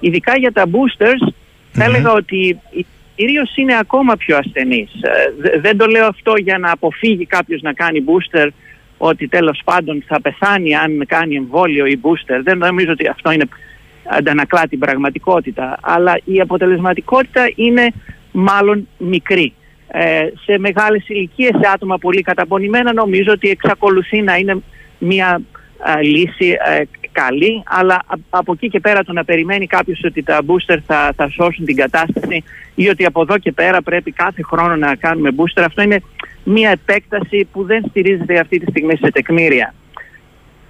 Ειδικά 0.00 0.38
για 0.38 0.52
τα 0.52 0.64
boosters, 0.64 1.32
θα 1.72 1.84
έλεγα 1.84 2.12
ότι 2.12 2.60
κυρίως 3.16 3.56
είναι 3.56 3.76
ακόμα 3.78 4.16
πιο 4.16 4.36
ασθενής. 4.36 4.90
Ε, 5.02 5.58
δεν 5.60 5.76
το 5.76 5.86
λέω 5.86 6.06
αυτό 6.06 6.32
για 6.36 6.58
να 6.58 6.70
αποφύγει 6.70 7.26
κάποιος 7.26 7.62
να 7.62 7.72
κάνει 7.72 8.04
booster 8.06 8.48
ότι 8.98 9.28
τέλος 9.28 9.60
πάντων 9.64 10.04
θα 10.06 10.20
πεθάνει 10.20 10.74
αν 10.74 11.04
κάνει 11.06 11.34
εμβόλιο 11.34 11.86
ή 11.86 12.00
booster. 12.02 12.40
Δεν 12.42 12.58
νομίζω 12.58 12.92
ότι 12.92 13.08
αυτό 13.08 13.30
είναι 13.30 13.48
αντανακλά 14.04 14.66
την 14.68 14.78
πραγματικότητα. 14.78 15.78
Αλλά 15.80 16.18
η 16.24 16.40
αποτελεσματικότητα 16.40 17.50
είναι 17.54 17.90
μάλλον 18.32 18.88
μικρή. 18.98 19.52
Ε, 19.92 20.28
σε 20.44 20.58
μεγάλες 20.58 21.08
ηλικίες, 21.08 21.50
σε 21.60 21.70
άτομα 21.74 21.98
πολύ 21.98 22.22
καταπονημένα 22.22 22.92
νομίζω 22.92 23.32
ότι 23.32 23.48
εξακολουθεί 23.48 24.22
να 24.22 24.36
είναι 24.36 24.62
μια 24.98 25.40
λύση 26.02 26.48
ε, 26.48 26.82
καλή, 27.12 27.62
αλλά 27.66 28.02
από 28.30 28.52
εκεί 28.52 28.68
και 28.68 28.80
πέρα 28.80 29.04
το 29.04 29.12
να 29.12 29.24
περιμένει 29.24 29.66
κάποιος 29.66 30.00
ότι 30.04 30.22
τα 30.22 30.40
booster 30.46 30.78
θα, 30.86 31.12
θα 31.16 31.28
σώσουν 31.28 31.64
την 31.64 31.76
κατάσταση 31.76 32.44
ή 32.74 32.88
ότι 32.88 33.04
από 33.04 33.20
εδώ 33.20 33.38
και 33.38 33.52
πέρα 33.52 33.82
πρέπει 33.82 34.12
κάθε 34.12 34.42
χρόνο 34.42 34.76
να 34.76 34.94
κάνουμε 34.94 35.30
booster, 35.36 35.62
αυτό 35.66 35.82
είναι 35.82 36.02
μια 36.44 36.70
επέκταση 36.70 37.48
που 37.52 37.64
δεν 37.64 37.84
στηρίζεται 37.88 38.38
αυτή 38.38 38.58
τη 38.58 38.70
στιγμή 38.70 38.96
σε 38.96 39.10
τεκμήρια. 39.10 39.74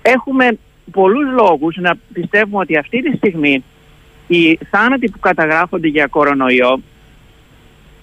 Έχουμε 0.02 0.58
πολλούς 0.92 1.32
λόγους 1.32 1.76
να 1.76 1.94
πιστεύουμε 2.12 2.58
ότι 2.58 2.76
αυτή 2.76 3.02
τη 3.02 3.16
στιγμή 3.16 3.64
οι 4.26 4.58
θάνατοι 4.70 5.10
που 5.10 5.18
καταγράφονται 5.18 5.88
για 5.88 6.06
κορονοϊό 6.06 6.80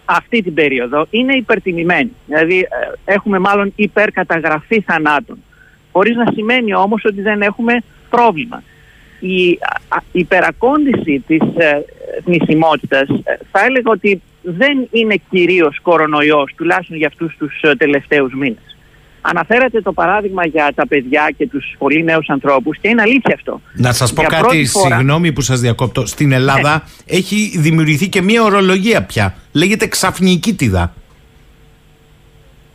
αυτή 0.09 0.41
την 0.41 0.53
περίοδο 0.53 1.07
είναι 1.09 1.33
υπερτιμημένοι. 1.33 2.11
Δηλαδή 2.25 2.59
ε, 2.59 3.13
έχουμε 3.13 3.39
μάλλον 3.39 3.73
υπερκαταγραφή 3.75 4.81
θανάτων. 4.81 5.43
Χωρίς 5.91 6.15
να 6.15 6.31
σημαίνει 6.33 6.73
όμως 6.75 7.05
ότι 7.05 7.21
δεν 7.21 7.41
έχουμε 7.41 7.83
πρόβλημα. 8.09 8.63
Η 9.19 9.59
υπερακόντηση 10.11 11.23
της 11.27 11.41
ε, 11.57 11.85
θνησιμότητας 12.23 13.09
ε, 13.09 13.37
θα 13.51 13.65
έλεγα 13.65 13.91
ότι 13.91 14.21
δεν 14.41 14.87
είναι 14.91 15.15
κυρίως 15.29 15.79
κορονοϊός, 15.81 16.53
τουλάχιστον 16.55 16.97
για 16.97 17.07
αυτούς 17.07 17.35
τους 17.37 17.61
ε, 17.61 17.75
τελευταίους 17.75 18.33
μήνες. 18.33 18.76
Αναφέρατε 19.29 19.81
το 19.81 19.93
παράδειγμα 19.93 20.45
για 20.45 20.71
τα 20.75 20.87
παιδιά 20.87 21.33
και 21.37 21.47
τους 21.47 21.75
πολύ 21.77 22.03
νέους 22.03 22.29
ανθρώπους 22.29 22.77
και 22.81 22.87
είναι 22.87 23.01
αλήθεια 23.01 23.33
αυτό. 23.35 23.61
Να 23.73 23.93
σας 23.93 24.13
πω 24.13 24.23
κάτι, 24.23 24.65
φορά... 24.65 24.95
συγγνώμη 24.95 25.31
που 25.31 25.41
σας 25.41 25.59
διακόπτω. 25.59 26.05
Στην 26.05 26.31
Ελλάδα 26.31 26.71
ναι. 26.71 27.17
έχει 27.17 27.51
δημιουργηθεί 27.57 28.07
και 28.09 28.21
μια 28.21 28.43
ορολογία 28.43 29.03
πια. 29.03 29.35
Λέγεται 29.51 29.87
ξαφνική 29.87 30.53
τίδα. 30.53 30.93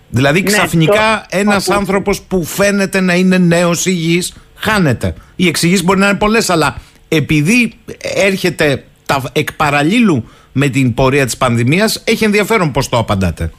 Δηλαδή 0.09 0.41
Ναι, 0.41 0.51
ξαφνικά 0.51 1.27
το- 1.31 1.39
ένας 1.39 1.69
όπου- 1.69 1.79
άνθρωπος 1.79 2.23
που 2.23 2.45
φαίνεται 2.45 3.01
να 3.01 3.15
είναι 3.15 3.39
νέος 3.39 3.87
υγιής 3.87 4.35
χάνεται. 4.55 5.15
Οι 5.37 5.47
εξηγήσεις 5.47 5.85
μπορεί 5.85 5.99
να 5.99 6.09
είναι 6.09 6.19
πολλές 6.19 6.51
αλλά 6.51 6.77
επειδή 7.09 7.73
έρχεται 8.15 8.85
τα 9.07 9.23
εκ 9.33 9.53
παραλλήλου 9.53 10.29
με 10.53 10.69
την 10.69 10.95
πορεία 10.95 11.25
της 11.25 11.37
πανδημίας 11.37 12.03
έχει 12.05 12.25
ενδιαφέρον 12.25 12.71
πώς 12.73 12.89
το 12.89 12.99
απαντάτε. 12.99 13.51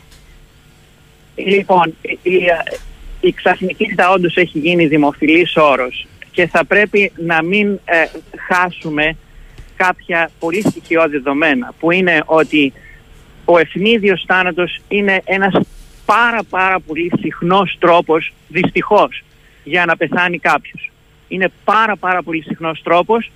Λοιπόν, 1.35 1.95
η, 2.01 2.19
η, 2.21 2.41
η 3.19 3.33
ξαφνική 3.33 3.83
ήττα 3.83 4.09
όντως 4.09 4.35
έχει 4.35 4.59
γίνει 4.59 4.87
δημοφιλής 4.87 5.55
όρος 5.55 6.07
και 6.31 6.47
θα 6.47 6.65
πρέπει 6.65 7.11
να 7.15 7.43
μην 7.43 7.79
ε, 7.85 8.05
χάσουμε 8.47 9.15
κάποια 9.75 10.29
πολύ 10.39 10.61
στοιχειώδη 10.61 11.11
δεδομένα 11.11 11.73
που 11.79 11.91
είναι 11.91 12.23
ότι 12.25 12.73
ο 13.45 13.57
ευνίδιος 13.57 14.23
θάνατος 14.27 14.79
είναι 14.87 15.21
ένας 15.23 15.53
πάρα 16.05 16.43
πάρα 16.49 16.79
πολύ 16.79 17.11
συχνός 17.21 17.75
τρόπος 17.79 18.33
δυστυχώς 18.47 19.23
για 19.63 19.85
να 19.85 19.97
πεθάνει 19.97 20.39
κάποιος. 20.39 20.91
Είναι 21.27 21.51
πάρα 21.63 21.95
πάρα 21.95 22.23
πολύ 22.23 22.41
συχνός 22.41 22.81
τρόπος 22.83 23.31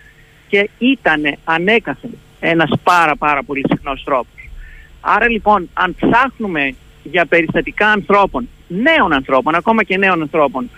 και 0.47 0.69
ήταν 0.77 1.37
ανέκαθεν 1.43 2.17
ένας 2.39 2.69
πάρα 2.83 3.15
πάρα 3.15 3.43
πολύ 3.43 3.63
συχνός 3.69 4.03
τρόπος. 4.03 4.49
Άρα 5.01 5.29
λοιπόν 5.29 5.69
αν 5.73 5.95
ψάχνουμε 5.99 6.75
για 7.11 7.25
περιστατικά 7.25 7.87
ανθρώπων, 7.87 8.49
νέων 8.67 9.13
ανθρώπων, 9.13 9.55
ακόμα 9.55 9.83
και 9.83 9.97
νέων 9.97 10.21
ανθρώπων 10.21 10.69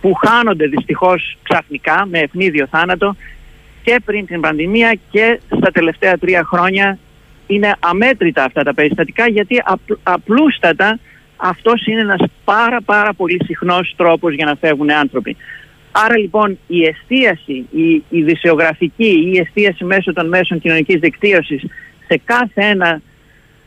που 0.00 0.14
χάνονται 0.14 0.66
δυστυχώς 0.66 1.36
ξαφνικά 1.42 2.06
με 2.10 2.18
ευνίδιο 2.18 2.66
θάνατο 2.70 3.16
και 3.82 4.00
πριν 4.04 4.26
την 4.26 4.40
πανδημία 4.40 4.98
και 5.10 5.40
στα 5.46 5.70
τελευταία 5.70 6.18
τρία 6.18 6.44
χρόνια 6.44 6.98
είναι 7.46 7.74
αμέτρητα 7.80 8.44
αυτά 8.44 8.62
τα 8.62 8.74
περιστατικά 8.74 9.28
γιατί 9.28 9.62
απ- 9.64 9.98
απλούστατα 10.02 10.98
αυτός 11.36 11.86
είναι 11.86 12.00
ένας 12.00 12.22
πάρα 12.44 12.80
πάρα 12.80 13.12
πολύ 13.12 13.40
συχνός 13.44 13.94
τρόπος 13.96 14.34
για 14.34 14.44
να 14.44 14.54
φεύγουν 14.54 14.90
άνθρωποι. 14.90 15.36
Άρα 15.92 16.18
λοιπόν 16.18 16.58
η 16.66 16.84
εστίαση, 16.84 17.66
η 17.70 18.02
ειδησιογραφική, 18.08 19.30
η 19.32 19.38
εστίαση 19.38 19.84
μέσω 19.84 20.12
των 20.12 20.28
μέσων 20.28 20.60
κοινωνικής 20.60 21.00
δικτύωσης 21.00 21.62
σε 22.06 22.20
κάθε 22.24 22.62
ένα 22.62 23.00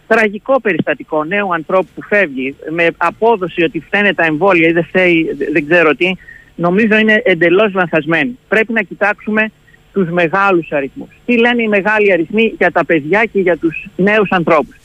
τραγικό 0.08 0.62
περιστατικό 0.62 1.24
νέου 1.24 1.53
ανθρώπου 1.53 1.88
που 1.95 2.03
φεύγει 2.03 2.55
με 2.70 2.88
απόδοση 2.97 3.64
ότι 3.64 3.80
φταίνε 3.80 4.14
τα 4.14 4.26
εμβόλια 4.26 4.68
ή 4.68 4.72
δεν 4.72 4.84
φταίει 4.84 5.38
δεν 5.51 5.68
ξέρω 5.68 5.95
τι, 5.95 6.12
νομίζω 6.55 6.97
είναι 6.97 7.22
εντελώς 7.26 7.74
λανθασμένη. 7.74 8.38
Πρέπει 8.47 8.74
να 8.74 8.82
κοιτάξουμε 8.82 9.51
τους 9.93 10.10
μεγάλους 10.10 10.72
αριθμούς. 10.72 11.10
Τι 11.26 11.38
λένε 11.38 11.64
οι 11.64 11.68
μεγάλοι 11.68 12.12
αριθμοί 12.12 12.53
για 12.58 12.72
τα 12.72 12.86
παιδιά 12.86 13.26
και 13.26 13.39
για 13.39 13.58
τους 13.58 13.88
νέους 13.95 14.32
ανθρώπους. 14.32 14.76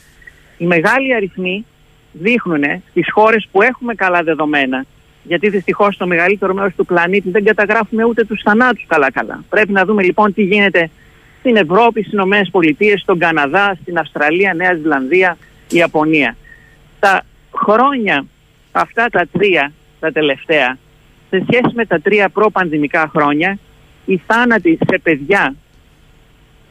Οι 0.57 0.65
μεγάλοι 0.65 1.15
αριθμοί 1.15 1.65
δείχνουν 2.11 2.63
στις 2.89 3.11
χώρες 3.11 3.47
που 3.51 3.61
έχουμε 3.61 3.93
καλά 3.93 4.23
δεδομένα 4.23 4.85
γιατί 5.23 5.49
δυστυχώς 5.49 5.95
στο 5.95 6.07
μεγαλύτερο 6.07 6.53
μέρος 6.53 6.75
του 6.75 6.85
πλανήτη 6.85 7.29
δεν 7.29 7.43
καταγράφουμε 7.43 8.03
ούτε 8.03 8.23
τους 8.23 8.41
θανάτους 8.41 8.85
καλά-καλά. 8.87 9.43
Πρέπει 9.49 9.71
να 9.71 9.85
δούμε 9.85 10.03
λοιπόν 10.03 10.33
τι 10.33 10.43
γίνεται 10.43 10.89
στην 11.43 11.55
Ευρώπη, 11.55 12.01
στις 12.01 12.13
Ηνωμένες 12.13 12.49
Πολιτείες, 12.51 13.01
στον 13.01 13.19
Καναδά, 13.19 13.77
στην 13.81 13.97
Αυστραλία, 13.97 14.53
Νέα 14.53 14.73
Ζηλανδία, 14.73 15.37
Ιαπωνία. 15.69 16.35
Τα 16.99 17.21
χρόνια 17.55 18.25
αυτά 18.71 19.05
τα 19.11 19.27
τρία, 19.31 19.73
τα 19.99 20.11
τελευταία, 20.11 20.77
σε 21.29 21.43
σχέση 21.47 21.75
με 21.75 21.85
τα 21.85 21.99
τρία 21.99 22.29
προ-πανδημικά 22.29 23.11
χρόνια, 23.15 23.59
οι 24.05 24.21
θάνατοι 24.27 24.77
σε 24.89 24.99
παιδιά, 25.03 25.55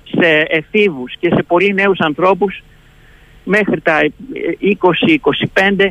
σε 0.05 0.45
εφήβους 0.49 1.17
και 1.19 1.29
σε 1.35 1.43
πολύ 1.43 1.75
νέους 1.75 1.99
ανθρώπους 1.99 2.63
μέχρι 3.45 3.81
τα 3.81 4.01
20-25 5.55 5.89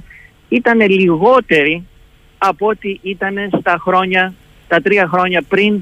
ήταν 0.50 0.80
λιγότεροι 0.80 1.88
από 2.38 2.68
ό,τι 2.68 3.00
ήταν 3.02 3.36
στα 3.60 3.78
χρόνια, 3.82 4.34
τα 4.68 4.82
τρία 4.82 5.08
χρόνια 5.08 5.42
πριν 5.42 5.82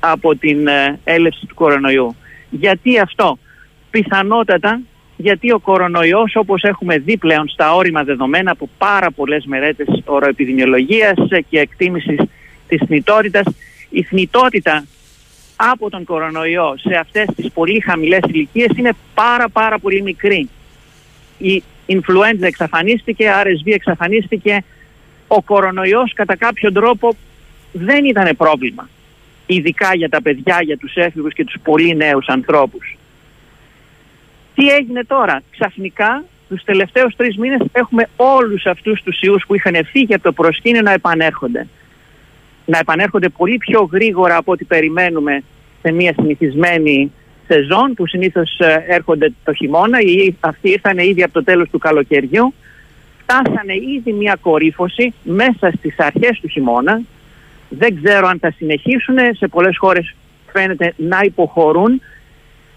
από 0.00 0.36
την 0.36 0.66
ε, 0.66 0.98
έλευση 1.04 1.46
του 1.46 1.54
κορονοϊού. 1.54 2.14
Γιατί 2.50 2.98
αυτό; 2.98 3.38
Πιθανότατα 3.90 4.80
γιατί 5.16 5.52
ο 5.52 5.58
κορονοϊός 5.58 6.36
όπως 6.36 6.62
έχουμε 6.62 6.98
δει 6.98 7.16
πλέον 7.16 7.48
στα 7.48 7.74
όρημα 7.74 8.02
δεδομένα 8.04 8.50
από 8.50 8.68
πάρα 8.78 9.10
πολλές 9.10 9.44
μερέτες 9.44 10.02
οροεπιδημιολογίας 10.04 11.14
και 11.48 11.58
εκτίμησης 11.58 12.20
της 12.68 12.80
θνητότητας, 12.86 13.44
η 13.88 14.02
θνητότητα 14.02 14.84
από 15.56 15.90
τον 15.90 16.04
κορονοϊό 16.04 16.74
σε 16.78 16.94
αυτές 16.94 17.26
τις 17.36 17.50
πολύ 17.52 17.80
χαμηλές 17.80 18.20
ηλικίες 18.28 18.70
είναι 18.76 18.92
πάρα 19.14 19.48
πάρα 19.48 19.78
πολύ 19.78 20.02
μικρή. 20.02 20.48
Η 21.38 21.62
influenza 21.86 22.42
εξαφανίστηκε, 22.42 23.30
RSV 23.42 23.72
εξαφανίστηκε, 23.72 24.64
ο 25.26 25.42
κορονοϊός 25.42 26.12
κατά 26.14 26.36
κάποιο 26.36 26.72
τρόπο 26.72 27.16
δεν 27.72 28.04
ήταν 28.04 28.36
πρόβλημα. 28.36 28.88
Ειδικά 29.52 29.94
για 29.94 30.08
τα 30.08 30.22
παιδιά, 30.22 30.58
για 30.62 30.78
τους 30.78 30.94
έφηβους 30.94 31.32
και 31.34 31.44
τους 31.44 31.56
πολύ 31.62 31.96
νέους 31.96 32.26
ανθρώπους. 32.26 32.96
Τι 34.54 34.68
έγινε 34.68 35.04
τώρα; 35.04 35.42
Ξαφνικά 35.50 36.24
τους 36.48 36.64
τελευταίους 36.64 37.16
τρεις 37.16 37.36
μήνες 37.36 37.60
έχουμε 37.72 38.08
όλους 38.16 38.66
αυτούς 38.66 39.02
τους 39.02 39.20
ιούς 39.20 39.44
που 39.46 39.54
είχαν 39.54 39.84
φύγει 39.84 40.14
από 40.14 40.22
το 40.22 40.32
προσκήνιο 40.32 40.82
να 40.82 40.92
επανέρχονται. 40.92 41.66
Να 42.64 42.78
επανέρχονται 42.78 43.28
πολύ 43.28 43.56
πιο 43.56 43.88
γρήγορα 43.92 44.36
από 44.36 44.52
ό,τι 44.52 44.64
περιμένουμε 44.64 45.42
σε 45.82 45.92
μια 45.92 46.12
συνηθισμένη 46.12 47.12
σεζόν 47.46 47.94
που 47.94 48.06
συνήθως 48.06 48.58
ε, 48.58 48.84
έρχονται 48.88 49.32
το 49.44 49.52
χειμώνα 49.52 50.00
ή 50.00 50.34
αυτοί 50.40 50.70
ήρθαν 50.70 50.98
ήδη 50.98 51.22
από 51.22 51.32
το 51.32 51.44
τέλος 51.44 51.68
του 51.70 51.78
καλοκαιριού 51.78 52.54
φτάσανε 53.22 53.74
ήδη 53.96 54.12
μια 54.12 54.38
κορύφωση 54.40 55.14
μέσα 55.22 55.72
στις 55.78 55.98
αρχές 55.98 56.40
του 56.40 56.48
χειμώνα. 56.48 57.00
Δεν 57.70 58.02
ξέρω 58.02 58.26
αν 58.26 58.38
θα 58.38 58.50
συνεχίσουν. 58.50 59.16
Σε 59.32 59.48
πολλές 59.48 59.78
χώρες 59.78 60.14
φαίνεται 60.52 60.94
να 60.96 61.20
υποχωρούν 61.22 62.02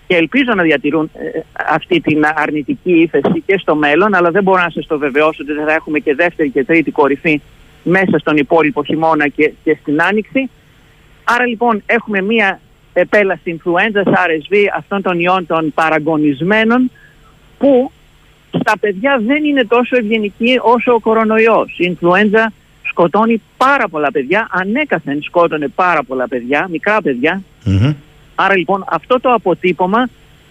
και 0.07 0.15
ελπίζω 0.15 0.53
να 0.55 0.63
διατηρούν 0.63 1.09
ε, 1.13 1.39
αυτή 1.69 2.01
την 2.01 2.23
αρνητική 2.35 2.91
ύφεση 2.91 3.43
και 3.45 3.57
στο 3.57 3.75
μέλλον, 3.75 4.15
αλλά 4.15 4.31
δεν 4.31 4.43
μπορώ 4.43 4.61
να 4.61 4.69
σας 4.69 4.87
το 4.87 4.97
βεβαιώσω 4.97 5.43
ότι 5.43 5.53
δεν 5.53 5.65
θα 5.65 5.73
έχουμε 5.73 5.99
και 5.99 6.15
δεύτερη 6.15 6.49
και 6.49 6.63
τρίτη 6.63 6.91
κορυφή 6.91 7.41
μέσα 7.83 8.17
στον 8.17 8.37
υπόλοιπο 8.37 8.83
χειμώνα 8.83 9.27
και, 9.27 9.53
και 9.63 9.77
στην 9.81 10.01
άνοιξη. 10.01 10.49
Άρα 11.23 11.45
λοιπόν 11.45 11.83
έχουμε 11.85 12.21
μια 12.21 12.59
επέλαση 12.93 13.59
influenza, 13.59 14.03
RSV, 14.03 14.55
αυτών 14.75 15.01
των 15.01 15.19
ιών 15.19 15.45
των 15.47 15.73
παραγωνισμένων 15.73 16.91
που 17.57 17.91
στα 18.59 18.77
παιδιά 18.79 19.21
δεν 19.25 19.43
είναι 19.43 19.63
τόσο 19.63 19.97
ευγενική 19.97 20.59
όσο 20.61 20.93
ο 20.93 20.99
κορονοϊός. 20.99 21.75
Η 21.77 21.97
influenza 21.97 22.45
σκοτώνει 22.89 23.41
πάρα 23.57 23.87
πολλά 23.87 24.11
παιδιά, 24.11 24.47
ανέκαθεν 24.51 25.21
σκότωνε 25.21 25.67
πάρα 25.67 26.03
πολλά 26.03 26.27
παιδιά, 26.27 26.67
μικρά 26.69 27.01
παιδιά. 27.01 27.41
Μμμ. 27.63 27.93
Άρα 28.35 28.57
λοιπόν 28.57 28.85
αυτό 28.87 29.19
το 29.19 29.33
αποτύπωμα 29.33 30.09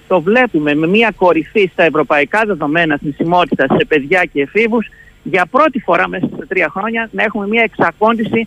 το 0.09 0.21
βλέπουμε 0.21 0.75
με 0.75 0.87
μια 0.87 1.13
κορυφή 1.17 1.71
στα 1.73 1.83
ευρωπαϊκά 1.83 2.45
δεδομένα 2.45 2.97
θνησιμότητα 2.97 3.67
σε 3.79 3.85
παιδιά 3.85 4.25
και 4.25 4.41
εφήβους 4.41 4.87
για 5.23 5.47
πρώτη 5.47 5.79
φορά 5.79 6.09
μέσα 6.09 6.27
στα 6.37 6.47
τρία 6.47 6.69
χρόνια 6.69 7.09
να 7.13 7.23
έχουμε 7.23 7.47
μια 7.47 7.63
εξακόντηση 7.63 8.47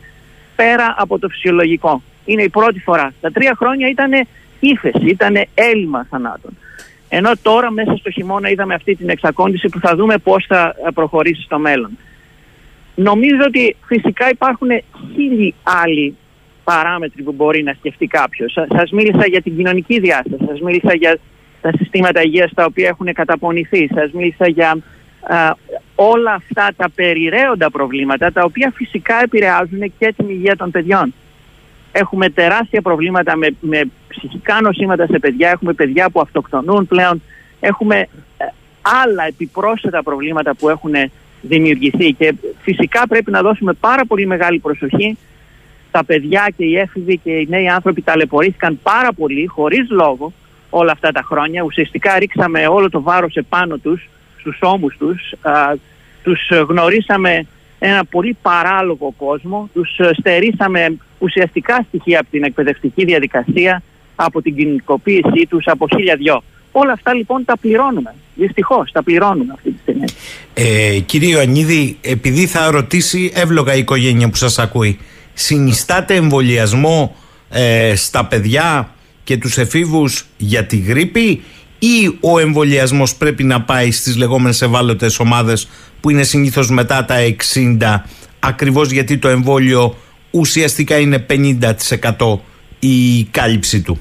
πέρα 0.55 0.95
από 0.97 1.19
το 1.19 1.27
φυσιολογικό. 1.27 2.01
Είναι 2.25 2.43
η 2.43 2.49
πρώτη 2.49 2.79
φορά. 2.79 3.13
Τα 3.21 3.31
τρία 3.31 3.53
χρόνια 3.57 3.89
ήταν 3.89 4.11
ύφεση, 4.59 5.05
ήταν 5.05 5.45
έλλειμμα 5.53 6.07
θανάτων. 6.09 6.51
Ενώ 7.09 7.31
τώρα 7.41 7.71
μέσα 7.71 7.95
στο 7.95 8.11
χειμώνα 8.11 8.49
είδαμε 8.49 8.73
αυτή 8.73 8.95
την 8.95 9.09
εξακόντηση 9.09 9.69
που 9.69 9.79
θα 9.79 9.95
δούμε 9.95 10.17
πώς 10.17 10.45
θα 10.47 10.75
ε, 10.87 10.91
προχωρήσει 10.93 11.41
στο 11.41 11.59
μέλλον. 11.59 11.97
Νομίζω 12.95 13.41
ότι 13.47 13.75
φυσικά 13.85 14.29
υπάρχουν 14.29 14.67
χίλιοι 15.13 15.53
άλλοι 15.63 16.15
παράμετροι 16.63 17.23
που 17.23 17.31
μπορεί 17.31 17.63
να 17.63 17.73
σκεφτεί 17.79 18.07
κάποιος. 18.07 18.51
Σα- 18.53 18.77
Σας 18.77 18.91
μίλησα 18.91 19.27
για 19.27 19.41
την 19.41 19.55
κοινωνική 19.55 19.99
διάσταση, 19.99 20.45
σας 20.47 20.59
μίλησα 20.61 20.95
για 20.95 21.17
τα 21.61 21.71
συστήματα 21.77 22.21
υγείας 22.21 22.51
τα 22.53 22.65
οποία 22.65 22.87
έχουν 22.87 23.13
καταπονηθεί, 23.13 23.89
σας 23.93 24.11
μίλησα 24.11 24.47
για 24.47 24.77
α, 25.21 25.55
όλα 25.95 26.33
αυτά 26.33 26.69
τα 26.77 26.89
περιραίοντα 26.95 27.71
προβλήματα 27.71 28.31
τα 28.31 28.43
οποία 28.43 28.71
φυσικά 28.75 29.21
επηρεάζουν 29.23 29.93
και 29.99 30.13
την 30.17 30.29
υγεία 30.29 30.55
των 30.55 30.71
παιδιών. 30.71 31.13
Έχουμε 31.91 32.29
τεράστια 32.29 32.81
προβλήματα 32.81 33.35
με, 33.35 33.47
με 33.59 33.81
ψυχικά 34.07 34.61
νοσήματα 34.61 35.05
σε 35.05 35.19
παιδιά, 35.19 35.49
έχουμε 35.49 35.73
παιδιά 35.73 36.09
που 36.09 36.19
αυτοκτονούν 36.19 36.87
πλέον, 36.87 37.21
έχουμε 37.59 37.97
ε, 37.97 38.07
άλλα 39.03 39.25
επιπρόσθετα 39.27 40.03
προβλήματα 40.03 40.55
που 40.55 40.69
έχουν 40.69 40.93
δημιουργηθεί 41.41 42.13
και 42.13 42.33
φυσικά 42.61 43.07
πρέπει 43.07 43.31
να 43.31 43.41
δώσουμε 43.41 43.73
πάρα 43.73 44.05
πολύ 44.05 44.25
μεγάλη 44.25 44.59
προσοχή. 44.59 45.17
Τα 45.91 46.03
παιδιά 46.03 46.47
και 46.57 46.65
οι 46.65 46.77
έφηβοι 46.77 47.17
και 47.17 47.31
οι 47.31 47.47
νέοι 47.49 47.67
άνθρωποι 47.67 48.01
ταλαιπωρήθηκαν 48.01 48.79
πάρα 48.83 49.13
πολύ 49.13 49.45
χωρίς 49.45 49.89
λόγο 49.89 50.33
όλα 50.69 50.91
αυτά 50.91 51.11
τα 51.11 51.21
χρόνια. 51.21 51.63
Ουσιαστικά 51.63 52.19
ρίξαμε 52.19 52.67
όλο 52.67 52.89
το 52.89 53.01
βάρος 53.01 53.35
επάνω 53.35 53.77
τους, 53.77 54.09
στους 54.39 54.59
ώμους 54.61 54.97
τους. 54.97 55.33
Α, 55.41 55.73
τους 56.23 56.49
γνωρίσαμε 56.67 57.45
ένα 57.79 58.05
πολύ 58.05 58.37
παράλογο 58.41 59.13
κόσμο. 59.17 59.69
Τους 59.73 59.97
ε, 59.97 60.09
στερήσαμε 60.19 60.97
ουσιαστικά 61.19 61.85
στοιχεία 61.87 62.19
από 62.19 62.29
την 62.31 62.43
εκπαιδευτική 62.43 63.05
διαδικασία, 63.05 63.81
από 64.15 64.41
την 64.41 64.55
κοινωνικοποίησή 64.55 65.45
τους, 65.49 65.67
από 65.67 65.87
χίλια 65.87 66.15
δυο. 66.15 66.43
Όλα 66.77 66.91
αυτά 66.91 67.13
λοιπόν 67.13 67.45
τα 67.45 67.57
πληρώνουμε. 67.57 68.15
Δυστυχώς 68.35 68.91
τα 68.91 69.03
πληρώνουμε 69.03 69.53
αυτή 69.55 69.71
τη 69.71 69.77
στιγμή. 69.81 70.05
Ε, 70.53 70.99
κύριε 70.99 71.29
Ιωαννίδη, 71.29 71.97
επειδή 72.01 72.45
θα 72.45 72.71
ρωτήσει 72.71 73.31
εύλογα 73.33 73.75
η 73.75 73.79
οικογένεια 73.79 74.29
που 74.29 74.35
σας 74.35 74.59
ακούει, 74.59 74.99
συνιστάτε 75.33 76.15
εμβολιασμό 76.15 77.15
ε, 77.49 77.95
στα 77.95 78.25
παιδιά 78.25 78.89
και 79.23 79.37
τους 79.37 79.57
εφήβους 79.57 80.25
για 80.37 80.65
τη 80.65 80.77
γρήπη 80.77 81.43
ή 81.79 82.17
ο 82.19 82.39
εμβολιασμός 82.39 83.15
πρέπει 83.15 83.43
να 83.43 83.61
πάει 83.61 83.91
στις 83.91 84.15
λεγόμενες 84.17 84.61
ευάλωτες 84.61 85.19
ομάδες 85.19 85.67
που 86.01 86.09
είναι 86.09 86.23
συνήθως 86.23 86.69
μετά 86.69 87.05
τα 87.05 87.15
60 87.53 88.01
ακριβώς 88.39 88.91
γιατί 88.91 89.17
το 89.17 89.27
εμβόλιο 89.27 89.95
ουσιαστικά 90.31 90.97
είναι 90.97 91.25
50% 91.29 92.39
η 92.79 93.23
κάλυψη 93.23 93.81
του; 93.81 93.99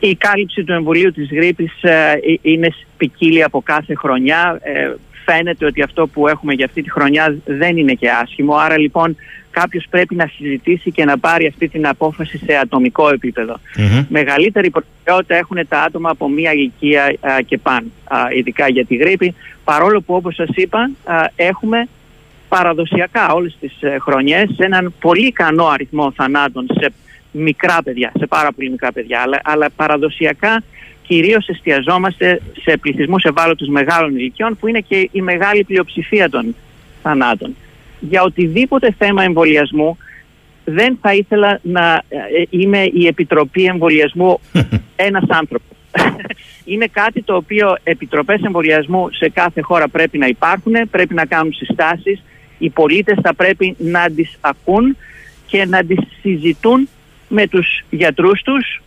Η 0.00 0.14
κάλυψη 0.14 0.64
του 0.64 0.72
εμβολίου 0.72 1.12
της 1.12 1.28
γρήπης 1.32 1.82
ε, 1.82 2.18
είναι 2.42 2.68
ποικίλια 2.96 3.46
από 3.46 3.62
κάθε 3.62 3.94
χρονιά. 3.94 4.58
Ε, 4.62 4.94
φαίνεται 5.24 5.66
ότι 5.66 5.82
αυτό 5.82 6.06
που 6.06 6.28
έχουμε 6.28 6.52
για 6.52 6.64
αυτή 6.64 6.82
τη 6.82 6.90
χρονιά 6.90 7.36
δεν 7.44 7.76
είναι 7.76 7.92
και 7.92 8.10
άσχημο. 8.10 8.54
Άρα 8.54 8.78
λοιπόν 8.78 9.16
κάποιος 9.50 9.86
πρέπει 9.90 10.14
να 10.14 10.26
συζητήσει 10.26 10.90
και 10.90 11.04
να 11.04 11.18
πάρει 11.18 11.46
αυτή 11.46 11.68
την 11.68 11.86
απόφαση 11.86 12.38
σε 12.38 12.56
ατομικό 12.56 13.08
Μεγαλύτερη 14.08 14.70
προτεραιότητα 14.70 15.34
έχουν 15.36 15.58
τα 15.68 15.80
άτομα 15.80 16.10
από 16.10 16.28
μία 16.28 16.52
ηλικία 16.52 17.14
και 17.46 17.58
πάνω, 17.58 17.86
ειδικά 18.36 18.68
για 18.68 18.84
τη 18.84 18.96
γρήπη. 18.96 19.34
Παρόλο 19.64 20.00
που 20.00 20.14
όπως 20.14 20.34
σας 20.34 20.48
είπα 20.54 20.90
έχουμε 21.36 21.88
παραδοσιακά 22.50 23.32
όλες 23.32 23.56
τις 23.60 23.72
ε, 23.80 23.96
χρονιές 24.00 24.48
έναν 24.56 24.94
πολύ 25.00 25.26
ικανό 25.26 25.66
αριθμό 25.66 26.12
θανάτων 26.12 26.66
σε 26.80 26.92
μικρά 27.32 27.82
παιδιά, 27.82 28.12
σε 28.18 28.26
πάρα 28.26 28.52
πολύ 28.52 28.70
μικρά 28.70 28.92
παιδιά, 28.92 29.20
αλλά, 29.20 29.40
αλλά 29.44 29.70
παραδοσιακά 29.76 30.62
κυρίως 31.10 31.48
εστιαζόμαστε 31.48 32.40
σε 32.62 32.76
πληθυσμούς 32.76 33.22
ευάλωτους 33.24 33.68
μεγάλων 33.68 34.16
ηλικιών 34.16 34.56
που 34.56 34.68
είναι 34.68 34.80
και 34.80 35.08
η 35.12 35.20
μεγάλη 35.20 35.64
πλειοψηφία 35.64 36.30
των 36.30 36.54
θανάτων. 37.02 37.56
Για 38.00 38.22
οτιδήποτε 38.22 38.94
θέμα 38.98 39.22
εμβολιασμού 39.22 39.96
δεν 40.64 40.98
θα 41.00 41.14
ήθελα 41.14 41.58
να 41.62 42.02
ε, 42.08 42.42
είμαι 42.50 42.82
η 42.92 43.06
Επιτροπή 43.06 43.64
Εμβολιασμού 43.64 44.40
ένας 45.08 45.24
άνθρωπος. 45.28 45.76
είναι 46.72 46.86
κάτι 46.86 47.22
το 47.22 47.36
οποίο 47.36 47.76
επιτροπές 47.82 48.42
εμβολιασμού 48.42 49.08
σε 49.10 49.28
κάθε 49.28 49.60
χώρα 49.60 49.88
πρέπει 49.88 50.18
να 50.18 50.26
υπάρχουν, 50.26 50.72
πρέπει 50.90 51.14
να 51.14 51.24
κάνουν 51.24 51.52
συστάσεις. 51.52 52.22
Οι 52.58 52.70
πολίτες 52.70 53.18
θα 53.22 53.34
πρέπει 53.34 53.76
να 53.78 54.10
τις 54.10 54.36
ακούν 54.40 54.96
και 55.46 55.64
να 55.64 55.84
τις 55.84 55.98
συζητούν 56.20 56.88
με 57.32 57.46
τους 57.48 57.84
γιατρούς 57.90 58.42
τους, 58.42 58.82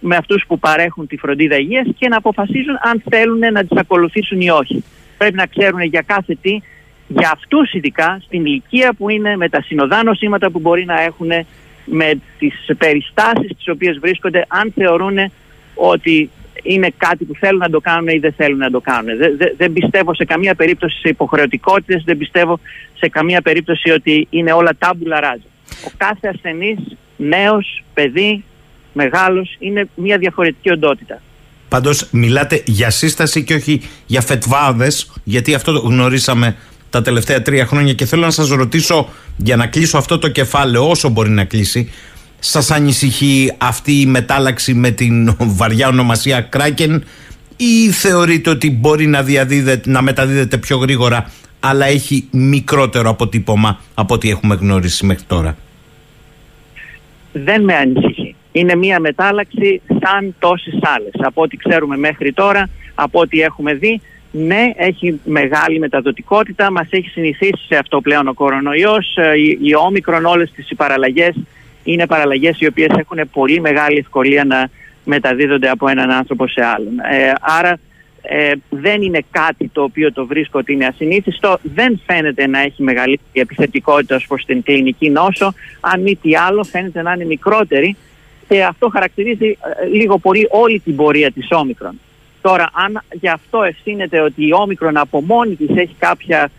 με 0.00 0.16
αυτούς 0.16 0.44
που 0.46 0.58
παρέχουν 0.58 1.06
τη 1.06 1.16
φροντίδα 1.16 1.56
υγείας 1.56 1.86
και 1.98 2.08
να 2.08 2.16
αποφασίζουν 2.16 2.78
αν 2.80 3.02
θέλουν 3.10 3.38
να 3.38 3.64
τις 3.64 3.78
ακολουθήσουν 3.78 4.40
ή 4.40 4.50
όχι. 4.50 4.84
Πρέπει 5.18 5.34
να 5.34 5.46
ξέρουν 5.46 5.80
για 5.80 6.02
κάθε 6.06 6.36
τι, 6.42 6.58
για 7.08 7.30
αυτούς 7.32 7.72
ειδικά, 7.72 8.18
στην 8.24 8.46
ηλικία 8.46 8.92
που 8.98 9.08
είναι, 9.08 9.36
με 9.36 9.48
τα 9.48 9.62
συνοδά 9.62 10.02
νοσήματα 10.02 10.50
που 10.50 10.58
μπορεί 10.58 10.84
να 10.84 11.00
έχουν, 11.00 11.30
με 11.84 12.20
τις 12.38 12.70
περιστάσεις 12.78 13.56
τις 13.56 13.68
οποίες 13.68 13.98
βρίσκονται, 13.98 14.44
αν 14.48 14.72
θεωρούν 14.74 15.16
ότι 15.74 16.30
είναι 16.62 16.88
κάτι 16.96 17.24
που 17.24 17.34
θέλουν 17.34 17.58
να 17.58 17.70
το 17.70 17.80
κάνουν 17.80 18.08
ή 18.08 18.18
δεν 18.18 18.32
θέλουν 18.32 18.58
να 18.58 18.70
το 18.70 18.80
κάνουν. 18.80 19.16
Δεν, 19.56 19.72
πιστεύω 19.72 20.14
σε 20.14 20.24
καμία 20.24 20.54
περίπτωση 20.54 20.98
σε 20.98 21.08
υποχρεωτικότητες, 21.08 22.02
δεν 22.04 22.18
πιστεύω 22.18 22.60
σε 22.94 23.08
καμία 23.08 23.40
περίπτωση 23.40 23.90
ότι 23.90 24.26
είναι 24.30 24.52
όλα 24.52 24.70
τάμπουλα 24.78 25.20
ράζα. 25.20 25.48
Ο 25.86 25.90
κάθε 25.96 26.28
ασθενής, 26.28 26.78
νέος, 27.16 27.84
παιδί, 27.94 28.44
μεγάλος, 28.92 29.56
είναι 29.58 29.88
μια 29.94 30.18
διαφορετική 30.18 30.70
οντότητα. 30.70 31.22
Πάντως 31.68 32.08
μιλάτε 32.10 32.62
για 32.66 32.90
σύσταση 32.90 33.44
και 33.44 33.54
όχι 33.54 33.80
για 34.06 34.20
φετβάδες, 34.20 35.12
γιατί 35.24 35.54
αυτό 35.54 35.72
το 35.72 35.78
γνωρίσαμε 35.78 36.56
τα 36.90 37.02
τελευταία 37.02 37.42
τρία 37.42 37.66
χρόνια 37.66 37.92
και 37.92 38.04
θέλω 38.04 38.22
να 38.22 38.30
σας 38.30 38.48
ρωτήσω 38.48 39.08
για 39.36 39.56
να 39.56 39.66
κλείσω 39.66 39.98
αυτό 39.98 40.18
το 40.18 40.28
κεφάλαιο 40.28 40.88
όσο 40.88 41.08
μπορεί 41.08 41.30
να 41.30 41.44
κλείσει 41.44 41.90
σας 42.38 42.70
ανησυχεί 42.70 43.52
αυτή 43.58 44.00
η 44.00 44.06
μετάλλαξη 44.06 44.74
με 44.74 44.90
την 44.90 45.36
βαριά 45.38 45.88
ονομασία 45.88 46.40
Κράκεν 46.40 47.04
ή 47.56 47.90
θεωρείτε 47.90 48.50
ότι 48.50 48.70
μπορεί 48.70 49.06
να, 49.06 49.22
διαδίδεται, 49.22 49.90
να 49.90 50.02
μεταδίδεται 50.02 50.56
πιο 50.58 50.76
γρήγορα 50.76 51.30
αλλά 51.60 51.86
έχει 51.86 52.28
μικρότερο 52.30 53.10
αποτύπωμα 53.10 53.80
από 53.94 54.14
ό,τι 54.14 54.30
έχουμε 54.30 54.54
γνωρίσει 54.54 55.06
μέχρι 55.06 55.24
τώρα; 55.26 55.56
Δεν 57.44 57.62
με 57.64 57.74
ανησυχεί. 57.74 58.34
Είναι 58.52 58.74
μια 58.74 59.00
μετάλλαξη 59.00 59.80
σαν 59.86 60.34
τόσες 60.38 60.78
άλλες. 60.82 61.12
Από 61.18 61.42
ό,τι 61.42 61.56
ξέρουμε 61.56 61.96
μέχρι 61.96 62.32
τώρα, 62.32 62.68
από 62.94 63.20
ό,τι 63.20 63.40
έχουμε 63.40 63.74
δει, 63.74 64.00
ναι, 64.30 64.70
έχει 64.76 65.20
μεγάλη 65.24 65.78
μεταδοτικότητα, 65.78 66.70
μας 66.70 66.86
έχει 66.90 67.08
συνηθίσει 67.08 67.66
σε 67.66 67.76
αυτό 67.76 68.00
πλέον 68.00 68.28
ο 68.28 68.34
κορονοϊός, 68.34 69.16
ε, 69.16 69.38
η, 69.38 69.58
η 69.62 69.74
όμικρον 69.74 70.24
όλες 70.24 70.50
τις 70.50 70.68
παραλλαγές 70.76 71.34
είναι 71.84 72.06
παραλλαγές 72.06 72.60
οι 72.60 72.66
οποίες 72.66 72.88
έχουν 72.98 73.18
πολύ 73.32 73.60
μεγάλη 73.60 73.98
ευκολία 73.98 74.44
να 74.44 74.68
μεταδίδονται 75.04 75.68
από 75.68 75.88
έναν 75.88 76.10
άνθρωπο 76.10 76.48
σε 76.48 76.64
άλλον. 76.64 76.98
Ε, 76.98 77.32
άρα 77.40 77.78
ε, 78.28 78.52
δεν 78.70 79.02
είναι 79.02 79.24
κάτι 79.30 79.68
το 79.72 79.82
οποίο 79.82 80.12
το 80.12 80.26
βρίσκω 80.26 80.58
ότι 80.58 80.72
είναι 80.72 80.86
ασυνήθιστο, 80.86 81.58
δεν 81.62 82.00
φαίνεται 82.06 82.46
να 82.46 82.60
έχει 82.60 82.82
μεγαλύτερη 82.82 83.30
επιθετικότητα 83.32 84.16
ως 84.16 84.26
προς 84.26 84.44
την 84.44 84.62
κλινική 84.62 85.10
νόσο, 85.10 85.54
αν 85.80 86.00
μη 86.00 86.16
τι 86.16 86.36
άλλο 86.36 86.64
φαίνεται 86.64 87.02
να 87.02 87.12
είναι 87.12 87.24
μικρότερη. 87.24 87.96
Και 88.48 88.64
αυτό 88.64 88.88
χαρακτηρίζει 88.88 89.46
ε, 89.46 89.86
λίγο 89.86 90.18
πολύ 90.18 90.46
όλη 90.50 90.80
την 90.80 90.96
πορεία 90.96 91.30
της 91.30 91.46
όμικρον. 91.50 92.00
Τώρα, 92.42 92.70
αν 92.72 93.02
γι' 93.12 93.28
αυτό 93.28 93.62
ευθύνεται 93.62 94.20
ότι 94.20 94.46
η 94.46 94.52
όμικρον 94.52 94.96
από 94.96 95.20
μόνη 95.20 95.54
της 95.54 95.76
έχει 95.76 95.94
κάποια 95.98 96.50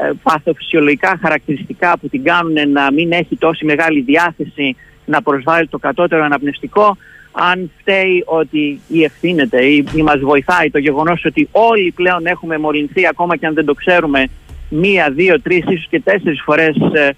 ε, 0.00 0.10
παθοφυσιολογικά 0.22 1.18
χαρακτηριστικά 1.20 1.98
που 1.98 2.08
την 2.08 2.24
κάνουν 2.24 2.70
να 2.70 2.92
μην 2.92 3.12
έχει 3.12 3.36
τόση 3.36 3.64
μεγάλη 3.64 4.00
διάθεση 4.00 4.76
να 5.04 5.22
προσβάλλει 5.22 5.68
το 5.68 5.78
κατώτερο 5.78 6.24
αναπνευστικό, 6.24 6.96
αν 7.36 7.70
φταίει 7.78 8.22
ότι 8.26 8.80
ή 8.88 9.02
ευθύνεται 9.02 9.64
ή, 9.64 9.84
ή 9.94 10.02
μας 10.02 10.20
βοηθάει 10.20 10.70
το 10.70 10.78
γεγονός 10.78 11.24
ότι 11.24 11.48
όλοι 11.52 11.92
πλέον 11.92 12.26
έχουμε 12.26 12.58
μολυνθεί 12.58 13.06
ακόμα 13.06 13.36
και 13.36 13.46
αν 13.46 13.54
δεν 13.54 13.64
το 13.64 13.74
ξέρουμε 13.74 14.26
μία, 14.68 15.10
δύο, 15.10 15.40
τρεις, 15.40 15.64
ίσως 15.68 15.86
και 15.90 16.00
τέσσερις 16.00 16.42
φορές 16.44 16.76
ε, 16.92 17.10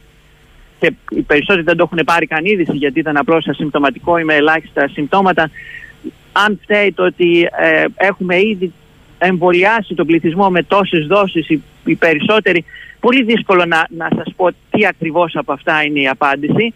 και 0.78 0.92
οι 1.10 1.22
περισσότεροι 1.22 1.62
δεν 1.62 1.76
το 1.76 1.88
έχουν 1.92 2.04
πάρει 2.04 2.26
καν 2.26 2.44
είδηση 2.44 2.76
γιατί 2.76 2.98
ήταν 2.98 3.16
απλώς 3.16 3.46
ασυμπτωματικό 3.46 4.18
ή 4.18 4.24
με 4.24 4.34
ελάχιστα 4.34 4.88
συμπτώματα 4.88 5.50
αν 6.32 6.58
φταίει 6.62 6.92
το 6.92 7.04
ότι 7.04 7.48
ε, 7.58 7.84
έχουμε 7.96 8.40
ήδη 8.40 8.72
εμβολιάσει 9.18 9.94
τον 9.94 10.06
πληθυσμό 10.06 10.50
με 10.50 10.62
τόσες 10.62 11.06
δόσεις 11.06 11.48
οι, 11.48 11.62
οι 11.84 11.94
περισσότεροι 11.94 12.64
πολύ 13.00 13.22
δύσκολο 13.22 13.64
να, 13.64 13.86
να 13.96 14.08
σας 14.16 14.32
πω 14.36 14.48
τι 14.70 14.86
ακριβώς 14.86 15.36
από 15.36 15.52
αυτά 15.52 15.82
είναι 15.82 16.00
η 16.00 16.08
απάντηση 16.08 16.74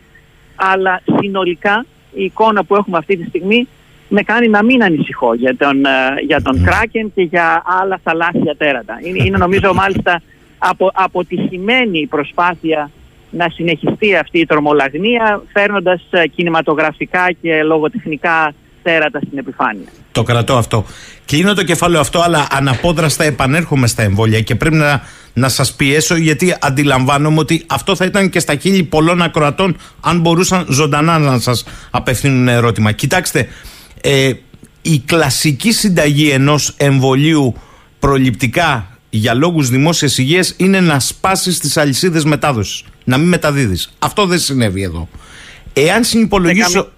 αλλά 0.54 1.02
συνολικά 1.18 1.84
η 2.12 2.24
εικόνα 2.24 2.64
που 2.64 2.76
έχουμε 2.76 2.98
αυτή 2.98 3.16
τη 3.16 3.28
στιγμή 3.28 3.68
με 4.08 4.22
κάνει 4.22 4.48
να 4.48 4.64
μην 4.64 4.82
ανησυχώ 4.82 5.34
για 5.34 5.56
τον, 5.56 5.84
ε, 5.84 6.20
για 6.26 6.42
τον 6.42 6.62
Κράκεν 6.64 7.12
και 7.14 7.22
για 7.22 7.62
άλλα 7.80 8.00
θαλάσσια 8.02 8.56
τέρατα. 8.56 8.98
Είναι, 9.02 9.24
είναι 9.24 9.36
νομίζω 9.36 9.74
μάλιστα 9.74 10.22
απο, 10.58 10.90
αποτυχημένη 10.94 11.98
η 11.98 12.06
προσπάθεια 12.06 12.90
να 13.30 13.48
συνεχιστεί 13.48 14.16
αυτή 14.16 14.38
η 14.38 14.46
τρομολαγνία 14.46 15.42
φέρνοντας 15.52 16.06
ε, 16.10 16.26
κινηματογραφικά 16.26 17.32
και 17.40 17.62
λογοτεχνικά 17.62 18.52
τέρατα 18.82 19.20
στην 19.26 19.38
επιφάνεια. 19.38 19.88
Το 20.12 20.22
κρατώ 20.22 20.56
αυτό. 20.56 20.86
Κλείνω 21.24 21.54
το 21.54 21.64
κεφάλαιο 21.64 22.00
αυτό, 22.00 22.20
αλλά 22.20 22.46
αναπόδραστα 22.50 23.24
επανέρχομαι 23.24 23.86
στα 23.86 24.02
εμβόλια 24.02 24.40
και 24.40 24.54
πρέπει 24.54 24.76
να, 24.76 25.02
να 25.32 25.48
σας 25.48 25.72
πιέσω, 25.72 26.16
γιατί 26.16 26.54
αντιλαμβάνομαι 26.60 27.38
ότι 27.38 27.64
αυτό 27.66 27.96
θα 27.96 28.04
ήταν 28.04 28.30
και 28.30 28.38
στα 28.38 28.54
χείλη 28.54 28.82
πολλών 28.82 29.22
ακροατών, 29.22 29.76
αν 30.00 30.20
μπορούσαν 30.20 30.66
ζωντανά 30.70 31.18
να 31.18 31.38
σας 31.38 31.64
απευθύνουν 31.90 32.48
ερώτημα. 32.48 32.92
Κοιτάξτε, 32.92 33.48
ε, 34.00 34.32
η 34.82 34.98
κλασική 34.98 35.72
συνταγή 35.72 36.30
ενός 36.30 36.74
εμβολίου 36.76 37.54
προληπτικά 37.98 38.98
για 39.10 39.34
λόγους 39.34 39.68
δημόσιας 39.68 40.18
υγείας 40.18 40.54
είναι 40.56 40.80
να 40.80 41.00
σπάσεις 41.00 41.58
τις 41.58 41.76
αλυσίδες 41.76 42.24
μετάδοσης, 42.24 42.84
να 43.04 43.18
μην 43.18 43.28
μεταδίδεις. 43.28 43.92
Αυτό 43.98 44.26
δεν 44.26 44.38
συνέβη 44.38 44.82
εδώ. 44.82 45.08
Εάν 45.72 46.04
συνυπολογίσω... 46.04 46.88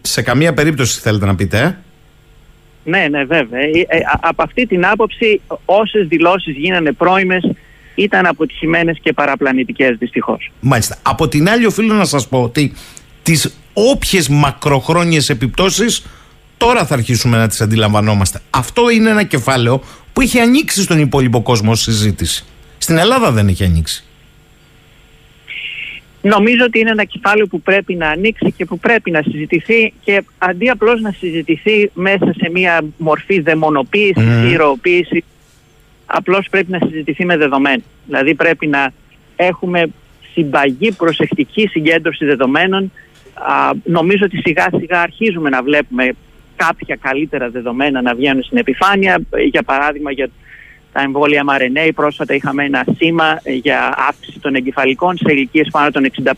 Σε 0.00 0.22
καμία 0.22 0.54
περίπτωση 0.54 1.00
θέλετε 1.00 1.26
να 1.26 1.34
πείτε, 1.34 1.58
ε; 1.58 1.76
Ναι, 2.84 3.06
ναι, 3.10 3.24
βέβαια. 3.24 3.60
Ε, 3.60 3.70
ε, 3.86 3.98
από 4.20 4.42
αυτή 4.42 4.66
την 4.66 4.86
άποψη, 4.86 5.40
όσες 5.64 6.06
δηλώσεις 6.08 6.56
γίνανε 6.56 6.92
πρώιμες 6.92 7.50
ήταν 7.94 8.26
αποτυχημένες 8.26 8.98
και 9.02 9.12
παραπλανητικές 9.12 9.96
δυστυχώς. 9.98 10.52
Μάλιστα. 10.60 10.96
Από 11.02 11.28
την 11.28 11.48
άλλη, 11.48 11.66
οφείλω 11.66 11.94
να 11.94 12.04
σας 12.04 12.28
πω 12.28 12.42
ότι 12.42 12.72
τις 13.22 13.56
όποιες 13.72 14.28
μακροχρόνιες 14.28 15.28
επιπτώσεις 15.28 16.04
τώρα 16.56 16.86
θα 16.86 16.94
αρχίσουμε 16.94 17.36
να 17.36 17.48
τις 17.48 17.60
αντιλαμβανόμαστε. 17.60 18.40
Αυτό 18.50 18.90
είναι 18.90 19.10
ένα 19.10 19.22
κεφάλαιο 19.22 19.82
που 20.12 20.20
είχε 20.20 20.40
ανοίξει 20.40 20.82
στον 20.82 21.00
υπόλοιπο 21.00 21.42
κόσμο 21.42 21.74
συζήτηση. 21.74 22.44
Στην 22.78 22.98
Ελλάδα 22.98 23.30
δεν 23.30 23.48
έχει 23.48 23.64
ανοίξει. 23.64 24.04
Νομίζω 26.22 26.64
ότι 26.64 26.78
είναι 26.78 26.90
ένα 26.90 27.04
κεφάλαιο 27.04 27.46
που 27.46 27.60
πρέπει 27.60 27.94
να 27.94 28.08
ανοίξει 28.08 28.52
και 28.56 28.64
που 28.64 28.78
πρέπει 28.78 29.10
να 29.10 29.22
συζητηθεί 29.22 29.92
και 30.04 30.22
αντί 30.38 30.68
απλώς 30.68 31.00
να 31.00 31.10
συζητηθεί 31.10 31.90
μέσα 31.94 32.32
σε 32.36 32.50
μια 32.50 32.84
μορφή 32.96 33.40
δαιμονοποίηση, 33.40 34.14
mm. 35.14 35.18
απλώς 36.06 36.46
πρέπει 36.50 36.70
να 36.70 36.78
συζητηθεί 36.86 37.24
με 37.24 37.36
δεδομένα. 37.36 37.82
Δηλαδή 38.06 38.34
πρέπει 38.34 38.66
να 38.66 38.92
έχουμε 39.36 39.86
συμπαγή 40.32 40.92
προσεκτική 40.92 41.66
συγκέντρωση 41.66 42.24
δεδομένων. 42.24 42.92
Α, 43.34 43.70
νομίζω 43.84 44.24
ότι 44.24 44.36
σιγά 44.36 44.66
σιγά 44.78 45.00
αρχίζουμε 45.00 45.48
να 45.48 45.62
βλέπουμε 45.62 46.12
κάποια 46.56 46.96
καλύτερα 46.96 47.48
δεδομένα 47.48 48.02
να 48.02 48.14
βγαίνουν 48.14 48.42
στην 48.42 48.58
επιφάνεια. 48.58 49.20
Για 49.50 49.62
παράδειγμα 49.62 50.12
για 50.12 50.30
τα 50.92 51.02
εμβόλια 51.02 51.44
mRNA 51.46 51.90
πρόσφατα 51.94 52.34
είχαμε 52.34 52.64
ένα 52.64 52.84
σήμα 52.96 53.40
για 53.44 53.94
αύξηση 54.08 54.38
των 54.38 54.54
εγκεφαλικών 54.54 55.16
σε 55.16 55.32
ηλικίες 55.32 55.68
πάνω 55.70 55.90
των 55.90 56.10
65. 56.24 56.32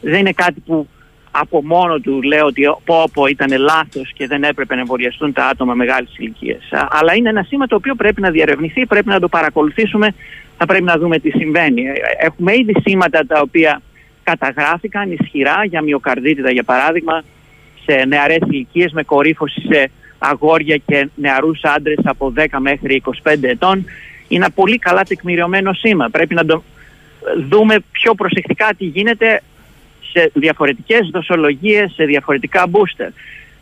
Δεν 0.00 0.18
είναι 0.18 0.32
κάτι 0.32 0.62
που 0.66 0.88
από 1.30 1.64
μόνο 1.64 1.98
του 1.98 2.22
λέω 2.22 2.46
ότι 2.46 2.62
πω 2.84 3.10
πω 3.12 3.26
ήταν 3.26 3.58
λάθος 3.58 4.12
και 4.14 4.26
δεν 4.26 4.42
έπρεπε 4.42 4.74
να 4.74 4.80
εμβολιαστούν 4.80 5.32
τα 5.32 5.46
άτομα 5.46 5.74
μεγάλης 5.74 6.18
ηλικίας. 6.18 6.68
Αλλά 6.90 7.14
είναι 7.14 7.28
ένα 7.28 7.42
σήμα 7.42 7.66
το 7.66 7.76
οποίο 7.76 7.94
πρέπει 7.94 8.20
να 8.20 8.30
διαρευνηθεί, 8.30 8.86
πρέπει 8.86 9.08
να 9.08 9.20
το 9.20 9.28
παρακολουθήσουμε, 9.28 10.14
θα 10.56 10.66
πρέπει 10.66 10.84
να 10.84 10.96
δούμε 10.98 11.18
τι 11.18 11.30
συμβαίνει. 11.30 11.82
Έχουμε 12.18 12.56
ήδη 12.56 12.74
σήματα 12.84 13.26
τα 13.26 13.40
οποία 13.40 13.82
καταγράφηκαν 14.22 15.12
ισχυρά 15.12 15.64
για 15.64 15.82
μυοκαρδίτιδα 15.82 16.50
για 16.50 16.62
παράδειγμα 16.62 17.22
σε 17.84 18.04
νεαρές 18.04 18.38
ηλικίες 18.50 18.92
με 18.92 19.02
κορύφωση 19.02 19.60
σε 19.60 19.90
αγόρια 20.22 20.76
και 20.76 21.08
νεαρούς 21.14 21.60
άντρες 21.62 21.98
από 22.04 22.32
10 22.36 22.44
μέχρι 22.58 23.02
25 23.22 23.34
ετών. 23.40 23.84
Είναι 24.28 24.44
ένα 24.44 24.50
πολύ 24.50 24.78
καλά 24.78 25.02
τεκμηριωμένο 25.02 25.72
σήμα. 25.72 26.08
Πρέπει 26.08 26.34
να 26.34 26.44
το 26.44 26.62
δούμε 27.48 27.76
πιο 27.92 28.14
προσεκτικά 28.14 28.68
τι 28.78 28.84
γίνεται 28.84 29.42
σε 30.12 30.30
διαφορετικές 30.34 31.08
δοσολογίες, 31.12 31.92
σε 31.92 32.04
διαφορετικά 32.04 32.66
booster. 32.70 33.08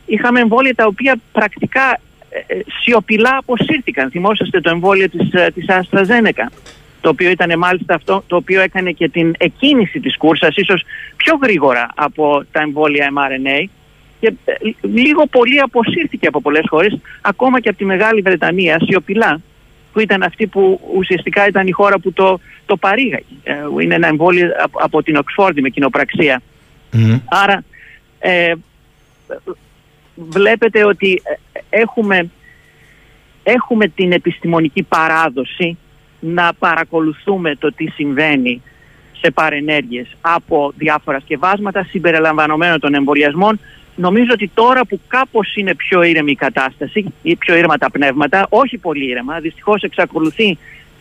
Είχαμε 0.07 0.41
εμβόλια 0.41 0.75
τα 0.75 0.87
οποία 0.87 1.17
πρακτικά 1.33 2.01
ε, 2.31 2.55
ε, 2.55 2.61
σιωπηλά 2.83 3.37
αποσύρθηκαν. 3.37 4.11
Θυμόσαστε 4.11 4.61
το 4.61 4.71
εμβόλιο 4.71 5.09
της, 5.09 5.33
ε, 5.33 5.51
της 5.55 5.67
AstraZeneca 5.69 6.47
το 7.01 7.09
οποίο 7.09 7.31
ήταν 7.31 7.59
μάλιστα 7.59 7.95
αυτό 7.95 8.25
το 8.27 8.37
οποίο 8.37 8.61
έκανε 8.61 8.91
και 8.91 9.09
την 9.09 9.35
εκκίνηση 9.39 10.01
της 10.01 10.17
κούρσας 10.17 10.57
ίσως 10.57 10.85
πιο 11.17 11.39
γρήγορα 11.43 11.91
από 11.95 12.45
τα 12.53 12.61
εμβόλια 12.61 13.13
mRNA 13.17 13.65
και 14.21 14.35
λίγο 14.81 15.27
πολύ 15.27 15.61
αποσύρθηκε 15.61 16.27
από 16.27 16.41
πολλές 16.41 16.65
χώρες 16.69 16.99
ακόμα 17.21 17.61
και 17.61 17.69
από 17.69 17.79
τη 17.79 17.85
Μεγάλη 17.85 18.21
Βρετανία 18.21 18.79
σιωπηλά 18.87 19.41
που 19.93 20.01
ήταν 20.01 20.23
αυτή 20.23 20.47
που 20.47 20.81
ουσιαστικά 20.97 21.47
ήταν 21.47 21.67
η 21.67 21.71
χώρα 21.71 21.99
που 21.99 22.13
το, 22.13 22.41
το 22.67 22.77
παρήγαγε. 22.77 23.25
Είναι 23.81 23.95
ένα 23.95 24.07
εμβόλιο 24.07 24.49
από, 24.73 25.03
την 25.03 25.17
Οξφόρδη 25.17 25.61
με 25.61 25.69
κοινοπραξία. 25.69 26.43
Άρα 27.25 27.65
ε, 28.19 28.53
βλέπετε 30.15 30.85
ότι 30.85 31.23
ε, 31.53 31.61
έχουμε, 31.81 32.31
έχουμε 33.43 33.89
την 33.89 34.13
επιστημονική 34.13 34.83
παράδοση 34.83 35.79
να 36.21 36.53
παρακολουθούμε 36.59 37.57
το 37.57 37.73
τι 37.73 37.87
συμβαίνει 37.87 38.63
σε 39.21 39.31
παρενέργειες 39.31 40.17
από 40.21 40.73
διάφορα 40.77 41.21
σκευάσματα 41.21 41.85
συμπεριλαμβανομένων 41.85 42.81
των 42.81 42.95
εμβολιασμών 42.95 43.61
Νομίζω 44.01 44.31
ότι 44.33 44.51
τώρα 44.55 44.85
που 44.85 45.01
κάπως 45.09 45.57
είναι 45.57 45.75
πιο 45.75 46.03
ήρεμη 46.03 46.31
η 46.31 46.35
κατάσταση 46.35 47.05
ή 47.23 47.37
πιο 47.37 47.57
ήρεμα 47.57 47.77
τα 47.77 47.91
πνεύματα, 47.91 48.47
όχι 48.49 48.79
πολύ 48.79 49.09
ήρεμα, 49.09 49.39
δυστυχώς 49.39 49.83
εξακολουθεί 49.83 50.59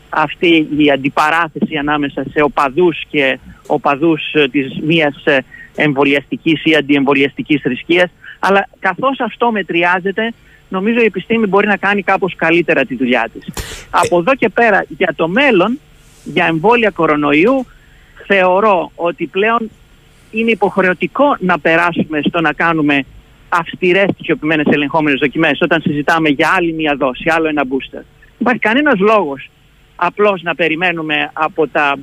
αυτή 0.09 0.67
η 0.77 0.91
αντιπαράθεση 0.91 1.75
ανάμεσα 1.75 2.25
σε 2.31 2.41
οπαδούς 2.41 3.03
και 3.09 3.39
οπαδούς 3.67 4.33
ε, 4.33 4.47
της 4.47 4.79
μίας 4.83 5.25
ε, 5.25 5.37
εμβολιαστικής 5.75 6.61
ή 6.63 6.75
αντιεμβολιαστικής 6.75 7.61
θρησκείας, 7.61 8.09
αλλά 8.39 8.67
καθώς 8.79 9.19
αυτό 9.19 9.51
μετριάζεται, 9.51 10.33
νομίζω 10.69 10.99
η 11.01 11.05
επιστήμη 11.05 11.47
μπορεί 11.47 11.67
να 11.67 11.77
κάνει 11.77 12.03
κάπως 12.03 12.35
καλύτερα 12.35 12.85
τη 12.85 12.95
δουλειά 12.95 13.29
της. 13.33 13.47
Από 13.89 14.19
εδώ 14.19 14.35
και 14.35 14.49
πέρα 14.49 14.85
για 14.87 15.13
το 15.15 15.27
μέλλον, 15.27 15.79
για 16.23 16.45
εμβόλια 16.45 16.89
κορονοϊού, 16.89 17.65
θεωρώ 18.27 18.91
ότι 18.95 19.25
πλέον 19.25 19.69
είναι 20.31 20.51
υποχρεωτικό 20.51 21.35
να 21.39 21.59
περάσουμε 21.59 22.21
στο 22.21 22.41
να 22.41 22.53
κάνουμε 22.53 23.05
αυστηρές 23.49 24.09
τυχιοποιημένε 24.17 24.63
ελεγχόμενες 24.65 25.19
δοκιμές 25.19 25.61
όταν 25.61 25.81
συζητάμε 25.81 26.29
για 26.29 26.49
άλλη 26.55 26.73
μία 26.73 26.95
δόση, 26.95 27.29
άλλο 27.29 27.47
ένα 27.47 27.63
booster. 27.63 28.03
Υπάρχει 28.37 28.59
κανένας 28.59 28.99
λόγος 28.99 29.49
απλώς 29.95 30.41
να 30.41 30.55
περιμένουμε 30.55 31.29
από 31.33 31.67
τα, 31.67 31.97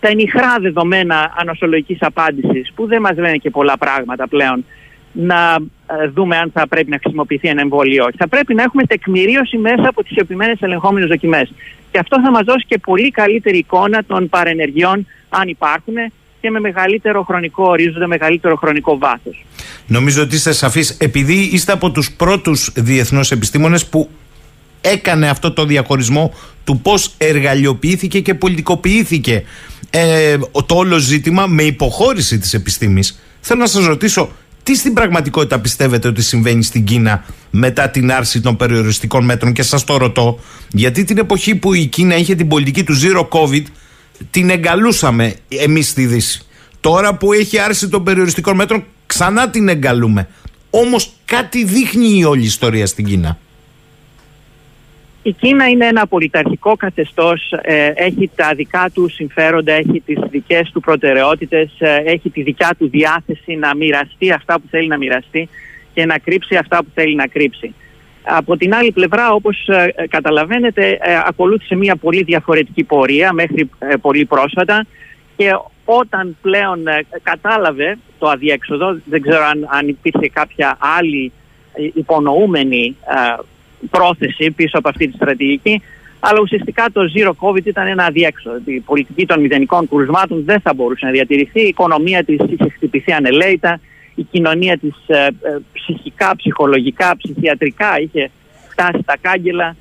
τα 0.00 0.08
ενιχρά 0.08 0.56
δεδομένα 0.60 1.32
ανοσολογικής 1.36 1.98
απάντησης, 2.00 2.72
που 2.74 2.86
δεν 2.86 3.00
μας 3.00 3.16
λένε 3.16 3.36
και 3.36 3.50
πολλά 3.50 3.78
πράγματα 3.78 4.28
πλέον, 4.28 4.64
να 5.12 5.58
ε, 5.86 6.08
δούμε 6.08 6.36
αν 6.36 6.50
θα 6.54 6.68
πρέπει 6.68 6.90
να 6.90 6.98
χρησιμοποιηθεί 6.98 7.48
ένα 7.48 7.60
εμβόλιο 7.60 7.94
ή 7.94 8.06
όχι. 8.06 8.16
Θα 8.16 8.28
πρέπει 8.28 8.54
να 8.54 8.62
έχουμε 8.62 8.82
τεκμηρίωση 8.82 9.56
μέσα 9.56 9.88
από 9.88 10.00
τις 10.00 10.08
τυχιοποιημένε 10.08 10.52
ελεγχόμενες 10.60 11.08
δοκιμές. 11.08 11.52
Και 11.90 11.98
αυτό 11.98 12.20
θα 12.20 12.30
μας 12.30 12.44
δώσει 12.44 12.64
και 12.68 12.78
πολύ 12.78 13.10
καλύτερη 13.10 13.58
εικόνα 13.58 14.04
των 14.04 14.28
παρενεργειών, 14.28 15.06
αν 15.28 15.48
υπάρχουν, 15.48 15.94
και 16.40 16.50
με 16.50 16.60
μεγαλύτερο 16.60 17.22
χρονικό 17.22 17.64
ορίζοντα, 17.64 18.06
μεγαλύτερο 18.06 18.56
χρονικό 18.56 18.98
βάθος. 18.98 19.44
Νομίζω 19.86 20.22
ότι 20.22 20.34
είστε 20.34 20.52
σαφείς, 20.52 20.90
επειδή 20.90 21.34
είστε 21.34 21.72
από 21.72 21.90
τους 21.90 22.12
πρώτους 22.12 22.72
διεθνώς 22.74 23.30
επιστήμονες 23.30 23.86
που 23.86 24.10
έκανε 24.80 25.28
αυτό 25.28 25.52
το 25.52 25.64
διαχωρισμό 25.64 26.32
του 26.64 26.80
πώς 26.80 27.14
εργαλειοποιήθηκε 27.18 28.20
και 28.20 28.34
πολιτικοποιήθηκε 28.34 29.42
ε, 29.90 30.36
το 30.66 30.74
όλο 30.74 30.98
ζήτημα 30.98 31.46
με 31.46 31.62
υποχώρηση 31.62 32.38
της 32.38 32.54
επιστήμης. 32.54 33.22
Θέλω 33.40 33.60
να 33.60 33.66
σας 33.66 33.86
ρωτήσω, 33.86 34.30
τι 34.62 34.76
στην 34.76 34.92
πραγματικότητα 34.92 35.60
πιστεύετε 35.60 36.08
ότι 36.08 36.22
συμβαίνει 36.22 36.62
στην 36.62 36.84
Κίνα 36.84 37.24
μετά 37.50 37.90
την 37.90 38.12
άρση 38.12 38.40
των 38.40 38.56
περιοριστικών 38.56 39.24
μέτρων; 39.24 39.52
Και 39.52 39.62
σας 39.62 39.84
το 39.84 39.96
ρωτώ, 39.96 40.38
γιατί 40.72 41.04
την 41.04 41.18
εποχή 41.18 41.54
που 41.54 41.74
η 41.74 41.86
Κίνα 41.86 42.16
είχε 42.16 42.34
την 42.34 42.48
πολιτική 42.48 42.84
του 42.84 42.94
Zero 43.00 43.28
COVID 43.28 43.62
την 44.30 44.50
εγκαλούσαμε 44.50 45.34
εμείς 45.48 45.88
στη 45.88 46.06
Δύση. 46.06 46.46
Τώρα 46.80 47.14
που 47.14 47.32
έχει 47.32 47.58
άρση 47.58 47.88
των 47.88 48.04
περιοριστικών 48.04 48.56
μέτρων, 48.56 48.84
ξανά 49.06 49.50
την 49.50 49.68
εγκαλούμε. 49.68 50.28
Όμως 50.70 51.12
κάτι 51.24 51.64
δείχνει 51.64 52.18
η 52.18 52.24
όλη 52.24 52.44
ιστορία 52.44 52.86
στην 52.86 53.04
Κίνα. 53.04 53.38
Η 55.22 55.32
Κίνα 55.32 55.68
είναι 55.68 55.86
ένα 55.86 56.06
πολιταρχικό 56.06 56.76
καθεστώς, 56.76 57.52
ε, 57.62 57.92
έχει 57.94 58.30
τα 58.34 58.54
δικά 58.54 58.90
του 58.94 59.08
συμφέροντα, 59.08 59.72
έχει 59.72 60.02
τις 60.06 60.18
δικές 60.30 60.70
του 60.72 60.80
προτεραιότητες, 60.80 61.70
ε, 61.78 62.02
έχει 62.04 62.30
τη 62.30 62.42
δικιά 62.42 62.74
του 62.78 62.88
διάθεση 62.88 63.54
να 63.54 63.74
μοιραστεί 63.74 64.30
αυτά 64.30 64.54
που 64.54 64.66
θέλει 64.70 64.88
να 64.88 64.96
μοιραστεί 64.96 65.48
και 65.94 66.04
να 66.04 66.18
κρύψει 66.18 66.56
αυτά 66.56 66.78
που 66.78 66.88
θέλει 66.94 67.14
να 67.14 67.26
κρύψει. 67.26 67.74
Από 68.28 68.56
την 68.56 68.74
άλλη 68.74 68.92
πλευρά, 68.92 69.32
όπως 69.32 69.68
ε, 69.68 69.92
ε, 69.96 70.06
καταλαβαίνετε, 70.06 70.90
ε, 70.90 71.20
ακολούθησε 71.26 71.74
μια 71.74 71.96
πολύ 71.96 72.22
διαφορετική 72.22 72.84
πορεία 72.84 73.32
μέχρι 73.32 73.70
πολύ 74.00 74.24
πρόσφατα 74.24 74.86
και 75.36 75.50
όταν 75.84 76.36
πλέον 76.42 76.82
κατάλαβε 77.22 77.98
το 78.18 78.28
αδιέξοδο, 78.28 78.96
δεν 79.04 79.22
ξέρω 79.22 79.44
αν, 79.44 79.68
αν 79.70 79.88
υπήρχε 79.88 80.28
κάποια 80.28 80.76
άλλη 80.98 81.32
υπονοούμενη 81.94 82.96
πρόθεση 83.90 84.50
πίσω 84.50 84.78
από 84.78 84.88
αυτή 84.88 85.08
τη 85.08 85.16
στρατηγική, 85.16 85.82
αλλά 86.20 86.40
ουσιαστικά 86.40 86.84
το 86.92 87.00
Zero 87.16 87.32
COVID 87.40 87.66
ήταν 87.66 87.86
ένα 87.86 88.04
αδιέξοδο. 88.04 88.58
Η 88.64 88.80
πολιτική 88.80 89.26
των 89.26 89.40
μηδενικών 89.40 89.88
κουρσμάτων 89.88 90.42
δεν 90.44 90.60
θα 90.60 90.74
μπορούσε 90.74 91.06
να 91.06 91.12
διατηρηθεί, 91.12 91.60
η 91.60 91.68
οικονομία 91.68 92.24
της 92.24 92.36
είχε 92.48 92.68
χτυπηθεί 92.68 93.12
ανελαίητα, 93.12 93.80
η 94.16 94.22
κοινωνία 94.30 94.78
της 94.78 94.94
ε, 95.06 95.26
ε, 95.26 95.30
ψυχικά, 95.72 96.36
ψυχολογικά, 96.36 97.16
ψυχιατρικά 97.16 98.00
είχε 98.00 98.30
φτάσει 98.68 98.98
στα 99.02 99.16
κάγκελα, 99.20 99.76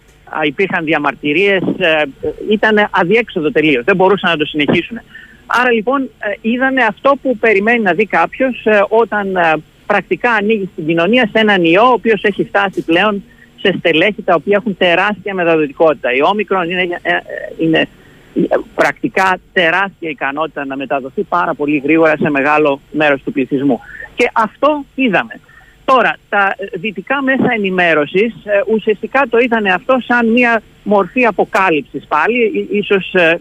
υπήρχαν 0.45 0.85
διαμαρτυρίες, 0.85 1.61
ε, 1.77 2.03
ήταν 2.49 2.87
αδιέξοδο 2.91 3.51
τελείως, 3.51 3.83
δεν 3.83 3.95
μπορούσαν 3.95 4.31
να 4.31 4.37
το 4.37 4.45
συνεχίσουν. 4.45 4.99
Άρα 5.45 5.71
λοιπόν 5.71 6.09
είδανε 6.41 6.83
αυτό 6.83 7.15
που 7.21 7.37
περιμένει 7.37 7.79
να 7.79 7.93
δει 7.93 8.05
κάποιος 8.05 8.63
όταν 8.87 9.37
πρακτικά 9.85 10.31
ανοίγει 10.31 10.69
στην 10.71 10.85
κοινωνία 10.85 11.29
σε 11.31 11.39
έναν 11.39 11.63
ιό 11.63 11.83
ο 11.83 11.91
οποίος 11.91 12.23
έχει 12.23 12.43
φτάσει 12.43 12.81
πλέον 12.81 13.23
σε 13.59 13.75
στελέχη 13.77 14.21
τα 14.21 14.35
οποία 14.35 14.57
έχουν 14.59 14.77
τεράστια 14.77 15.33
μεταδοτικότητα. 15.33 16.13
Η 16.13 16.21
όμικρον 16.21 16.69
είναι, 16.69 16.87
είναι 17.57 17.87
πρακτικά 18.75 19.37
τεράστια 19.53 20.09
ικανότητα 20.09 20.65
να 20.65 20.75
μεταδοθεί 20.75 21.23
πάρα 21.23 21.53
πολύ 21.53 21.77
γρήγορα 21.77 22.17
σε 22.17 22.29
μεγάλο 22.29 22.79
μέρος 22.91 23.23
του 23.23 23.31
πληθυσμού. 23.31 23.79
Και 24.15 24.29
αυτό 24.33 24.85
είδαμε. 24.95 25.39
Τώρα, 25.85 26.15
τα 26.29 26.55
δυτικά 26.73 27.21
μέσα 27.21 27.47
ενημέρωσης 27.55 28.33
ε, 28.43 28.73
ουσιαστικά 28.73 29.25
το 29.29 29.37
είδανε 29.37 29.73
αυτό 29.73 29.97
σαν 30.05 30.31
μια 30.31 30.61
μορφή 30.83 31.25
αποκάλυψης 31.25 32.05
πάλι. 32.07 32.67
Ίσως 32.71 33.13
ε, 33.13 33.39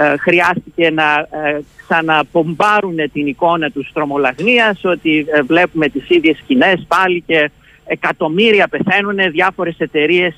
ε, 0.00 0.16
χρειάστηκε 0.16 0.90
να 0.90 1.28
ξαναπομπάρουν 1.76 2.96
την 3.12 3.26
εικόνα 3.26 3.70
τους 3.70 3.90
τρομολαγνίας, 3.92 4.84
ότι 4.84 5.26
βλέπουμε 5.46 5.88
τις 5.88 6.08
ίδιες 6.08 6.36
σκηνές 6.36 6.84
πάλι 6.88 7.22
και 7.26 7.50
εκατομμύρια 7.84 8.68
πεθαίνουν, 8.68 9.30
διάφορες 9.30 9.78
εταιρείες 9.78 10.34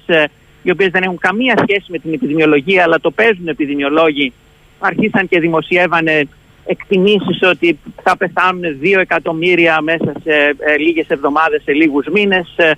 οι 0.68 0.72
οποίες 0.72 0.90
δεν 0.90 1.02
έχουν 1.02 1.18
καμία 1.18 1.54
σχέση 1.62 1.84
με 1.88 1.98
την 1.98 2.12
επιδημιολογία 2.12 2.82
αλλά 2.82 3.00
το 3.00 3.10
παίζουν 3.10 3.48
επιδημιολόγοι 3.48 4.32
αρχίσαν 4.78 5.28
και 5.28 5.40
δημοσιεύανε 5.40 6.28
εκτιμήσεις 6.66 7.42
ότι 7.42 7.78
θα 8.02 8.16
πεθάνουν 8.16 8.78
δύο 8.80 9.00
εκατομμύρια 9.00 9.80
μέσα 9.80 10.12
σε 10.22 10.32
ε, 10.58 10.76
λίγες 10.78 11.08
εβδομάδες, 11.08 11.62
σε 11.62 11.72
λίγους 11.72 12.06
μήνες. 12.06 12.54
Ε, 12.56 12.72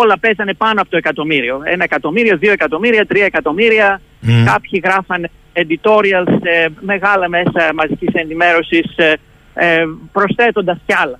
όλα 0.00 0.18
παίζανε 0.18 0.54
πάνω 0.54 0.80
από 0.80 0.90
το 0.90 0.96
εκατομμύριο. 0.96 1.60
Ένα 1.64 1.84
εκατομμύριο, 1.84 2.36
δύο 2.36 2.52
εκατομμύρια, 2.52 3.06
τρία 3.06 3.24
εκατομμύρια. 3.24 4.00
Κάποιοι 4.44 4.80
γράφανε 4.84 5.30
editorials 5.52 6.38
σε 6.42 6.72
μεγάλα 6.80 7.28
μέσα 7.28 7.70
μαζικής 7.74 8.14
ενημέρωσης 8.14 8.96
ε, 8.96 9.16
ε, 9.54 9.84
προσθέτοντας 10.12 10.78
κι 10.86 10.94
άλλα 10.94 11.18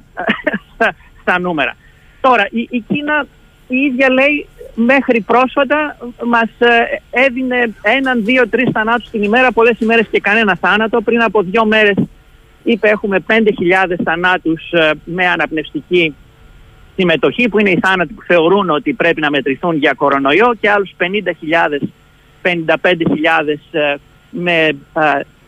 στα, 1.20 1.38
νούμερα. 1.38 1.76
Τώρα, 2.20 2.48
η, 2.50 2.68
η 2.70 2.84
Κίνα 2.88 3.26
η 3.68 3.76
ίδια 3.76 4.10
λέει 4.10 4.46
μέχρι 4.74 5.20
πρόσφατα 5.20 5.96
μας 6.24 6.48
ε, 6.58 7.00
έδινε 7.10 7.74
έναν, 7.82 8.24
δύο, 8.24 8.48
τρεις 8.48 8.70
θανάτους 8.72 9.10
την 9.10 9.22
ημέρα, 9.22 9.52
πολλές 9.52 9.78
ημέρες 9.78 10.06
και 10.10 10.20
κανένα 10.20 10.56
θάνατο. 10.60 11.00
Πριν 11.00 11.22
από 11.22 11.42
δύο 11.42 11.64
μέρες 11.64 11.96
είπε 12.64 12.88
έχουμε 12.88 13.24
5.000 13.28 13.34
θανάτους 14.04 14.72
ε, 14.72 14.90
με 15.04 15.26
αναπνευστική 15.26 16.14
συμμετοχή 16.96 17.48
που 17.48 17.58
είναι 17.58 17.70
οι 17.70 17.78
θάνατοι 17.82 18.12
που 18.12 18.22
θεωρούν 18.22 18.70
ότι 18.70 18.92
πρέπει 18.92 19.20
να 19.20 19.30
μετρηθούν 19.30 19.76
για 19.76 19.92
κορονοϊό 19.92 20.54
και 20.60 20.70
άλλους 20.70 20.94
50.000, 20.98 21.86
55.000 22.42 23.58
ε, 23.70 23.94
με 24.30 24.76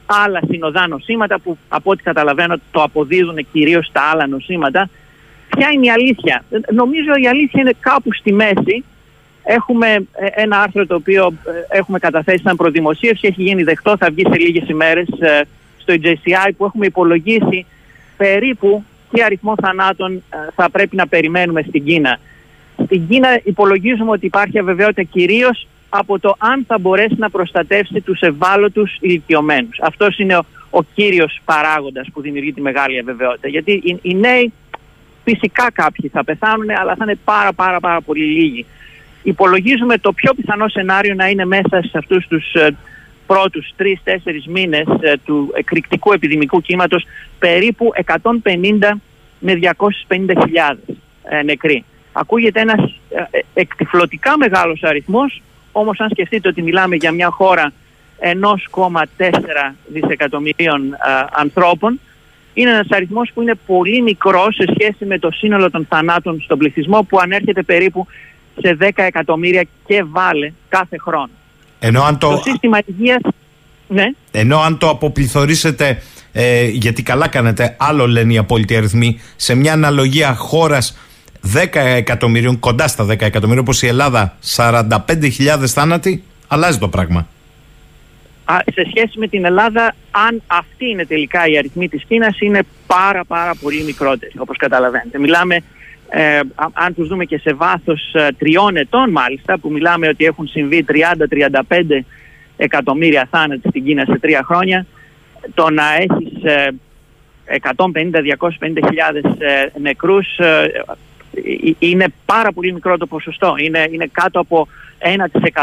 άλλα 0.07 0.41
συνοδά 0.49 0.89
νοσήματα 0.89 1.39
που 1.39 1.59
από 1.69 1.91
ό,τι 1.91 2.03
καταλαβαίνω 2.03 2.57
το 2.71 2.83
αποδίδουν 2.83 3.47
κυρίως 3.53 3.91
τα 3.93 4.01
άλλα 4.01 4.27
νοσήματα. 4.27 4.89
Ποια 5.49 5.69
είναι 5.73 5.87
η 5.87 5.91
αλήθεια; 5.91 6.45
Νομίζω 6.73 7.11
η 7.23 7.29
αλήθεια 7.29 7.61
είναι 7.61 7.75
κάπου 7.81 8.13
στη 8.13 8.33
μέση. 8.33 8.85
Έχουμε 9.49 9.87
ε, 9.95 10.27
ένα 10.35 10.61
άρθρο 10.61 10.87
το 10.87 10.95
οποίο 10.95 11.35
ε, 11.71 11.77
έχουμε 11.79 11.99
καταθέσει 11.99 12.43
σαν 12.43 12.57
προδημοσίευση, 12.57 13.27
έχει 13.27 13.43
γίνει 13.43 13.63
δεχτό, 13.63 13.97
θα 13.97 14.11
βγει 14.11 14.27
σε 14.31 14.39
λίγες 14.39 14.69
ημέρες 14.69 15.07
ε, 15.19 15.41
στο 15.79 15.95
JCI 16.03 16.51
που 16.57 16.65
έχουμε 16.65 16.87
υπολογίσει 16.87 17.67
περίπου 18.17 18.85
τι 19.11 19.23
αριθμό 19.23 19.55
θανάτων 19.63 20.23
θα 20.55 20.71
πρέπει 20.71 20.97
να 20.97 21.07
περιμένουμε 21.07 21.63
στην 21.63 21.85
Κίνα. 21.85 22.19
Στην 22.85 23.09
Κίνα 23.09 23.41
υπολογίζουμε 23.45 24.11
ότι 24.11 24.27
υπάρχει 24.27 24.59
αβεβαιότητα 24.59 25.03
κυρίως 25.03 25.67
από 25.89 26.19
το 26.19 26.35
αν 26.39 26.65
θα 26.67 26.79
μπορέσει 26.79 27.15
να 27.17 27.31
προστατεύσει 27.31 28.01
τους 28.01 28.21
ευάλωτους 28.21 28.97
ηλικιωμένους. 29.01 29.79
Αυτός 29.81 30.19
είναι 30.19 30.37
ο, 30.37 30.45
ο 30.71 30.83
κύριος 30.95 31.41
παράγοντας 31.45 32.09
που 32.13 32.21
δημιουργεί 32.21 32.53
τη 32.53 32.61
μεγάλη 32.61 32.99
αβεβαιότητα. 32.99 33.49
Γιατί 33.49 33.73
οι, 33.73 33.99
οι 34.03 34.15
νέοι 34.15 34.53
φυσικά 35.25 35.71
κάποιοι 35.73 36.09
θα 36.09 36.25
πεθάνουν 36.25 36.71
αλλά 36.81 36.95
θα 36.95 37.05
είναι 37.05 37.19
πάρα 37.25 37.53
πάρα 37.53 37.81
πάρα 37.81 38.01
πολύ 38.01 38.25
λίγοι. 38.25 38.67
Υπολογίζουμε 39.27 39.99
το 39.99 40.13
πιο 40.13 40.35
πιθανό 40.35 40.69
σενάριο 40.69 41.15
να 41.15 41.29
είναι 41.29 41.45
μέσα 41.45 41.83
σε 41.83 41.99
αυτούς 41.99 42.27
τους 42.27 42.55
ε, 42.55 42.77
πρώτους 43.27 43.73
τρεις-τέσσερις 43.77 44.47
μήνες 44.47 44.87
ε, 45.01 45.13
του 45.25 45.53
εκρηκτικού 45.57 46.13
επιδημικού 46.13 46.61
κύματος 46.61 47.07
περίπου 47.39 47.91
150 48.05 48.23
με 49.39 49.59
250 50.09 50.77
ε, 51.23 51.43
νεκροί. 51.43 51.85
Ακούγεται 52.13 52.61
ένας 52.61 53.01
ε, 53.31 53.39
εκτιφλωτικά 53.55 54.37
μεγάλος 54.39 54.83
αριθμός 54.83 55.43
όμως 55.73 56.01
αν 56.01 56.09
σκεφτείτε 56.11 56.49
ότι 56.49 56.63
μιλάμε 56.63 56.97
για 56.97 57.13
μια 57.13 57.31
χώρα 57.31 57.73
1,4 59.19 59.33
δισεκατομμυρίων 59.87 60.97
ανθρώπων, 61.33 62.01
είναι 62.55 62.71
ένας 62.71 62.87
αριθμός 62.91 63.31
που 63.35 63.43
είναι 63.43 63.55
πολύ 63.67 64.03
μικρός 64.03 64.55
σε 64.55 64.65
σχέση 64.75 65.05
με 65.05 65.19
το 65.19 65.31
σύνολο 65.31 65.71
των 65.71 65.87
θανάτων 65.89 66.41
στον 66.41 66.59
πληθυσμό 66.59 67.03
που 67.03 67.19
ανέρχεται 67.19 67.63
περίπου 67.63 68.07
σε 68.61 68.77
10 68.81 68.91
εκατομμύρια 68.95 69.65
και 69.87 70.05
βάλε 70.07 70.53
κάθε 70.69 70.99
χρόνο. 70.99 71.31
Ενώ 71.79 72.03
αν 72.03 72.19
το... 72.19 72.31
το 72.31 72.43
σύστημα 72.45 72.79
υγείας... 72.87 73.21
Ναι. 73.89 74.05
Ενώ 74.31 74.59
αν 74.59 74.79
το 74.79 74.89
αποπληθωρήσετε, 74.89 76.03
ε, 76.33 76.67
γιατί 76.67 77.03
καλά 77.03 77.29
κάνετε, 77.29 77.77
άλλο 77.79 78.07
λένε 78.07 78.33
οι 78.33 78.39
απόλυτοι 78.39 78.77
αριθμοί, 78.77 79.21
σε 79.37 79.55
μια 79.55 79.73
αναλογία 79.73 80.35
χώρας 80.35 80.99
10 81.55 81.67
εκατομμυρίων, 81.73 82.59
κοντά 82.59 82.89
στα 82.89 83.05
10 83.05 83.21
εκατομμύρια, 83.21 83.61
όπως 83.61 83.83
η 83.83 83.87
Ελλάδα, 83.87 84.37
45.000 84.57 85.67
θάνατοι, 85.67 86.23
αλλάζει 86.49 86.79
το 86.79 86.89
πράγμα. 86.89 87.27
σε 88.65 88.87
σχέση 88.89 89.19
με 89.19 89.29
την 89.29 89.45
Ελλάδα, 89.45 89.95
αν 90.11 90.43
αυτή 90.47 90.89
είναι 90.89 91.05
τελικά 91.05 91.47
η 91.47 91.59
αριθμή 91.59 91.89
της 91.89 92.05
Κίνας, 92.09 92.41
είναι 92.41 92.63
πάρα 92.87 93.25
πάρα 93.25 93.55
πολύ 93.61 93.83
μικρότερη, 93.83 94.33
όπως 94.39 94.57
καταλαβαίνετε. 94.57 95.19
Μιλάμε, 95.19 95.63
ε, 96.09 96.41
αν 96.73 96.95
τους 96.95 97.09
δούμε 97.09 97.25
και 97.25 97.39
σε 97.39 97.53
βάθος 97.53 98.15
ε, 98.15 98.29
τριών 98.39 98.77
ετών 98.77 99.11
μάλιστα, 99.11 99.59
που 99.59 99.71
μιλάμε 99.71 100.09
ότι 100.09 100.25
έχουν 100.25 100.47
συμβεί 100.47 100.85
30-35 100.89 101.81
εκατομμύρια 102.57 103.29
θάνατοι 103.31 103.69
στην 103.69 103.85
Κίνα 103.85 104.05
σε 104.05 104.19
τρία 104.19 104.43
χρόνια, 104.45 104.87
το 105.55 105.71
να 105.71 105.95
έχεις 105.95 106.45
ε, 106.45 106.69
150-250 107.47 107.59
χιλιάδες 108.87 109.25
ε, 109.39 109.73
νεκρούς 109.81 110.39
ε, 110.39 110.71
ε, 111.35 111.73
είναι 111.79 112.07
πάρα 112.25 112.53
πολύ 112.53 112.73
μικρό 112.73 112.97
το 112.97 113.07
ποσοστό. 113.07 113.55
Είναι, 113.59 113.89
είναι 113.91 114.09
κάτω 114.13 114.41
από 114.41 114.69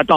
1%. 0.06 0.16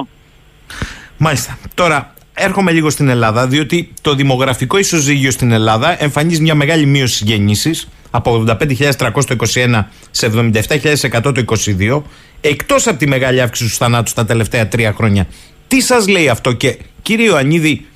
Mάλιστα. 1.19 1.59
Τώρα, 1.75 2.15
έρχομαι 2.39 2.73
λίγο 2.73 2.91
στην 2.91 3.09
Ελλάδα, 3.09 3.47
διότι 3.47 3.93
το 4.01 4.15
δημογραφικό 4.15 4.79
ισοζύγιο 4.79 5.31
στην 5.31 5.53
Ελλάδα 5.53 6.03
εμφανίζει 6.03 6.41
μια 6.41 6.55
μεγάλη 6.55 6.87
μείωση 6.87 7.25
γεννήσεις 7.25 7.89
από 8.11 8.45
85.321 8.47 9.85
σε 10.11 10.31
77.100 10.35 11.21
το 11.23 11.45
22, 11.79 12.03
εκτός 12.41 12.87
από 12.87 12.99
τη 12.99 13.09
μεγάλη 13.09 13.41
αύξηση 13.41 13.71
του 13.71 13.77
θανάτους 13.77 14.13
τα 14.13 14.25
τελευταία 14.25 14.69
τρία 14.69 14.93
χρόνια. 14.93 15.27
Τι 15.69 15.81
σας 15.81 16.09
λέει 16.09 16.29
αυτό 16.29 16.53
και 16.53 16.79
κύριε 17.03 17.27
Ιωαννίδη, 17.27 17.87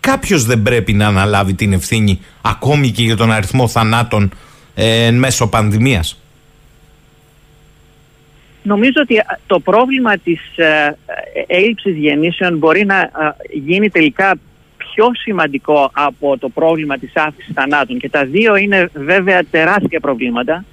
κάποιος 0.00 0.44
δεν 0.44 0.62
πρέπει 0.62 0.92
να 0.92 1.06
αναλάβει 1.06 1.54
την 1.54 1.72
ευθύνη 1.72 2.20
ακόμη 2.42 2.90
και 2.90 3.02
για 3.02 3.16
τον 3.16 3.32
αριθμό 3.32 3.68
θανάτων 3.68 4.32
ε, 4.74 5.10
μέσω 5.10 5.46
πανδημίας; 5.46 6.20
Νομίζω 8.66 9.00
ότι 9.02 9.20
το 9.46 9.60
πρόβλημα 9.60 10.18
της 10.18 10.40
ε, 10.56 10.96
έλλειψης 11.46 11.96
γεννήσεων 11.96 12.58
μπορεί 12.58 12.84
να 12.84 13.10
γίνει 13.52 13.90
τελικά 13.90 14.34
πιο 14.76 15.10
σημαντικό 15.14 15.90
από 15.92 16.38
το 16.38 16.48
πρόβλημα 16.48 16.98
της 16.98 17.12
αύξησης 17.14 17.54
θανάτων 17.54 17.98
και 17.98 18.08
τα 18.08 18.24
δύο 18.24 18.56
είναι 18.56 18.90
βέβαια 18.94 19.44
τεράστια 19.50 20.00
προβλήματα 20.00 20.64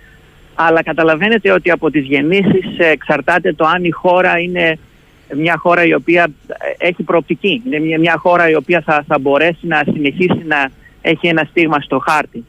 αλλά 0.55 0.83
καταλαβαίνετε 0.83 1.51
ότι 1.51 1.71
από 1.71 1.91
τις 1.91 2.05
γεννήσεις 2.05 2.77
εξαρτάται 2.77 3.53
το 3.53 3.65
αν 3.65 3.83
η 3.83 3.89
χώρα 3.89 4.39
είναι 4.39 4.79
μια 5.35 5.57
χώρα 5.57 5.85
η 5.85 5.93
οποία 5.93 6.27
ε, 6.47 6.87
έχει 6.87 7.03
προοπτική. 7.03 7.61
Είναι 7.65 7.79
μια, 7.79 7.99
μια 7.99 8.15
χώρα 8.17 8.49
η 8.49 8.55
οποία 8.55 8.81
θα, 8.81 9.03
θα 9.07 9.19
μπορέσει 9.19 9.67
να 9.67 9.83
συνεχίσει 9.91 10.43
να 10.45 10.69
έχει 11.01 11.27
ένα 11.27 11.43
στίγμα 11.49 11.79
στο 11.79 11.99
χάρτη. 11.99 12.45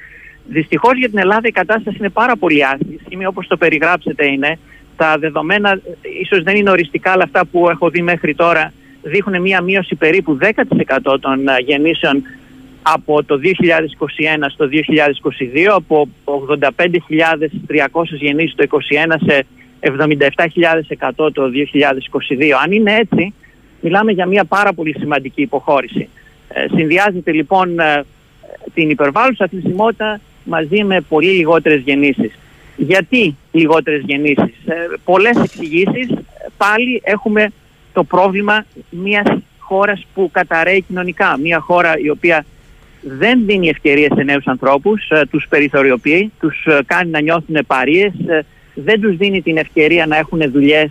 Δυστυχώς 0.49 0.99
για 0.99 1.09
την 1.09 1.19
Ελλάδα 1.19 1.49
η 1.49 1.51
κατάσταση 1.51 1.97
είναι 1.99 2.09
πάρα 2.09 2.37
πολύ 2.37 2.65
άσχημη 2.65 3.27
όπως 3.27 3.47
το 3.47 3.57
περιγράψετε 3.57 4.27
είναι 4.27 4.59
τα 4.97 5.17
δεδομένα 5.19 5.81
ίσως 6.21 6.43
δεν 6.43 6.57
είναι 6.57 6.71
οριστικά, 6.71 7.13
αλλά 7.13 7.23
αυτά 7.23 7.45
που 7.45 7.69
έχω 7.71 7.91
δει 7.91 8.03
μέχρι 8.03 8.35
τώρα 8.35 8.73
δείχνουν 9.03 9.41
μία 9.41 9.61
μείωση 9.61 9.95
περίπου 9.95 10.39
10% 10.41 11.17
των 11.21 11.49
ε, 11.49 11.57
γεννήσεων 11.59 12.23
από 12.83 13.25
το 13.25 13.41
2021 13.43 13.47
στο 14.51 14.69
2022, 14.73 14.77
από 15.75 16.09
85.300 16.25 16.69
γεννήσεις 18.11 18.55
το 18.55 18.67
2021 19.11 19.15
σε 19.27 19.47
77.100 19.81 21.33
το 21.33 21.43
2022. 21.43 22.51
Αν 22.65 22.73
είναι 22.73 22.95
έτσι, 22.95 23.35
μιλάμε 23.81 24.13
για 24.13 24.27
μια 24.27 24.45
πάρα 24.45 24.73
πολύ 24.73 24.95
σημαντική 24.99 25.43
υποχώρηση. 25.43 26.09
Ε, 26.49 26.67
συνδυάζεται 26.75 27.33
λοιπόν 27.33 27.79
ε, 27.79 28.03
την 28.75 28.91
υπερβάλλουσα 28.91 29.47
θνησιμότητα 29.47 30.21
μαζί 30.45 30.85
με 30.85 31.01
πολύ 31.01 31.31
λιγότερες 31.31 31.81
γεννήσεις. 31.81 32.39
Γιατί 32.77 33.37
λιγότερες 33.53 34.03
γεννήσεις. 34.07 34.67
Ε, 34.67 34.75
πολλές 35.05 35.37
εξηγήσεις. 35.37 36.09
Πάλι 36.57 37.01
έχουμε 37.05 37.51
το 37.93 38.05
πρόβλημα 38.05 38.65
μιας 38.91 39.27
χώρας 39.59 40.07
που 40.15 40.31
καταραίει 40.33 40.83
κοινωνικά. 40.83 41.39
Μια 41.39 41.61
χώρα 41.61 41.99
η 41.99 42.11
οποία 42.11 42.45
δεν 43.01 43.43
δίνει 43.47 43.69
ευκαιρίες 43.69 44.11
σε 44.15 44.23
νέους 44.23 44.47
ανθρώπους, 44.47 45.09
ε, 45.09 45.27
τους 45.31 45.47
περιθωριοποιεί, 45.49 46.33
τους 46.41 46.65
ε, 46.67 46.79
κάνει 46.87 47.11
να 47.11 47.21
νιώθουν 47.21 47.57
παρείες, 47.67 48.13
ε, 48.27 48.45
δεν 48.75 49.01
τους 49.01 49.17
δίνει 49.17 49.43
την 49.43 49.57
ευκαιρία 49.57 50.07
να 50.07 50.17
έχουν 50.17 50.51
δουλειές 50.51 50.91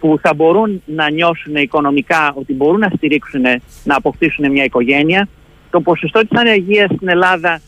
που 0.00 0.18
θα 0.22 0.34
μπορούν 0.34 0.82
να 0.84 1.10
νιώσουν 1.10 1.54
οικονομικά 1.54 2.32
ότι 2.34 2.52
μπορούν 2.52 2.80
να 2.80 2.90
στηρίξουν, 2.96 3.42
να 3.84 3.96
αποκτήσουν 3.96 4.50
μια 4.50 4.64
οικογένεια. 4.64 5.28
Το 5.70 5.80
ποσοστό 5.80 6.20
της 6.20 6.38
ανεργίας 6.38 6.90
στην 6.94 7.08
Ελλάδα 7.08 7.60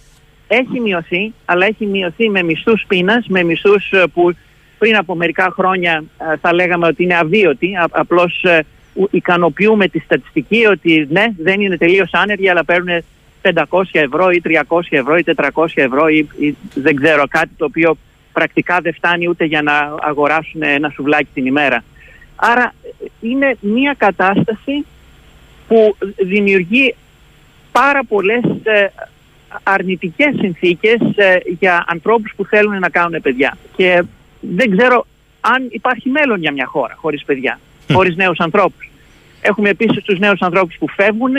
έχει 0.54 0.80
μειωθεί, 0.80 1.32
αλλά 1.44 1.66
έχει 1.66 1.86
μειωθεί 1.86 2.30
με 2.30 2.42
μισθούς 2.42 2.84
πείνας, 2.88 3.26
με 3.28 3.42
μισθούς 3.42 3.90
ε, 3.92 4.04
που 4.14 4.34
πριν 4.78 4.96
από 4.96 5.14
μερικά 5.14 5.52
χρόνια 5.56 6.04
ε, 6.32 6.36
θα 6.36 6.54
λέγαμε 6.54 6.86
ότι 6.86 7.02
είναι 7.02 7.16
αβίωτοι. 7.16 7.72
Απλώς 7.90 8.42
ε, 8.44 8.64
ικανοποιούμε 9.10 9.88
τη 9.88 9.98
στατιστική 9.98 10.66
ότι 10.66 11.06
ναι, 11.10 11.26
δεν 11.38 11.60
είναι 11.60 11.76
τελείως 11.76 12.10
άνεργοι, 12.12 12.48
αλλά 12.48 12.64
παίρνουν 12.64 13.02
500 13.42 13.82
ευρώ 13.90 14.30
ή 14.30 14.42
300 14.68 14.80
ευρώ 14.88 15.16
ή 15.16 15.24
400 15.36 15.66
ευρώ 15.74 16.08
ή, 16.08 16.28
ή 16.38 16.56
δεν 16.74 16.96
ξέρω 16.96 17.24
κάτι 17.28 17.50
το 17.56 17.64
οποίο 17.64 17.96
πρακτικά 18.32 18.80
δεν 18.80 18.94
φτάνει 18.94 19.28
ούτε 19.28 19.44
για 19.44 19.62
να 19.62 19.94
αγοράσουν 20.00 20.62
ένα 20.62 20.88
σουβλάκι 20.88 21.28
την 21.34 21.46
ημέρα. 21.46 21.84
Άρα 22.36 22.74
είναι 23.20 23.56
μια 23.60 23.94
κατάσταση 23.98 24.86
που 25.68 25.96
δημιουργεί 26.16 26.94
πάρα 27.72 28.04
πολλές 28.04 28.42
αρνητικές 29.62 30.34
συνθήκες 30.38 31.00
ε, 31.14 31.36
για 31.58 31.84
ανθρώπους 31.86 32.32
που 32.36 32.44
θέλουν 32.44 32.78
να 32.78 32.88
κάνουν 32.88 33.20
παιδιά. 33.22 33.56
Και 33.76 34.02
δεν 34.40 34.76
ξέρω 34.76 35.06
αν 35.40 35.66
υπάρχει 35.70 36.08
μέλλον 36.08 36.40
για 36.40 36.52
μια 36.52 36.66
χώρα 36.66 36.94
χωρίς 36.96 37.24
παιδιά, 37.24 37.60
χωρίς 37.92 38.16
νέους 38.16 38.38
ανθρώπους. 38.38 38.90
Έχουμε 39.40 39.68
επίσης 39.68 40.02
τους 40.02 40.18
νέους 40.18 40.40
ανθρώπους 40.40 40.76
που 40.78 40.88
φεύγουν, 40.88 41.32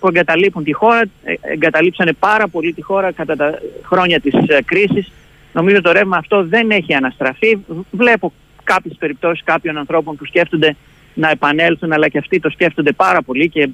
που 0.00 0.08
εγκαταλείπουν 0.08 0.64
τη 0.64 0.72
χώρα, 0.72 1.00
ε, 1.24 1.34
εγκαταλείψανε 1.40 2.12
πάρα 2.12 2.48
πολύ 2.48 2.72
τη 2.72 2.82
χώρα 2.82 3.12
κατά 3.12 3.36
τα 3.36 3.58
χρόνια 3.84 4.20
της 4.20 4.34
ε, 4.46 4.62
κρίσης. 4.64 5.12
Νομίζω 5.52 5.80
το 5.80 5.92
ρεύμα 5.92 6.16
αυτό 6.16 6.44
δεν 6.44 6.70
έχει 6.70 6.94
αναστραφεί. 6.94 7.58
Βλέπω 7.90 8.32
κάποιες 8.64 8.96
περιπτώσεις 8.98 9.44
κάποιων 9.44 9.76
ανθρώπων 9.78 10.16
που 10.16 10.24
σκέφτονται 10.24 10.76
να 11.14 11.30
επανέλθουν, 11.30 11.92
αλλά 11.92 12.08
και 12.08 12.18
αυτοί 12.18 12.40
το 12.40 12.50
σκέφτονται 12.50 12.92
πάρα 12.92 13.22
πολύ 13.22 13.48
και 13.48 13.68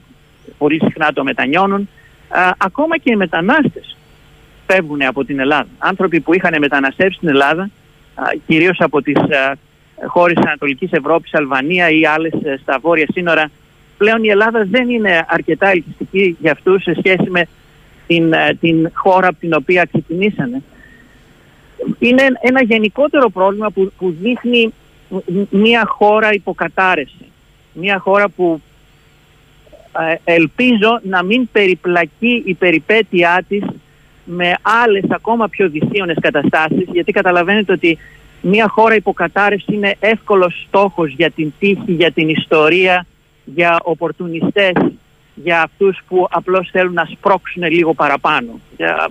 πολύ 0.58 0.80
συχνά 0.84 1.12
το 1.12 1.24
μετανιώνουν. 1.24 1.88
Ακόμα 2.58 2.98
και 2.98 3.12
οι 3.12 3.16
μετανάστες 3.16 3.96
φεύγουν 4.66 5.02
από 5.02 5.24
την 5.24 5.38
Ελλάδα. 5.40 5.68
Άνθρωποι 5.78 6.20
που 6.20 6.34
είχαν 6.34 6.54
μεταναστεύσει 6.58 7.16
στην 7.16 7.28
Ελλάδα, 7.28 7.70
κυρίως 8.46 8.80
από 8.80 9.02
τις 9.02 9.16
χώρες 10.06 10.36
της 10.36 10.46
Ανατολικής 10.46 10.92
Ευρώπης, 10.92 11.34
Αλβανία 11.34 11.90
ή 11.90 12.06
άλλες 12.06 12.32
ε, 12.42 12.56
στα 12.62 12.78
βόρεια 12.78 13.06
σύνορα, 13.12 13.50
πλέον 13.98 14.24
η 14.24 14.28
Ελλάδα 14.28 14.64
δεν 14.70 14.88
είναι 14.88 15.24
αρκετά 15.28 15.68
ελκυστική 15.68 16.36
για 16.40 16.52
αυτούς 16.52 16.82
σε 16.82 16.94
σχέση 16.98 17.30
με 17.30 17.46
την, 18.06 18.32
ε, 18.32 18.56
την 18.60 18.90
χώρα 18.92 19.28
από 19.28 19.38
την 19.40 19.54
οποία 19.54 19.84
ξεκινήσανε. 19.84 20.62
Είναι 21.98 22.22
ένα 22.40 22.62
γενικότερο 22.62 23.30
πρόβλημα 23.30 23.70
που, 23.70 23.92
που 23.98 24.14
δείχνει 24.20 24.72
μια 25.50 25.84
χώρα 25.86 26.32
υποκατάρρευση. 26.32 27.24
Μια 27.72 27.98
χώρα 27.98 28.28
που 28.28 28.60
ε, 28.60 28.67
ελπίζω 30.24 31.00
να 31.02 31.22
μην 31.22 31.48
περιπλακεί 31.52 32.42
η 32.46 32.54
περιπέτειά 32.54 33.44
της 33.48 33.62
με 34.24 34.54
άλλες 34.62 35.04
ακόμα 35.08 35.48
πιο 35.48 35.68
δυσίωνες 35.68 36.16
καταστάσεις 36.20 36.88
γιατί 36.92 37.12
καταλαβαίνετε 37.12 37.72
ότι 37.72 37.98
μια 38.40 38.68
χώρα 38.68 38.94
υποκατάρρευση 38.94 39.74
είναι 39.74 39.94
εύκολος 40.00 40.64
στόχος 40.66 41.12
για 41.16 41.30
την 41.30 41.52
τύχη, 41.58 41.92
για 41.92 42.12
την 42.12 42.28
ιστορία, 42.28 43.06
για 43.44 43.78
οπορτουνιστές, 43.82 44.72
για 45.34 45.62
αυτούς 45.62 46.00
που 46.08 46.26
απλώς 46.30 46.68
θέλουν 46.72 46.92
να 46.92 47.04
σπρώξουν 47.04 47.62
λίγο 47.62 47.94
παραπάνω. 47.94 48.60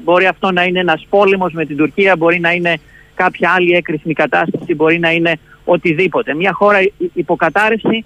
Μπορεί 0.04 0.26
αυτό 0.26 0.52
να 0.52 0.64
είναι 0.64 0.80
ένας 0.80 1.06
πόλεμος 1.10 1.54
με 1.54 1.66
την 1.66 1.78
Τουρκία, 1.78 2.16
μπορεί 2.16 2.40
να 2.40 2.52
είναι 2.52 2.78
κάποια 3.16 3.52
άλλη 3.56 3.72
έκρηθμη 3.72 4.14
κατάσταση, 4.14 4.76
μπορεί 4.76 5.00
να 5.00 5.12
είναι 5.12 5.40
οτιδήποτε. 5.66 6.36
Μια 6.36 6.54
χώρα 6.54 6.80
υποκατάρρευση 7.14 8.06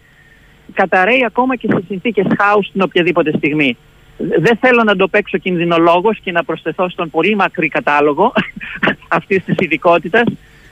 καταραίει 0.74 1.26
ακόμα 1.26 1.56
και 1.56 1.68
σε 1.72 1.84
συνθήκες 1.88 2.26
χάους 2.40 2.72
την 2.72 2.82
οποιαδήποτε 2.82 3.32
στιγμή. 3.38 3.78
Δεν 4.18 4.58
θέλω 4.58 4.84
να 4.84 4.96
το 4.96 5.08
παίξω 5.08 5.38
κινδυνολόγος 5.38 6.20
και 6.24 6.32
να 6.32 6.44
προσθεθώ 6.44 6.90
στον 6.90 7.10
πολύ 7.10 7.36
μακρύ 7.36 7.68
κατάλογο 7.68 8.34
αυτής 9.18 9.44
της 9.44 9.56
ειδικότητας, 9.60 10.24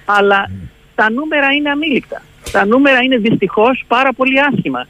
αλλά 0.06 0.52
τα 0.96 1.12
νούμερα 1.12 1.52
είναι 1.52 1.70
αμήλικτα. 1.70 2.22
Τα 2.52 2.66
νούμερα 2.66 3.02
είναι 3.02 3.18
δυστυχώς 3.18 3.84
πάρα 3.88 4.14
πολύ 4.14 4.40
άσχημα. 4.42 4.88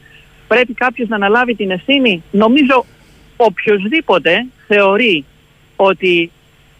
Πρέπει 0.48 0.74
κάποιος 0.74 1.08
να 1.08 1.16
αναλάβει 1.16 1.54
την 1.54 1.70
ευθύνη. 1.70 2.22
Νομίζω 2.30 2.84
οποιοδήποτε 3.36 4.46
θεωρεί 4.66 5.24
ότι 5.76 6.30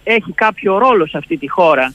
έχει 0.05 0.33
κάποιο 0.33 0.79
ρόλο 0.79 1.07
σε 1.07 1.19
αυτή 1.19 1.37
τη 1.37 1.49
χώρα 1.49 1.95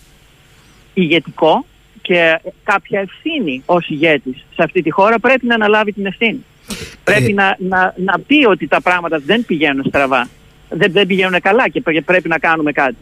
ηγετικό 0.94 1.66
και 2.08 2.40
κάποια 2.64 3.00
ευθύνη 3.00 3.62
ως 3.66 3.88
ηγέτης 3.90 4.46
σε 4.56 4.64
αυτή 4.64 4.82
τη 4.82 4.90
χώρα 4.90 5.20
πρέπει 5.20 5.46
να 5.46 5.56
αναλάβει 5.56 5.92
την 5.92 6.06
ευθύνη. 6.06 6.46
Πρέπει 7.04 7.32
ε. 7.32 7.34
να, 7.34 7.56
να, 7.60 7.94
να 7.98 8.20
πει 8.20 8.46
ότι 8.46 8.68
τα 8.68 8.82
πράγματα 8.82 9.22
δεν 9.26 9.46
πηγαίνουν 9.46 9.86
στραβά. 9.88 10.28
Δεν, 10.70 10.92
δεν 10.92 11.08
πηγαίνουν 11.08 11.42
καλά 11.42 11.70
και 11.70 11.82
πρέπει 12.06 12.28
να 12.28 12.38
κάνουμε 12.38 12.72
κάτι. 12.72 12.96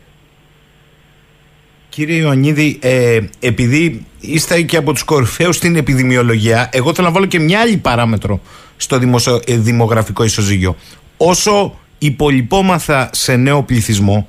Κύριε 1.89 2.17
Ιωαννίδη, 2.17 2.79
ε, 2.81 3.19
επειδή 3.39 4.05
είστε 4.19 4.61
και 4.61 4.77
από 4.77 4.93
τους 4.93 5.03
κορυφαίους 5.03 5.55
στην 5.55 5.75
επιδημιολογία, 5.75 6.69
εγώ 6.73 6.93
θέλω 6.93 7.07
να 7.07 7.13
βάλω 7.13 7.25
και 7.25 7.39
μια 7.39 7.59
άλλη 7.59 7.77
παράμετρο 7.77 8.41
στο 8.77 8.97
δημοσιο, 8.97 9.41
ε, 9.45 9.57
δημογραφικό 9.57 10.23
ισοζύγιο. 10.23 10.75
Όσο 11.17 11.79
υπολοιπόμαθα 11.97 13.09
σε 13.13 13.35
νέο 13.35 13.63
πληθυσμό 13.63 14.27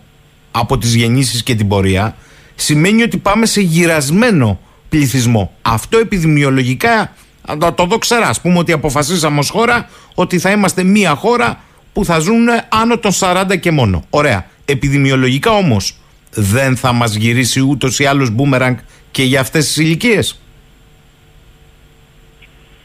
από 0.50 0.78
τις 0.78 0.94
γεννήσεις 0.94 1.42
και 1.42 1.54
την 1.54 1.68
πορεία, 1.68 2.16
σημαίνει 2.54 3.02
ότι 3.02 3.16
πάμε 3.16 3.46
σε 3.46 3.60
γυρασμένο 3.60 4.60
πληθυσμό. 4.94 5.52
Αυτό 5.62 5.98
επιδημιολογικά 5.98 7.12
το, 7.58 7.72
το 7.72 7.84
δω 7.84 7.98
ξέρα. 7.98 8.26
Α 8.28 8.34
πούμε 8.42 8.58
ότι 8.58 8.72
αποφασίσαμε 8.72 9.38
ως 9.38 9.50
χώρα 9.50 9.88
ότι 10.14 10.38
θα 10.38 10.50
είμαστε 10.50 10.82
μία 10.82 11.14
χώρα 11.14 11.60
που 11.92 12.04
θα 12.04 12.18
ζουν 12.18 12.46
άνω 12.68 12.98
των 12.98 13.12
40 13.20 13.58
και 13.60 13.70
μόνο. 13.70 14.04
Ωραία. 14.10 14.46
Επιδημιολογικά 14.64 15.50
όμως 15.50 15.96
δεν 16.30 16.76
θα 16.76 16.92
μας 16.92 17.14
γυρίσει 17.14 17.60
ούτως 17.60 17.98
ή 17.98 18.04
άλλως 18.04 18.30
μπούμεραγκ 18.30 18.76
και 19.10 19.22
για 19.22 19.40
αυτές 19.40 19.66
τις 19.66 19.76
ηλικίες; 19.76 20.38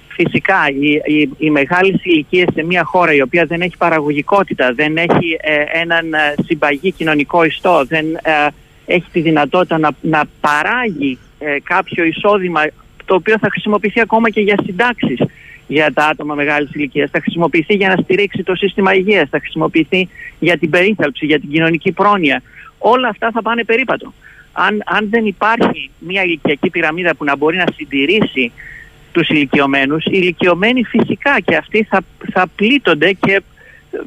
Φυσικά, 0.08 0.58
οι, 0.70 1.16
οι, 1.16 1.30
οι 1.38 1.50
μεγάλες 1.50 2.04
ηλικίε 2.04 2.46
σε 2.54 2.64
μια 2.64 2.84
χώρα 2.84 3.14
η 3.14 3.22
οποία 3.22 3.46
δεν 3.46 3.62
έχει 3.62 3.78
παραγωγικότητα, 3.78 4.74
δεν 4.74 4.98
έχει 4.98 5.38
ε, 5.42 5.80
έναν 5.80 6.14
ε, 6.14 6.36
συμπαγή 6.46 6.92
κοινωνικό 6.92 7.44
ιστό, 7.44 7.86
δεν 7.88 8.06
ε, 8.16 8.48
έχει 8.86 9.06
τη 9.12 9.22
δυνατότητα 9.22 9.78
να, 9.78 9.90
να 10.02 10.24
παράγει 10.42 11.18
κάποιο 11.64 12.04
εισόδημα 12.04 12.62
το 13.06 13.16
οποίο 13.16 13.38
θα 13.40 13.48
χρησιμοποιηθεί 13.52 14.00
ακόμα 14.00 14.30
και 14.30 14.42
για 14.42 14.56
συντάξεις 14.66 15.20
για 15.68 15.94
τα 15.94 16.06
άτομα 16.06 16.34
μεγάλης 16.36 16.74
ηλικίας. 16.74 17.10
Θα 17.10 17.20
χρησιμοποιηθεί 17.22 17.74
για 17.74 17.88
να 17.88 17.96
στηρίξει 18.04 18.44
το 18.44 18.56
σύστημα 18.56 18.94
υγείας, 18.94 19.30
θα 19.30 19.40
χρησιμοποιηθεί 19.40 20.10
για 20.40 20.58
την 20.58 20.70
περίθαλψη, 20.70 21.26
για 21.26 21.40
την 21.40 21.50
κοινωνική 21.50 21.92
πρόνοια. 21.92 22.42
Όλα 22.78 23.08
αυτά 23.08 23.32
θα 23.34 23.42
πάνε 23.42 23.64
περίπατο. 23.64 24.14
Αν, 24.52 24.82
αν 24.86 25.10
δεν 25.10 25.26
υπάρχει 25.26 25.90
μια 26.00 26.24
ηλικιακή 26.24 26.70
πυραμίδα 26.70 27.16
που 27.16 27.24
να 27.24 27.36
μπορεί 27.36 27.58
να 27.58 27.66
συντηρήσει 27.76 28.52
τους 29.12 29.28
ηλικιωμένους, 29.28 30.06
οι 30.06 30.12
ηλικιωμένοι 30.14 30.84
φυσικά 30.84 31.40
και 31.40 31.56
αυτοί 31.56 31.84
θα, 31.84 32.02
θα 32.32 32.48
πλήττονται 32.56 33.12
και 33.14 33.42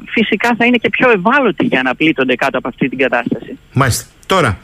φυσικά 0.09 0.55
θα 0.57 0.65
είναι 0.65 0.77
και 0.77 0.89
πιο 0.89 1.11
ευάλωτοι 1.11 1.65
για 1.65 1.81
να 1.81 1.95
πλήττονται 1.95 2.35
κάτω 2.35 2.57
από 2.57 2.67
αυτή 2.67 2.89
την 2.89 2.97
κατάσταση. 2.97 3.57
Μάλιστα. 3.73 4.05
Τώρα, 4.25 4.57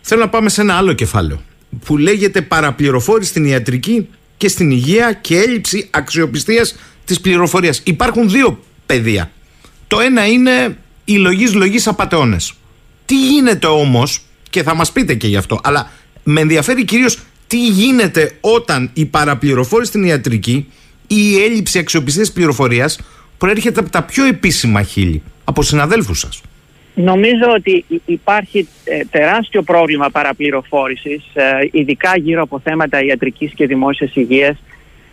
θέλω 0.00 0.20
να 0.20 0.28
πάμε 0.28 0.48
σε 0.48 0.60
ένα 0.60 0.76
άλλο 0.76 0.92
κεφάλαιο 0.92 1.40
που 1.84 1.96
λέγεται 1.96 2.42
παραπληροφόρηση 2.42 3.30
στην 3.30 3.44
ιατρική 3.44 4.08
και 4.36 4.48
στην 4.48 4.70
υγεία 4.70 5.12
και 5.12 5.38
έλλειψη 5.38 5.88
αξιοπιστίας 5.90 6.76
της 7.04 7.20
πληροφορίας. 7.20 7.80
Υπάρχουν 7.84 8.30
δύο 8.30 8.64
πεδία. 8.86 9.30
Το 9.86 10.00
ένα 10.00 10.26
είναι 10.26 10.76
οι 11.04 11.16
λογής 11.16 11.54
λογής 11.54 11.86
απαταιώνες. 11.86 12.52
Τι 13.04 13.26
γίνεται 13.26 13.66
όμως, 13.66 14.20
και 14.50 14.62
θα 14.62 14.74
μας 14.74 14.92
πείτε 14.92 15.14
και 15.14 15.26
γι' 15.26 15.36
αυτό, 15.36 15.60
αλλά 15.62 15.90
με 16.24 16.40
ενδιαφέρει 16.40 16.84
κυρίως 16.84 17.18
τι 17.46 17.68
γίνεται 17.68 18.36
όταν 18.40 18.90
η 18.92 19.04
παραπληροφόρηση 19.04 19.88
στην 19.88 20.04
ιατρική 20.04 20.66
ή 21.06 21.16
η 21.16 21.42
έλλειψη 21.42 21.78
αξιοπιστίας 21.78 22.32
πληροφορίας 22.32 23.00
προέρχεται 23.38 23.80
από 23.80 23.90
τα 23.90 24.02
πιο 24.02 24.24
επίσημα 24.24 24.82
χείλη, 24.82 25.22
από 25.44 25.62
συναδέλφους 25.62 26.18
σας. 26.18 26.40
Νομίζω 26.98 27.50
ότι 27.54 27.84
υπάρχει 28.06 28.68
ε, 28.84 29.04
τεράστιο 29.04 29.62
πρόβλημα 29.62 30.10
παραπληροφόρησης, 30.10 31.24
ε, 31.34 31.68
ειδικά 31.70 32.16
γύρω 32.16 32.42
από 32.42 32.60
θέματα 32.60 33.02
ιατρικής 33.02 33.52
και 33.54 33.66
δημόσιας 33.66 34.16
υγείας 34.16 34.56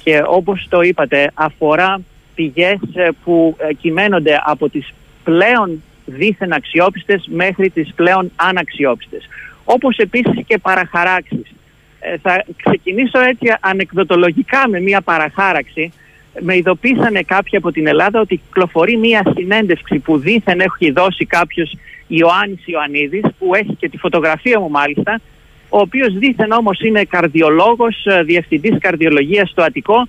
και 0.04 0.22
όπως 0.28 0.66
το 0.70 0.82
είπατε 0.82 1.32
αφορά 1.34 2.02
πηγές 2.36 2.80
ε, 2.94 3.10
που 3.24 3.58
κυμαίνονται 3.82 4.42
από 4.46 4.70
τις 4.70 4.94
πλέον 5.24 5.84
δίθεν 6.06 6.54
αξιόπιστες 6.54 7.28
μέχρι 7.30 7.70
τις 7.70 7.94
πλέον 7.96 8.32
αναξιόπιστες. 8.36 9.28
Όπως 9.64 9.98
επίσης 9.98 10.46
και 10.48 10.58
παραχαράξεις. 10.58 11.54
Θα 12.22 12.46
ξεκινήσω 12.64 13.20
έτσι 13.20 13.56
ανεκδοτολογικά 13.60 14.68
με 14.70 14.80
μια 14.80 15.02
παραχάραξη 15.02 15.92
με 16.40 16.56
ειδοποίησανε 16.56 17.22
κάποιοι 17.22 17.58
από 17.58 17.72
την 17.72 17.88
Ελλάδα 17.88 18.20
ότι 18.20 18.38
κυκλοφορεί 18.38 18.98
μία 18.98 19.24
συνέντευξη 19.36 20.00
που 20.00 20.18
δήθεν 20.18 20.60
έχει 20.60 20.92
δώσει 20.92 21.26
κάποιος 21.26 21.78
Ιωάννης 22.08 22.66
Ιωαννίδης 22.66 23.24
που 23.40 23.56
έχει 23.56 23.76
και 23.76 23.90
τη 23.90 23.98
φωτογραφία 23.98 24.60
μου 24.60 24.70
μάλιστα 24.70 25.22
ο 25.76 25.80
οποίος 25.80 26.14
δήθεν 26.14 26.52
όμως 26.52 26.80
είναι 26.80 27.04
καρδιολόγος, 27.04 28.06
ε, 28.06 28.24
διευθυντής 28.24 28.78
καρδιολογίας 28.80 29.50
στο 29.50 29.62
Αττικό 29.64 30.08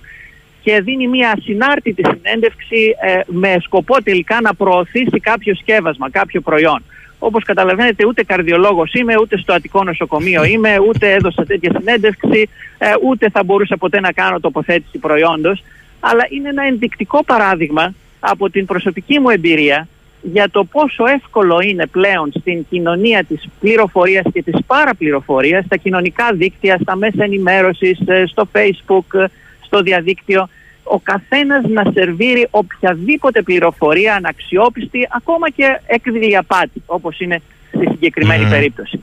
και 0.63 0.81
δίνει 0.81 1.09
μια 1.09 1.39
συνάρτητη 1.43 2.03
συνέντευξη 2.05 2.97
ε, 3.01 3.21
με 3.27 3.57
σκοπό 3.61 4.03
τελικά 4.03 4.41
να 4.41 4.55
προωθήσει 4.55 5.21
κάποιο 5.21 5.55
σκεύασμα, 5.55 6.11
κάποιο 6.11 6.41
προϊόν. 6.41 6.83
Όπως 7.19 7.45
καταλαβαίνετε, 7.45 8.07
ούτε 8.07 8.25
καρδιολόγος 8.25 8.93
είμαι, 8.93 9.15
ούτε 9.21 9.39
στο 9.39 9.53
Αττικό 9.53 9.85
νοσοκομείο 9.85 10.45
είμαι, 10.45 10.77
ούτε 10.89 11.13
έδωσα 11.13 11.45
τέτοια 11.45 11.73
συνέντευξη, 11.79 12.49
ε, 12.79 12.87
ούτε 13.03 13.31
θα 13.31 13.45
μπορούσα 13.45 13.77
ποτέ 13.77 14.01
να 14.01 14.13
κάνω 14.13 14.41
τοποθέτηση 14.41 14.99
προϊόντος 14.99 15.63
αλλά 16.11 16.27
είναι 16.29 16.49
ένα 16.49 16.65
ενδεικτικό 16.65 17.25
παράδειγμα 17.25 17.95
από 18.21 18.51
την 18.51 18.67
προσωπική 18.67 19.21
μου 19.21 19.31
εμπειρία 19.31 19.89
για 20.23 20.51
το 20.51 20.65
πόσο 20.65 21.07
εύκολο 21.07 21.61
είναι 21.61 21.87
πλέον 21.87 22.33
στην 22.41 22.67
κοινωνία 22.71 23.25
της 23.25 23.49
πληροφορίας 23.61 24.25
και 24.33 24.43
της 24.43 24.55
παραπληροφορίας, 24.67 25.65
στα 25.65 25.77
κοινωνικά 25.77 26.33
δίκτυα, 26.33 26.79
στα 26.83 26.97
μέσα 26.97 27.25
ενημέρωσης, 27.25 27.99
ε, 28.07 28.25
στο 28.27 28.49
facebook, 28.53 29.19
ε, 29.21 29.25
στο 29.61 29.81
διαδίκτυο, 29.81 30.49
ο 30.83 30.99
καθένας 30.99 31.65
να 31.69 31.93
σερβίρει 31.93 32.47
οποιαδήποτε 32.51 33.43
πληροφορία 33.43 34.15
αναξιόπιστη, 34.15 35.09
ακόμα 35.11 35.51
και 35.51 35.81
έκδηλη 35.87 36.37
απάτη, 36.37 36.83
όπως 36.87 37.21
είναι 37.21 37.41
στη 37.69 37.87
συγκεκριμένη 37.91 38.49
περίπτωση. 38.49 39.03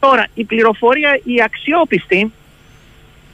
Τώρα, 0.00 0.26
η 0.34 0.44
πληροφορία, 0.44 1.20
η 1.24 1.42
αξιόπιστη, 1.42 2.32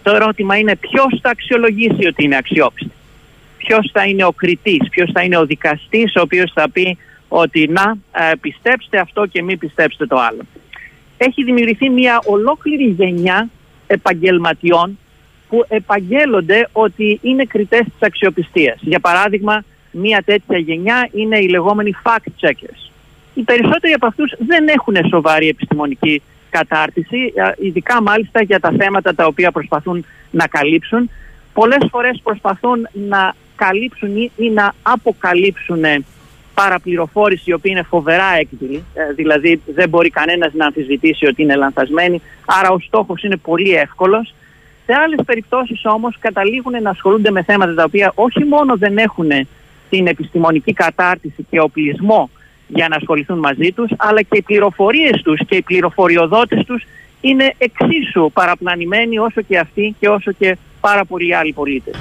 Το 0.06 0.14
ερώτημα 0.14 0.58
είναι 0.58 0.76
ποιος 0.76 1.18
θα 1.22 1.30
αξιολογήσει 1.30 2.06
ότι 2.06 2.24
είναι 2.24 2.36
αξιόπιστη. 2.36 2.92
Ποιος 3.56 3.90
θα 3.92 4.04
είναι 4.04 4.24
ο 4.24 4.32
κριτής, 4.32 4.88
ποιος 4.90 5.10
θα 5.12 5.22
είναι 5.22 5.38
ο 5.38 5.46
δικαστής, 5.46 6.16
ο 6.16 6.20
οποίος 6.20 6.52
θα 6.54 6.70
πει 6.70 6.98
ότι 7.28 7.68
να 7.68 7.96
ε, 8.12 8.32
πιστέψτε 8.40 8.98
αυτό 8.98 9.26
και 9.26 9.42
μην 9.42 9.58
πιστέψετε 9.58 10.06
το 10.06 10.16
άλλο. 10.16 10.42
Έχει 11.16 11.44
δημιουργηθεί 11.44 11.90
μια 11.90 12.20
ολόκληρη 12.24 12.84
γενιά 12.84 13.48
επαγγελματιών 13.86 14.98
που 15.48 15.64
επαγγέλλονται 15.68 16.68
ότι 16.72 17.18
είναι 17.22 17.44
κριτές 17.44 17.84
της 17.84 18.00
αξιοπιστίας. 18.00 18.78
Για 18.80 19.00
παράδειγμα, 19.00 19.64
μια 19.90 20.22
τέτοια 20.24 20.58
γενιά 20.58 21.08
είναι 21.12 21.38
οι 21.38 21.48
λεγόμενοι 21.48 21.96
fact-checkers. 22.04 22.90
Οι 23.34 23.42
περισσότεροι 23.42 23.92
από 23.92 24.06
αυτούς 24.06 24.32
δεν 24.38 24.68
έχουν 24.68 24.96
σοβαρή 25.08 25.48
επιστημονική 25.48 26.22
κατάρτιση, 26.50 27.32
ειδικά 27.58 28.02
μάλιστα 28.02 28.42
για 28.42 28.60
τα 28.60 28.72
θέματα 28.78 29.14
τα 29.14 29.26
οποία 29.26 29.50
προσπαθούν 29.50 30.04
να 30.30 30.46
καλύψουν. 30.46 31.10
Πολλές 31.52 31.86
φορές 31.90 32.20
προσπαθούν 32.22 32.88
να 32.92 33.34
καλύψουν 33.56 34.16
ή 34.36 34.50
να 34.50 34.72
αποκαλύψουν 34.82 35.84
παραπληροφόρηση 36.54 37.50
η 37.50 37.52
οποία 37.52 37.70
είναι 37.72 37.82
φοβερά 37.82 38.30
έκδηλη, 38.40 38.84
ε, 38.94 39.12
δηλαδή 39.12 39.60
δεν 39.66 39.88
μπορεί 39.88 40.10
κανένας 40.10 40.52
να 40.52 40.66
αμφισβητήσει 40.66 41.26
ότι 41.26 41.42
είναι 41.42 41.56
λανθασμένη, 41.56 42.22
άρα 42.46 42.70
ο 42.70 42.78
στόχος 42.78 43.22
είναι 43.22 43.36
πολύ 43.36 43.74
εύκολος. 43.74 44.34
Σε 44.86 44.92
άλλες 45.04 45.20
περιπτώσεις 45.26 45.80
όμως 45.84 46.16
καταλήγουν 46.18 46.82
να 46.82 46.90
ασχολούνται 46.90 47.30
με 47.30 47.42
θέματα 47.42 47.74
τα 47.74 47.84
οποία 47.84 48.12
όχι 48.14 48.44
μόνο 48.44 48.76
δεν 48.76 48.98
έχουν 48.98 49.30
την 49.90 50.06
επιστημονική 50.06 50.72
κατάρτιση 50.72 51.46
και 51.50 51.60
οπλισμό 51.60 52.30
για 52.66 52.88
να 52.88 52.96
ασχοληθούν 52.96 53.38
μαζί 53.38 53.72
τους, 53.72 53.90
αλλά 53.96 54.22
και 54.22 54.36
οι 54.36 54.42
πληροφορίες 54.42 55.22
τους 55.22 55.40
και 55.46 55.56
οι 55.56 55.62
πληροφοριοδότες 55.62 56.64
τους 56.64 56.84
είναι 57.20 57.54
εξίσου 57.58 58.30
παραπλανημένοι 58.32 59.18
όσο 59.18 59.42
και 59.42 59.58
αυτοί 59.58 59.94
και 60.00 60.08
όσο 60.08 60.32
και 60.32 60.56
πάρα 60.80 61.04
πολλοί 61.04 61.34
άλλοι 61.34 61.52
πολίτες. 61.52 61.94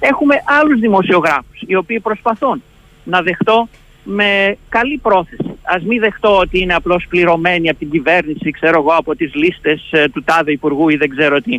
Έχουμε 0.00 0.34
άλλους 0.60 0.80
δημοσιογράφους 0.80 1.62
οι 1.66 1.74
οποίοι 1.74 2.00
προσπαθούν 2.00 2.62
να 3.04 3.22
δεχτώ 3.22 3.68
με 4.04 4.56
καλή 4.68 4.98
πρόθεση. 4.98 5.58
Ας 5.62 5.82
μην 5.82 6.00
δεχτώ 6.00 6.38
ότι 6.38 6.60
είναι 6.60 6.74
απλώς 6.74 7.06
πληρωμένοι 7.08 7.68
από 7.68 7.78
την 7.78 7.90
κυβέρνηση, 7.90 8.50
ξέρω 8.50 8.78
εγώ, 8.78 8.92
από 8.92 9.16
τις 9.16 9.34
λίστες 9.34 9.88
ε, 9.90 10.08
του 10.08 10.22
τάδε 10.24 10.52
υπουργού 10.52 10.88
ή 10.88 10.96
δεν 10.96 11.08
ξέρω 11.08 11.40
τι. 11.40 11.54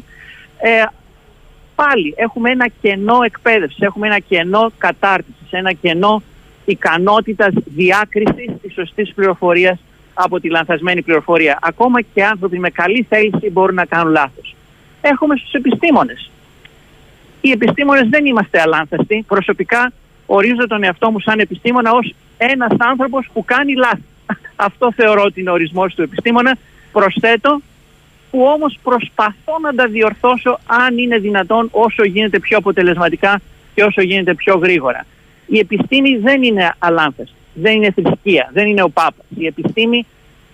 Ε, 0.58 0.84
πάλι 1.76 2.14
έχουμε 2.18 2.52
ένα 2.52 2.68
κενό 2.82 3.18
εκπαίδευσης, 3.26 3.82
έχουμε 3.82 4.08
ένα 4.08 4.20
κενό 4.20 4.72
κατάρτισης, 4.78 5.52
ένα 5.52 5.74
κενό 5.74 6.22
ικανότητας 6.66 7.54
διάκρισης 7.66 8.52
της 8.62 8.74
σωστής 8.74 9.14
πληροφορίας 9.14 9.80
από 10.14 10.40
τη 10.40 10.50
λανθασμένη 10.50 11.02
πληροφορία. 11.02 11.60
Ακόμα 11.62 12.02
και 12.02 12.26
άνθρωποι 12.26 12.60
με 12.60 12.70
καλή 12.70 13.06
θέληση 13.10 13.50
μπορούν 13.50 13.76
να 13.76 13.86
κάνουν 13.86 14.12
λάθος. 14.12 14.56
Έχουμε 15.02 15.36
στους 15.36 15.54
επιστήμονες. 15.54 16.32
Οι 17.42 17.52
επιστήμονες 17.52 18.10
δεν 18.10 18.26
είμαστε 18.26 18.62
αλάνθαστοι. 18.62 19.24
Προσωπικά 19.28 19.92
ορίζω 20.26 20.68
τον 20.68 20.84
εαυτό 20.84 21.12
μου 21.12 21.20
σαν 21.20 21.40
επιστήμονα 21.40 21.92
ως 21.92 22.14
ένας 22.38 22.72
άνθρωπος 22.78 23.30
που 23.34 23.46
κάνει 23.46 23.76
λάθη. 23.76 24.04
Αυτό 24.56 24.92
θεωρώ 24.96 25.24
ότι 25.24 25.40
είναι 25.40 25.50
ο 25.50 25.54
ορισμός 25.54 25.94
του 25.94 26.02
επιστήμονα. 26.02 26.58
Προσθέτω 26.92 27.62
που 28.32 28.44
όμως 28.44 28.80
προσπαθώ 28.84 29.60
να 29.62 29.74
τα 29.74 29.88
διορθώσω 29.88 30.60
αν 30.66 30.98
είναι 30.98 31.18
δυνατόν 31.18 31.68
όσο 31.72 32.04
γίνεται 32.04 32.40
πιο 32.40 32.58
αποτελεσματικά 32.58 33.42
και 33.76 33.84
όσο 33.84 34.02
γίνεται 34.02 34.34
πιο 34.34 34.58
γρήγορα. 34.58 35.06
Η 35.54 35.60
επιστήμη 35.60 36.18
δεν 36.18 36.44
είναι 36.44 36.74
αλάνθαστη, 36.80 37.36
δεν 37.54 37.76
είναι 37.76 37.92
θρησκεία, 37.92 38.50
δεν 38.54 38.68
είναι 38.68 38.84
ο 38.84 38.90
Πάπας. 38.90 39.26
Η 39.38 39.46
επιστήμη 39.46 40.06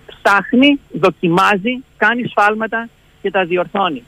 ψάχνει, 0.06 0.80
δοκιμάζει, 0.92 1.84
κάνει 1.96 2.22
σφάλματα 2.28 2.88
και 3.22 3.30
τα 3.30 3.44
διορθώνει. 3.44 4.02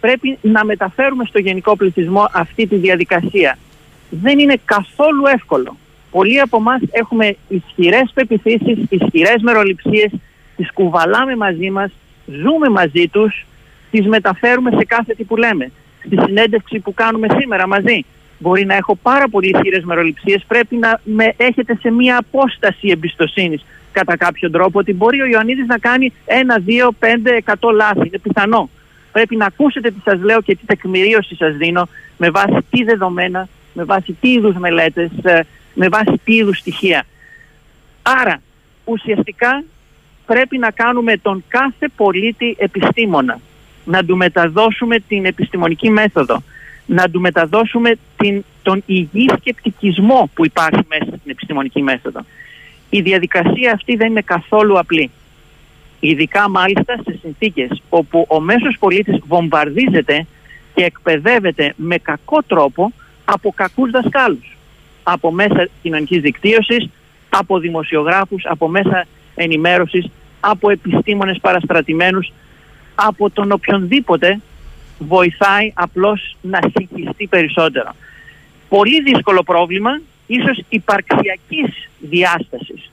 Πρέπει 0.00 0.38
να 0.42 0.64
μεταφέρουμε 0.64 1.24
στο 1.24 1.38
γενικό 1.38 1.76
πληθυσμό 1.76 2.28
αυτή 2.32 2.66
τη 2.66 2.76
διαδικασία. 2.76 3.58
Δεν 4.10 4.38
είναι 4.38 4.60
καθόλου 4.64 5.26
εύκολο. 5.26 5.76
Πολλοί 6.10 6.40
από 6.40 6.56
εμάς 6.56 6.80
έχουμε 6.90 7.36
ισχυρές 7.48 8.10
πεπιθήσεις, 8.14 8.78
ισχυρές 8.88 9.42
μεροληψίες, 9.42 10.10
τις 10.56 10.72
κουβαλάμε 10.72 11.36
μαζί 11.36 11.70
μας, 11.70 11.90
ζούμε 12.26 12.68
μαζί 12.68 13.08
τους, 13.08 13.46
τις 13.90 14.06
μεταφέρουμε 14.06 14.70
σε 14.76 14.84
κάθε 14.84 15.14
τι 15.14 15.24
που 15.24 15.36
λέμε. 15.36 15.70
Στη 16.06 16.16
συνέντευξη 16.24 16.78
που 16.78 16.94
κάνουμε 16.94 17.26
σήμερα 17.38 17.66
μαζί. 17.66 18.04
Μπορεί 18.42 18.64
να 18.64 18.74
έχω 18.74 18.94
πάρα 19.02 19.28
πολύ 19.28 19.50
ισχυρέ 19.54 19.80
μεροληψίες. 19.82 20.44
Πρέπει 20.46 20.76
να 20.76 21.00
με 21.04 21.34
έχετε 21.36 21.76
σε 21.80 21.90
μια 21.90 22.16
απόσταση 22.18 22.88
εμπιστοσύνης 22.88 23.64
κατά 23.92 24.16
κάποιον 24.16 24.52
τρόπο 24.52 24.78
ότι 24.78 24.92
μπορεί 24.92 25.20
ο 25.20 25.26
Ιωαννίδης 25.26 25.66
να 25.66 25.78
κάνει 25.78 26.12
ένα, 26.24 26.58
δύο, 26.58 26.92
πέντε, 26.98 27.30
εκατό 27.36 27.70
λάθη. 27.70 28.06
Είναι 28.06 28.18
πιθανό. 28.18 28.70
Πρέπει 29.12 29.36
να 29.36 29.46
ακούσετε 29.46 29.90
τι 29.90 30.00
σας 30.04 30.20
λέω 30.20 30.40
και 30.40 30.56
τι 30.56 30.66
τεκμηρίωση 30.66 31.34
σας 31.34 31.56
δίνω 31.56 31.88
με 32.16 32.30
βάση 32.30 32.56
τι 32.70 32.84
δεδομένα, 32.84 33.48
με 33.72 33.84
βάση 33.84 34.16
τι 34.20 34.32
είδους 34.32 34.56
μελέτες, 34.56 35.10
ε, 35.22 35.40
με 35.74 35.88
βάση 35.88 36.20
τι 36.24 36.34
είδους 36.34 36.58
στοιχεία. 36.58 37.04
Άρα, 38.02 38.42
ουσιαστικά 38.84 39.64
πρέπει 40.26 40.58
να 40.58 40.70
κάνουμε 40.70 41.16
τον 41.16 41.44
κάθε 41.48 41.88
πολίτη 41.96 42.56
επιστήμονα. 42.58 43.40
Να 43.84 44.04
του 44.04 44.16
μεταδώσουμε 44.16 44.98
την 44.98 45.24
επιστημονική 45.24 45.90
μέθοδο. 45.90 46.42
Να 46.86 47.10
του 47.10 47.20
μεταδώσουμε 47.20 47.94
την, 48.16 48.44
τον 48.62 48.82
υγιή 48.86 49.30
σκεπτικισμό 49.38 50.30
που 50.34 50.44
υπάρχει 50.44 50.80
μέσα 50.88 51.04
στην 51.04 51.30
επιστημονική 51.30 51.82
μέθοδο. 51.82 52.20
Η 52.90 53.00
διαδικασία 53.00 53.72
αυτή 53.72 53.96
δεν 53.96 54.10
είναι 54.10 54.20
καθόλου 54.20 54.78
απλή. 54.78 55.10
Ειδικά 56.00 56.48
μάλιστα 56.48 56.96
σε 57.04 57.18
συνθήκες 57.20 57.82
όπου 57.88 58.26
ο 58.28 58.40
μέσος 58.40 58.76
πολίτης 58.78 59.18
βομβαρδίζεται 59.26 60.26
και 60.74 60.84
εκπαιδεύεται 60.84 61.74
με 61.76 61.98
κακό 61.98 62.42
τρόπο 62.42 62.92
από 63.24 63.52
κακούς 63.54 63.90
δασκάλους. 63.90 64.56
Από 65.02 65.30
μέσα 65.32 65.68
κοινωνικής 65.82 66.20
δικτύωσης, 66.20 66.88
από 67.28 67.58
δημοσιογράφους, 67.58 68.44
από 68.46 68.68
μέσα 68.68 69.06
ενημέρωσης 69.34 70.06
από 70.44 70.70
επιστήμονες 70.70 71.38
παραστρατημένους, 71.40 72.32
από 72.94 73.30
τον 73.30 73.52
οποιονδήποτε 73.52 74.40
βοηθάει 75.02 75.72
απλώς 75.74 76.36
να 76.40 76.58
συγχυστεί 76.76 77.26
περισσότερο. 77.26 77.94
Πολύ 78.68 79.02
δύσκολο 79.02 79.42
πρόβλημα, 79.42 80.00
ίσως 80.26 80.62
υπαρξιακής 80.68 81.88
διάστασης 81.98 82.90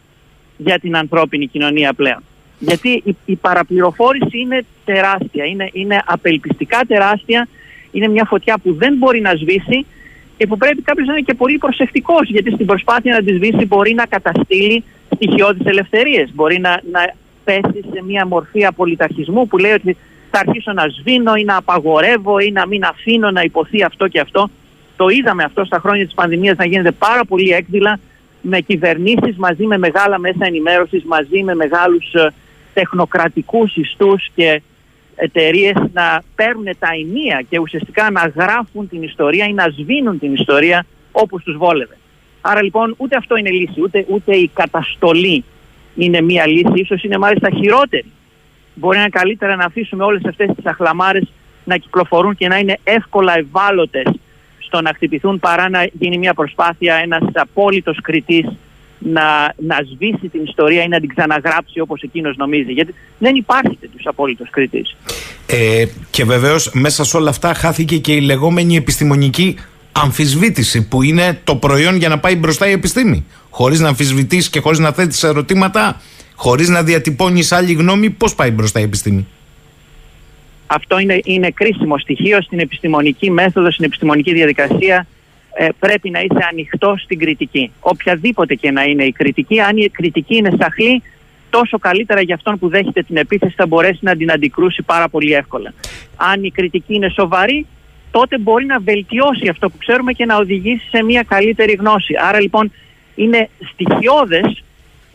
για 0.57 0.79
την 0.79 0.97
ανθρώπινη 0.97 1.47
κοινωνία 1.47 1.93
πλέον. 1.93 2.23
Γιατί 2.59 3.03
η, 3.25 3.35
παραπληροφόρηση 3.35 4.39
είναι 4.39 4.65
τεράστια, 4.85 5.45
είναι, 5.45 5.69
είναι 5.73 6.01
απελπιστικά 6.05 6.79
τεράστια, 6.87 7.47
είναι 7.91 8.07
μια 8.07 8.25
φωτιά 8.25 8.57
που 8.63 8.73
δεν 8.73 8.93
μπορεί 8.97 9.21
να 9.21 9.35
σβήσει 9.35 9.85
και 10.37 10.47
που 10.47 10.57
πρέπει 10.57 10.81
κάποιος 10.81 11.07
να 11.07 11.13
είναι 11.13 11.21
και 11.21 11.33
πολύ 11.33 11.57
προσεκτικός 11.57 12.29
γιατί 12.29 12.51
στην 12.51 12.65
προσπάθεια 12.65 13.13
να 13.13 13.23
τη 13.23 13.33
σβήσει 13.33 13.65
μπορεί 13.65 13.93
να 13.93 14.05
καταστήλει 14.05 14.83
στοιχειώδεις 15.15 15.65
ελευθερίες, 15.65 16.29
μπορεί 16.33 16.59
να, 16.59 16.81
να 16.91 17.13
πέσει 17.43 17.85
σε 17.93 18.03
μια 18.05 18.25
μορφή 18.25 18.65
απολυταρχισμού 18.65 19.47
που 19.47 19.57
λέει 19.57 19.71
ότι 19.71 19.97
θα 20.31 20.39
αρχίσω 20.39 20.73
να 20.73 20.87
σβήνω 20.87 21.35
ή 21.35 21.43
να 21.43 21.55
απαγορεύω 21.55 22.39
ή 22.39 22.51
να 22.51 22.67
μην 22.67 22.83
αφήνω 22.83 23.31
να 23.31 23.41
υποθεί 23.41 23.83
αυτό 23.83 24.07
και 24.07 24.19
αυτό. 24.19 24.49
Το 24.95 25.07
είδαμε 25.07 25.43
αυτό 25.43 25.65
στα 25.65 25.79
χρόνια 25.79 26.05
της 26.05 26.13
πανδημίας 26.13 26.57
να 26.57 26.65
γίνεται 26.65 26.91
πάρα 26.91 27.25
πολύ 27.25 27.49
έκδηλα 27.51 27.99
με 28.41 28.59
κυβερνήσεις 28.59 29.37
μαζί 29.37 29.65
με 29.65 29.77
μεγάλα 29.77 30.19
μέσα 30.19 30.45
ενημέρωσης, 30.45 31.03
μαζί 31.03 31.43
με 31.43 31.55
μεγάλους 31.55 32.13
ε, 32.13 32.33
τεχνοκρατικούς 32.73 33.75
ιστούς 33.75 34.29
και 34.35 34.61
εταιρείες 35.15 35.75
να 35.93 36.21
παίρνουν 36.35 36.65
τα 36.79 36.87
ενία 36.99 37.45
και 37.49 37.59
ουσιαστικά 37.59 38.11
να 38.11 38.33
γράφουν 38.35 38.89
την 38.89 39.03
ιστορία 39.03 39.45
ή 39.45 39.53
να 39.53 39.67
σβήνουν 39.77 40.19
την 40.19 40.33
ιστορία 40.33 40.85
όπως 41.11 41.43
τους 41.43 41.57
βόλευε. 41.57 41.97
Άρα 42.41 42.63
λοιπόν 42.63 42.93
ούτε 42.97 43.15
αυτό 43.15 43.35
είναι 43.35 43.49
λύση, 43.49 43.81
ούτε, 43.81 44.05
ούτε 44.09 44.35
η 44.35 44.49
καταστολή 44.53 45.43
είναι 45.95 46.21
μία 46.21 46.47
λύση, 46.47 46.71
ίσως 46.73 47.03
είναι 47.03 47.17
μάλιστα 47.17 47.49
χειρότερη. 47.49 48.11
Μπορεί 48.79 48.95
να 48.97 49.01
είναι 49.01 49.11
καλύτερα 49.11 49.55
να 49.55 49.65
αφήσουμε 49.65 50.03
όλες 50.03 50.21
αυτές 50.25 50.49
τις 50.55 50.65
αχλαμάρες 50.65 51.27
να 51.63 51.77
κυκλοφορούν 51.77 52.35
και 52.35 52.47
να 52.47 52.57
είναι 52.57 52.77
εύκολα 52.83 53.37
ευάλωτες 53.37 54.07
στο 54.59 54.81
να 54.81 54.91
χτυπηθούν 54.95 55.39
παρά 55.39 55.69
να 55.69 55.87
γίνει 55.99 56.17
μια 56.17 56.33
προσπάθεια 56.33 56.95
ένας 56.95 57.23
απόλυτος 57.33 58.01
κριτής 58.01 58.45
να, 58.99 59.53
να 59.57 59.77
σβήσει 59.93 60.27
την 60.27 60.43
ιστορία 60.43 60.83
ή 60.83 60.87
να 60.87 60.99
την 60.99 61.09
ξαναγράψει 61.09 61.79
όπως 61.79 62.01
εκείνος 62.01 62.37
νομίζει. 62.37 62.71
Γιατί 62.71 62.93
δεν 63.17 63.35
υπάρχει 63.35 63.77
τέτοιος 63.81 64.05
απόλυτος 64.05 64.49
κριτής. 64.49 64.95
Ε, 65.45 65.85
και 66.09 66.23
βεβαίως 66.25 66.71
μέσα 66.73 67.03
σε 67.03 67.17
όλα 67.17 67.29
αυτά 67.29 67.53
χάθηκε 67.53 67.97
και 67.97 68.13
η 68.13 68.21
λεγόμενη 68.21 68.75
επιστημονική 68.75 69.57
αμφισβήτηση 69.91 70.87
που 70.87 71.03
είναι 71.03 71.39
το 71.43 71.55
προϊόν 71.55 71.95
για 71.95 72.09
να 72.09 72.19
πάει 72.19 72.35
μπροστά 72.35 72.67
η 72.67 72.71
επιστήμη. 72.71 73.25
Χωρίς 73.49 73.79
να 73.79 73.87
αμφισβητείς 73.87 74.49
και 74.49 74.59
χωρίς 74.59 74.79
να 74.79 74.91
θέτεις 74.91 75.23
ερωτήματα, 75.23 76.01
χωρίς 76.39 76.69
να 76.69 76.83
διατυπώνεις 76.83 77.51
άλλη 77.51 77.73
γνώμη, 77.73 78.09
πώς 78.09 78.35
πάει 78.35 78.51
μπροστά 78.51 78.79
η 78.79 78.83
επιστήμη; 78.83 79.27
Αυτό 80.67 80.99
είναι, 80.99 81.19
είναι 81.23 81.51
κρίσιμο 81.51 81.97
στοιχείο 81.97 82.41
στην 82.41 82.59
επιστημονική 82.59 83.31
μέθοδο, 83.31 83.71
στην 83.71 83.85
επιστημονική 83.85 84.33
διαδικασία. 84.33 85.07
Ε, 85.53 85.67
πρέπει 85.79 86.09
να 86.09 86.19
είσαι 86.19 86.47
ανοιχτό 86.51 86.95
στην 86.97 87.19
κριτική. 87.19 87.71
Οποιαδήποτε 87.79 88.55
και 88.55 88.71
να 88.71 88.83
είναι 88.83 89.03
η 89.03 89.11
κριτική, 89.11 89.59
αν 89.59 89.77
η 89.77 89.89
κριτική 89.89 90.35
είναι 90.35 90.51
σαχλή, 90.59 91.03
τόσο 91.49 91.77
καλύτερα 91.77 92.21
για 92.21 92.35
αυτόν 92.35 92.59
που 92.59 92.69
δέχεται 92.69 93.01
την 93.01 93.17
επίθεση 93.17 93.53
θα 93.55 93.67
μπορέσει 93.67 93.99
να 94.01 94.15
την 94.15 94.31
αντικρούσει 94.31 94.81
πάρα 94.81 95.09
πολύ 95.09 95.33
εύκολα. 95.33 95.73
Αν 96.15 96.43
η 96.43 96.51
κριτική 96.51 96.93
είναι 96.93 97.09
σοβαρή, 97.09 97.65
τότε 98.11 98.37
μπορεί 98.37 98.65
να 98.65 98.79
βελτιώσει 98.79 99.47
αυτό 99.47 99.69
που 99.69 99.77
ξέρουμε 99.77 100.11
και 100.13 100.25
να 100.25 100.37
οδηγήσει 100.37 100.87
σε 100.89 101.03
μια 101.03 101.23
καλύτερη 101.23 101.71
γνώση. 101.71 102.13
Άρα 102.27 102.39
λοιπόν 102.39 102.71
είναι 103.15 103.49
στοιχειώδες 103.71 104.63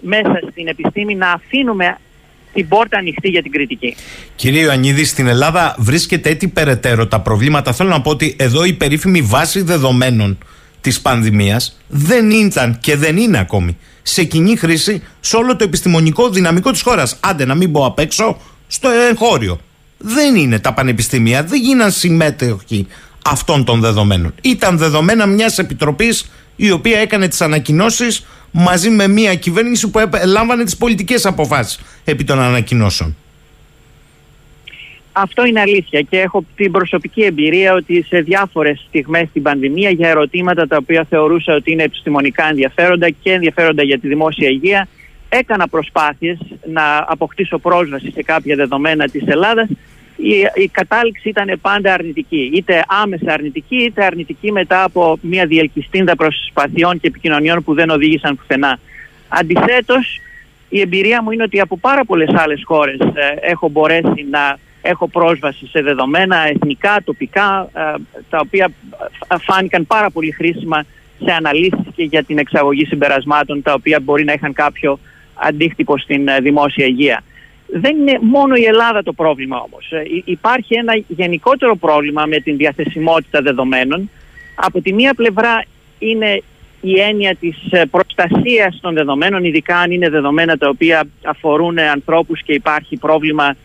μέσα 0.05 0.41
στην 0.51 0.69
επιστήμη 0.69 1.15
να 1.15 1.31
αφήνουμε 1.31 1.99
την 2.53 2.69
πόρτα 2.69 2.99
ανοιχτή 2.99 3.29
για 3.29 3.43
την 3.43 3.53
κριτική. 3.53 3.97
Κύριε 4.37 4.63
Ιωαννίδη, 4.63 5.05
στην 5.05 5.27
Ελλάδα 5.27 5.75
βρίσκεται 5.79 6.31
έτσι 6.31 6.49
περαιτέρω 6.49 7.07
τα 7.07 7.21
προβλήματα. 7.21 7.73
Θέλω 7.73 7.89
να 7.89 8.01
πω 8.01 8.11
ότι 8.11 8.37
εδώ 8.39 8.65
η 8.65 8.73
περίφημη 8.73 9.21
βάση 9.21 9.63
δεδομένων 9.63 10.39
της 10.81 11.01
πανδημίας 11.01 11.81
δεν 11.89 12.31
ήταν 12.31 12.79
και 12.81 12.97
δεν 12.97 13.17
είναι 13.17 13.39
ακόμη 13.39 13.77
σε 14.03 14.25
κοινή 14.25 14.57
χρήση 14.57 15.03
σε 15.21 15.37
όλο 15.37 15.57
το 15.57 15.65
επιστημονικό 15.65 16.29
δυναμικό 16.29 16.71
της 16.71 16.83
χώρας. 16.83 17.17
Άντε 17.21 17.45
να 17.45 17.55
μην 17.55 17.73
πω 17.73 17.87
απ' 17.87 17.99
έξω 17.99 18.41
στο 18.67 18.89
εγχώριο. 19.11 19.61
Δεν 19.99 20.37
είναι 20.37 20.59
τα 20.59 20.73
πανεπιστήμια, 20.73 21.45
δεν 21.45 21.61
γίναν 21.61 21.91
συμμέτοχοι 21.91 22.87
αυτών 23.25 23.65
των 23.65 23.81
δεδομένων. 23.81 24.35
Ήταν 24.43 24.79
δεδομένα 24.79 25.27
μιας 25.27 25.59
επιτροπής 25.59 26.31
η 26.57 26.71
οποία 26.71 26.99
έκανε 26.99 27.29
τις 27.29 27.41
ανακοινώσεις 27.41 28.27
μαζί 28.57 28.91
με 28.91 29.09
μια 29.09 29.35
κυβέρνηση 29.35 29.91
που 29.91 30.01
λάμβανε 30.25 30.65
τις 30.65 30.77
πολιτικές 30.77 31.27
αποφάσεις 31.27 31.81
επί 32.05 32.25
των 32.25 32.41
ανακοινώσεων. 32.41 33.17
Αυτό 35.13 35.45
είναι 35.45 35.61
αλήθεια 35.61 36.01
και 36.01 36.19
έχω 36.19 36.45
την 36.57 36.73
προσωπική 36.73 37.23
εμπειρία 37.23 37.73
ότι 37.75 38.05
σε 38.09 38.21
διάφορες 38.21 38.85
στιγμές 38.89 39.29
στην 39.29 39.43
πανδημία 39.43 39.91
για 39.91 40.09
ερωτήματα 40.09 40.67
τα 40.67 40.77
οποία 40.77 41.07
θεωρούσα 41.09 41.55
ότι 41.55 41.73
είναι 41.73 41.83
επιστημονικά 41.83 42.49
ενδιαφέροντα 42.49 43.11
και 43.11 43.33
ενδιαφέροντα 43.33 43.83
για 43.83 43.99
τη 43.99 44.09
δημόσια 44.09 44.49
υγεία 44.49 44.89
έκανα 45.29 45.69
προσπάθειες 45.69 46.39
να 46.73 47.05
αποκτήσω 47.09 47.59
πρόσβαση 47.59 48.11
σε 48.15 48.23
κάποια 48.23 48.57
δεδομένα 48.57 49.09
της 49.09 49.23
Ελλάδας 49.27 49.69
η, 50.16 50.31
η 50.55 50.69
κατάληξη 50.69 51.28
ήταν 51.28 51.59
πάντα 51.61 51.93
αρνητική. 51.93 52.51
Είτε 52.55 52.85
άμεσα 52.89 53.32
αρνητική, 53.32 53.77
είτε 53.77 54.05
αρνητική 54.05 54.53
μετά 54.53 54.82
από 54.82 55.19
μια 55.20 55.47
διελκυστίνδα 55.47 56.16
προσπαθειών 56.16 57.01
και 57.01 57.07
επικοινωνιών 57.07 57.65
που 57.65 57.74
δεν 57.74 57.91
οδήγησαν 57.91 58.36
πουθενά. 58.36 58.78
Αντιθέτως, 59.28 60.20
η 60.69 60.81
εμπειρία 60.81 61.23
μου 61.23 61.31
είναι 61.31 61.43
ότι 61.43 61.61
από 61.61 61.77
πάρα 61.77 62.05
πολλές 62.05 62.35
άλλες 62.35 62.62
χώρες 62.65 62.99
ε, 63.01 63.36
έχω 63.41 63.69
μπορέσει 63.69 64.27
να 64.31 64.59
έχω 64.82 65.09
πρόσβαση 65.09 65.66
σε 65.66 65.82
δεδομένα 65.82 66.49
εθνικά, 66.49 67.01
τοπικά, 67.05 67.69
ε, 67.74 67.81
τα 68.31 68.39
οποία 68.39 68.69
φάνηκαν 69.41 69.86
πάρα 69.86 70.11
πολύ 70.11 70.31
χρήσιμα 70.31 70.85
σε 71.24 71.32
αναλύσεις 71.32 71.86
και 71.95 72.03
για 72.03 72.24
την 72.24 72.39
εξαγωγή 72.39 72.85
συμπερασμάτων, 72.85 73.62
τα 73.62 73.73
οποία 73.73 74.01
μπορεί 74.01 74.24
να 74.24 74.32
είχαν 74.32 74.53
κάποιο 74.53 74.99
αντίκτυπο 75.35 75.99
στην 75.99 76.28
ε, 76.28 76.41
δημόσια 76.41 76.86
υγεία. 76.86 77.23
Δεν 77.77 77.97
είναι 77.97 78.19
μόνο 78.21 78.55
η 78.55 78.65
Ελλάδα 78.65 79.03
το 79.03 79.13
πρόβλημα 79.13 79.61
όμως. 79.61 79.91
Ε, 79.91 80.03
υπάρχει 80.25 80.75
ένα 80.75 81.03
γενικότερο 81.09 81.77
πρόβλημα 81.77 82.25
με 82.27 82.37
την 82.37 82.57
διαθεσιμότητα 82.57 83.43
δεδομένων. 83.43 84.11
Από 84.55 84.81
τη 84.81 84.93
μία 84.93 85.15
πλευρά 85.15 85.65
είναι 85.99 86.43
η 86.81 87.01
έννοια 87.01 87.35
της 87.35 87.57
προστασίας 87.91 88.79
των 88.81 88.95
δεδομένων, 88.95 89.45
ειδικά 89.45 89.79
αν 89.79 89.91
είναι 89.91 90.09
δεδομένα 90.09 90.57
τα 90.57 90.69
οποία 90.69 91.05
αφορούν 91.25 91.79
ανθρώπους 91.79 92.43
και 92.43 92.53
υπάρχει 92.53 92.97
πρόβλημα 92.97 93.57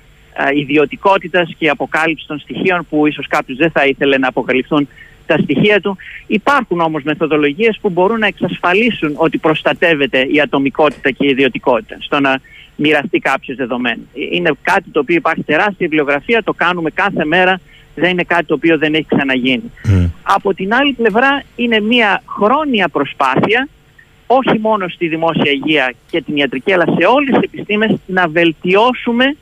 ιδιωτικότητας 0.53 1.53
και 1.57 1.69
αποκάλυψη 1.69 2.27
των 2.27 2.39
στοιχείων 2.39 2.85
που 2.89 3.07
ίσως 3.07 3.27
κάποιος 3.27 3.57
δεν 3.57 3.71
θα 3.71 3.85
ήθελε 3.85 4.17
να 4.17 4.27
αποκαλυφθούν 4.27 4.87
τα 5.25 5.37
στοιχεία 5.37 5.81
του. 5.81 5.97
Υπάρχουν 6.27 6.79
όμως 6.79 7.03
μεθοδολογίες 7.03 7.77
που 7.81 7.89
μπορούν 7.89 8.19
να 8.19 8.27
εξασφαλίσουν 8.27 9.13
ότι 9.15 9.37
προστατεύεται 9.37 10.27
η 10.31 10.41
ατομικότητα 10.41 11.11
και 11.11 11.25
η 11.25 11.29
ιδιωτικότητα 11.29 11.97
στο 11.99 12.19
να 12.19 12.39
μοιραστεί 12.79 13.19
κάποιος 13.19 13.57
δεδομένος. 13.57 14.05
Είναι 14.31 14.51
κάτι 14.61 14.89
το 14.91 14.99
οποίο 14.99 15.15
υπάρχει 15.15 15.43
τεράστια 15.43 15.75
βιβλιογραφία, 15.77 16.43
το 16.43 16.53
κάνουμε 16.53 16.89
κάθε 16.89 17.25
μέρα, 17.25 17.59
δεν 17.95 18.09
είναι 18.09 18.23
κάτι 18.23 18.45
το 18.45 18.53
οποίο 18.53 18.77
δεν 18.77 18.93
έχει 18.93 19.05
ξαναγίνει. 19.09 19.71
Από 20.21 20.53
την 20.53 20.73
άλλη 20.73 20.93
πλευρά 20.93 21.43
είναι 21.55 21.79
μια 21.79 22.23
χρόνια 22.25 22.87
προσπάθεια 22.87 23.67
όχι 24.27 24.59
μόνο 24.59 24.87
στη 24.87 25.07
δημόσια 25.07 25.51
υγεία 25.51 25.93
και 26.09 26.21
την 26.21 26.35
ιατρική 26.35 26.73
αλλά 26.73 26.85
σε 26.85 27.05
όλες 27.05 27.39
τις 27.39 27.49
επιστήμες 27.51 27.95
να 28.05 28.27
βελτιώσουμε 28.27 29.35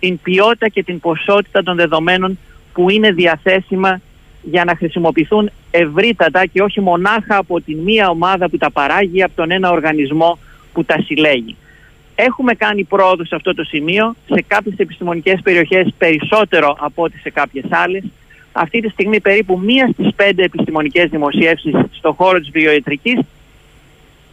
την 0.00 0.20
ποιότητα 0.22 0.68
και 0.68 0.82
την 0.82 1.00
ποσότητα 1.00 1.62
των 1.62 1.76
δεδομένων 1.76 2.38
που 2.72 2.90
είναι 2.90 3.12
διαθέσιμα 3.12 4.00
για 4.42 4.64
να 4.64 4.76
χρησιμοποιηθούν 4.76 5.50
ευρύτατα 5.70 6.46
και 6.46 6.62
όχι 6.62 6.80
μονάχα 6.80 7.36
από 7.36 7.60
την 7.60 7.78
μία 7.78 8.08
ομάδα 8.08 8.48
που 8.48 8.56
τα 8.56 8.70
παράγει 8.70 9.22
από 9.22 9.32
τον 9.36 9.50
ένα 9.50 9.70
οργανισμό 9.70 10.38
που 10.72 10.84
τα 10.84 10.96
συλλέγει. 11.06 11.56
Έχουμε 12.18 12.54
κάνει 12.54 12.84
πρόοδο 12.84 13.24
σε 13.24 13.34
αυτό 13.34 13.54
το 13.54 13.64
σημείο, 13.64 14.14
σε 14.26 14.44
κάποιες 14.46 14.74
επιστημονικές 14.76 15.40
περιοχές 15.42 15.94
περισσότερο 15.98 16.76
από 16.80 17.02
ό,τι 17.02 17.18
σε 17.18 17.30
κάποιες 17.30 17.64
άλλες. 17.70 18.02
Αυτή 18.52 18.80
τη 18.80 18.88
στιγμή 18.88 19.20
περίπου 19.20 19.60
μία 19.64 19.88
στις 19.92 20.14
πέντε 20.14 20.42
επιστημονικές 20.42 21.10
δημοσιεύσεις 21.10 21.74
στον 21.90 22.14
χώρο 22.14 22.38
της 22.38 22.50
βιοετρικής 22.50 23.18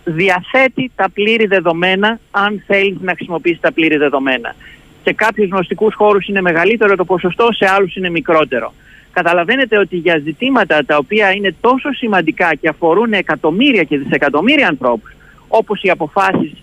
διαθέτει 0.04 0.92
τα 0.96 1.10
πλήρη 1.14 1.46
δεδομένα 1.46 2.20
αν 2.32 2.64
θέλεις 2.68 2.98
να 3.02 3.14
χρησιμοποιήσεις 3.16 3.60
τα 3.60 3.72
πλήρη 3.72 3.98
δεδομένα 3.98 4.56
σε 5.04 5.14
κάποιους 5.14 5.50
γνωστικούς 5.50 5.96
χώρους 5.96 6.28
είναι 6.28 6.42
μεγαλύτερο 6.42 6.96
το 6.96 7.06
ποσοστό, 7.06 7.48
σε 7.52 7.70
άλλους 7.70 7.96
είναι 7.96 8.10
μικρότερο. 8.10 8.74
Καταλαβαίνετε 9.12 9.78
ότι 9.78 9.96
για 9.96 10.18
ζητήματα 10.18 10.86
τα 10.86 10.98
οποία 10.98 11.32
είναι 11.32 11.56
τόσο 11.62 11.94
σημαντικά 11.94 12.56
και 12.56 12.68
αφορούν 12.68 13.14
εκατομμύρια 13.14 13.84
και 13.84 13.98
δισεκατομμύρια 13.98 14.68
ανθρώπους, 14.68 15.16
όπως 15.48 15.84
οι 15.84 15.90
αποφάσεις 15.90 16.54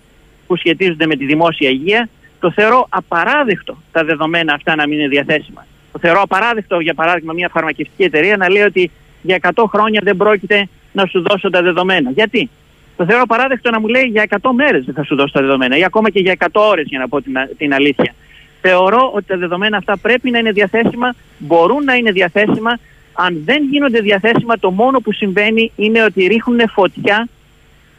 που 0.50 0.56
σχετίζονται 0.56 1.06
με 1.06 1.16
τη 1.16 1.24
δημόσια 1.24 1.70
υγεία, 1.70 2.08
το 2.40 2.50
θεωρώ 2.50 2.86
απαράδεκτο 2.88 3.76
τα 3.92 4.04
δεδομένα 4.04 4.52
αυτά 4.54 4.74
να 4.74 4.86
μην 4.88 4.98
είναι 4.98 5.08
διαθέσιμα. 5.08 5.66
Το 5.92 5.98
θεωρώ 5.98 6.20
απαράδεκτο, 6.20 6.80
για 6.80 6.94
παράδειγμα, 6.94 7.32
μια 7.32 7.48
φαρμακευτική 7.48 8.02
εταιρεία 8.02 8.36
να 8.36 8.50
λέει 8.50 8.62
ότι 8.62 8.90
για 9.22 9.38
100 9.54 9.64
χρόνια 9.68 10.00
δεν 10.04 10.16
πρόκειται 10.16 10.68
να 10.92 11.06
σου 11.06 11.22
δώσω 11.28 11.50
τα 11.50 11.62
δεδομένα. 11.62 12.10
Γιατί; 12.10 12.50
Το 12.96 13.04
θεωρώ 13.04 13.22
απαράδεκτο 13.22 13.70
να 13.70 13.80
μου 13.80 13.86
λέει 13.86 14.02
για 14.02 14.26
100 14.28 14.50
μέρες 14.54 14.84
δεν 14.84 14.94
θα 14.94 15.02
σου 15.02 15.14
δώσω 15.14 15.32
τα 15.32 15.40
δεδομένα 15.40 15.76
ή 15.76 15.84
ακόμα 15.84 16.10
και 16.10 16.20
για 16.20 16.36
100 16.38 16.46
ώρες 16.52 16.86
για 16.88 16.98
να 16.98 17.08
πω 17.08 17.22
την, 17.22 17.34
την 17.56 17.74
αλήθεια 17.74 18.14
θεωρώ 18.60 19.10
ότι 19.14 19.26
τα 19.26 19.36
δεδομένα 19.36 19.76
αυτά 19.76 19.96
πρέπει 19.96 20.30
να 20.30 20.38
είναι 20.38 20.52
διαθέσιμα, 20.52 21.14
μπορούν 21.38 21.84
να 21.84 21.94
είναι 21.94 22.10
διαθέσιμα. 22.10 22.78
Αν 23.12 23.42
δεν 23.44 23.62
γίνονται 23.70 24.00
διαθέσιμα, 24.00 24.58
το 24.58 24.70
μόνο 24.70 25.00
που 25.00 25.12
συμβαίνει 25.12 25.72
είναι 25.76 26.02
ότι 26.02 26.26
ρίχνουν 26.26 26.60
φωτιά 26.68 27.28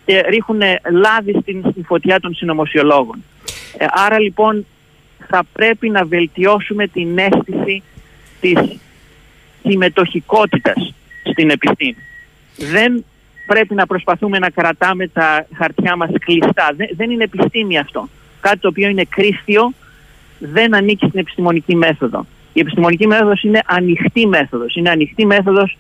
και 0.06 0.19
ρίχνουν 0.30 0.61
λάδι 0.91 1.36
στην, 1.41 1.86
φωτιά 1.86 2.19
των 2.19 2.34
συνωμοσιολόγων. 2.34 3.23
Ε, 3.78 3.86
άρα 3.90 4.19
λοιπόν 4.19 4.65
θα 5.28 5.44
πρέπει 5.53 5.90
να 5.90 6.06
βελτιώσουμε 6.06 6.88
την 6.88 7.18
αίσθηση 7.18 7.84
της 8.41 8.80
συμμετοχικότητας 9.64 10.94
στην 11.23 11.49
επιστήμη. 11.49 11.95
Δεν 12.56 13.06
πρέπει 13.45 13.76
να 13.76 13.86
προσπαθούμε 13.86 14.40
να 14.40 14.49
κρατάμε 14.49 15.07
τα 15.07 15.45
χαρτιά 15.53 15.95
μας 15.95 16.10
κλειστά. 16.19 16.73
Δεν, 16.76 16.90
δεν 16.95 17.10
είναι 17.10 17.23
επιστήμη 17.23 17.78
αυτό. 17.78 18.10
Κάτι 18.41 18.60
το 18.60 18.68
οποίο 18.68 18.90
είναι 18.90 19.03
κρίστιο 19.03 19.73
δεν 20.40 20.76
ανήκει 20.76 21.06
στην 21.07 21.19
επιστημονική 21.19 21.76
μέθοδο. 21.76 22.26
Η 22.53 22.60
επιστημονική 22.60 23.07
μέθοδος 23.07 23.44
είναι 23.44 23.61
ανοιχτή 23.65 24.28
μέθοδος. 24.28 24.76
Είναι 24.76 24.90
ανοιχτή 24.90 25.26
μέθοδος 25.26 25.78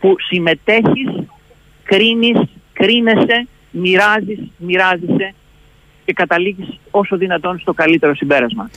που 0.00 0.14
συμμετέχεις, 0.18 1.08
κρίνεις, 1.82 2.38
κρίνεσαι, 2.72 3.46
μοιράζεις, 3.70 4.38
μοιράζεσαι 4.56 5.34
και 6.04 6.12
καταλήγεις 6.12 6.78
όσο 6.90 7.16
δυνατόν 7.16 7.58
στο 7.58 7.72
καλύτερο 7.72 8.14
συμπέρασμα. 8.14 8.70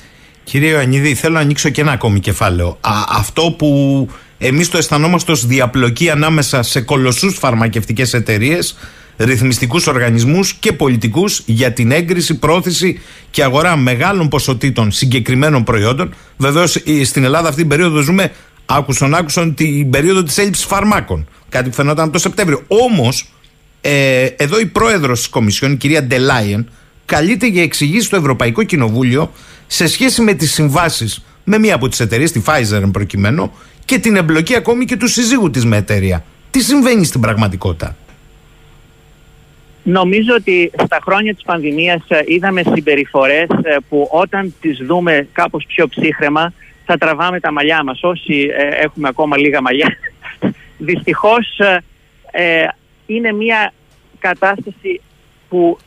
Κύριε 0.43 0.69
Ιωαννίδη, 0.69 1.15
θέλω 1.15 1.33
να 1.33 1.39
ανοίξω 1.39 1.69
και 1.69 1.81
ένα 1.81 1.91
ακόμη 1.91 2.19
κεφάλαιο. 2.19 2.77
αυτό 3.09 3.55
που 3.57 4.07
εμείς 4.37 4.69
το 4.69 4.77
αισθανόμαστε 4.77 5.31
ως 5.31 5.45
διαπλοκή 5.45 6.09
ανάμεσα 6.09 6.63
σε 6.63 6.81
κολοσσούς 6.81 7.37
φαρμακευτικές 7.37 8.13
εταιρείες 8.13 8.77
ρυθμιστικούς 9.17 9.87
οργανισμούς 9.87 10.53
και 10.53 10.73
πολιτικούς 10.73 11.41
για 11.45 11.73
την 11.73 11.91
έγκριση, 11.91 12.39
πρόθεση 12.39 13.01
και 13.31 13.43
αγορά 13.43 13.75
μεγάλων 13.75 14.27
ποσοτήτων 14.27 14.91
συγκεκριμένων 14.91 15.63
προϊόντων. 15.63 16.13
Βεβαίως 16.37 16.83
στην 17.03 17.23
Ελλάδα 17.23 17.47
αυτή 17.47 17.61
την 17.61 17.69
περίοδο 17.69 18.01
ζούμε 18.01 18.31
άκουσον 18.65 19.15
άκουσον 19.15 19.53
την 19.53 19.89
περίοδο 19.89 20.23
της 20.23 20.37
έλλειψης 20.37 20.65
φαρμάκων. 20.65 21.27
Κάτι 21.49 21.69
που 21.69 21.75
φαινόταν 21.75 22.03
από 22.03 22.13
το 22.13 22.19
Σεπτέμβριο. 22.19 22.63
Όμως 22.67 23.29
ε, 23.81 24.25
εδώ 24.25 24.59
η 24.59 24.65
πρόεδρος 24.65 25.19
της 25.19 25.27
Κομισιόν, 25.29 25.71
η 25.71 25.75
κυρία 25.75 26.03
Ντελάιεν, 26.03 26.69
καλείται 27.05 27.47
για 27.47 27.63
εξηγήσεις 27.63 28.05
στο 28.05 28.15
Ευρωπαϊκό 28.15 28.63
Κοινοβούλιο 28.63 29.31
σε 29.67 29.87
σχέση 29.87 30.21
με 30.21 30.33
τις 30.33 30.53
συμβάσεις 30.53 31.23
με 31.43 31.57
μία 31.57 31.75
από 31.75 31.87
τις 31.87 31.99
εταιρείες, 31.99 32.31
τη 32.31 32.41
Pfizer 32.45 32.89
προκειμένου, 32.91 33.51
και 33.85 33.97
την 33.99 34.15
εμπλοκή 34.15 34.55
ακόμη 34.55 34.85
και 34.85 34.97
του 34.97 35.07
συζύγου 35.07 35.49
της 35.49 35.65
με 35.65 35.77
εταιρεία. 35.77 36.23
Τι 36.51 36.61
συμβαίνει 36.61 37.05
στην 37.05 37.21
πραγματικότητα; 37.21 37.95
Νομίζω 39.83 40.33
ότι 40.33 40.71
στα 40.85 40.99
χρόνια 41.01 41.33
της 41.33 41.43
πανδημίας 41.43 42.01
ε, 42.07 42.23
είδαμε 42.25 42.61
συμπεριφορές 42.73 43.47
ε, 43.63 43.75
που 43.89 44.07
όταν 44.11 44.55
τις 44.61 44.77
δούμε 44.77 45.27
κάπως 45.31 45.65
πιο 45.67 45.87
ψύχρεμα 45.87 46.53
θα 46.85 46.97
τραβάμε 46.97 47.39
τα 47.39 47.51
μαλλιά 47.51 47.83
μας. 47.83 47.99
Όσοι 48.03 48.49
ε, 48.57 48.83
έχουμε 48.83 49.07
ακόμα 49.07 49.37
λίγα 49.37 49.61
μαλλιά, 49.61 49.97
δυστυχώς 50.89 51.59
είναι 53.13 53.31
μια 53.31 53.73
κατάσταση 54.19 55.01
που 55.49 55.77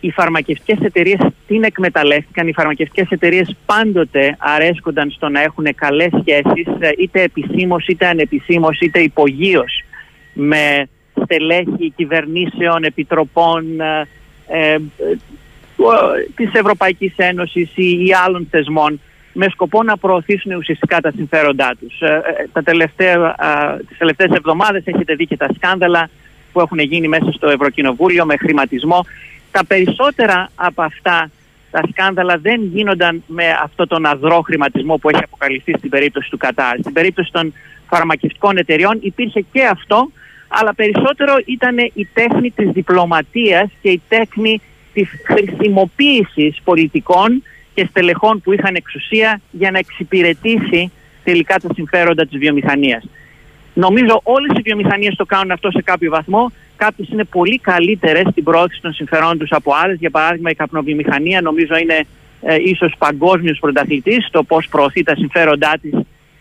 οι 0.00 0.10
φαρμακευτικές 0.10 0.78
εταιρείες 0.80 1.18
την 1.46 1.62
εκμεταλλεύτηκαν. 1.62 2.48
Οι 2.48 2.52
φαρμακευτικές 2.52 3.10
εταιρείες 3.10 3.56
πάντοτε 3.66 4.36
αρέσκονταν 4.38 5.10
στο 5.10 5.28
να 5.28 5.40
έχουν 5.42 5.66
καλές 5.74 6.10
σχέσεις, 6.20 6.66
ε, 6.78 6.90
είτε 6.98 7.22
επισήμως 7.22 7.86
είτε 7.86 8.06
ανεπισήμως 8.06 8.80
είτε 8.80 9.00
υπογείως 9.00 9.82
με 10.32 10.88
στελέχη 11.22 11.92
κυβερνήσεων, 11.96 12.84
επιτροπών 12.84 13.80
ε, 13.80 14.08
ε, 14.46 14.72
ε 14.72 14.80
της 16.36 16.52
Ευρωπαϊκής 16.52 17.12
Ένωσης 17.16 17.70
ή, 17.74 18.04
ή 18.06 18.12
άλλων 18.24 18.46
θεσμών 18.50 19.00
με 19.32 19.46
σκοπό 19.50 19.82
να 19.82 19.96
προωθήσουν 19.96 20.52
ουσιαστικά 20.52 21.00
τα 21.00 21.10
συμφέροντά 21.10 21.72
τους. 21.80 22.00
Ε, 22.00 22.20
τα 22.52 22.62
τελευταία, 22.62 23.34
τις 23.88 23.98
τελευταίες 23.98 24.30
εβδομάδες 24.30 24.82
έχετε 24.84 25.14
δει 25.14 25.26
και 25.26 25.36
τα 25.36 25.48
σκάνδαλα 25.56 26.10
που 26.52 26.60
έχουν 26.60 26.78
γίνει 26.78 27.08
μέσα 27.08 27.32
στο 27.32 27.48
Ευρωκοινοβούλιο 27.48 28.24
με 28.24 28.36
χρηματισμό 28.36 29.06
τα 29.50 29.64
περισσότερα 29.64 30.50
από 30.54 30.82
αυτά 30.82 31.30
τα 31.70 31.82
σκάνδαλα 31.90 32.38
δεν 32.38 32.62
γίνονταν 32.62 33.22
με 33.26 33.44
αυτό 33.62 33.86
τον 33.86 34.06
αδρό 34.06 34.40
χρηματισμό 34.40 34.96
που 34.96 35.08
έχει 35.08 35.22
αποκαλυφθεί 35.24 35.72
στην 35.78 35.90
περίπτωση 35.90 36.30
του 36.30 36.36
Κατάρ. 36.36 36.78
Στην 36.78 36.92
περίπτωση 36.92 37.30
των 37.32 37.54
φαρμακευτικών 37.88 38.56
εταιριών 38.56 38.98
υπήρχε 39.00 39.40
και 39.52 39.64
αυτό, 39.64 40.10
αλλά 40.48 40.74
περισσότερο 40.74 41.34
ήταν 41.44 41.76
η 41.94 42.08
τέχνη 42.12 42.50
της 42.50 42.70
διπλωματίας 42.70 43.70
και 43.82 43.90
η 43.90 44.02
τέχνη 44.08 44.60
της 44.92 45.08
χρησιμοποίησης 45.24 46.60
πολιτικών 46.64 47.42
και 47.74 47.86
στελεχών 47.90 48.40
που 48.40 48.52
είχαν 48.52 48.74
εξουσία 48.74 49.40
για 49.50 49.70
να 49.70 49.78
εξυπηρετήσει 49.78 50.90
τελικά 51.24 51.58
τα 51.58 51.68
συμφέροντα 51.74 52.26
της 52.26 52.38
βιομηχανίας. 52.38 53.04
Νομίζω 53.84 54.20
όλες 54.22 54.58
οι 54.58 54.62
βιομηχανίες 54.62 55.14
το 55.14 55.24
κάνουν 55.24 55.50
αυτό 55.50 55.70
σε 55.70 55.82
κάποιο 55.82 56.10
βαθμό 56.10 56.52
Κάποιες 56.78 57.08
είναι 57.08 57.24
πολύ 57.24 57.58
καλύτερες 57.58 58.26
στην 58.30 58.44
πρόθεση 58.44 58.80
των 58.80 58.92
συμφερόντων 58.92 59.38
του 59.38 59.56
από 59.56 59.72
άλλες. 59.74 59.96
Για 59.98 60.10
παράδειγμα, 60.10 60.50
η 60.50 60.54
καπνοβιομηχανία 60.54 61.40
νομίζω 61.40 61.76
είναι 61.76 62.06
ε, 62.40 62.54
ίσως 62.54 62.94
παγκόσμιος 62.98 63.58
πρωταθλητής 63.58 64.26
στο 64.26 64.42
πώς 64.42 64.68
προωθεί 64.68 65.02
τα 65.02 65.14
συμφέροντά 65.14 65.72
της 65.82 65.90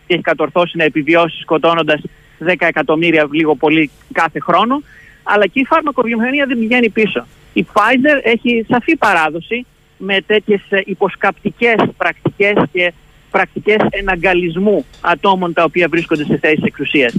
και 0.07 0.13
έχει 0.13 0.21
κατορθώσει 0.21 0.77
να 0.77 0.83
επιβιώσει 0.83 1.39
σκοτώνοντας 1.39 2.01
10 2.45 2.53
εκατομμύρια 2.57 3.27
λίγο 3.31 3.55
πολύ 3.55 3.89
κάθε 4.11 4.39
χρόνο. 4.39 4.81
Αλλά 5.23 5.47
και 5.47 5.59
η 5.59 5.65
φάρμακοβιομηχανία 5.65 6.45
δεν 6.45 6.59
πηγαίνει 6.59 6.89
πίσω. 6.89 7.25
Η 7.53 7.65
Pfizer 7.73 8.19
έχει 8.23 8.65
σαφή 8.69 8.95
παράδοση 8.95 9.65
με 9.97 10.21
τέτοιες 10.21 10.61
υποσκαπτικές 10.85 11.75
πρακτικές 11.97 12.55
και 12.71 12.93
πρακτικές 13.37 13.87
εναγκαλισμού 13.89 14.85
ατόμων 15.01 15.53
τα 15.53 15.63
οποία 15.63 15.87
βρίσκονται 15.87 16.23
σε 16.23 16.37
θέσεις 16.37 16.63
εξουσίας. 16.63 17.13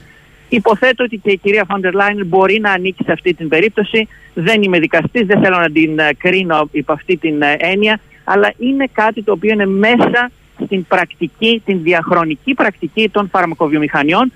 Υποθέτω 0.49 1.05
ότι 1.05 1.16
και 1.16 1.31
η 1.31 1.36
κυρία 1.36 1.65
Φόντερ 1.70 1.95
Λάιν 1.95 2.27
μπορεί 2.27 2.61
να 2.61 2.70
ανήκει 2.73 3.05
σε 3.05 3.12
αυτή 3.12 3.35
την 3.35 3.49
περίπτωση. 3.49 4.09
Δεν 4.35 4.62
είμαι 4.62 4.78
δικαστής, 4.78 5.27
δεν 5.27 5.40
θέλω 5.40 5.59
να 5.59 5.70
την 5.70 5.99
ε, 5.99 6.15
κρίνω 6.19 6.69
υπό 6.73 6.93
αυτή 6.93 7.16
την 7.16 7.43
ε, 7.43 7.57
έννοια, 7.59 8.01
αλλά 8.24 8.53
είναι 8.59 8.89
κάτι 8.93 9.23
το 9.23 9.32
οποίο 9.32 9.53
είναι 9.53 9.66
μέσα 9.66 10.31
στην 10.65 10.86
πρακτική, 10.86 11.62
την 11.65 11.82
διαχρονική 11.82 12.55
πρακτική 12.55 13.09
των 13.09 13.28
φαρμακοβιομηχανιών 13.28 14.32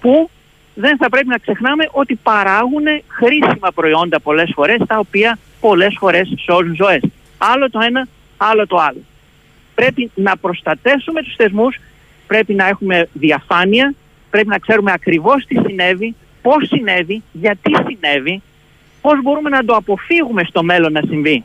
που 0.00 0.30
δεν 0.74 0.96
θα 0.96 1.08
πρέπει 1.08 1.28
να 1.28 1.38
ξεχνάμε 1.38 1.88
ότι 1.90 2.14
παράγουν 2.22 2.84
χρήσιμα 3.06 3.68
προϊόντα 3.74 4.20
πολλές 4.20 4.50
φορές 4.54 4.78
τα 4.86 4.98
οποία 4.98 5.38
πολλές 5.60 5.96
φορές 5.98 6.34
σώζουν 6.44 6.74
ζωές. 6.74 7.02
Άλλο 7.38 7.70
το 7.70 7.80
ένα, 7.82 8.08
άλλο 8.36 8.66
το 8.66 8.76
άλλο. 8.76 9.02
Πρέπει 9.74 10.10
να 10.14 10.36
προστατεύσουμε 10.36 11.22
τους 11.22 11.34
θεσμούς, 11.36 11.80
πρέπει 12.26 12.54
να 12.54 12.68
έχουμε 12.68 13.08
διαφάνεια, 13.12 13.94
πρέπει 14.30 14.48
να 14.48 14.58
ξέρουμε 14.58 14.92
ακριβώς 14.92 15.44
τι 15.46 15.54
συνέβη, 15.66 16.14
πώς 16.42 16.66
συνέβη, 16.68 17.22
γιατί 17.32 17.72
συνέβη, 17.86 18.42
πώς 19.00 19.22
μπορούμε 19.22 19.48
να 19.48 19.64
το 19.64 19.74
αποφύγουμε 19.74 20.44
στο 20.44 20.62
μέλλον 20.62 20.92
να 20.92 21.02
συμβεί. 21.08 21.44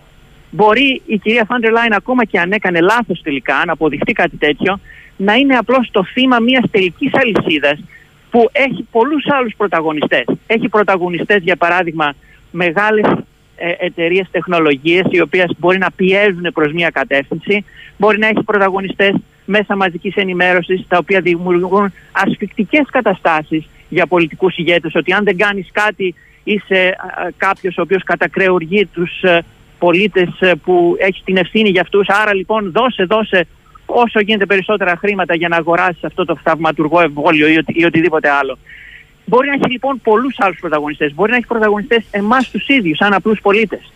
Μπορεί 0.52 1.02
η 1.06 1.18
κυρία 1.18 1.45
Φάντερ 1.45 1.72
Λάιν 1.72 1.94
ακόμα 1.94 2.26
και 2.26 2.40
αν 2.40 2.52
έκανε 2.52 2.82
λάθος 2.82 3.22
τελικά, 3.22 3.64
να 3.66 3.72
αποδειχτεί 3.72 4.14
κάτι 4.14 4.38
τέτοιο, 4.38 4.80
να 5.18 5.34
είναι 5.34 5.56
απλώς 5.56 5.90
το 5.91 6.04
θύμα 6.04 6.40
μιας 6.40 6.64
τελικής 6.72 7.12
αλυσίδας 7.14 7.80
που 8.32 8.49
έχει 8.52 8.88
πολλούς 8.91 9.26
άλλους 9.28 9.54
πρωταγωνιστές. 9.58 10.26
Έχει 10.48 10.70
πρωταγωνιστές 10.70 11.44
για 11.44 11.56
παράδειγμα 11.56 12.14
μεγάλες 12.52 13.06
ε, 13.06 13.24
εταιρείες 13.80 14.28
τεχνολογίες 14.32 15.06
οι 15.10 15.22
οποίες 15.22 15.52
μπορεί 15.58 15.78
να 15.78 15.92
πιέζουν 15.92 16.50
προς 16.54 16.72
μια 16.72 16.90
κατεύθυνση, 16.90 17.66
μπορεί 17.98 18.18
να 18.18 18.28
έχει 18.28 18.44
πρωταγωνιστές 18.44 19.16
μέσα 19.46 19.76
μαζικής 19.76 20.16
ενημέρωσης 20.16 20.86
τα 20.88 20.98
οποία 20.98 21.22
δημιουργούν 21.22 21.94
ασφικτικές 22.12 22.86
καταστάσεις 22.92 23.70
για 23.90 24.08
πολιτικούς 24.08 24.58
ηγέτες 24.58 24.96
ότι 24.96 25.14
αν 25.14 25.24
δεν 25.24 25.38
κάνεις 25.38 25.70
κάτι 25.72 26.16
είσαι 26.44 26.96
κάποιος 27.38 27.78
ο 27.78 27.82
οποίος 27.82 28.04
κατακρεουργεί 28.04 28.86
τους 28.86 29.22
ε, 29.22 29.44
πολίτες 29.80 30.30
ε, 30.40 30.56
που 30.56 30.96
έχει 31.00 31.22
την 31.24 31.38
ευθύνη 31.38 31.70
για 31.70 31.82
αυτούς 31.82 32.08
άρα 32.10 32.34
λοιπόν 32.34 32.72
δώσε 32.72 33.04
δώσε 33.04 33.48
όσο 33.86 34.20
γίνεται 34.20 34.46
περισσότερα 34.46 34.96
χρήματα 34.98 35.36
για 35.36 35.48
να 35.48 35.56
αγοράσεις 35.56 36.04
αυτό 36.04 36.26
το 36.26 36.38
θαυματουργό 36.44 37.02
εμβόλιο 37.02 37.48
ή, 37.48 37.58
οτι, 37.58 37.74
ή 37.76 37.86
οτιδήποτε 37.86 38.30
άλλο. 38.30 38.58
Μπορεί 39.30 39.48
να 39.48 39.54
έχει 39.54 39.72
λοιπόν 39.72 40.02
πολλούς 40.04 40.36
άλλους 40.40 40.60
πρωταγωνιστές. 40.60 41.14
Μπορεί 41.14 41.32
να 41.32 41.38
έχει 41.38 41.48
πρωταγωνιστές 41.48 42.04
εμάς 42.12 42.49
τους 42.49 42.68
ίδιους, 42.68 42.98
σαν 42.98 43.14
απλούς 43.14 43.41
πολίτες, 43.41 43.91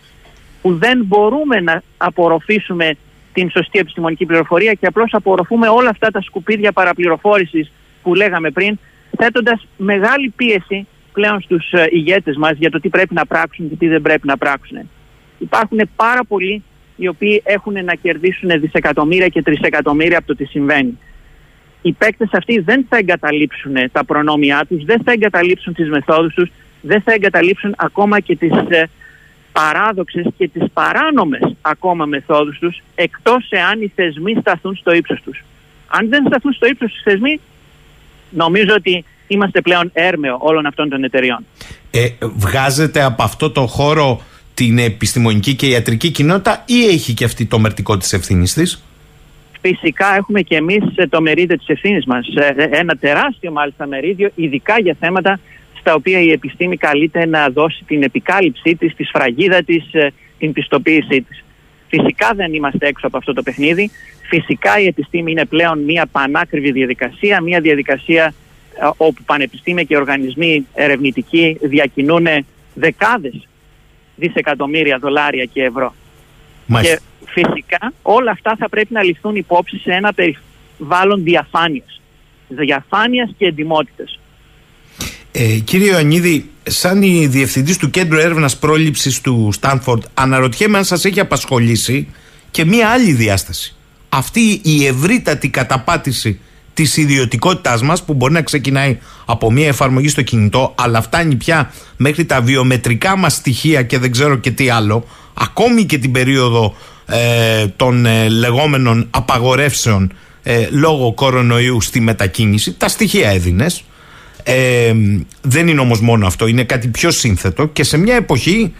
που 0.62 0.74
δεν 0.74 1.04
μπορούμε 1.04 1.60
να 1.60 1.82
απορροφήσουμε 1.96 2.96
την 3.32 3.50
σωστή 3.50 3.78
επιστημονική 3.78 4.26
πληροφορία 4.26 4.72
και 4.72 4.86
απλώς 4.86 5.14
απορροφούμε 5.14 5.68
όλα 5.68 5.88
αυτά 5.88 6.10
τα 6.10 6.20
σκουπίδια 6.20 6.72
παραπληροφόρησης 6.72 7.72
που 8.02 8.14
λέγαμε 8.14 8.50
πριν, 8.50 8.78
θέτοντας 9.18 9.66
μεγάλη 9.76 10.32
πίεση 10.36 10.86
πλέον 11.12 11.40
στους 11.40 11.72
ε, 11.72 11.86
ηγέτες 11.90 12.36
μας 12.36 12.56
για 12.58 12.70
το 12.70 12.80
τι 12.80 12.88
πρέπει 12.88 13.14
να 13.14 13.26
πράξουν 13.26 13.68
και 13.68 13.76
τι 13.76 13.88
δεν 13.88 14.02
πρέπει 14.02 14.26
να 14.26 14.36
πράξουν. 14.36 14.78
Υπάρχουν 15.38 15.90
πάρα 15.96 16.24
πολλοί 16.24 16.62
οι 16.96 17.08
οποίοι 17.08 17.42
έχουν 17.44 17.84
να 17.84 17.94
κερδίσουν 17.94 18.60
δισεκατομμύρια 18.60 19.28
και 19.28 19.42
τρισεκατομμύρια 19.42 20.18
από 20.18 20.26
το 20.26 20.34
τι 20.36 20.44
συμβαίνει. 20.44 20.98
Οι 21.82 21.92
παίκτες 21.92 22.28
αυτοί 22.32 22.60
δεν 22.60 22.86
θα 22.88 22.96
εγκαταλείψουν 22.96 23.74
τα 23.92 24.04
προνόμια 24.04 24.64
τους, 24.68 24.84
δεν 24.84 25.02
θα 25.04 25.12
εγκαταλείψουν 25.12 25.74
τις 25.74 25.88
μεθόδους 25.88 26.34
τους, 26.34 26.50
δεν 26.80 27.02
θα 27.02 27.12
εγκαταλείψουν 27.12 27.74
ακόμα 27.76 28.20
και 28.20 28.36
τις 28.36 28.50
ε, 28.68 28.88
παράδοξες 29.52 30.26
και 30.36 30.48
τις 30.48 30.62
παράνομες 30.72 31.56
ακόμα 31.60 32.04
μεθόδους 32.04 32.58
τους 32.58 32.82
εκτός 32.94 33.46
εάν 33.50 33.80
οι 33.80 33.92
θεσμοί 33.94 34.36
σταθούν 34.40 34.76
στο 34.76 34.92
ύψος 34.92 35.20
τους. 35.24 35.44
Αν 35.86 36.08
δεν 36.08 36.24
σταθούν 36.26 36.52
στο 36.52 36.66
ύψος 36.66 36.92
τους 36.92 37.02
θεσμοί 37.02 37.40
νομίζω 38.30 38.74
ότι 38.74 39.04
είμαστε 39.26 39.60
πλέον 39.60 39.90
έρμεο 39.92 40.38
όλων 40.40 40.66
αυτών 40.66 40.88
των 40.88 41.04
εταιριών. 41.04 41.46
Ε, 41.90 42.08
βγάζετε 42.20 43.02
από 43.02 43.22
αυτό 43.22 43.50
το 43.50 43.66
χώρο 43.66 44.22
την 44.54 44.78
επιστημονική 44.78 45.54
και 45.54 45.66
ιατρική 45.66 46.10
κοινότητα 46.10 46.62
ή 46.66 46.84
έχει 46.84 47.14
και 47.14 47.24
αυτή 47.24 47.46
το 47.46 47.58
μερτικό 47.58 47.96
της 47.96 48.12
ευθύνης 48.12 48.52
της; 48.52 48.82
Φυσικά 49.62 50.14
έχουμε 50.16 50.40
και 50.42 50.56
εμείς 50.56 50.84
το 51.08 51.20
μερίδιο 51.20 51.56
της 51.56 51.68
ευθύνης 51.68 52.04
μας. 52.04 52.26
Ε, 52.34 52.68
ένα 52.70 52.96
τεράστιο 52.96 53.52
μάλιστα 53.52 53.86
μερίδιο 53.86 54.30
ειδικά 54.34 54.80
για 54.80 54.96
θέματα 55.00 55.40
στα 55.78 55.94
οποία 55.94 56.20
η 56.20 56.30
επιστήμη 56.30 56.76
καλείται 56.76 57.26
να 57.26 57.48
δώσει 57.48 57.84
την 57.86 58.02
επικάλυψή 58.02 58.76
της, 58.76 58.94
τη 58.94 59.04
σφραγίδα 59.04 59.62
της, 59.62 59.94
ε, 59.94 60.12
την 60.38 60.52
πιστοποίησή 60.52 61.22
της. 61.22 61.44
Φυσικά 61.88 62.30
δεν 62.34 62.54
είμαστε 62.54 62.86
έξω 62.86 63.06
από 63.06 63.16
αυτό 63.16 63.32
το 63.32 63.42
παιχνίδι. 63.42 63.90
Φυσικά 64.28 64.80
η 64.80 64.86
επιστήμη 64.86 65.30
είναι 65.30 65.44
πλέον 65.44 65.78
μια 65.78 66.06
πανάκριβη 66.12 66.72
διαδικασία, 66.72 67.40
μια 67.40 67.60
διαδικασία 67.60 68.34
ε, 68.80 68.88
όπου 68.96 69.22
πανεπιστήμια 69.26 69.82
και 69.82 69.96
οργανισμοί 69.96 70.66
ερευνητικοί 70.74 71.58
διακινούν 71.60 72.26
δεκάδες 72.74 73.48
δισεκατομμύρια 74.16 74.98
δολάρια 74.98 75.44
και 75.44 75.62
ευρώ. 75.62 75.94
Και 76.82 77.00
φυσικά 77.32 77.92
όλα 78.02 78.30
αυτά 78.30 78.56
θα 78.58 78.68
πρέπει 78.68 78.92
να 78.92 79.02
ληφθούν 79.02 79.36
υπόψη 79.36 79.78
σε 79.78 79.90
ένα 79.90 80.12
περιβάλλον 80.12 81.22
διαφάνειας. 81.22 82.00
Διαφάνειας 82.48 83.30
και 83.38 83.46
εντιμότητας. 83.46 84.18
Ε, 85.32 85.58
κύριε 85.58 85.90
Ιωαννίδη, 85.90 86.50
σαν 86.62 87.02
η 87.02 87.26
διευθυντής 87.26 87.76
του 87.76 87.90
Κέντρου 87.90 88.18
Έρευνας 88.18 88.58
Πρόληψης 88.58 89.20
του 89.20 89.48
Στάνφορντ, 89.52 90.02
αναρωτιέμαι 90.14 90.78
αν 90.78 90.84
σας 90.84 91.04
έχει 91.04 91.20
απασχολήσει 91.20 92.08
και 92.50 92.64
μία 92.64 92.88
άλλη 92.88 93.12
διάσταση. 93.12 93.76
Αυτή 94.08 94.60
η 94.62 94.86
ευρύτατη 94.86 95.48
καταπάτηση 95.48 96.40
της 96.74 96.96
ιδιωτικότητάς 96.96 97.82
μας 97.82 98.04
που 98.04 98.14
μπορεί 98.14 98.32
να 98.32 98.42
ξεκινάει 98.42 98.98
από 99.26 99.50
μία 99.50 99.66
εφαρμογή 99.66 100.08
στο 100.08 100.22
κινητό 100.22 100.74
αλλά 100.78 101.02
φτάνει 101.02 101.34
πια 101.34 101.72
μέχρι 101.96 102.24
τα 102.24 102.40
βιομετρικά 102.40 103.16
μας 103.16 103.34
στοιχεία 103.34 103.82
και 103.82 103.98
δεν 103.98 104.10
ξέρω 104.10 104.36
και 104.36 104.50
τι 104.50 104.68
άλλο 104.68 105.06
ακόμη 105.34 105.84
και 105.84 105.98
την 105.98 106.12
περίοδο 106.12 106.74
ε, 107.06 107.66
των 107.66 108.06
ε, 108.06 108.28
λεγόμενων 108.28 109.06
απαγορεύσεων 109.10 110.12
ε, 110.42 110.66
λόγω 110.70 111.12
κορονοϊού 111.12 111.80
στη 111.80 112.00
μετακίνηση 112.00 112.72
τα 112.72 112.88
στοιχεία 112.88 113.30
έδινες 113.30 113.84
ε, 114.42 114.94
δεν 115.40 115.68
είναι 115.68 115.80
όμως 115.80 116.00
μόνο 116.00 116.26
αυτό, 116.26 116.46
είναι 116.46 116.64
κάτι 116.64 116.88
πιο 116.88 117.10
σύνθετο 117.10 117.66
και 117.66 117.84
σε 117.84 117.96
μια 117.96 118.14
εποχή 118.14 118.74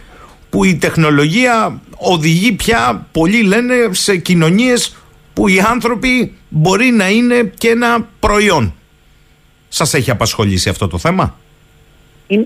που 0.49 0.63
η 0.63 0.75
τεχνολογία 0.75 1.81
οδηγεί 1.97 2.51
πια, 2.51 3.07
πολλοί 3.11 3.43
λένε, 3.43 3.73
σε 3.91 4.17
κοινωνίες 4.17 4.95
που 5.33 5.47
οι 5.47 5.59
άνθρωποι 5.59 6.33
μπορεί 6.49 6.85
να 6.85 7.09
είναι 7.09 7.51
και 7.57 7.67
ένα 7.67 8.07
προϊόν. 8.19 8.73
Σας 9.69 9.93
έχει 9.93 10.11
απασχολήσει 10.11 10.69
αυτό 10.69 10.87
το 10.87 10.97
θέμα; 10.97 11.37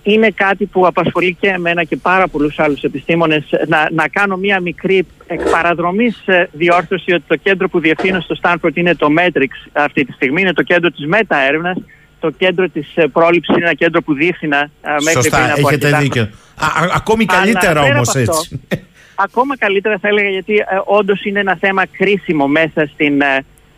Είναι 0.04 0.30
κάτι 0.30 0.66
που 0.66 0.88
απασχολεί 0.88 1.38
και 1.40 1.48
εμένα 1.48 1.84
και 1.84 1.98
πάρα 1.98 2.28
πολλούς 2.28 2.60
άλλους 2.60 2.84
επιστήμονες 2.84 3.44
να, 3.68 3.88
να 3.92 4.08
κάνω 4.08 4.38
μία 4.38 4.60
μικρή 4.60 5.06
εκπαραδρομής 5.28 6.24
διόρθωση 6.52 7.14
ότι 7.14 7.24
το 7.28 7.36
κέντρο 7.36 7.70
που 7.70 7.80
διευθύνω 7.80 8.20
στο 8.20 8.36
Στάνφορντ 8.36 8.78
είναι 8.78 8.96
το 8.96 9.08
Matrix 9.20 9.70
αυτή 9.74 10.06
τη 10.06 10.12
στιγμή, 10.12 10.42
είναι 10.42 10.54
το 10.54 10.64
κέντρο 10.64 10.90
της 10.90 11.06
μεταέρευνας 11.06 11.78
το 12.20 12.30
κέντρο 12.30 12.70
της 12.70 12.94
πρόληψης 13.12 13.56
είναι 13.56 13.66
ένα 13.66 13.74
κέντρο 13.74 14.02
που 14.02 14.14
διεύθυνα 14.14 14.70
μέχρι 15.04 15.12
Σωστά, 15.12 15.38
πριν 15.38 15.52
από 15.52 15.68
έχετε 15.68 15.98
δίκιο. 15.98 16.22
Α, 16.56 16.68
ακόμη 16.96 17.26
καλύτερα 17.26 17.82
όμως 17.82 18.16
έτσι. 18.16 18.62
ακόμα 19.26 19.58
καλύτερα 19.58 19.98
θα 20.02 20.08
έλεγα 20.08 20.30
γιατί 20.30 20.56
ε, 20.56 20.64
όντως 20.86 21.26
είναι 21.26 21.40
ένα 21.40 21.58
θέμα 21.60 21.86
κρίσιμο 21.86 22.48
μέσα 22.48 22.90
στην, 22.94 23.22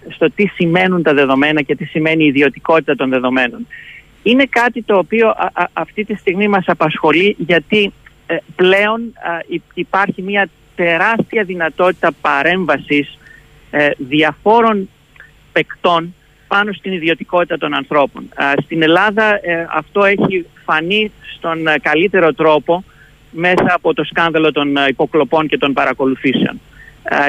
στο 0.09 0.31
τι 0.31 0.47
σημαίνουν 0.47 1.03
τα 1.03 1.13
δεδομένα 1.13 1.61
και 1.61 1.75
τι 1.75 1.85
σημαίνει 1.85 2.23
η 2.23 2.27
ιδιωτικότητα 2.27 2.95
των 2.95 3.09
δεδομένων 3.09 3.67
είναι 4.23 4.45
κάτι 4.45 4.81
το 4.81 4.97
οποίο 4.97 5.33
αυτή 5.73 6.05
τη 6.05 6.15
στιγμή 6.15 6.47
μας 6.47 6.63
απασχολεί 6.67 7.35
γιατί 7.39 7.93
ε, 8.27 8.37
πλέον 8.55 9.13
υπάρχει 9.73 10.21
μια 10.21 10.49
τεράστια 10.75 11.43
δυνατότητα 11.43 12.11
παρέμβασης 12.21 13.17
ε, 13.71 13.89
διαφόρων 13.97 14.89
παικτών 15.51 16.13
πάνω 16.47 16.73
στην 16.73 16.93
ιδιωτικότητα 16.93 17.57
των 17.57 17.73
ανθρώπων. 17.73 18.29
Στην 18.63 18.81
Ελλάδα 18.81 19.39
ε, 19.41 19.67
αυτό 19.69 20.03
έχει 20.03 20.45
φανεί 20.65 21.11
στον 21.37 21.57
καλύτερο 21.81 22.33
τρόπο 22.33 22.83
μέσα 23.31 23.73
από 23.73 23.93
το 23.93 24.03
σκάνδαλο 24.03 24.51
των 24.51 24.75
υποκλοπών 24.89 25.47
και 25.47 25.57
των 25.57 25.73
παρακολουθήσεων. 25.73 26.59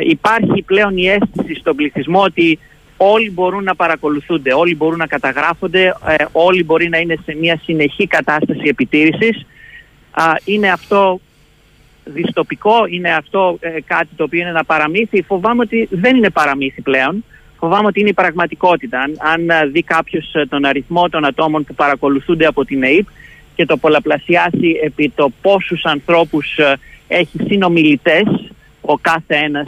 Υπάρχει 0.00 0.62
πλέον 0.62 0.96
η 0.96 1.08
αίσθηση 1.08 1.54
στον 1.54 1.76
πληθυσμό 1.76 2.22
ότι 2.22 2.58
όλοι 3.02 3.30
μπορούν 3.30 3.64
να 3.64 3.74
παρακολουθούνται, 3.74 4.52
όλοι 4.52 4.76
μπορούν 4.76 4.98
να 4.98 5.06
καταγράφονται, 5.06 5.94
ε, 6.06 6.24
όλοι 6.32 6.64
μπορεί 6.64 6.88
να 6.88 6.98
είναι 6.98 7.16
σε 7.24 7.34
μια 7.34 7.60
συνεχή 7.62 8.06
κατάσταση 8.06 8.62
επιτήρησης. 8.64 9.46
είναι 10.44 10.70
αυτό 10.70 11.20
δυστοπικό, 12.04 12.86
είναι 12.88 13.14
αυτό 13.14 13.56
ε, 13.60 13.80
κάτι 13.86 14.08
το 14.16 14.24
οποίο 14.24 14.40
είναι 14.40 14.48
ένα 14.48 14.64
παραμύθι. 14.64 15.22
Φοβάμαι 15.22 15.62
ότι 15.62 15.88
δεν 15.90 16.16
είναι 16.16 16.30
παραμύθι 16.30 16.82
πλέον. 16.82 17.24
Φοβάμαι 17.58 17.86
ότι 17.86 18.00
είναι 18.00 18.08
η 18.08 18.14
πραγματικότητα. 18.14 19.00
Αν, 19.00 19.16
αν 19.18 19.72
δει 19.72 19.82
κάποιος 19.82 20.34
ε, 20.34 20.46
τον 20.46 20.64
αριθμό 20.64 21.08
των 21.08 21.24
ατόμων 21.24 21.64
που 21.64 21.74
παρακολουθούνται 21.74 22.46
από 22.46 22.64
την 22.64 22.82
ΑΕΠ 22.82 23.06
και 23.54 23.66
το 23.66 23.76
πολλαπλασιάσει 23.76 24.80
επί 24.82 25.12
το 25.14 25.30
πόσους 25.42 25.84
ανθρώπους 25.84 26.58
έχει 27.08 27.38
συνομιλητές 27.46 28.52
ο 28.80 28.98
κάθε 28.98 29.34
ένας 29.34 29.66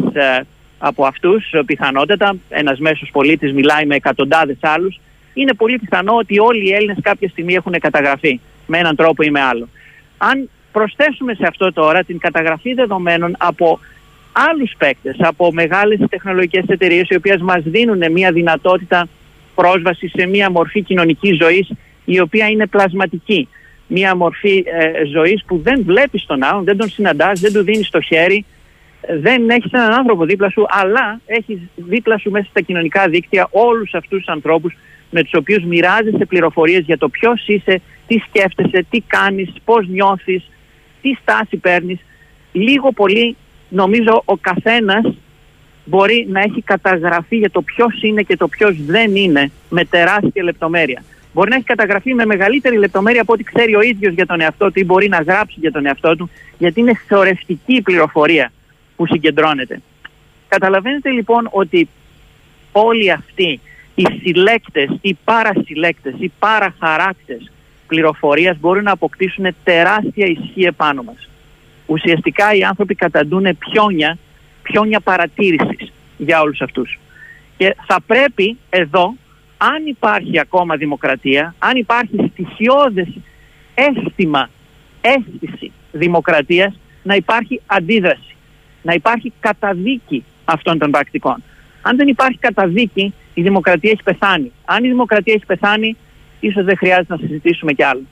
από 0.85 1.05
αυτούς, 1.05 1.53
πιθανότατα, 1.67 2.37
ένας 2.49 2.79
μέσος 2.79 3.11
πολίτης 3.13 3.53
μιλάει 3.53 3.87
με 3.87 3.95
εκατοντάδες 3.95 4.57
άλλους, 4.61 5.01
είναι 5.35 5.53
πολύ 5.55 5.79
πιθανό 5.79 6.17
ότι 6.17 6.39
όλοι 6.39 6.69
οι 6.69 6.73
Έλληνες 6.73 6.97
κάποια 7.03 7.29
στιγμή 7.29 7.55
έχουν 7.55 7.73
καταγραφεί 7.81 8.41
με 8.67 8.79
έναν 8.79 8.97
τρόπο 8.97 9.23
ή 9.23 9.31
με 9.31 9.41
άλλο. 9.41 9.69
Αν 10.19 10.49
προσθέσουμε 10.73 11.35
σε 11.35 11.47
αυτό 11.49 11.73
τώρα 11.73 12.05
την 12.05 12.19
καταγραφή 12.19 12.75
δεδομένων 12.75 13.35
από 13.39 13.81
άλλους 14.33 14.73
παίκτες, 14.79 15.17
από 15.19 15.53
μεγάλες 15.53 15.99
τεχνολογικές 16.09 16.65
εταιρείες, 16.67 17.09
οι 17.09 17.15
οποίες 17.15 17.41
μας 17.41 17.63
δίνουν 17.65 18.13
μια 18.13 18.33
δυνατότητα 18.33 19.09
πρόσβασης 19.55 20.13
σε 20.17 20.27
μια 20.27 20.51
μορφή 20.51 20.83
κοινωνικής 20.83 21.37
ζωής 21.37 21.71
η 22.05 22.21
οποία 22.21 22.49
είναι 22.49 22.67
πλασματική. 22.67 23.49
Μια 23.87 24.17
μορφή 24.17 24.65
ε, 24.67 25.05
ζωής 25.07 25.45
που 25.47 25.61
δεν 25.63 25.83
βλέπεις 25.85 26.27
τον 26.27 26.43
άλλον, 26.43 26.65
δεν 26.65 26.77
τον 26.77 26.89
συναντάς, 26.89 27.41
δεν 27.41 27.53
του 27.53 27.63
δίνεις 27.63 27.91
το 27.91 28.01
χέρι, 28.01 28.45
δεν 29.09 29.51
έχεις 29.51 29.73
έναν 29.73 29.93
άνθρωπο 29.93 30.25
δίπλα 30.25 30.51
σου, 30.51 30.67
αλλά 30.69 31.21
έχεις 31.27 31.59
δίπλα 31.77 32.19
σου 32.19 32.31
μέσα 32.31 32.47
στα 32.51 32.61
κοινωνικά 32.61 33.09
δίκτυα 33.09 33.49
όλους 33.51 33.95
αυτούς 33.95 34.19
τους 34.19 34.29
ανθρώπους 34.29 34.75
με 35.11 35.23
τους 35.23 35.33
οποίους 35.35 35.65
μοιράζεσαι 35.65 36.25
πληροφορίες 36.25 36.85
για 36.85 36.99
το 36.99 37.09
ποιος 37.09 37.47
είσαι, 37.47 37.81
τι 38.07 38.19
σκέφτεσαι, 38.19 38.87
τι 38.91 39.01
κάνεις, 39.01 39.53
πώς 39.65 39.89
νιώθεις, 39.89 40.51
τι 41.03 41.17
στάση 41.21 41.57
παίρνεις. 41.57 42.01
Λίγο 42.53 42.93
πολύ 42.93 43.37
νομίζω 43.69 44.23
ο 44.25 44.37
καθένας 44.37 45.15
μπορεί 45.85 46.27
να 46.31 46.41
έχει 46.41 46.63
καταγραφεί 46.63 47.37
για 47.37 47.51
το 47.51 47.63
ποιος 47.63 48.03
είναι 48.03 48.23
και 48.23 48.37
το 48.37 48.49
ποιος 48.49 48.77
δεν 48.87 49.17
είναι 49.17 49.51
με 49.69 49.85
τεράστια 49.85 50.43
λεπτομέρεια. 50.43 51.05
Μπορεί 51.33 51.51
να 51.51 51.57
έχει 51.57 51.65
καταγραφεί 51.65 52.15
με 52.15 52.27
μεγαλύτερη 52.27 52.79
λεπτομέρεια 52.79 53.21
από 53.21 53.33
ό,τι 53.33 53.43
ξέρει 53.43 53.75
ο 53.77 53.81
ίδιος 53.81 54.15
για 54.15 54.27
τον 54.27 54.41
εαυτό 54.41 54.73
του 54.73 54.79
ή 54.79 54.85
μπορεί 54.85 55.09
να 55.09 55.23
γράψει 55.23 55.57
για 55.59 55.73
τον 55.73 55.87
εαυτό 55.87 56.17
του, 56.17 56.31
γιατί 56.59 56.81
είναι 56.81 56.93
θεωρευτική 57.07 57.75
η 57.75 57.83
πληροφορία 57.83 58.53
που 59.03 59.09
συγκεντρώνεται. 59.09 59.83
Καταλαβαίνετε 60.49 61.11
λοιπόν 61.11 61.49
ότι 61.51 61.89
όλοι 62.73 63.11
αυτοί 63.11 63.61
οι 63.95 64.07
συλλέκτες, 64.23 64.91
οι 65.01 65.19
παρασυλλέκτες, 65.25 66.15
οι 66.19 66.33
παραχαράκτες 66.39 67.51
πληροφορίας 67.87 68.57
μπορούν 68.59 68.83
να 68.83 68.93
αποκτήσουν 68.93 69.55
τεράστια 69.65 70.27
ισχύ 70.27 70.63
επάνω 70.63 71.03
μας. 71.03 71.29
Ουσιαστικά 71.87 72.55
οι 72.55 72.63
άνθρωποι 72.63 72.95
καταντούν 72.95 73.59
πιόνια, 73.59 74.19
πιόνια 74.63 75.01
παρατήρησης 75.01 75.93
για 76.19 76.41
όλους 76.41 76.61
αυτούς. 76.61 76.99
Και 77.57 77.77
θα 77.87 78.01
πρέπει 78.07 78.57
εδώ, 78.71 79.15
αν 79.57 79.87
υπάρχει 79.87 80.39
ακόμα 80.39 80.77
δημοκρατία, 80.77 81.55
αν 81.59 81.77
υπάρχει 81.77 82.31
στοιχειώδες 82.33 83.09
αίσθημα, 83.75 84.51
αίσθηση 85.01 85.73
δημοκρατίας, 85.93 86.79
να 87.03 87.15
υπάρχει 87.15 87.61
αντίδραση 87.67 88.33
να 88.83 88.93
υπάρχει 88.93 89.33
καταδίκη 89.41 90.25
αυτών 90.45 90.79
των 90.79 90.91
πρακτικών. 90.91 91.43
Αν 91.83 91.97
δεν 91.97 92.09
υπάρχει 92.09 92.39
καταδίκη, 92.39 93.15
η 93.35 93.43
δημοκρατία 93.43 93.91
έχει 93.91 94.03
πεθάνει. 94.03 94.53
Αν 94.65 94.85
η 94.85 94.89
δημοκρατία 94.89 95.35
έχει 95.35 95.47
πεθάνει, 95.47 95.97
ίσως 96.41 96.65
δεν 96.65 96.77
χρειάζεται 96.77 97.15
να 97.15 97.17
συζητήσουμε 97.17 97.73
κι 97.73 97.83
άλλο. 97.83 98.03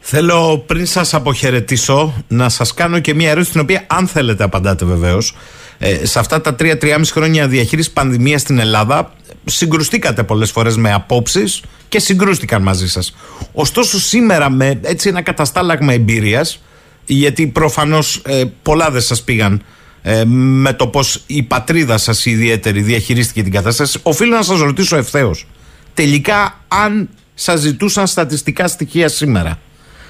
Θέλω 0.00 0.58
πριν 0.66 0.86
σας 0.86 1.14
αποχαιρετήσω 1.14 2.24
να 2.28 2.48
σας 2.48 2.74
κάνω 2.74 2.98
και 2.98 3.14
μια 3.14 3.30
ερώτηση 3.30 3.52
την 3.52 3.60
οποία 3.60 3.84
αν 3.86 4.06
θέλετε 4.06 4.44
απαντάτε 4.44 4.84
βεβαίως. 4.84 5.36
Ε, 5.78 6.06
σε 6.06 6.18
αυτά 6.18 6.40
τα 6.40 6.54
τρία-τριάμιση 6.54 7.12
χρόνια 7.12 7.48
διαχείρισης 7.48 7.92
πανδημίας 7.92 8.40
στην 8.40 8.58
Ελλάδα 8.58 9.12
συγκρουστήκατε 9.44 10.22
πολλές 10.22 10.50
φορές 10.50 10.76
με 10.76 10.92
απόψεις 10.92 11.62
και 11.88 11.98
συγκρούστηκαν 11.98 12.62
μαζί 12.62 12.88
σας. 12.88 13.16
Ωστόσο 13.52 13.98
σήμερα 13.98 14.50
με 14.50 14.80
έτσι 14.82 15.08
ένα 15.08 15.22
καταστάλαγμα 15.22 15.92
εμπειρίας 15.92 16.62
γιατί 17.06 17.46
προφανώς 17.46 18.22
ε, 18.26 18.44
πολλά 18.62 18.90
δεν 18.90 19.00
σας 19.00 19.22
πήγαν 19.22 19.62
ε, 20.02 20.24
με 20.24 20.72
το 20.72 20.86
πως 20.86 21.22
η 21.26 21.42
πατρίδα 21.42 21.98
σας 21.98 22.26
η 22.26 22.30
ιδιαίτερη 22.30 22.82
διαχειρίστηκε 22.82 23.42
την 23.42 23.52
κατάσταση. 23.52 23.98
Οφείλω 24.02 24.36
να 24.36 24.42
σας 24.42 24.60
ρωτήσω 24.60 24.96
ευθέως 24.96 25.46
τελικά 25.94 26.64
αν 26.68 27.08
σας 27.34 27.60
ζητούσαν 27.60 28.06
στατιστικά 28.06 28.68
στοιχεία 28.68 29.08
σήμερα 29.08 29.58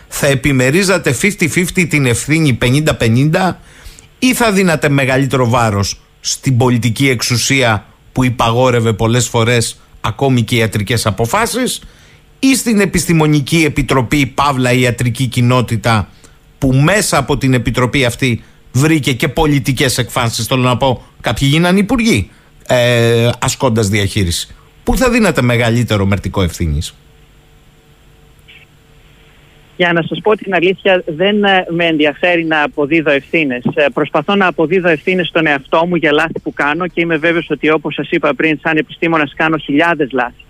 θα 0.08 0.26
επιμερίζατε 0.26 1.16
50-50 1.22 1.88
την 1.88 2.06
ευθύνη 2.06 2.58
50-50 2.98 3.52
ή 4.18 4.34
θα 4.34 4.52
δίνατε 4.52 4.88
μεγαλύτερο 4.88 5.48
βάρος 5.48 6.00
στην 6.20 6.56
πολιτική 6.56 7.08
εξουσία 7.08 7.86
που 8.12 8.24
υπαγόρευε 8.24 8.92
πολλές 8.92 9.28
φορές 9.28 9.80
ακόμη 10.00 10.42
και 10.42 10.56
ιατρικές 10.56 11.06
αποφάσεις 11.06 11.82
ή 12.38 12.56
στην 12.56 12.80
επιστημονική 12.80 13.64
επιτροπή 13.66 14.26
Παύλα 14.26 14.72
ιατρική 14.72 15.26
κοινότητα 15.26 16.08
που 16.62 16.72
μέσα 16.72 17.18
από 17.18 17.36
την 17.36 17.54
επιτροπή 17.54 18.04
αυτή 18.04 18.42
βρήκε 18.72 19.12
και 19.12 19.28
πολιτικές 19.28 19.98
εκφάνσεις. 19.98 20.46
Θέλω 20.46 20.62
να 20.62 20.76
πω, 20.76 21.02
κάποιοι 21.20 21.48
γίνανε 21.50 21.78
υπουργοί 21.78 22.30
ε, 22.66 23.30
ασκώντας 23.38 23.88
διαχείριση. 23.88 24.54
Πού 24.84 24.96
θα 24.96 25.10
δίνατε 25.10 25.42
μεγαλύτερο 25.42 26.04
μερτικό 26.04 26.42
ευθύνης; 26.42 26.94
Για 29.76 29.92
να 29.92 30.02
σας 30.02 30.18
πω 30.22 30.36
την 30.36 30.54
αλήθεια 30.54 31.02
δεν 31.06 31.44
ε, 31.44 31.66
με 31.68 31.84
ενδιαφέρει 31.84 32.44
να 32.44 32.62
αποδίδω 32.62 33.10
ευθύνες. 33.10 33.62
Ε, 33.74 33.86
προσπαθώ 33.94 34.34
να 34.34 34.46
αποδίδω 34.46 34.88
ευθύνες 34.88 35.26
στον 35.26 35.46
εαυτό 35.46 35.86
μου 35.86 35.94
για 35.94 36.12
λάθη 36.12 36.40
που 36.42 36.52
κάνω 36.52 36.86
και 36.86 37.00
είμαι 37.00 37.16
βέβαιος 37.16 37.50
ότι 37.50 37.70
όπως 37.70 37.94
σας 37.94 38.10
είπα 38.10 38.34
πριν 38.34 38.58
σαν 38.62 38.76
επιστήμονας 38.76 39.32
κάνω 39.36 39.56
χιλιάδες 39.56 40.10
λάθη. 40.12 40.44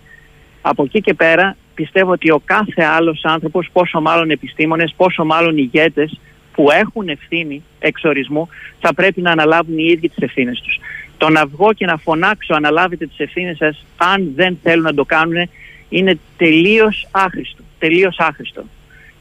Από 0.62 0.82
εκεί 0.82 1.00
και 1.00 1.14
πέρα 1.14 1.56
πιστεύω 1.74 2.10
ότι 2.10 2.30
ο 2.30 2.42
κάθε 2.44 2.82
άλλος 2.82 3.20
άνθρωπος, 3.24 3.68
πόσο 3.72 4.00
μάλλον 4.00 4.30
επιστήμονες, 4.30 4.94
πόσο 4.96 5.24
μάλλον 5.24 5.56
ηγέτες 5.56 6.20
που 6.52 6.70
έχουν 6.70 7.08
ευθύνη 7.08 7.62
εξορισμού, 7.78 8.48
θα 8.80 8.94
πρέπει 8.94 9.20
να 9.20 9.30
αναλάβουν 9.30 9.78
οι 9.78 9.84
ίδιοι 9.84 10.08
τις 10.08 10.22
ευθύνες 10.22 10.60
τους. 10.60 10.78
Το 11.18 11.28
να 11.28 11.46
βγω 11.46 11.72
και 11.72 11.86
να 11.86 11.96
φωνάξω 11.96 12.54
αναλάβετε 12.54 13.06
τις 13.06 13.18
ευθύνες 13.18 13.56
σας, 13.56 13.84
αν 13.96 14.32
δεν 14.34 14.58
θέλουν 14.62 14.84
να 14.84 14.94
το 14.94 15.04
κάνουν, 15.04 15.48
είναι 15.88 16.18
τελείως 16.36 17.08
άχρηστο. 17.10 17.62
Τελείως 17.78 18.18
άχρηστο. 18.18 18.64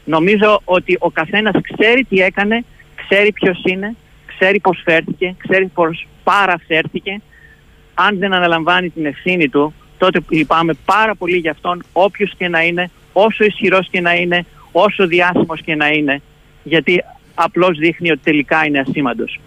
Νομίζω 0.05 0.61
ότι 0.63 0.97
ο 0.99 1.09
καθένας 1.11 1.53
ξέρει 1.73 2.03
τι 2.03 2.21
έκανε, 2.21 2.65
ξέρει 2.95 3.31
ποιος 3.31 3.61
είναι, 3.65 3.95
ξέρει 4.25 4.59
πώς 4.59 4.81
φέρθηκε, 4.83 5.35
ξέρει 5.37 5.65
πώς 5.65 6.07
παραφέρθηκε. 6.23 7.21
Αν 7.93 8.17
δεν 8.17 8.33
αναλαμβάνει 8.33 8.89
την 8.89 9.05
ευθύνη 9.05 9.49
του, 9.49 9.73
τότε 10.01 10.19
λυπάμαι 10.29 10.73
πάρα 10.85 11.15
πολύ 11.15 11.37
για 11.37 11.51
αυτόν, 11.51 11.83
όποιος 11.93 12.33
και 12.37 12.47
να 12.47 12.61
είναι, 12.63 12.91
όσο 13.13 13.43
ισχυρός 13.43 13.87
και 13.91 14.01
να 14.01 14.13
είναι, 14.13 14.45
όσο 14.71 15.07
διάσημος 15.07 15.61
και 15.61 15.75
να 15.75 15.87
είναι, 15.87 16.21
γιατί 16.63 17.03
απλώς 17.33 17.77
δείχνει 17.77 18.11
ότι 18.11 18.19
τελικά 18.23 18.65
είναι 18.65 18.79
ασήμαντος. 18.87 19.39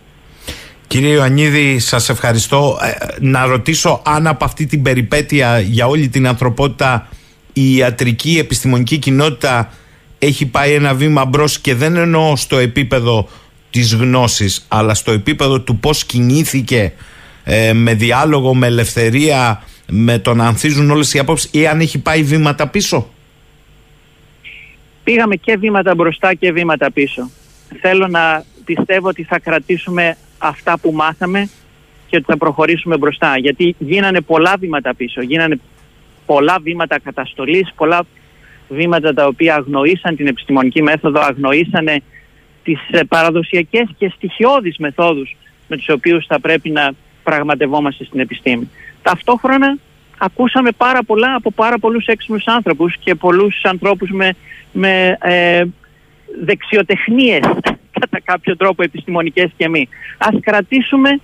Κύριε 0.87 1.13
Ιωαννίδη, 1.13 1.79
σας 1.79 2.09
ευχαριστώ. 2.09 2.79
Ε, 2.83 2.91
να 3.21 3.47
ρωτήσω 3.47 4.03
αν 4.05 4.27
από 4.27 4.45
αυτή 4.45 4.67
την 4.67 4.83
περιπέτεια 4.83 5.61
για 5.61 5.87
όλη 5.87 6.09
την 6.09 6.27
ανθρωπότητα 6.27 7.09
η 7.53 7.77
ιατρική 7.77 8.39
επιστημονική 8.39 8.99
κοινότητα 8.99 9.73
έχει 10.19 10.47
πάει 10.47 10.73
ένα 10.73 10.95
βήμα 10.95 11.25
μπρος 11.25 11.59
και 11.59 11.75
δεν 11.75 11.97
εννοώ 11.97 12.37
στο 12.37 12.59
επίπεδο 12.59 13.29
της 13.71 13.95
γνώσης 13.95 14.65
αλλά 14.69 14.95
στο 14.95 15.13
επίπεδο 15.13 15.61
του 15.61 15.77
πώς 15.77 16.05
κινήθηκε 16.05 16.93
ε, 17.45 17.73
με 17.73 17.95
διάλογο, 17.95 18.55
με 18.55 18.67
ελευθερία 18.67 19.63
με 19.87 20.19
το 20.19 20.35
να 20.35 20.47
ανθίζουν 20.47 20.91
όλες 20.91 21.15
οι 21.15 21.19
απόψεις 21.19 21.51
ή 21.53 21.67
αν 21.67 21.81
έχει 21.81 21.99
πάει 21.99 22.23
βήματα 22.23 22.69
πίσω; 22.69 23.09
Πήγαμε 25.05 25.37
και 25.37 25.57
βήματα 25.57 25.95
μπροστά 25.95 26.35
και 26.35 26.53
βήματα 26.53 26.93
πίσω 26.93 27.31
θέλω 27.81 28.09
να 28.09 28.45
πιστεύω 28.65 29.09
ότι 29.09 29.23
θα 29.23 29.39
κρατήσουμε 29.39 30.17
αυτά 30.39 30.79
που 30.79 30.93
μάθαμε 30.93 31.49
και 32.07 32.17
ότι 32.17 32.25
θα 32.25 32.37
προχωρήσουμε 32.37 32.97
μπροστά 32.97 33.39
γιατί 33.39 33.75
γίνανε 33.79 34.21
πολλά 34.21 34.55
βήματα 34.59 34.95
πίσω 34.95 35.23
γίνανε 35.23 35.61
πολλά 36.27 36.59
βήματα 36.63 36.99
καταστολής 37.01 37.73
πολλά 37.77 38.05
βήματα 38.69 39.15
τα 39.15 39.27
οποία 39.27 39.55
αγνοήσαν 39.55 40.17
την 40.17 40.27
επιστημονική 40.27 40.83
μέθοδο 40.83 41.21
αγνοήσανε 41.21 42.03
τις 42.63 42.81
ε, 42.91 43.01
παραδοσιακές 43.09 43.89
και 43.99 44.13
στοιχειώδεις 44.15 44.77
μεθόδους 44.79 45.37
με 45.69 45.77
τους 45.77 45.89
οποίους 45.89 46.27
θα 46.27 46.41
πρέπει 46.41 46.71
να 46.71 46.93
πραγματευόμαστε 47.23 48.05
στην 48.05 48.21
επιστήμη. 48.21 48.71
Ταυτόχρονα 49.05 49.79
ακούσαμε 50.19 50.71
πάρα 50.77 51.05
πολλά 51.05 51.35
από 51.35 51.51
πάρα 51.51 51.79
πολλούς 51.79 52.07
έξυπνους 52.07 52.47
άνθρωπους 52.47 52.97
και 53.01 53.15
πολλούς 53.15 53.61
ανθρώπους 53.63 54.11
με, 54.11 54.35
με 54.73 55.19
ε, 55.21 55.65
δεξιοτεχνίες 56.45 57.45
κατά 57.99 58.21
κάποιο 58.25 58.57
τρόπο 58.57 58.83
επιστημονικές 58.83 59.51
και 59.57 59.69
μη. 59.69 59.89
Ας 60.19 60.35
κρατήσουμε 60.41 61.21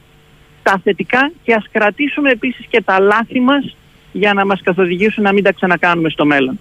τα 0.62 0.80
θετικά 0.84 1.30
και 1.42 1.54
ας 1.54 1.64
κρατήσουμε 1.72 2.30
επίσης 2.30 2.66
και 2.70 2.82
τα 2.82 3.00
λάθη 3.00 3.40
μας 3.40 3.76
για 4.12 4.32
να 4.34 4.46
μας 4.46 4.60
καθοδηγήσουν 4.64 5.22
να 5.22 5.32
μην 5.32 5.42
τα 5.42 5.52
ξανακάνουμε 5.52 6.08
στο 6.08 6.26
μέλλον. 6.26 6.58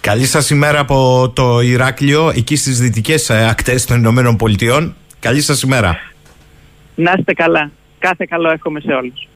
Καλή 0.00 0.24
σας 0.24 0.50
ημέρα 0.50 0.78
από 0.78 1.30
το 1.34 1.60
Ηράκλειο, 1.60 2.32
εκεί 2.36 2.56
στις 2.56 2.80
δυτικές 2.80 3.30
ε, 3.30 3.48
ακτές 3.48 3.84
των 3.84 3.98
Ηνωμένων 3.98 4.36
Πολιτειών. 4.36 4.94
Καλή 5.20 5.40
σας 5.40 5.62
ημέρα. 5.62 5.98
Να 6.94 7.14
είστε 7.18 7.32
καλά. 7.32 7.70
Κάθε 7.98 8.26
καλό 8.28 8.50
εύχομαι 8.50 8.80
σε 8.80 8.92
όλους. 8.92 9.28